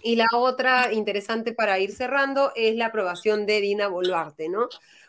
Y 0.02 0.15
la 0.15 0.28
otra 0.34 0.91
interesante 0.91 1.53
para 1.53 1.78
ir 1.80 1.91
cerrando 1.91 2.52
es 2.56 2.76
la 2.76 2.88
aprobación 2.88 3.45
de 3.45 3.61
Dina 3.61 3.88
Boluarte, 3.88 4.49
¿no? 4.49 4.68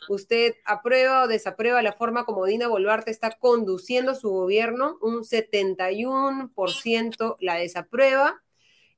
¿Usted 0.09 0.55
aprueba 0.65 1.25
o 1.25 1.29
desaprueba 1.29 1.83
la 1.83 1.93
forma 1.93 2.25
como 2.25 2.45
Dina 2.45 2.69
Boluarte 2.69 3.11
está 3.11 3.33
conduciendo 3.33 4.15
su 4.15 4.31
gobierno? 4.31 4.99
Un 5.01 5.25
71% 5.25 7.37
la 7.41 7.57
desaprueba. 7.57 8.43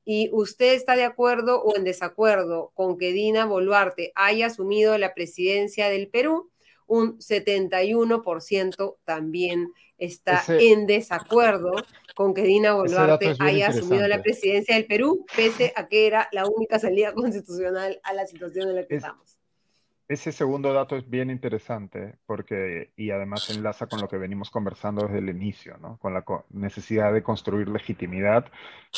¿Y 0.04 0.30
usted 0.32 0.74
está 0.74 0.94
de 0.94 1.04
acuerdo 1.04 1.62
o 1.62 1.76
en 1.76 1.84
desacuerdo 1.84 2.70
con 2.74 2.96
que 2.96 3.12
Dina 3.12 3.44
Boluarte 3.44 4.12
haya 4.14 4.46
asumido 4.46 4.96
la 4.98 5.14
presidencia 5.14 5.88
del 5.88 6.08
Perú? 6.08 6.50
Un 6.86 7.18
71% 7.18 8.96
también 9.04 9.72
está 9.98 10.44
en 10.48 10.86
desacuerdo 10.86 11.74
con 12.16 12.32
que 12.32 12.44
Dina 12.44 12.72
Boluarte 12.72 13.34
haya 13.40 13.68
asumido 13.68 14.08
la 14.08 14.22
presidencia 14.22 14.74
del 14.74 14.86
Perú, 14.86 15.26
pese 15.36 15.74
a 15.76 15.86
que 15.86 16.06
era 16.06 16.28
la 16.32 16.46
única 16.46 16.78
salida 16.78 17.12
constitucional 17.14 18.00
a 18.02 18.14
la 18.14 18.26
situación 18.26 18.70
en 18.70 18.76
la 18.76 18.86
que 18.86 18.96
estamos. 18.96 19.38
Ese 20.08 20.32
segundo 20.32 20.72
dato 20.72 20.96
es 20.96 21.10
bien 21.10 21.28
interesante 21.28 22.16
porque, 22.24 22.92
y 22.96 23.10
además 23.10 23.50
enlaza 23.50 23.86
con 23.86 24.00
lo 24.00 24.08
que 24.08 24.16
venimos 24.16 24.50
conversando 24.50 25.02
desde 25.02 25.18
el 25.18 25.28
inicio, 25.28 25.76
¿no? 25.76 25.98
Con 25.98 26.14
la 26.14 26.24
necesidad 26.48 27.12
de 27.12 27.22
construir 27.22 27.68
legitimidad, 27.68 28.50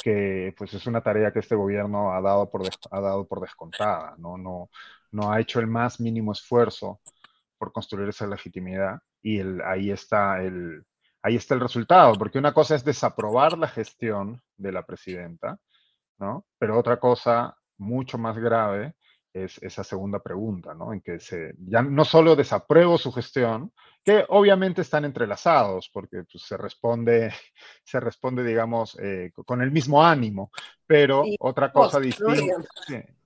que 0.04 0.54
pues 0.56 0.72
es 0.74 0.86
una 0.86 1.00
tarea 1.00 1.32
que 1.32 1.40
este 1.40 1.56
gobierno 1.56 2.12
ha 2.12 2.20
dado 2.20 2.48
por, 2.48 2.62
ha 2.90 3.00
dado 3.00 3.26
por 3.26 3.40
descontada, 3.40 4.14
¿no? 4.18 4.38
No, 4.38 4.70
no 5.10 5.32
ha 5.32 5.40
hecho 5.40 5.58
el 5.58 5.66
más 5.66 5.98
mínimo 5.98 6.30
esfuerzo 6.30 7.00
por 7.56 7.72
construir 7.72 8.10
esa 8.10 8.28
legitimidad 8.28 9.00
y 9.22 9.40
el, 9.40 9.60
ahí, 9.62 9.90
está 9.90 10.40
el, 10.40 10.84
ahí 11.28 11.36
está 11.36 11.54
el 11.54 11.60
resultado, 11.60 12.14
porque 12.14 12.38
una 12.38 12.54
cosa 12.54 12.74
es 12.74 12.84
desaprobar 12.84 13.58
la 13.58 13.68
gestión 13.68 14.42
de 14.56 14.72
la 14.72 14.84
presidenta, 14.84 15.58
¿no? 16.18 16.46
Pero 16.58 16.78
otra 16.78 16.98
cosa 16.98 17.56
mucho 17.76 18.18
más 18.18 18.36
grave 18.38 18.94
es 19.32 19.62
esa 19.62 19.84
segunda 19.84 20.20
pregunta, 20.20 20.74
¿no? 20.74 20.92
En 20.92 21.00
que 21.00 21.20
se, 21.20 21.54
ya 21.58 21.82
no 21.82 22.04
solo 22.04 22.34
desapruebo 22.34 22.96
su 22.96 23.12
gestión, 23.12 23.72
que 24.02 24.24
obviamente 24.28 24.80
están 24.80 25.04
entrelazados, 25.04 25.90
porque 25.92 26.24
pues, 26.30 26.44
se 26.44 26.56
responde, 26.56 27.32
se 27.84 28.00
responde, 28.00 28.42
digamos, 28.42 28.98
eh, 29.00 29.30
con 29.44 29.60
el 29.60 29.70
mismo 29.70 30.02
ánimo, 30.04 30.50
pero 30.86 31.24
otra 31.40 31.70
cosa 31.70 32.00
distinta, 32.00 32.54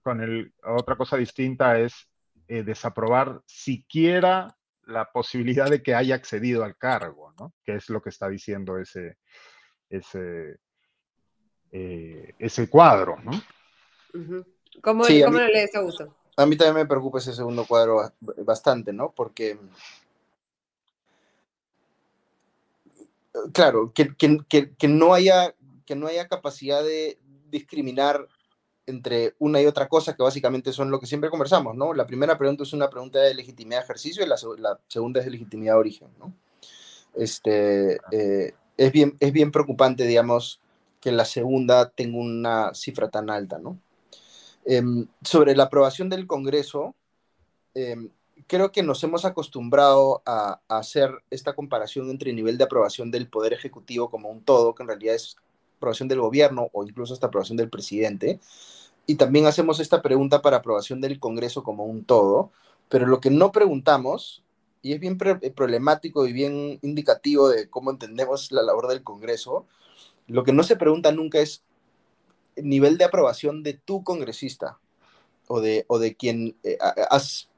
con 0.03 0.21
el, 0.21 0.53
otra 0.65 0.97
cosa 0.97 1.17
distinta 1.17 1.79
es 1.79 2.09
eh, 2.49 2.65
desaprobar 2.65 3.41
siquiera 3.47 4.55
la 4.87 5.11
posibilidad 5.11 5.71
de 5.71 5.83
que 5.83 5.95
haya 5.95 6.15
accedido 6.15 6.65
al 6.65 6.77
cargo, 6.77 7.33
¿no? 7.39 7.53
Que 7.65 7.77
es 7.77 7.89
lo 7.89 8.03
que 8.03 8.11
está 8.11 8.29
diciendo 8.29 8.79
ese, 8.79 9.19
ese, 9.89 10.59
eh, 11.71 12.35
ese 12.39 12.69
cuadro, 12.69 13.19
¿no? 13.23 13.33
¿Cómo, 14.83 15.05
lo 15.05 15.47
lees, 15.47 15.75
Augusto? 15.75 16.15
A 16.37 16.47
mí 16.47 16.57
también 16.57 16.77
me 16.77 16.87
preocupa 16.87 17.19
ese 17.19 17.35
segundo 17.35 17.67
cuadro 17.67 18.13
bastante, 18.39 18.93
¿no? 18.93 19.13
Porque, 19.13 19.59
claro, 23.53 23.93
que, 23.93 24.15
que, 24.17 24.89
no 24.89 25.15
haya, 25.15 25.55
que 25.87 25.95
no 25.95 26.07
haya 26.07 26.29
capacidad 26.29 26.83
de 26.83 27.19
discriminar 27.51 28.27
entre 28.87 29.35
una 29.39 29.61
y 29.61 29.67
otra 29.67 29.89
cosa, 29.89 30.15
que 30.15 30.23
básicamente 30.23 30.73
son 30.73 30.91
lo 30.91 30.99
que 30.99 31.07
siempre 31.07 31.31
conversamos, 31.31 31.77
¿no? 31.77 31.95
La 31.95 32.07
primera 32.07 32.37
pregunta 32.37 32.63
es 32.65 32.73
una 32.73 32.91
pregunta 32.91 33.21
de 33.21 33.35
legitimidad 33.35 33.79
de 33.79 33.85
ejercicio 33.85 34.25
y 34.25 34.29
la, 34.29 34.37
segunda 34.89 35.21
es 35.21 35.27
de 35.27 35.33
legitimidad 35.33 35.75
de 35.75 35.79
origen, 35.79 36.09
¿no? 36.19 36.33
Este, 37.15 38.01
eh, 38.11 38.55
es, 38.77 38.93
bien, 38.93 39.17
es 39.21 39.33
bien 39.33 39.53
preocupante, 39.53 40.07
digamos, 40.07 40.61
que 41.01 41.13
la 41.13 41.25
segunda 41.25 41.91
tenga 41.91 42.19
una 42.19 42.75
cifra 42.75 43.09
tan 43.09 43.31
alta, 43.31 43.59
¿no? 43.59 43.79
Em, 44.65 45.07
sobre 45.23 45.57
la 45.57 45.65
aprobación 45.65 46.09
del 46.09 46.27
Congreso, 46.27 46.95
em, 47.75 48.11
creo 48.47 48.71
que 48.73 48.83
nos 48.83 49.03
hemos 49.05 49.25
acostumbrado 49.25 50.23
a, 50.27 50.61
hacer 50.69 51.11
esta 51.31 51.55
comparación 51.55 52.11
entre 52.11 52.31
el 52.31 52.37
nivel 52.37 52.59
de 52.59 52.65
aprobación 52.65 53.11
del 53.11 53.29
Poder 53.29 53.53
Ejecutivo 53.53 54.11
como 54.11 54.31
un 54.31 54.45
todo, 54.45 54.75
que 54.75 54.83
en 54.83 54.89
realidad 54.89 55.15
es 55.15 55.37
aprobación 55.83 56.09
del 56.09 56.21
gobierno 56.21 56.69
o 56.73 56.85
incluso 56.85 57.13
hasta 57.13 57.27
aprobación 57.27 57.57
del 57.57 57.71
presidente. 57.71 58.41
Y 59.07 59.17
también 59.17 59.47
hacemos 59.47 59.81
esta 59.81 60.01
pregunta 60.01 60.43
para 60.43 60.59
aprobación 60.59 61.01
del 61.01 61.19
Congreso 61.19 61.63
como 61.63 61.85
un 61.85 62.05
todo, 62.05 62.53
pero 62.89 63.07
lo 63.07 63.21
que 63.21 63.31
no 63.31 63.51
preguntamos, 63.51 64.45
y 64.81 64.93
es 64.93 65.01
bien 65.01 65.19
problemático 65.19 66.27
y 66.27 66.33
bien 66.33 66.79
indicativo 66.83 67.49
de 67.49 67.69
cómo 67.69 67.91
entendemos 67.91 68.53
la 68.53 68.63
labor 68.63 68.89
del 68.89 69.03
Congreso, 69.03 69.67
lo 70.29 70.45
que 70.45 70.53
no 70.53 70.63
se 70.63 70.77
pregunta 70.77 71.11
nunca 71.13 71.41
es 71.41 71.65
nivel 72.57 72.99
de 72.99 73.05
aprobación 73.05 73.63
de 73.63 73.75
tu 73.75 74.05
congresista 74.05 74.79
o 75.49 75.61
de, 75.61 75.85
o 75.89 75.99
de 75.99 76.15
quien 76.17 76.57
eh, 76.63 76.79
has, 77.11 77.51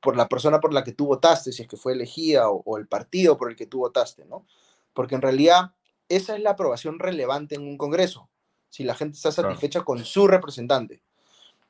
por 0.00 0.16
la 0.16 0.28
persona 0.28 0.60
por 0.60 0.72
la 0.72 0.84
que 0.84 0.92
tú 0.92 1.06
votaste, 1.06 1.52
si 1.52 1.62
es 1.62 1.68
que 1.68 1.76
fue 1.76 1.92
elegida, 1.92 2.48
o, 2.48 2.78
el 2.78 2.88
partido 2.88 3.36
por 3.36 3.50
el 3.50 3.56
que 3.56 3.66
tú 3.66 3.78
votaste, 3.78 4.24
¿no? 4.24 4.46
Porque 4.94 5.14
en 5.14 5.22
realidad 5.22 5.72
esa 6.08 6.36
es 6.36 6.42
la 6.42 6.50
aprobación 6.50 6.98
relevante 6.98 7.54
en 7.54 7.62
un 7.62 7.78
congreso, 7.78 8.28
si 8.68 8.84
la 8.84 8.94
gente 8.94 9.16
está 9.16 9.32
satisfecha 9.32 9.82
con 9.82 10.04
su 10.04 10.26
representante. 10.26 11.02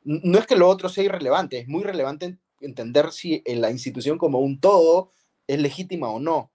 no 0.05 0.39
es 0.39 0.47
que 0.47 0.57
lo 0.57 0.69
otro 0.69 0.89
sea 0.89 1.05
irrelevante, 1.05 1.59
es 1.59 1.69
muy 1.69 1.83
relevante 1.83 2.39
entender 2.61 3.13
si 3.13 3.43
la 3.47 3.71
institución 3.71 4.19
como 4.19 4.39
un 4.39 4.61
todo 4.61 5.11
es 5.47 5.61
legítima 5.61 6.09
o 6.09 6.21
no, 6.21 6.51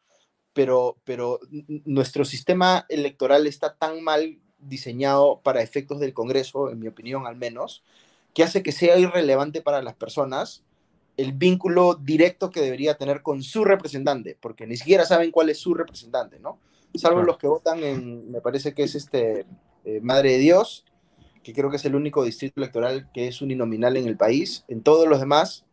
pero, 0.53 0.98
pero 1.03 1.40
nuestro 1.86 2.26
sistema 2.26 2.86
electoral 2.90 3.48
está 3.48 3.76
tan 3.76 4.03
mal 4.03 4.40
diseñado 4.58 5.41
para 5.44 5.62
efectos 5.62 5.99
del 5.99 6.14
Congreso, 6.14 6.70
en 6.70 6.80
mi 6.80 6.88
opinión 6.88 7.26
al 7.26 7.36
menos, 7.36 7.84
que 8.34 8.44
hace 8.44 8.64
que 8.64 8.72
sea 8.72 8.98
irrelevante 8.98 9.62
para 9.62 9.82
las 9.82 9.95
personas 9.95 10.64
el 11.18 11.34
vínculo 11.34 11.95
directo 11.95 12.49
que 12.49 12.62
debería 12.62 12.95
tener 12.95 13.22
con 13.22 13.44
su 13.44 13.66
representante, 13.66 14.38
porque 14.40 14.66
ni 14.66 14.78
siquiera 14.78 15.06
saben 15.06 15.32
cuál 15.32 15.49
es 15.49 15.60
su 15.60 15.74
representante, 15.74 16.40
¿no? 16.40 16.60
Salvo 16.95 17.23
los 17.23 17.38
que 17.38 17.47
votan 17.47 17.84
en, 17.84 18.31
me 18.31 18.41
parece 18.41 18.73
que 18.73 18.84
es 18.84 18.95
este 18.95 19.45
eh, 19.85 19.99
Madre 20.01 20.34
de 20.34 20.38
Dios, 20.39 20.85
que 21.43 21.53
creo 21.53 21.69
que 21.69 21.77
es 21.77 21.85
el 21.85 21.95
único 21.95 22.23
distrito 22.23 22.59
electoral 22.59 23.09
que 23.13 23.27
es 23.27 23.41
uninominal 23.41 23.97
en 23.97 24.07
el 24.07 24.18
país. 24.18 24.65
En 24.68 24.81
todos 24.81 25.07
los 25.07 25.19
demás, 25.19 25.65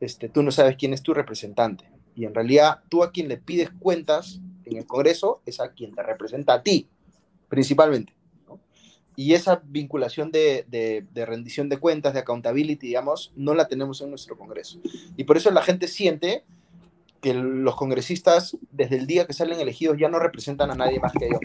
este, 0.00 0.28
tú 0.28 0.42
no 0.42 0.50
sabes 0.50 0.76
quién 0.76 0.92
es 0.92 1.02
tu 1.02 1.14
representante. 1.14 1.90
Y 2.14 2.24
en 2.24 2.34
realidad, 2.34 2.80
tú 2.88 3.02
a 3.02 3.12
quien 3.12 3.28
le 3.28 3.36
pides 3.36 3.70
cuentas 3.70 4.40
en 4.64 4.76
el 4.76 4.86
Congreso 4.86 5.42
es 5.46 5.60
a 5.60 5.72
quien 5.72 5.94
te 5.94 6.02
representa 6.02 6.54
a 6.54 6.62
ti, 6.62 6.88
principalmente. 7.48 8.14
Y 9.16 9.34
esa 9.34 9.60
vinculación 9.64 10.30
de, 10.30 10.64
de, 10.70 11.26
rendición 11.26 11.68
de 11.68 11.78
cuentas, 11.78 12.14
de 12.14 12.20
accountability, 12.20 12.86
digamos, 12.86 13.32
no 13.36 13.54
la 13.54 13.68
tenemos 13.68 14.00
en 14.00 14.10
nuestro 14.10 14.38
Congreso. 14.38 14.80
Y 15.16 15.24
por 15.24 15.36
eso 15.36 15.50
la 15.50 15.62
gente 15.62 15.88
siente 15.88 16.44
que 17.20 17.34
los 17.34 17.76
congresistas, 17.76 18.56
desde 18.70 18.96
el 18.96 19.06
día 19.06 19.26
que 19.26 19.32
salen 19.32 19.60
elegidos, 19.60 19.96
ya 19.98 20.08
no 20.08 20.18
representan 20.18 20.70
a 20.70 20.74
nadie 20.74 21.00
más 21.00 21.12
que 21.12 21.26
ellos. 21.26 21.40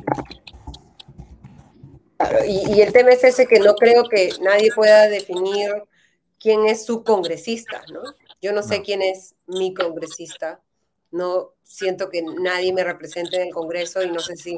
y, 2.47 2.77
y, 2.77 2.81
el 2.81 2.93
tema 2.93 3.11
es 3.11 3.23
ese 3.23 3.45
que 3.45 3.59
no 3.59 3.75
creo 3.75 4.07
que 4.09 4.29
nadie 4.41 4.69
pueda 4.73 5.07
definir 5.07 5.71
quién 6.39 6.65
es 6.65 6.85
su 6.85 7.03
congresista, 7.03 7.83
¿no? 7.91 8.01
Yo 8.41 8.53
no 8.53 8.63
sé 8.63 8.81
quién 8.81 9.01
es 9.01 9.35
mi 9.47 9.73
congresista, 9.73 10.61
no 11.11 11.53
siento 11.63 12.09
que 12.09 12.21
nadie 12.21 12.73
me 12.73 12.83
represente 12.83 13.37
en 13.37 13.47
el 13.47 13.53
Congreso 13.53 14.03
y 14.03 14.11
no 14.11 14.19
sé 14.19 14.37
si 14.37 14.55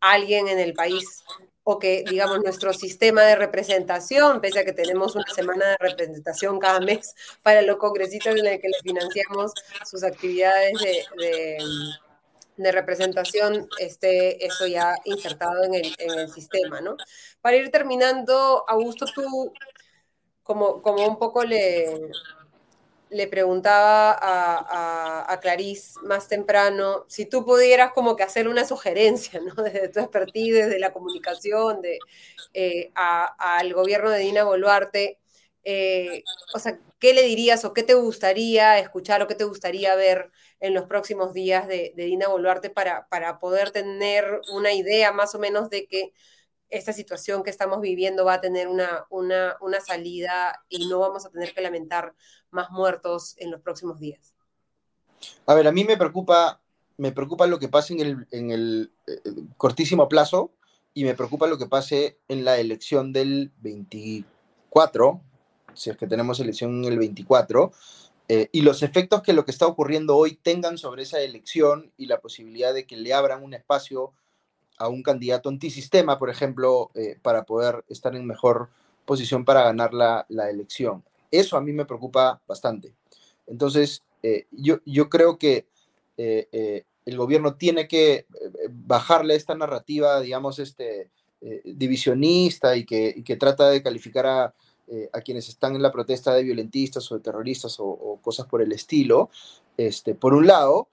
alguien 0.00 0.48
en 0.48 0.58
el 0.58 0.74
país 0.74 1.24
o 1.70 1.78
que, 1.78 2.02
digamos, 2.08 2.40
nuestro 2.40 2.72
sistema 2.72 3.24
de 3.24 3.36
representación, 3.36 4.40
pese 4.40 4.60
a 4.60 4.64
que 4.64 4.72
tenemos 4.72 5.14
una 5.14 5.30
semana 5.34 5.66
de 5.66 5.76
representación 5.78 6.58
cada 6.58 6.80
mes 6.80 7.14
para 7.42 7.60
los 7.60 7.76
congresistas 7.76 8.36
en 8.36 8.46
el 8.46 8.58
que 8.58 8.68
les 8.68 8.80
financiamos 8.80 9.52
sus 9.84 10.02
actividades 10.02 10.72
de, 10.80 11.58
de, 12.56 12.72
representación, 12.72 13.68
esté 13.78 14.46
eso 14.46 14.66
ya 14.66 14.96
insertado 15.04 15.62
en 15.64 15.74
el, 15.74 15.94
en 15.98 16.18
el, 16.20 16.30
sistema, 16.30 16.80
¿no? 16.80 16.96
Para 17.42 17.56
ir 17.58 17.70
terminando, 17.70 18.64
Augusto, 18.66 19.04
tú, 19.14 19.52
como, 20.42 20.80
como 20.80 21.06
un 21.06 21.18
poco 21.18 21.44
le, 21.44 21.84
le 23.10 23.26
preguntaba 23.26 24.12
a, 24.12 25.32
a, 25.32 25.40
Clarice 25.40 25.98
más 26.02 26.28
temprano 26.28 27.04
si 27.08 27.26
tú 27.26 27.44
pudieras 27.44 27.92
como 27.92 28.16
que 28.16 28.22
hacer 28.22 28.48
una 28.48 28.64
sugerencia, 28.64 29.40
¿no? 29.40 29.54
Desde 29.62 29.88
tu 29.88 30.00
expertise, 30.00 30.54
desde 30.54 30.78
la 30.78 30.92
comunicación, 30.92 31.80
de, 31.82 31.98
eh, 32.54 32.90
al 32.94 33.72
gobierno 33.74 34.10
de 34.10 34.20
Dina 34.20 34.44
Boluarte, 34.44 35.18
eh, 35.64 36.22
o 36.54 36.58
sea, 36.58 36.78
¿qué 36.98 37.12
le 37.14 37.22
dirías 37.22 37.64
o 37.64 37.74
qué 37.74 37.82
te 37.82 37.94
gustaría 37.94 38.78
escuchar 38.78 39.22
o 39.22 39.26
qué 39.28 39.34
te 39.34 39.44
gustaría 39.44 39.94
ver 39.94 40.30
en 40.60 40.74
los 40.74 40.86
próximos 40.86 41.32
días 41.32 41.68
de, 41.68 41.92
Dina 41.96 42.28
Boluarte 42.28 42.70
para, 42.70 43.08
para 43.08 43.38
poder 43.38 43.70
tener 43.70 44.40
una 44.52 44.72
idea 44.72 45.12
más 45.12 45.34
o 45.34 45.38
menos 45.38 45.70
de 45.70 45.86
que 45.86 46.12
esta 46.70 46.92
situación 46.92 47.42
que 47.42 47.50
estamos 47.50 47.80
viviendo 47.80 48.24
va 48.24 48.34
a 48.34 48.40
tener 48.40 48.68
una, 48.68 49.06
una, 49.10 49.80
salida 49.80 50.62
y 50.68 50.88
no 50.88 50.98
vamos 50.98 51.24
a 51.26 51.30
tener 51.30 51.54
que 51.54 51.60
lamentar 51.60 52.14
más 52.50 52.70
muertos 52.70 53.34
en 53.38 53.50
los 53.50 53.60
próximos 53.60 53.98
días? 53.98 54.34
A 55.46 55.54
ver, 55.54 55.66
a 55.66 55.72
mí 55.72 55.84
me 55.84 55.96
preocupa, 55.96 56.60
me 56.96 57.12
preocupa 57.12 57.46
lo 57.46 57.58
que 57.58 57.68
pase 57.68 57.94
en 57.94 58.00
el, 58.00 58.26
en 58.30 58.50
el 58.50 58.92
eh, 59.06 59.20
cortísimo 59.56 60.08
plazo 60.08 60.52
y 60.94 61.04
me 61.04 61.14
preocupa 61.14 61.46
lo 61.46 61.58
que 61.58 61.66
pase 61.66 62.18
en 62.28 62.44
la 62.44 62.58
elección 62.58 63.12
del 63.12 63.52
24, 63.60 65.20
si 65.74 65.90
es 65.90 65.96
que 65.96 66.06
tenemos 66.06 66.40
elección 66.40 66.84
en 66.84 66.92
el 66.92 66.98
24, 66.98 67.72
eh, 68.28 68.48
y 68.52 68.60
los 68.60 68.82
efectos 68.82 69.22
que 69.22 69.32
lo 69.32 69.44
que 69.44 69.52
está 69.52 69.66
ocurriendo 69.66 70.16
hoy 70.16 70.36
tengan 70.36 70.76
sobre 70.76 71.04
esa 71.04 71.20
elección 71.20 71.92
y 71.96 72.06
la 72.06 72.20
posibilidad 72.20 72.74
de 72.74 72.86
que 72.86 72.96
le 72.96 73.14
abran 73.14 73.42
un 73.42 73.54
espacio 73.54 74.12
a 74.78 74.88
un 74.88 75.02
candidato 75.02 75.48
antisistema, 75.48 76.18
por 76.18 76.30
ejemplo, 76.30 76.90
eh, 76.94 77.18
para 77.20 77.44
poder 77.44 77.84
estar 77.88 78.14
en 78.14 78.26
mejor 78.26 78.68
posición 79.04 79.44
para 79.44 79.62
ganar 79.64 79.92
la, 79.92 80.24
la, 80.28 80.50
elección. 80.50 81.02
Eso 81.30 81.56
a 81.56 81.60
mí 81.60 81.72
me 81.72 81.84
preocupa 81.84 82.40
bastante. 82.46 82.94
Entonces, 83.46 84.02
eh, 84.22 84.46
yo, 84.50 84.78
yo 84.84 85.08
creo 85.08 85.38
que 85.38 85.66
eh, 86.16 86.84
el 87.04 87.16
gobierno 87.16 87.54
tiene 87.54 87.88
que 87.88 88.26
bajarle 88.70 89.34
esta 89.34 89.54
narrativa, 89.54 90.20
digamos, 90.20 90.58
este, 90.58 91.10
divisionista 91.64 92.76
y 92.76 92.84
que, 92.84 93.22
que, 93.24 93.36
trata 93.36 93.70
de 93.70 93.82
calificar 93.82 94.26
a, 94.26 94.54
a, 95.12 95.20
quienes 95.20 95.48
están 95.48 95.76
en 95.76 95.82
la 95.82 95.92
protesta 95.92 96.34
de 96.34 96.42
violentistas 96.42 97.10
o 97.10 97.14
de 97.14 97.22
terroristas 97.22 97.80
o, 97.80 97.86
o 97.86 98.20
cosas 98.20 98.46
por 98.46 98.60
el 98.60 98.72
estilo, 98.72 99.30
este, 99.76 100.14
por 100.14 100.34
un 100.34 100.46
lado, 100.46 100.88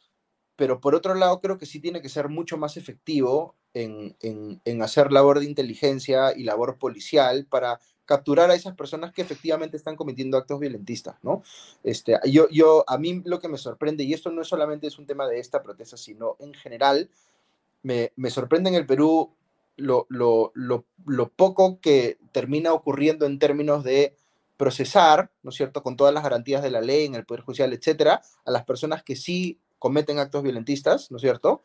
pero 0.55 0.79
por 0.79 0.95
otro 0.95 1.15
lado 1.15 1.41
creo 1.41 1.57
que 1.57 1.65
sí 1.65 1.79
tiene 1.79 2.01
que 2.01 2.09
ser 2.09 2.29
mucho 2.29 2.57
más 2.57 2.77
efectivo 2.77 3.55
en, 3.75 4.15
en, 4.63 4.81
hacer 4.81 5.11
labor 5.11 5.39
de 5.39 5.45
inteligencia 5.45 6.35
y 6.35 6.43
labor 6.43 6.77
policial 6.79 7.45
para 7.45 7.79
capturar 8.05 8.49
a 8.49 8.55
esas 8.55 8.75
personas 8.75 9.11
que 9.11 9.21
efectivamente 9.21 9.75
están 9.75 9.95
cometiendo 9.97 10.37
actos 10.37 10.59
violentistas, 10.59 11.15
¿no? 11.23 11.43
Este, 11.83 12.17
yo, 12.25 12.47
yo, 12.49 12.85
a 12.87 12.97
mí 12.97 13.21
lo 13.25 13.39
que 13.39 13.49
me 13.49 13.57
sorprende, 13.57 14.03
y 14.03 14.13
esto 14.13 14.31
no 14.31 14.41
es 14.41 14.47
solamente 14.47 14.87
es 14.87 14.97
un 14.97 15.05
tema 15.05 15.27
de 15.27 15.39
esta 15.39 15.61
protesta, 15.61 15.97
sino 15.97 16.37
en 16.39 16.53
general, 16.53 17.09
me, 17.83 18.13
me 18.15 18.29
sorprende 18.29 18.69
en 18.69 18.75
el 18.75 18.85
Perú 18.85 19.33
lo, 19.75 20.05
lo, 20.09 20.51
lo, 20.55 20.85
lo, 21.05 21.29
poco 21.29 21.79
que 21.81 22.17
termina 22.31 22.71
ocurriendo 22.71 23.25
en 23.25 23.39
términos 23.39 23.83
de 23.83 24.15
procesar, 24.55 25.31
¿no 25.43 25.49
es 25.49 25.55
cierto?, 25.57 25.83
con 25.83 25.97
todas 25.97 26.13
las 26.13 26.23
garantías 26.23 26.63
de 26.63 26.71
la 26.71 26.79
ley 26.79 27.05
en 27.05 27.15
el 27.15 27.25
Poder 27.25 27.43
Judicial, 27.43 27.73
etcétera, 27.73 28.21
a 28.45 28.51
las 28.51 28.63
personas 28.63 29.03
que 29.03 29.17
sí 29.17 29.59
cometen 29.79 30.19
actos 30.19 30.43
violentistas, 30.43 31.11
¿no 31.11 31.17
es 31.17 31.21
cierto? 31.21 31.63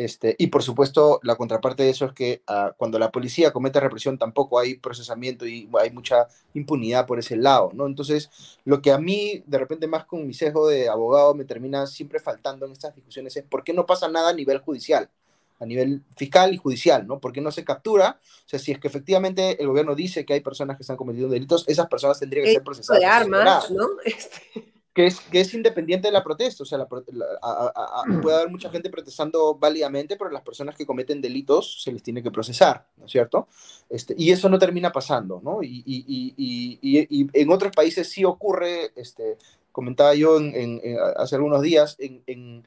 Este, 0.00 0.34
y 0.38 0.46
por 0.46 0.62
supuesto, 0.62 1.20
la 1.22 1.36
contraparte 1.36 1.82
de 1.82 1.90
eso 1.90 2.06
es 2.06 2.14
que 2.14 2.42
uh, 2.48 2.72
cuando 2.78 2.98
la 2.98 3.10
policía 3.10 3.52
comete 3.52 3.80
represión 3.80 4.16
tampoco 4.16 4.58
hay 4.58 4.76
procesamiento 4.76 5.46
y 5.46 5.68
hay 5.78 5.90
mucha 5.90 6.26
impunidad 6.54 7.06
por 7.06 7.18
ese 7.18 7.36
lado, 7.36 7.70
¿no? 7.74 7.86
Entonces, 7.86 8.30
lo 8.64 8.80
que 8.80 8.92
a 8.92 8.98
mí, 8.98 9.44
de 9.46 9.58
repente, 9.58 9.86
más 9.86 10.06
con 10.06 10.26
mi 10.26 10.32
sesgo 10.32 10.66
de 10.68 10.88
abogado, 10.88 11.34
me 11.34 11.44
termina 11.44 11.86
siempre 11.86 12.18
faltando 12.18 12.64
en 12.64 12.72
estas 12.72 12.94
discusiones 12.94 13.36
es 13.36 13.44
por 13.44 13.62
qué 13.62 13.74
no 13.74 13.84
pasa 13.84 14.08
nada 14.08 14.30
a 14.30 14.32
nivel 14.32 14.60
judicial, 14.60 15.10
a 15.58 15.66
nivel 15.66 16.02
fiscal 16.16 16.54
y 16.54 16.56
judicial, 16.56 17.06
¿no? 17.06 17.20
¿Por 17.20 17.34
qué 17.34 17.42
no 17.42 17.52
se 17.52 17.62
captura? 17.62 18.18
O 18.22 18.48
sea, 18.48 18.58
si 18.58 18.72
es 18.72 18.78
que 18.78 18.88
efectivamente 18.88 19.60
el 19.60 19.68
gobierno 19.68 19.94
dice 19.94 20.24
que 20.24 20.32
hay 20.32 20.40
personas 20.40 20.78
que 20.78 20.82
están 20.82 20.96
cometiendo 20.96 21.30
delitos, 21.30 21.68
esas 21.68 21.88
personas 21.88 22.18
tendrían 22.18 22.46
que 22.46 22.54
ser 22.54 22.64
procesadas. 22.64 23.00
De 23.00 23.06
armas, 23.06 23.70
¿no? 23.70 23.86
Este 24.06 24.79
que 24.94 25.06
es, 25.06 25.20
que 25.20 25.40
es 25.40 25.54
independiente 25.54 26.08
de 26.08 26.12
la 26.12 26.24
protesta. 26.24 26.62
O 26.62 26.66
sea, 26.66 26.78
la, 26.78 26.86
puede 26.86 28.36
haber 28.36 28.50
mucha 28.50 28.70
gente 28.70 28.90
protestando 28.90 29.54
válidamente, 29.54 30.16
pero 30.16 30.30
las 30.30 30.42
personas 30.42 30.74
que 30.74 30.86
cometen 30.86 31.20
delitos 31.20 31.82
se 31.82 31.92
les 31.92 32.02
tiene 32.02 32.22
que 32.22 32.30
procesar, 32.30 32.86
¿no 32.96 33.06
es 33.06 33.12
cierto? 33.12 33.48
Este, 33.88 34.14
y 34.16 34.30
eso 34.30 34.48
no 34.48 34.58
termina 34.58 34.90
pasando, 34.90 35.40
¿no? 35.42 35.62
Y, 35.62 35.82
y, 35.86 36.34
y, 36.36 37.08
y 37.08 37.28
en 37.32 37.50
otros 37.50 37.72
países 37.72 38.08
sí 38.08 38.24
ocurre, 38.24 38.92
este, 38.96 39.36
comentaba 39.70 40.14
yo 40.14 40.38
en, 40.38 40.80
hace 41.16 41.36
algunos 41.36 41.62
días, 41.62 41.96
en, 41.98 42.22
en, 42.26 42.64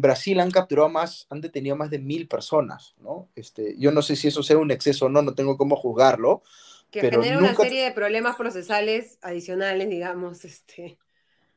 Brasil 0.00 0.38
han 0.38 0.52
capturado 0.52 0.88
más, 0.88 1.26
han 1.30 1.40
detenido 1.40 1.74
más 1.74 1.90
de 1.90 1.98
mil 1.98 2.28
personas, 2.28 2.94
¿no? 3.00 3.28
Este, 3.34 3.74
yo 3.76 3.90
no 3.90 4.02
sé 4.02 4.14
si 4.14 4.28
eso 4.28 4.40
sea 4.40 4.56
un 4.56 4.70
exceso 4.70 5.06
o 5.06 5.08
no, 5.08 5.20
no 5.20 5.34
tengo 5.34 5.56
cómo 5.56 5.74
juzgarlo. 5.74 6.42
Que 6.92 7.00
genera 7.00 7.38
una 7.38 7.56
serie 7.56 7.82
de 7.82 7.90
problemas 7.90 8.36
procesales 8.36 9.18
adicionales, 9.20 9.88
digamos, 9.88 10.44
este 10.44 10.96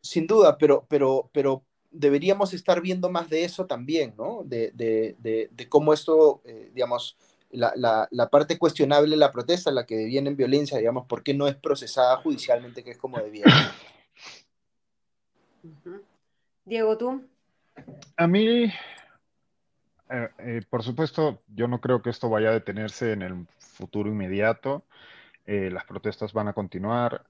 sin 0.04 0.28
duda, 0.28 0.58
pero, 0.58 0.86
pero, 0.90 1.30
pero 1.34 1.64
deberíamos 1.90 2.54
estar 2.54 2.82
viendo 2.82 3.10
más 3.10 3.30
de 3.30 3.46
eso 3.46 3.66
también, 3.66 4.14
¿no? 4.18 4.44
De, 4.44 4.72
de, 4.74 5.16
de, 5.50 5.70
cómo 5.70 5.94
esto, 5.94 6.42
eh, 6.44 6.70
digamos, 6.74 7.18
la, 7.52 7.72
la, 7.76 8.08
la, 8.12 8.30
parte 8.30 8.58
cuestionable 8.58 9.12
de 9.12 9.18
la 9.18 9.32
protesta, 9.32 9.72
la 9.72 9.86
que 9.86 9.96
deviene 9.96 10.30
en 10.30 10.36
violencia, 10.36 10.78
digamos, 10.78 11.06
¿por 11.08 11.24
qué 11.24 11.34
no 11.34 11.48
es 11.48 11.56
procesada 11.56 12.18
judicialmente, 12.18 12.84
que 12.84 12.92
es 12.92 12.98
como 12.98 13.18
debiera? 13.18 13.52
Diego, 16.66 16.98
¿tú? 16.98 17.24
A 18.18 18.28
mí, 18.28 18.66
eh, 18.66 20.30
eh, 20.40 20.62
por 20.70 20.84
supuesto, 20.84 21.42
yo 21.48 21.68
no 21.68 21.80
creo 21.80 22.02
que 22.02 22.10
esto 22.10 22.30
vaya 22.30 22.50
a 22.50 22.54
detenerse 22.54 23.14
en 23.14 23.22
el 23.22 23.48
futuro 23.58 24.10
inmediato. 24.10 24.84
las 25.46 25.86
protestas 25.86 26.34
van 26.34 26.50
a 26.50 26.54
continuar. 26.54 27.26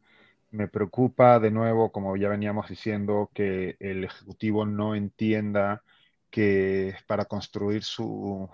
Me 0.53 0.67
preocupa 0.67 1.39
de 1.39 1.49
nuevo, 1.49 1.91
como 1.91 2.15
ya 2.15 2.29
veníamos 2.29 2.69
diciendo, 2.69 3.31
que 3.33 3.75
el 3.79 4.03
Ejecutivo 4.03 4.67
no 4.67 4.93
entienda 4.93 5.81
que 6.29 6.95
para 7.07 7.25
construir 7.25 7.83
su, 7.83 8.47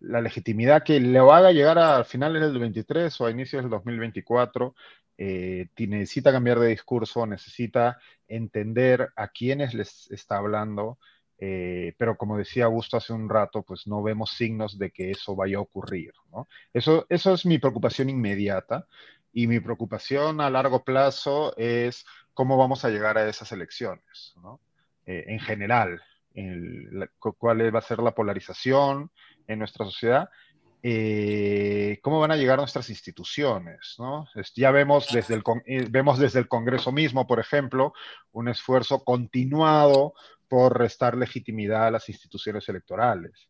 la 0.00 0.20
legitimidad 0.20 0.82
que 0.82 0.98
le 0.98 1.20
haga 1.20 1.52
llegar 1.52 1.78
a 1.78 2.02
finales 2.02 2.42
del 2.42 2.58
23 2.58 3.20
o 3.20 3.26
a 3.26 3.30
inicios 3.30 3.62
del 3.62 3.70
2024, 3.70 4.74
eh, 5.16 5.68
necesita 5.78 6.32
cambiar 6.32 6.58
de 6.58 6.70
discurso, 6.70 7.24
necesita 7.24 7.98
entender 8.26 9.10
a 9.14 9.28
quiénes 9.28 9.74
les 9.74 10.10
está 10.10 10.38
hablando, 10.38 10.98
eh, 11.38 11.94
pero 11.98 12.16
como 12.16 12.36
decía 12.36 12.64
Augusto 12.64 12.96
hace 12.96 13.12
un 13.12 13.28
rato, 13.28 13.62
pues 13.62 13.86
no 13.86 14.02
vemos 14.02 14.32
signos 14.32 14.76
de 14.76 14.90
que 14.90 15.12
eso 15.12 15.36
vaya 15.36 15.58
a 15.58 15.60
ocurrir. 15.60 16.12
Eso, 16.72 17.06
eso 17.08 17.34
es 17.34 17.46
mi 17.46 17.58
preocupación 17.58 18.10
inmediata 18.10 18.88
y 19.38 19.46
mi 19.46 19.60
preocupación 19.60 20.40
a 20.40 20.50
largo 20.50 20.82
plazo 20.82 21.56
es 21.56 22.04
cómo 22.34 22.56
vamos 22.56 22.84
a 22.84 22.88
llegar 22.88 23.18
a 23.18 23.28
esas 23.28 23.52
elecciones, 23.52 24.34
eh, 25.06 25.26
en 25.28 25.38
general, 25.38 26.02
cuál 27.20 27.72
va 27.72 27.78
a 27.78 27.82
ser 27.82 28.00
la 28.00 28.16
polarización 28.16 29.12
en 29.46 29.60
nuestra 29.60 29.84
sociedad, 29.84 30.28
eh, 30.82 32.00
cómo 32.02 32.18
van 32.18 32.32
a 32.32 32.36
llegar 32.36 32.58
nuestras 32.58 32.90
instituciones. 32.90 33.96
Ya 34.56 34.72
vemos 34.72 35.06
desde, 35.12 35.36
el, 35.36 35.44
vemos 35.88 36.18
desde 36.18 36.40
el 36.40 36.48
Congreso 36.48 36.90
mismo, 36.90 37.24
por 37.28 37.38
ejemplo, 37.38 37.92
un 38.32 38.48
esfuerzo 38.48 39.04
continuado 39.04 40.14
por 40.48 40.76
restar 40.76 41.16
legitimidad 41.16 41.86
a 41.86 41.90
las 41.92 42.08
instituciones 42.08 42.68
electorales. 42.68 43.48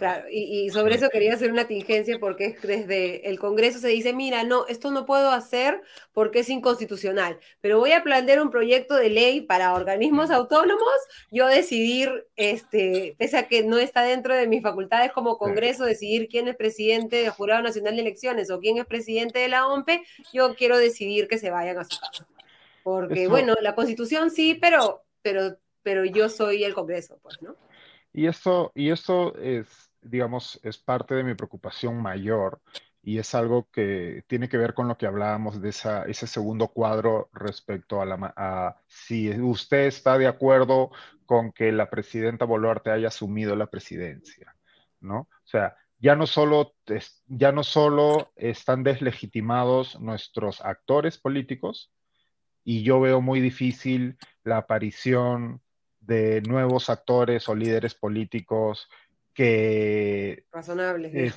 Claro, 0.00 0.24
y, 0.30 0.70
sobre 0.70 0.94
eso 0.94 1.10
quería 1.10 1.34
hacer 1.34 1.52
una 1.52 1.68
tingencia 1.68 2.18
porque 2.18 2.56
desde 2.62 3.28
el 3.28 3.38
Congreso 3.38 3.78
se 3.78 3.88
dice, 3.88 4.14
mira, 4.14 4.44
no, 4.44 4.66
esto 4.66 4.90
no 4.90 5.04
puedo 5.04 5.30
hacer 5.30 5.82
porque 6.14 6.38
es 6.38 6.48
inconstitucional, 6.48 7.38
pero 7.60 7.78
voy 7.78 7.92
a 7.92 8.02
plantear 8.02 8.40
un 8.40 8.50
proyecto 8.50 8.96
de 8.96 9.10
ley 9.10 9.42
para 9.42 9.74
organismos 9.74 10.30
autónomos, 10.30 10.94
yo 11.30 11.46
decidir, 11.48 12.26
este, 12.36 13.14
pese 13.18 13.36
a 13.36 13.46
que 13.46 13.62
no 13.62 13.76
está 13.76 14.02
dentro 14.02 14.34
de 14.34 14.48
mis 14.48 14.62
facultades 14.62 15.12
como 15.12 15.36
Congreso, 15.36 15.84
decidir 15.84 16.28
quién 16.28 16.48
es 16.48 16.56
presidente 16.56 17.16
del 17.16 17.28
Jurado 17.28 17.60
Nacional 17.60 17.94
de 17.94 18.00
Elecciones 18.00 18.50
o 18.50 18.58
quién 18.58 18.78
es 18.78 18.86
presidente 18.86 19.38
de 19.40 19.48
la 19.48 19.66
OMPE, 19.66 20.02
yo 20.32 20.54
quiero 20.54 20.78
decidir 20.78 21.28
que 21.28 21.36
se 21.36 21.50
vayan 21.50 21.76
a 21.76 21.84
su 21.84 22.00
casa. 22.00 22.26
Porque, 22.82 23.28
bueno, 23.28 23.54
la 23.60 23.74
Constitución 23.74 24.30
sí, 24.30 24.54
pero, 24.58 25.04
pero 25.20 25.58
pero 25.82 26.04
yo 26.04 26.28
soy 26.28 26.64
el 26.64 26.74
Congreso, 26.74 27.18
pues, 27.22 27.40
¿no? 27.42 27.56
Y 28.12 28.26
esto, 28.26 28.72
y 28.74 28.90
esto 28.90 29.36
es, 29.36 29.89
digamos, 30.02 30.60
es 30.62 30.78
parte 30.78 31.14
de 31.14 31.24
mi 31.24 31.34
preocupación 31.34 32.00
mayor 32.00 32.60
y 33.02 33.18
es 33.18 33.34
algo 33.34 33.68
que 33.70 34.24
tiene 34.26 34.48
que 34.48 34.58
ver 34.58 34.74
con 34.74 34.88
lo 34.88 34.98
que 34.98 35.06
hablábamos 35.06 35.60
de 35.60 35.70
esa, 35.70 36.04
ese 36.04 36.26
segundo 36.26 36.68
cuadro 36.68 37.30
respecto 37.32 38.00
a, 38.00 38.06
la, 38.06 38.32
a 38.36 38.76
si 38.86 39.30
usted 39.40 39.86
está 39.86 40.18
de 40.18 40.26
acuerdo 40.26 40.90
con 41.24 41.52
que 41.52 41.72
la 41.72 41.88
presidenta 41.88 42.44
Boluarte 42.44 42.90
haya 42.90 43.08
asumido 43.08 43.56
la 43.56 43.66
presidencia, 43.66 44.54
¿no? 45.00 45.20
O 45.20 45.46
sea, 45.46 45.76
ya 45.98 46.16
no 46.16 46.26
solo, 46.26 46.74
ya 47.26 47.52
no 47.52 47.62
solo 47.62 48.32
están 48.36 48.82
deslegitimados 48.82 50.00
nuestros 50.00 50.60
actores 50.60 51.18
políticos, 51.18 51.92
y 52.64 52.82
yo 52.82 53.00
veo 53.00 53.20
muy 53.20 53.40
difícil 53.40 54.18
la 54.44 54.58
aparición 54.58 55.60
de 56.00 56.42
nuevos 56.42 56.90
actores 56.90 57.48
o 57.48 57.54
líderes 57.54 57.94
políticos 57.94 58.88
que... 59.34 60.44
Razonables. 60.52 61.34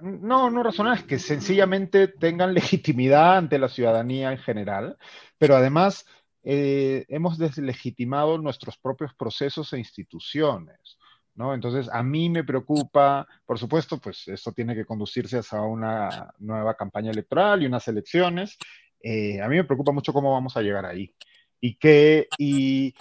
no, 0.00 0.50
no 0.50 0.62
razonables, 0.62 1.04
que 1.04 1.18
sencillamente 1.18 2.08
tengan 2.08 2.54
legitimidad 2.54 3.36
ante 3.36 3.58
la 3.58 3.68
ciudadanía 3.68 4.32
en 4.32 4.38
general, 4.38 4.96
pero 5.38 5.56
además 5.56 6.06
eh, 6.42 7.06
hemos 7.08 7.38
deslegitimado 7.38 8.36
nuestros 8.38 8.76
propios 8.78 9.14
procesos 9.14 9.72
e 9.72 9.78
instituciones. 9.78 10.98
¿No? 11.36 11.52
Entonces, 11.52 11.88
a 11.92 12.00
mí 12.04 12.30
me 12.30 12.44
preocupa, 12.44 13.26
por 13.44 13.58
supuesto, 13.58 13.98
pues 13.98 14.28
esto 14.28 14.52
tiene 14.52 14.72
que 14.76 14.84
conducirse 14.84 15.38
hacia 15.38 15.60
una 15.62 16.32
nueva 16.38 16.76
campaña 16.76 17.10
electoral 17.10 17.60
y 17.60 17.66
unas 17.66 17.88
elecciones. 17.88 18.56
Eh, 19.02 19.42
a 19.42 19.48
mí 19.48 19.56
me 19.56 19.64
preocupa 19.64 19.90
mucho 19.90 20.12
cómo 20.12 20.30
vamos 20.32 20.56
a 20.56 20.62
llegar 20.62 20.86
ahí. 20.86 21.12
Y 21.60 21.76
que, 21.76 22.28
y 22.38 22.94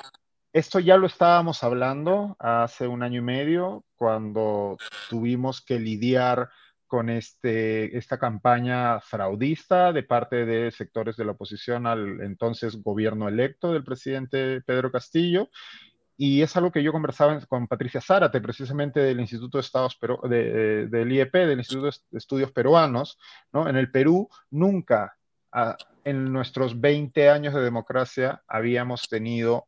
esto 0.54 0.80
ya 0.80 0.98
lo 0.98 1.08
estábamos 1.08 1.64
hablando 1.64 2.36
hace 2.40 2.88
un 2.88 3.02
año 3.02 3.20
y 3.20 3.24
medio, 3.24 3.86
cuando 3.96 4.78
tuvimos 5.10 5.62
que 5.62 5.80
lidiar 5.80 6.50
con 6.86 7.10
este, 7.10 7.98
esta 7.98 8.20
campaña 8.20 9.00
fraudista 9.00 9.92
de 9.92 10.04
parte 10.04 10.46
de 10.46 10.70
sectores 10.70 11.18
de 11.18 11.26
la 11.26 11.32
oposición 11.32 11.88
al 11.88 12.22
entonces 12.22 12.84
gobierno 12.84 13.28
electo 13.28 13.74
del 13.74 13.84
presidente 13.84 14.62
Pedro 14.62 14.92
Castillo. 14.92 15.50
Y 16.16 16.44
es 16.44 16.56
algo 16.56 16.72
que 16.72 16.84
yo 16.84 16.92
conversaba 16.92 17.40
con 17.48 17.68
Patricia 17.68 18.00
Zárate, 18.00 18.40
precisamente 18.40 19.00
del 19.00 19.20
Instituto 19.20 19.58
de 19.58 19.64
Estados 19.64 19.98
Pero, 20.00 20.20
de, 20.30 20.86
del 20.86 21.12
IEP, 21.12 21.34
del 21.34 21.58
Instituto 21.58 21.90
de 22.12 22.18
Estudios 22.20 22.52
Peruanos. 22.52 23.18
¿no? 23.52 23.68
En 23.68 23.76
el 23.76 23.90
Perú 23.90 24.30
nunca, 24.52 25.18
en 26.04 26.32
nuestros 26.32 26.80
20 26.80 27.28
años 27.32 27.56
de 27.56 27.62
democracia, 27.62 28.44
habíamos 28.48 29.10
tenido 29.10 29.66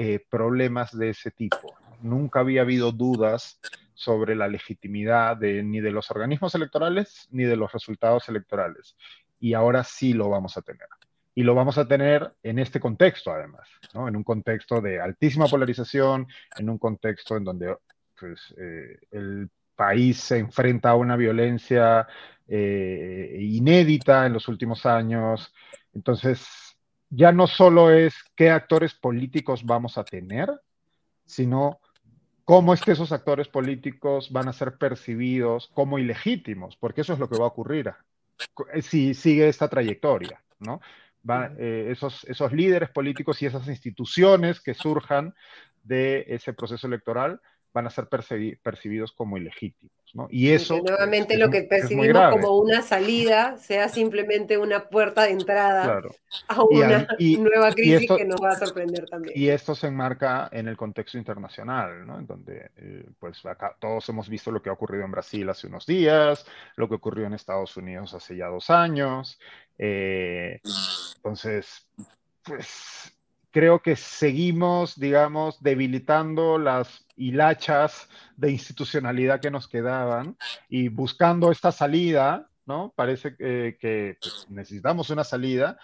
eh, 0.00 0.24
problemas 0.30 0.96
de 0.96 1.08
ese 1.08 1.32
tipo. 1.32 1.76
Nunca 2.02 2.38
había 2.38 2.60
habido 2.60 2.92
dudas 2.92 3.58
sobre 3.94 4.36
la 4.36 4.46
legitimidad 4.46 5.36
de, 5.36 5.64
ni 5.64 5.80
de 5.80 5.90
los 5.90 6.12
organismos 6.12 6.54
electorales 6.54 7.26
ni 7.32 7.42
de 7.42 7.56
los 7.56 7.72
resultados 7.72 8.28
electorales. 8.28 8.96
Y 9.40 9.54
ahora 9.54 9.82
sí 9.82 10.12
lo 10.12 10.28
vamos 10.28 10.56
a 10.56 10.62
tener. 10.62 10.86
Y 11.34 11.42
lo 11.42 11.56
vamos 11.56 11.78
a 11.78 11.88
tener 11.88 12.32
en 12.44 12.60
este 12.60 12.78
contexto, 12.78 13.32
además, 13.32 13.68
¿no? 13.92 14.06
en 14.06 14.14
un 14.14 14.22
contexto 14.22 14.80
de 14.80 15.00
altísima 15.00 15.48
polarización, 15.48 16.28
en 16.56 16.70
un 16.70 16.78
contexto 16.78 17.36
en 17.36 17.42
donde 17.42 17.76
pues, 18.20 18.54
eh, 18.56 19.00
el 19.10 19.50
país 19.74 20.20
se 20.20 20.38
enfrenta 20.38 20.90
a 20.90 20.94
una 20.94 21.16
violencia 21.16 22.06
eh, 22.46 23.36
inédita 23.40 24.26
en 24.26 24.34
los 24.34 24.46
últimos 24.46 24.86
años. 24.86 25.52
Entonces, 25.92 26.67
ya 27.10 27.32
no 27.32 27.46
solo 27.46 27.90
es 27.90 28.14
qué 28.34 28.50
actores 28.50 28.94
políticos 28.94 29.64
vamos 29.64 29.98
a 29.98 30.04
tener, 30.04 30.50
sino 31.24 31.80
cómo 32.44 32.72
es 32.72 32.80
que 32.80 32.92
esos 32.92 33.12
actores 33.12 33.48
políticos 33.48 34.30
van 34.32 34.48
a 34.48 34.52
ser 34.52 34.78
percibidos 34.78 35.68
como 35.74 35.98
ilegítimos, 35.98 36.76
porque 36.76 37.02
eso 37.02 37.12
es 37.12 37.18
lo 37.18 37.28
que 37.28 37.38
va 37.38 37.44
a 37.44 37.48
ocurrir 37.48 37.92
eh, 38.72 38.82
si 38.82 39.14
sigue 39.14 39.48
esta 39.48 39.68
trayectoria, 39.68 40.42
¿no? 40.60 40.80
Eh, 41.58 41.88
esos, 41.90 42.24
esos 42.24 42.52
líderes 42.52 42.88
políticos 42.90 43.42
y 43.42 43.46
esas 43.46 43.66
instituciones 43.68 44.60
que 44.60 44.72
surjan 44.72 45.34
de 45.82 46.24
ese 46.28 46.54
proceso 46.54 46.86
electoral 46.86 47.40
van 47.72 47.86
a 47.86 47.90
ser 47.90 48.08
percibidos 48.08 49.12
como 49.12 49.36
ilegítimos. 49.36 49.92
¿no? 50.14 50.26
Y 50.30 50.50
eso... 50.50 50.78
nuevamente 50.78 51.36
lo 51.36 51.50
que 51.50 51.62
percibimos 51.62 52.30
como 52.30 52.56
una 52.56 52.82
salida 52.82 53.56
sea 53.58 53.88
simplemente 53.88 54.56
una 54.56 54.88
puerta 54.88 55.24
de 55.24 55.30
entrada 55.30 56.00
a 56.48 56.62
una 56.62 57.06
nueva 57.18 57.72
crisis 57.72 58.10
que 58.16 58.24
nos 58.24 58.40
va 58.42 58.50
a 58.50 58.56
sorprender 58.56 59.06
también. 59.06 59.38
Y 59.38 59.48
esto 59.48 59.74
se 59.74 59.88
enmarca 59.88 60.48
en 60.50 60.68
el 60.68 60.76
contexto 60.76 61.18
internacional, 61.18 62.06
¿no? 62.06 62.18
en 62.18 62.26
donde 62.26 62.70
eh, 62.76 63.04
pues 63.18 63.44
acá 63.44 63.76
todos 63.78 64.08
hemos 64.08 64.28
visto 64.28 64.50
lo 64.50 64.62
que 64.62 64.70
ha 64.70 64.72
ocurrido 64.72 65.04
en 65.04 65.10
Brasil 65.10 65.48
hace 65.48 65.66
unos 65.66 65.86
días, 65.86 66.46
lo 66.76 66.88
que 66.88 66.94
ocurrió 66.94 67.26
en 67.26 67.34
Estados 67.34 67.76
Unidos 67.76 68.14
hace 68.14 68.36
ya 68.36 68.46
dos 68.46 68.70
años. 68.70 69.38
Eh, 69.76 70.60
entonces, 71.16 71.86
pues 72.42 73.17
creo 73.58 73.82
que 73.82 73.96
seguimos, 73.96 75.00
digamos, 75.00 75.60
debilitando 75.60 76.58
las 76.58 77.04
hilachas 77.16 78.08
de 78.36 78.52
institucionalidad 78.52 79.40
que 79.40 79.50
nos 79.50 79.66
quedaban 79.66 80.36
y 80.68 80.90
buscando 80.90 81.50
esta 81.50 81.72
salida, 81.72 82.48
¿no? 82.66 82.92
Parece 82.94 83.34
que, 83.36 84.16
pues, 84.20 84.46
necesitamos 84.48 85.10
una 85.10 85.24
salida, 85.24 85.76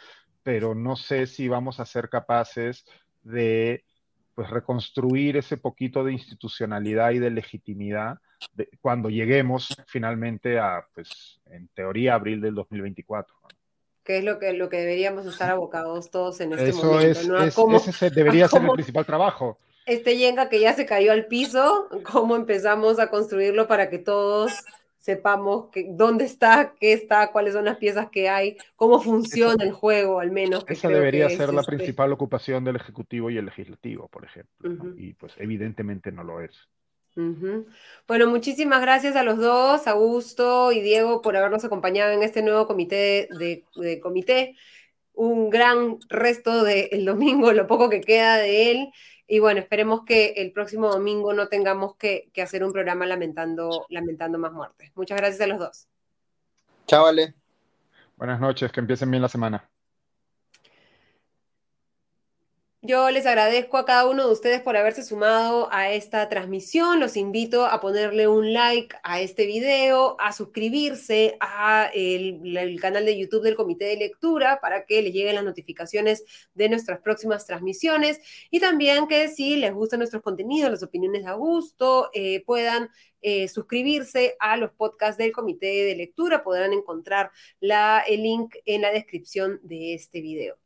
pero 0.44 0.76
no 0.76 0.94
sé 0.94 1.26
si 1.26 1.48
vamos 1.48 1.80
a 1.80 1.84
ser 1.84 2.08
capaces 2.08 2.84
de 3.24 3.84
pues, 4.36 4.48
reconstruir 4.50 5.36
ese 5.36 5.56
poquito 5.56 6.04
de 6.04 6.12
institucionalidad 6.12 7.10
y 7.10 7.18
de 7.18 7.30
legitimidad 7.30 8.20
cuando 8.80 9.10
lleguemos 9.10 9.76
finalmente 9.88 10.60
a, 10.60 10.86
pues, 10.94 11.40
en 11.46 11.66
teoría, 11.74 12.14
abril 12.14 12.40
del 12.40 12.54
2024 12.54 13.34
que 14.04 14.18
es 14.18 14.24
lo 14.24 14.38
que, 14.38 14.52
lo 14.52 14.68
que 14.68 14.76
deberíamos 14.76 15.26
estar 15.26 15.50
abocados 15.50 16.10
todos 16.10 16.40
en 16.40 16.52
este 16.52 16.72
momento. 16.72 17.38
ese 17.88 18.10
debería 18.10 18.46
ser 18.48 18.62
el 18.62 18.70
principal 18.70 19.06
trabajo. 19.06 19.58
Este 19.86 20.16
Yenga 20.16 20.48
que 20.48 20.60
ya 20.60 20.72
se 20.74 20.86
cayó 20.86 21.12
al 21.12 21.26
piso, 21.26 21.88
cómo 22.12 22.36
empezamos 22.36 22.98
a 22.98 23.10
construirlo 23.10 23.66
para 23.66 23.90
que 23.90 23.98
todos 23.98 24.52
sepamos 25.04 25.68
que, 25.70 25.86
dónde 25.90 26.24
está, 26.24 26.72
qué 26.80 26.94
está, 26.94 27.30
cuáles 27.30 27.52
son 27.52 27.66
las 27.66 27.76
piezas 27.76 28.08
que 28.08 28.30
hay, 28.30 28.56
cómo 28.74 29.00
funciona 29.00 29.62
el 29.62 29.72
juego, 29.72 30.20
al 30.20 30.30
menos. 30.30 30.64
esa 30.66 30.88
debería 30.88 31.28
ser 31.28 31.52
la 31.52 31.60
este 31.60 31.76
principal 31.76 32.10
ocupación 32.12 32.64
del 32.64 32.76
Ejecutivo 32.76 33.28
y 33.28 33.36
el 33.36 33.44
Legislativo, 33.44 34.08
por 34.08 34.24
ejemplo. 34.24 34.94
Y 34.96 35.12
pues 35.12 35.34
evidentemente 35.36 36.10
no 36.10 36.24
lo 36.24 36.40
es. 36.40 36.52
Bueno, 37.16 38.26
muchísimas 38.26 38.80
gracias 38.80 39.14
a 39.16 39.22
los 39.22 39.38
dos, 39.38 39.86
Augusto 39.86 40.72
y 40.72 40.80
Diego, 40.80 41.22
por 41.22 41.36
habernos 41.36 41.64
acompañado 41.64 42.12
en 42.12 42.22
este 42.22 42.42
nuevo 42.42 42.66
comité 42.66 43.28
de, 43.38 44.00
comité. 44.00 44.56
Un 45.12 45.48
gran 45.48 45.98
resto 46.08 46.64
del 46.64 47.04
domingo, 47.04 47.52
lo 47.52 47.66
poco 47.66 47.88
que 47.88 48.00
queda 48.00 48.36
de 48.36 48.70
él. 48.72 48.92
Y 49.26 49.38
bueno, 49.38 49.60
esperemos 49.60 50.04
que 50.04 50.34
el 50.36 50.52
próximo 50.52 50.90
domingo 50.90 51.32
no 51.32 51.48
tengamos 51.48 51.96
que, 51.96 52.28
que 52.32 52.42
hacer 52.42 52.64
un 52.64 52.72
programa 52.72 53.06
lamentando, 53.06 53.86
lamentando 53.88 54.38
más 54.38 54.52
muertes. 54.52 54.90
Muchas 54.94 55.18
gracias 55.18 55.40
a 55.40 55.46
los 55.46 55.58
dos. 55.58 55.88
Chao, 56.86 57.06
Ale. 57.06 57.34
Buenas 58.16 58.40
noches, 58.40 58.70
que 58.70 58.80
empiecen 58.80 59.10
bien 59.10 59.22
la 59.22 59.28
semana. 59.28 59.73
Yo 62.86 63.10
les 63.10 63.24
agradezco 63.24 63.78
a 63.78 63.86
cada 63.86 64.06
uno 64.06 64.26
de 64.26 64.32
ustedes 64.34 64.60
por 64.60 64.76
haberse 64.76 65.02
sumado 65.02 65.68
a 65.72 65.90
esta 65.90 66.28
transmisión. 66.28 67.00
Los 67.00 67.16
invito 67.16 67.64
a 67.64 67.80
ponerle 67.80 68.28
un 68.28 68.52
like 68.52 68.94
a 69.02 69.22
este 69.22 69.46
video, 69.46 70.18
a 70.20 70.34
suscribirse 70.34 71.38
a 71.40 71.90
el, 71.94 72.78
canal 72.82 73.06
de 73.06 73.18
YouTube 73.18 73.42
del 73.42 73.56
Comité 73.56 73.86
de 73.86 73.96
Lectura 73.96 74.60
para 74.60 74.84
que 74.84 75.00
les 75.00 75.14
lleguen 75.14 75.34
las 75.34 75.44
notificaciones 75.44 76.24
de 76.52 76.68
nuestras 76.68 77.00
próximas 77.00 77.46
transmisiones 77.46 78.20
y 78.50 78.60
también 78.60 79.08
que 79.08 79.28
si 79.28 79.56
les 79.56 79.72
gustan 79.72 80.00
nuestros 80.00 80.22
contenidos, 80.22 80.70
las 80.70 80.82
opiniones 80.82 81.24
a 81.26 81.32
gusto, 81.32 82.10
eh, 82.12 82.44
puedan 82.44 82.90
eh, 83.22 83.48
suscribirse 83.48 84.36
a 84.40 84.58
los 84.58 84.72
podcasts 84.72 85.16
del 85.16 85.32
Comité 85.32 85.86
de 85.86 85.96
Lectura. 85.96 86.44
Podrán 86.44 86.74
encontrar 86.74 87.30
el 87.62 88.22
link 88.22 88.56
en 88.66 88.82
la 88.82 88.90
descripción 88.90 89.58
de 89.62 89.94
este 89.94 90.20
video. 90.20 90.63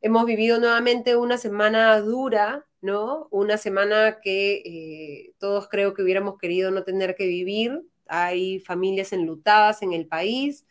Hemos 0.00 0.26
vivido 0.26 0.60
nuevamente 0.60 1.16
una 1.16 1.38
semana 1.38 1.98
dura, 2.00 2.64
¿no? 2.80 3.26
Una 3.32 3.58
semana 3.58 4.20
que 4.22 4.62
eh, 4.64 5.32
todos 5.38 5.68
creo 5.68 5.92
que 5.94 6.02
hubiéramos 6.02 6.38
querido 6.38 6.70
no 6.70 6.84
tener 6.84 7.16
que 7.16 7.26
vivir. 7.26 7.82
Hay 8.06 8.60
familias 8.60 9.12
enlutadas 9.12 9.82
en 9.82 9.92
el 9.92 10.06
país. 10.06 10.66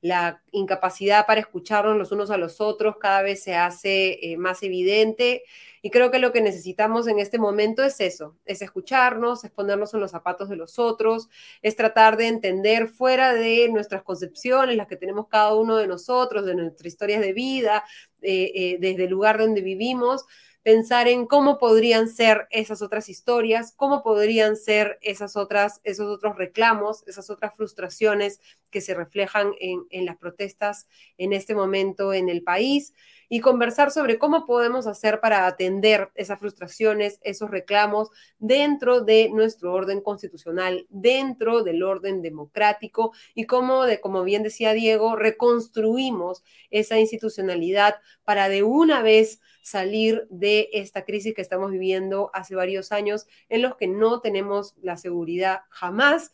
La 0.00 0.42
incapacidad 0.50 1.26
para 1.26 1.40
escucharnos 1.40 1.98
los 1.98 2.10
unos 2.10 2.30
a 2.30 2.38
los 2.38 2.60
otros 2.62 2.96
cada 2.98 3.20
vez 3.20 3.42
se 3.42 3.54
hace 3.54 4.32
eh, 4.32 4.38
más 4.38 4.62
evidente 4.62 5.42
y 5.82 5.90
creo 5.90 6.10
que 6.10 6.18
lo 6.18 6.32
que 6.32 6.42
necesitamos 6.42 7.06
en 7.06 7.18
este 7.18 7.38
momento 7.38 7.82
es 7.82 8.00
eso, 8.00 8.36
es 8.44 8.60
escucharnos, 8.60 9.44
es 9.44 9.50
ponernos 9.50 9.94
en 9.94 10.00
los 10.00 10.10
zapatos 10.10 10.48
de 10.50 10.56
los 10.56 10.78
otros, 10.78 11.28
es 11.62 11.74
tratar 11.76 12.16
de 12.18 12.28
entender 12.28 12.88
fuera 12.88 13.32
de 13.32 13.68
nuestras 13.70 14.02
concepciones, 14.02 14.76
las 14.76 14.86
que 14.88 14.96
tenemos 14.96 15.28
cada 15.28 15.54
uno 15.54 15.76
de 15.76 15.86
nosotros, 15.86 16.44
de 16.44 16.54
nuestras 16.54 16.86
historias 16.86 17.20
de 17.22 17.32
vida, 17.32 17.84
eh, 18.22 18.52
eh, 18.54 18.76
desde 18.80 19.04
el 19.04 19.10
lugar 19.10 19.38
donde 19.38 19.60
vivimos, 19.60 20.24
pensar 20.62 21.08
en 21.08 21.26
cómo 21.26 21.58
podrían 21.58 22.08
ser 22.08 22.46
esas 22.50 22.82
otras 22.82 23.08
historias, 23.08 23.72
cómo 23.76 24.02
podrían 24.02 24.56
ser 24.56 24.98
esas 25.00 25.36
otras, 25.36 25.80
esos 25.84 26.06
otros 26.06 26.36
reclamos, 26.36 27.02
esas 27.06 27.30
otras 27.30 27.54
frustraciones 27.56 28.40
que 28.70 28.80
se 28.80 28.94
reflejan 28.94 29.52
en, 29.58 30.06
las 30.06 30.16
protestas 30.16 30.88
en 31.18 31.32
este 31.32 31.54
momento 31.54 32.12
en 32.12 32.28
el 32.28 32.42
país 32.42 32.94
y 33.28 33.40
conversar 33.40 33.92
sobre 33.92 34.18
cómo 34.18 34.44
podemos 34.44 34.86
hacer 34.86 35.20
para 35.20 35.46
atender 35.46 36.10
esas 36.16 36.40
frustraciones, 36.40 37.20
esos 37.22 37.50
reclamos 37.50 38.08
dentro 38.38 39.02
de 39.02 39.30
nuestro 39.30 39.72
orden 39.72 40.00
constitucional, 40.00 40.86
dentro 40.88 41.62
del 41.62 41.82
orden 41.84 42.22
democrático 42.22 43.12
y 43.34 43.44
cómo, 43.44 43.84
de, 43.84 44.00
como 44.00 44.24
bien 44.24 44.42
decía 44.42 44.72
Diego, 44.72 45.14
reconstruimos 45.14 46.42
esa 46.70 46.98
institucionalidad 46.98 47.96
para 48.24 48.48
de 48.48 48.64
una 48.64 49.02
vez 49.02 49.40
salir 49.62 50.26
de 50.30 50.68
esta 50.72 51.04
crisis 51.04 51.34
que 51.34 51.42
estamos 51.42 51.70
viviendo 51.70 52.30
hace 52.34 52.54
varios 52.54 52.92
años 52.92 53.26
en 53.48 53.62
los 53.62 53.76
que 53.76 53.86
no 53.86 54.20
tenemos 54.20 54.74
la 54.82 54.96
seguridad 54.96 55.60
jamás 55.70 56.32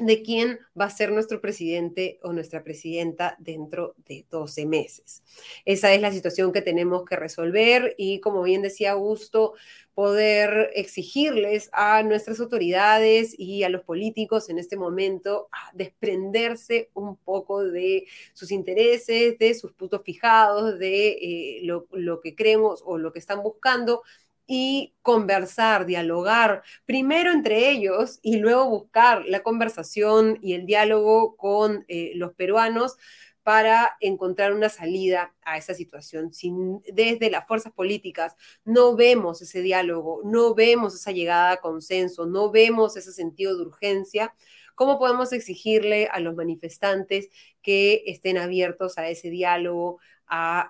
de 0.00 0.22
quién 0.22 0.58
va 0.78 0.86
a 0.86 0.90
ser 0.90 1.10
nuestro 1.10 1.40
presidente 1.40 2.18
o 2.22 2.32
nuestra 2.32 2.62
presidenta 2.62 3.36
dentro 3.38 3.94
de 4.06 4.26
12 4.30 4.66
meses. 4.66 5.22
Esa 5.64 5.94
es 5.94 6.00
la 6.00 6.12
situación 6.12 6.52
que 6.52 6.60
tenemos 6.60 7.04
que 7.04 7.16
resolver 7.16 7.94
y 7.96 8.20
como 8.20 8.42
bien 8.42 8.62
decía 8.62 8.92
Augusto, 8.92 9.54
poder 9.94 10.72
exigirles 10.74 11.70
a 11.72 12.02
nuestras 12.02 12.38
autoridades 12.40 13.34
y 13.38 13.62
a 13.62 13.70
los 13.70 13.82
políticos 13.82 14.50
en 14.50 14.58
este 14.58 14.76
momento 14.76 15.48
a 15.50 15.70
desprenderse 15.72 16.90
un 16.92 17.16
poco 17.16 17.64
de 17.64 18.06
sus 18.34 18.50
intereses, 18.50 19.38
de 19.38 19.54
sus 19.54 19.72
puntos 19.72 20.02
fijados, 20.04 20.78
de 20.78 21.08
eh, 21.08 21.60
lo, 21.62 21.86
lo 21.92 22.20
que 22.20 22.34
creemos 22.34 22.82
o 22.84 22.98
lo 22.98 23.10
que 23.10 23.20
están 23.20 23.42
buscando 23.42 24.02
y 24.46 24.94
conversar, 25.02 25.86
dialogar, 25.86 26.62
primero 26.84 27.32
entre 27.32 27.70
ellos 27.70 28.18
y 28.22 28.36
luego 28.38 28.68
buscar 28.68 29.24
la 29.26 29.42
conversación 29.42 30.38
y 30.40 30.54
el 30.54 30.66
diálogo 30.66 31.36
con 31.36 31.84
eh, 31.88 32.12
los 32.14 32.32
peruanos 32.34 32.96
para 33.42 33.96
encontrar 34.00 34.52
una 34.52 34.68
salida 34.68 35.32
a 35.42 35.56
esa 35.56 35.72
situación. 35.74 36.32
Si 36.32 36.52
desde 36.92 37.30
las 37.30 37.46
fuerzas 37.46 37.72
políticas 37.72 38.34
no 38.64 38.96
vemos 38.96 39.40
ese 39.40 39.62
diálogo, 39.62 40.20
no 40.24 40.54
vemos 40.54 40.96
esa 40.96 41.12
llegada 41.12 41.52
a 41.52 41.60
consenso, 41.60 42.26
no 42.26 42.50
vemos 42.50 42.96
ese 42.96 43.12
sentido 43.12 43.56
de 43.56 43.62
urgencia, 43.62 44.34
¿cómo 44.74 44.98
podemos 44.98 45.32
exigirle 45.32 46.08
a 46.10 46.18
los 46.18 46.34
manifestantes 46.34 47.30
que 47.62 48.02
estén 48.06 48.36
abiertos 48.36 48.98
a 48.98 49.08
ese 49.08 49.30
diálogo 49.30 50.00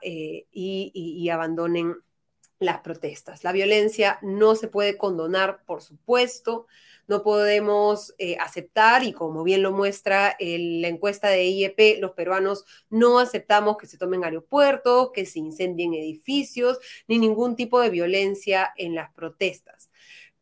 eh, 0.03 0.47
y 0.53 1.29
abandonen 1.31 1.95
las 2.59 2.81
protestas. 2.81 3.45
La 3.45 3.53
violencia 3.53 4.19
no 4.23 4.55
se 4.55 4.69
puede 4.69 4.97
condonar, 4.97 5.65
por 5.67 5.83
supuesto, 5.83 6.67
no 7.09 7.23
podemos 7.23 8.15
eh, 8.19 8.37
aceptar, 8.41 9.05
y 9.05 9.13
como 9.13 9.45
bien 9.45 9.63
lo 9.63 9.73
muestra 9.73 10.37
la 10.41 10.89
encuesta 10.89 11.29
de 11.29 11.45
IEP, 11.45 12.01
los 12.01 12.13
peruanos 12.13 12.65
no 12.91 13.19
aceptamos 13.19 13.77
que 13.77 13.87
se 13.87 13.99
tomen 13.99 14.25
aeropuertos, 14.25 15.13
que 15.13 15.27
se 15.27 15.39
incendien 15.39 15.95
edificios, 15.95 16.79
ni 17.07 17.19
ningún 17.19 17.55
tipo 17.57 17.81
de 17.81 17.91
violencia 17.91 18.73
en 18.77 18.95
las 18.95 19.13
protestas. 19.13 19.91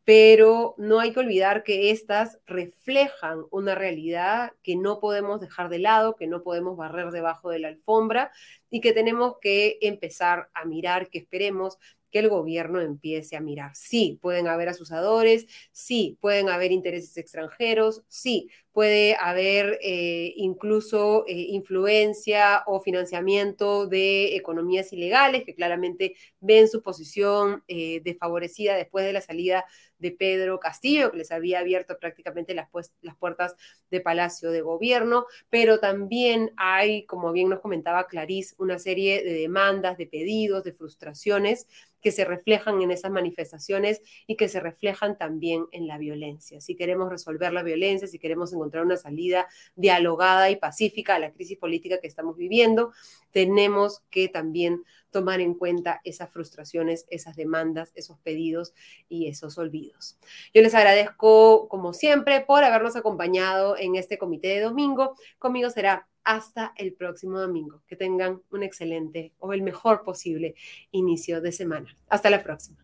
Pero 0.03 0.75
no 0.77 0.99
hay 0.99 1.13
que 1.13 1.19
olvidar 1.19 1.63
que 1.63 1.89
estas 1.89 2.39
reflejan 2.45 3.43
una 3.49 3.73
realidad 3.73 4.51
que 4.61 4.75
no 4.75 4.99
podemos 4.99 5.41
dejar 5.41 5.69
de 5.69 5.79
lado, 5.79 6.15
que 6.15 6.27
no 6.27 6.43
podemos 6.43 6.77
barrer 6.77 7.09
debajo 7.09 7.49
de 7.49 7.57
la 7.59 7.69
alfombra 7.69 8.31
y 8.69 8.81
que 8.81 8.93
tenemos 8.93 9.37
que 9.41 9.79
empezar 9.81 10.49
a 10.53 10.65
mirar, 10.65 11.09
que 11.09 11.17
esperemos 11.17 11.79
que 12.15 12.19
el 12.19 12.29
gobierno 12.29 12.79
empiece 12.79 13.35
a 13.35 13.41
mirar. 13.41 13.71
Sí, 13.75 14.19
pueden 14.21 14.47
haber 14.47 14.69
asusadores, 14.69 15.47
sí, 15.73 16.17
pueden 16.21 16.47
haber 16.47 16.71
intereses 16.71 17.17
extranjeros, 17.17 18.03
sí, 18.07 18.49
puede 18.71 19.17
haber 19.19 19.77
eh, 19.81 20.31
incluso 20.37 21.25
eh, 21.27 21.33
influencia 21.49 22.63
o 22.67 22.79
financiamiento 22.79 23.85
de 23.87 24.37
economías 24.37 24.93
ilegales 24.93 25.43
que 25.43 25.55
claramente 25.55 26.15
ven 26.39 26.69
su 26.69 26.81
posición 26.81 27.65
eh, 27.67 27.99
desfavorecida 28.05 28.75
después 28.75 29.05
de 29.05 29.11
la 29.11 29.19
salida 29.19 29.65
de 30.05 30.11
Pedro 30.11 30.59
Castillo, 30.59 31.09
que 31.09 31.17
les 31.17 31.31
había 31.31 31.59
abierto 31.59 31.97
prácticamente 31.97 32.53
las, 32.53 32.69
las 33.01 33.15
puertas 33.15 33.55
de 33.89 34.01
Palacio 34.01 34.51
de 34.51 34.61
Gobierno, 34.61 35.25
pero 35.49 35.79
también 35.79 36.51
hay, 36.57 37.07
como 37.07 37.31
bien 37.31 37.49
nos 37.49 37.59
comentaba 37.59 38.05
Clarice, 38.05 38.53
una 38.59 38.77
serie 38.77 39.23
de 39.23 39.33
demandas, 39.33 39.97
de 39.97 40.05
pedidos, 40.05 40.63
de 40.63 40.73
frustraciones 40.73 41.65
que 42.01 42.11
se 42.11 42.23
reflejan 42.23 42.83
en 42.83 42.91
esas 42.91 43.09
manifestaciones 43.09 43.99
y 44.27 44.35
que 44.35 44.47
se 44.47 44.59
reflejan 44.59 45.17
también 45.17 45.65
en 45.71 45.87
la 45.87 45.97
violencia. 45.97 46.61
Si 46.61 46.75
queremos 46.75 47.09
resolver 47.09 47.51
la 47.51 47.63
violencia, 47.63 48.07
si 48.07 48.19
queremos 48.19 48.53
encontrar 48.53 48.85
una 48.85 48.95
salida 48.95 49.47
dialogada 49.75 50.51
y 50.51 50.57
pacífica 50.57 51.15
a 51.15 51.19
la 51.19 51.31
crisis 51.31 51.57
política 51.57 51.99
que 51.99 52.05
estamos 52.05 52.37
viviendo, 52.37 52.93
tenemos 53.31 54.03
que 54.11 54.27
también 54.27 54.83
tomar 55.15 55.39
en 55.39 55.53
cuenta 55.53 56.01
esas 56.03 56.29
frustraciones, 56.29 57.05
esas 57.09 57.37
demandas, 57.37 57.93
esos 57.95 58.19
pedidos 58.19 58.73
y 59.07 59.29
esos 59.29 59.57
olvidos. 59.57 60.19
Yo 60.53 60.61
les 60.61 60.75
agradezco, 60.75 61.69
como 61.69 61.93
siempre, 61.93 62.41
por 62.41 62.65
habernos 62.65 62.97
acompañado 62.97 63.77
en 63.77 63.95
este 63.95 64.17
comité 64.17 64.49
de 64.49 64.59
domingo. 64.59 65.15
Conmigo 65.39 65.69
será 65.69 66.05
hasta 66.25 66.73
el 66.75 66.91
próximo 66.95 67.39
domingo. 67.39 67.81
Que 67.87 67.95
tengan 67.95 68.41
un 68.51 68.63
excelente 68.63 69.31
o 69.39 69.53
el 69.53 69.61
mejor 69.61 70.03
posible 70.03 70.55
inicio 70.91 71.39
de 71.39 71.53
semana. 71.53 71.97
Hasta 72.09 72.29
la 72.29 72.43
próxima. 72.43 72.83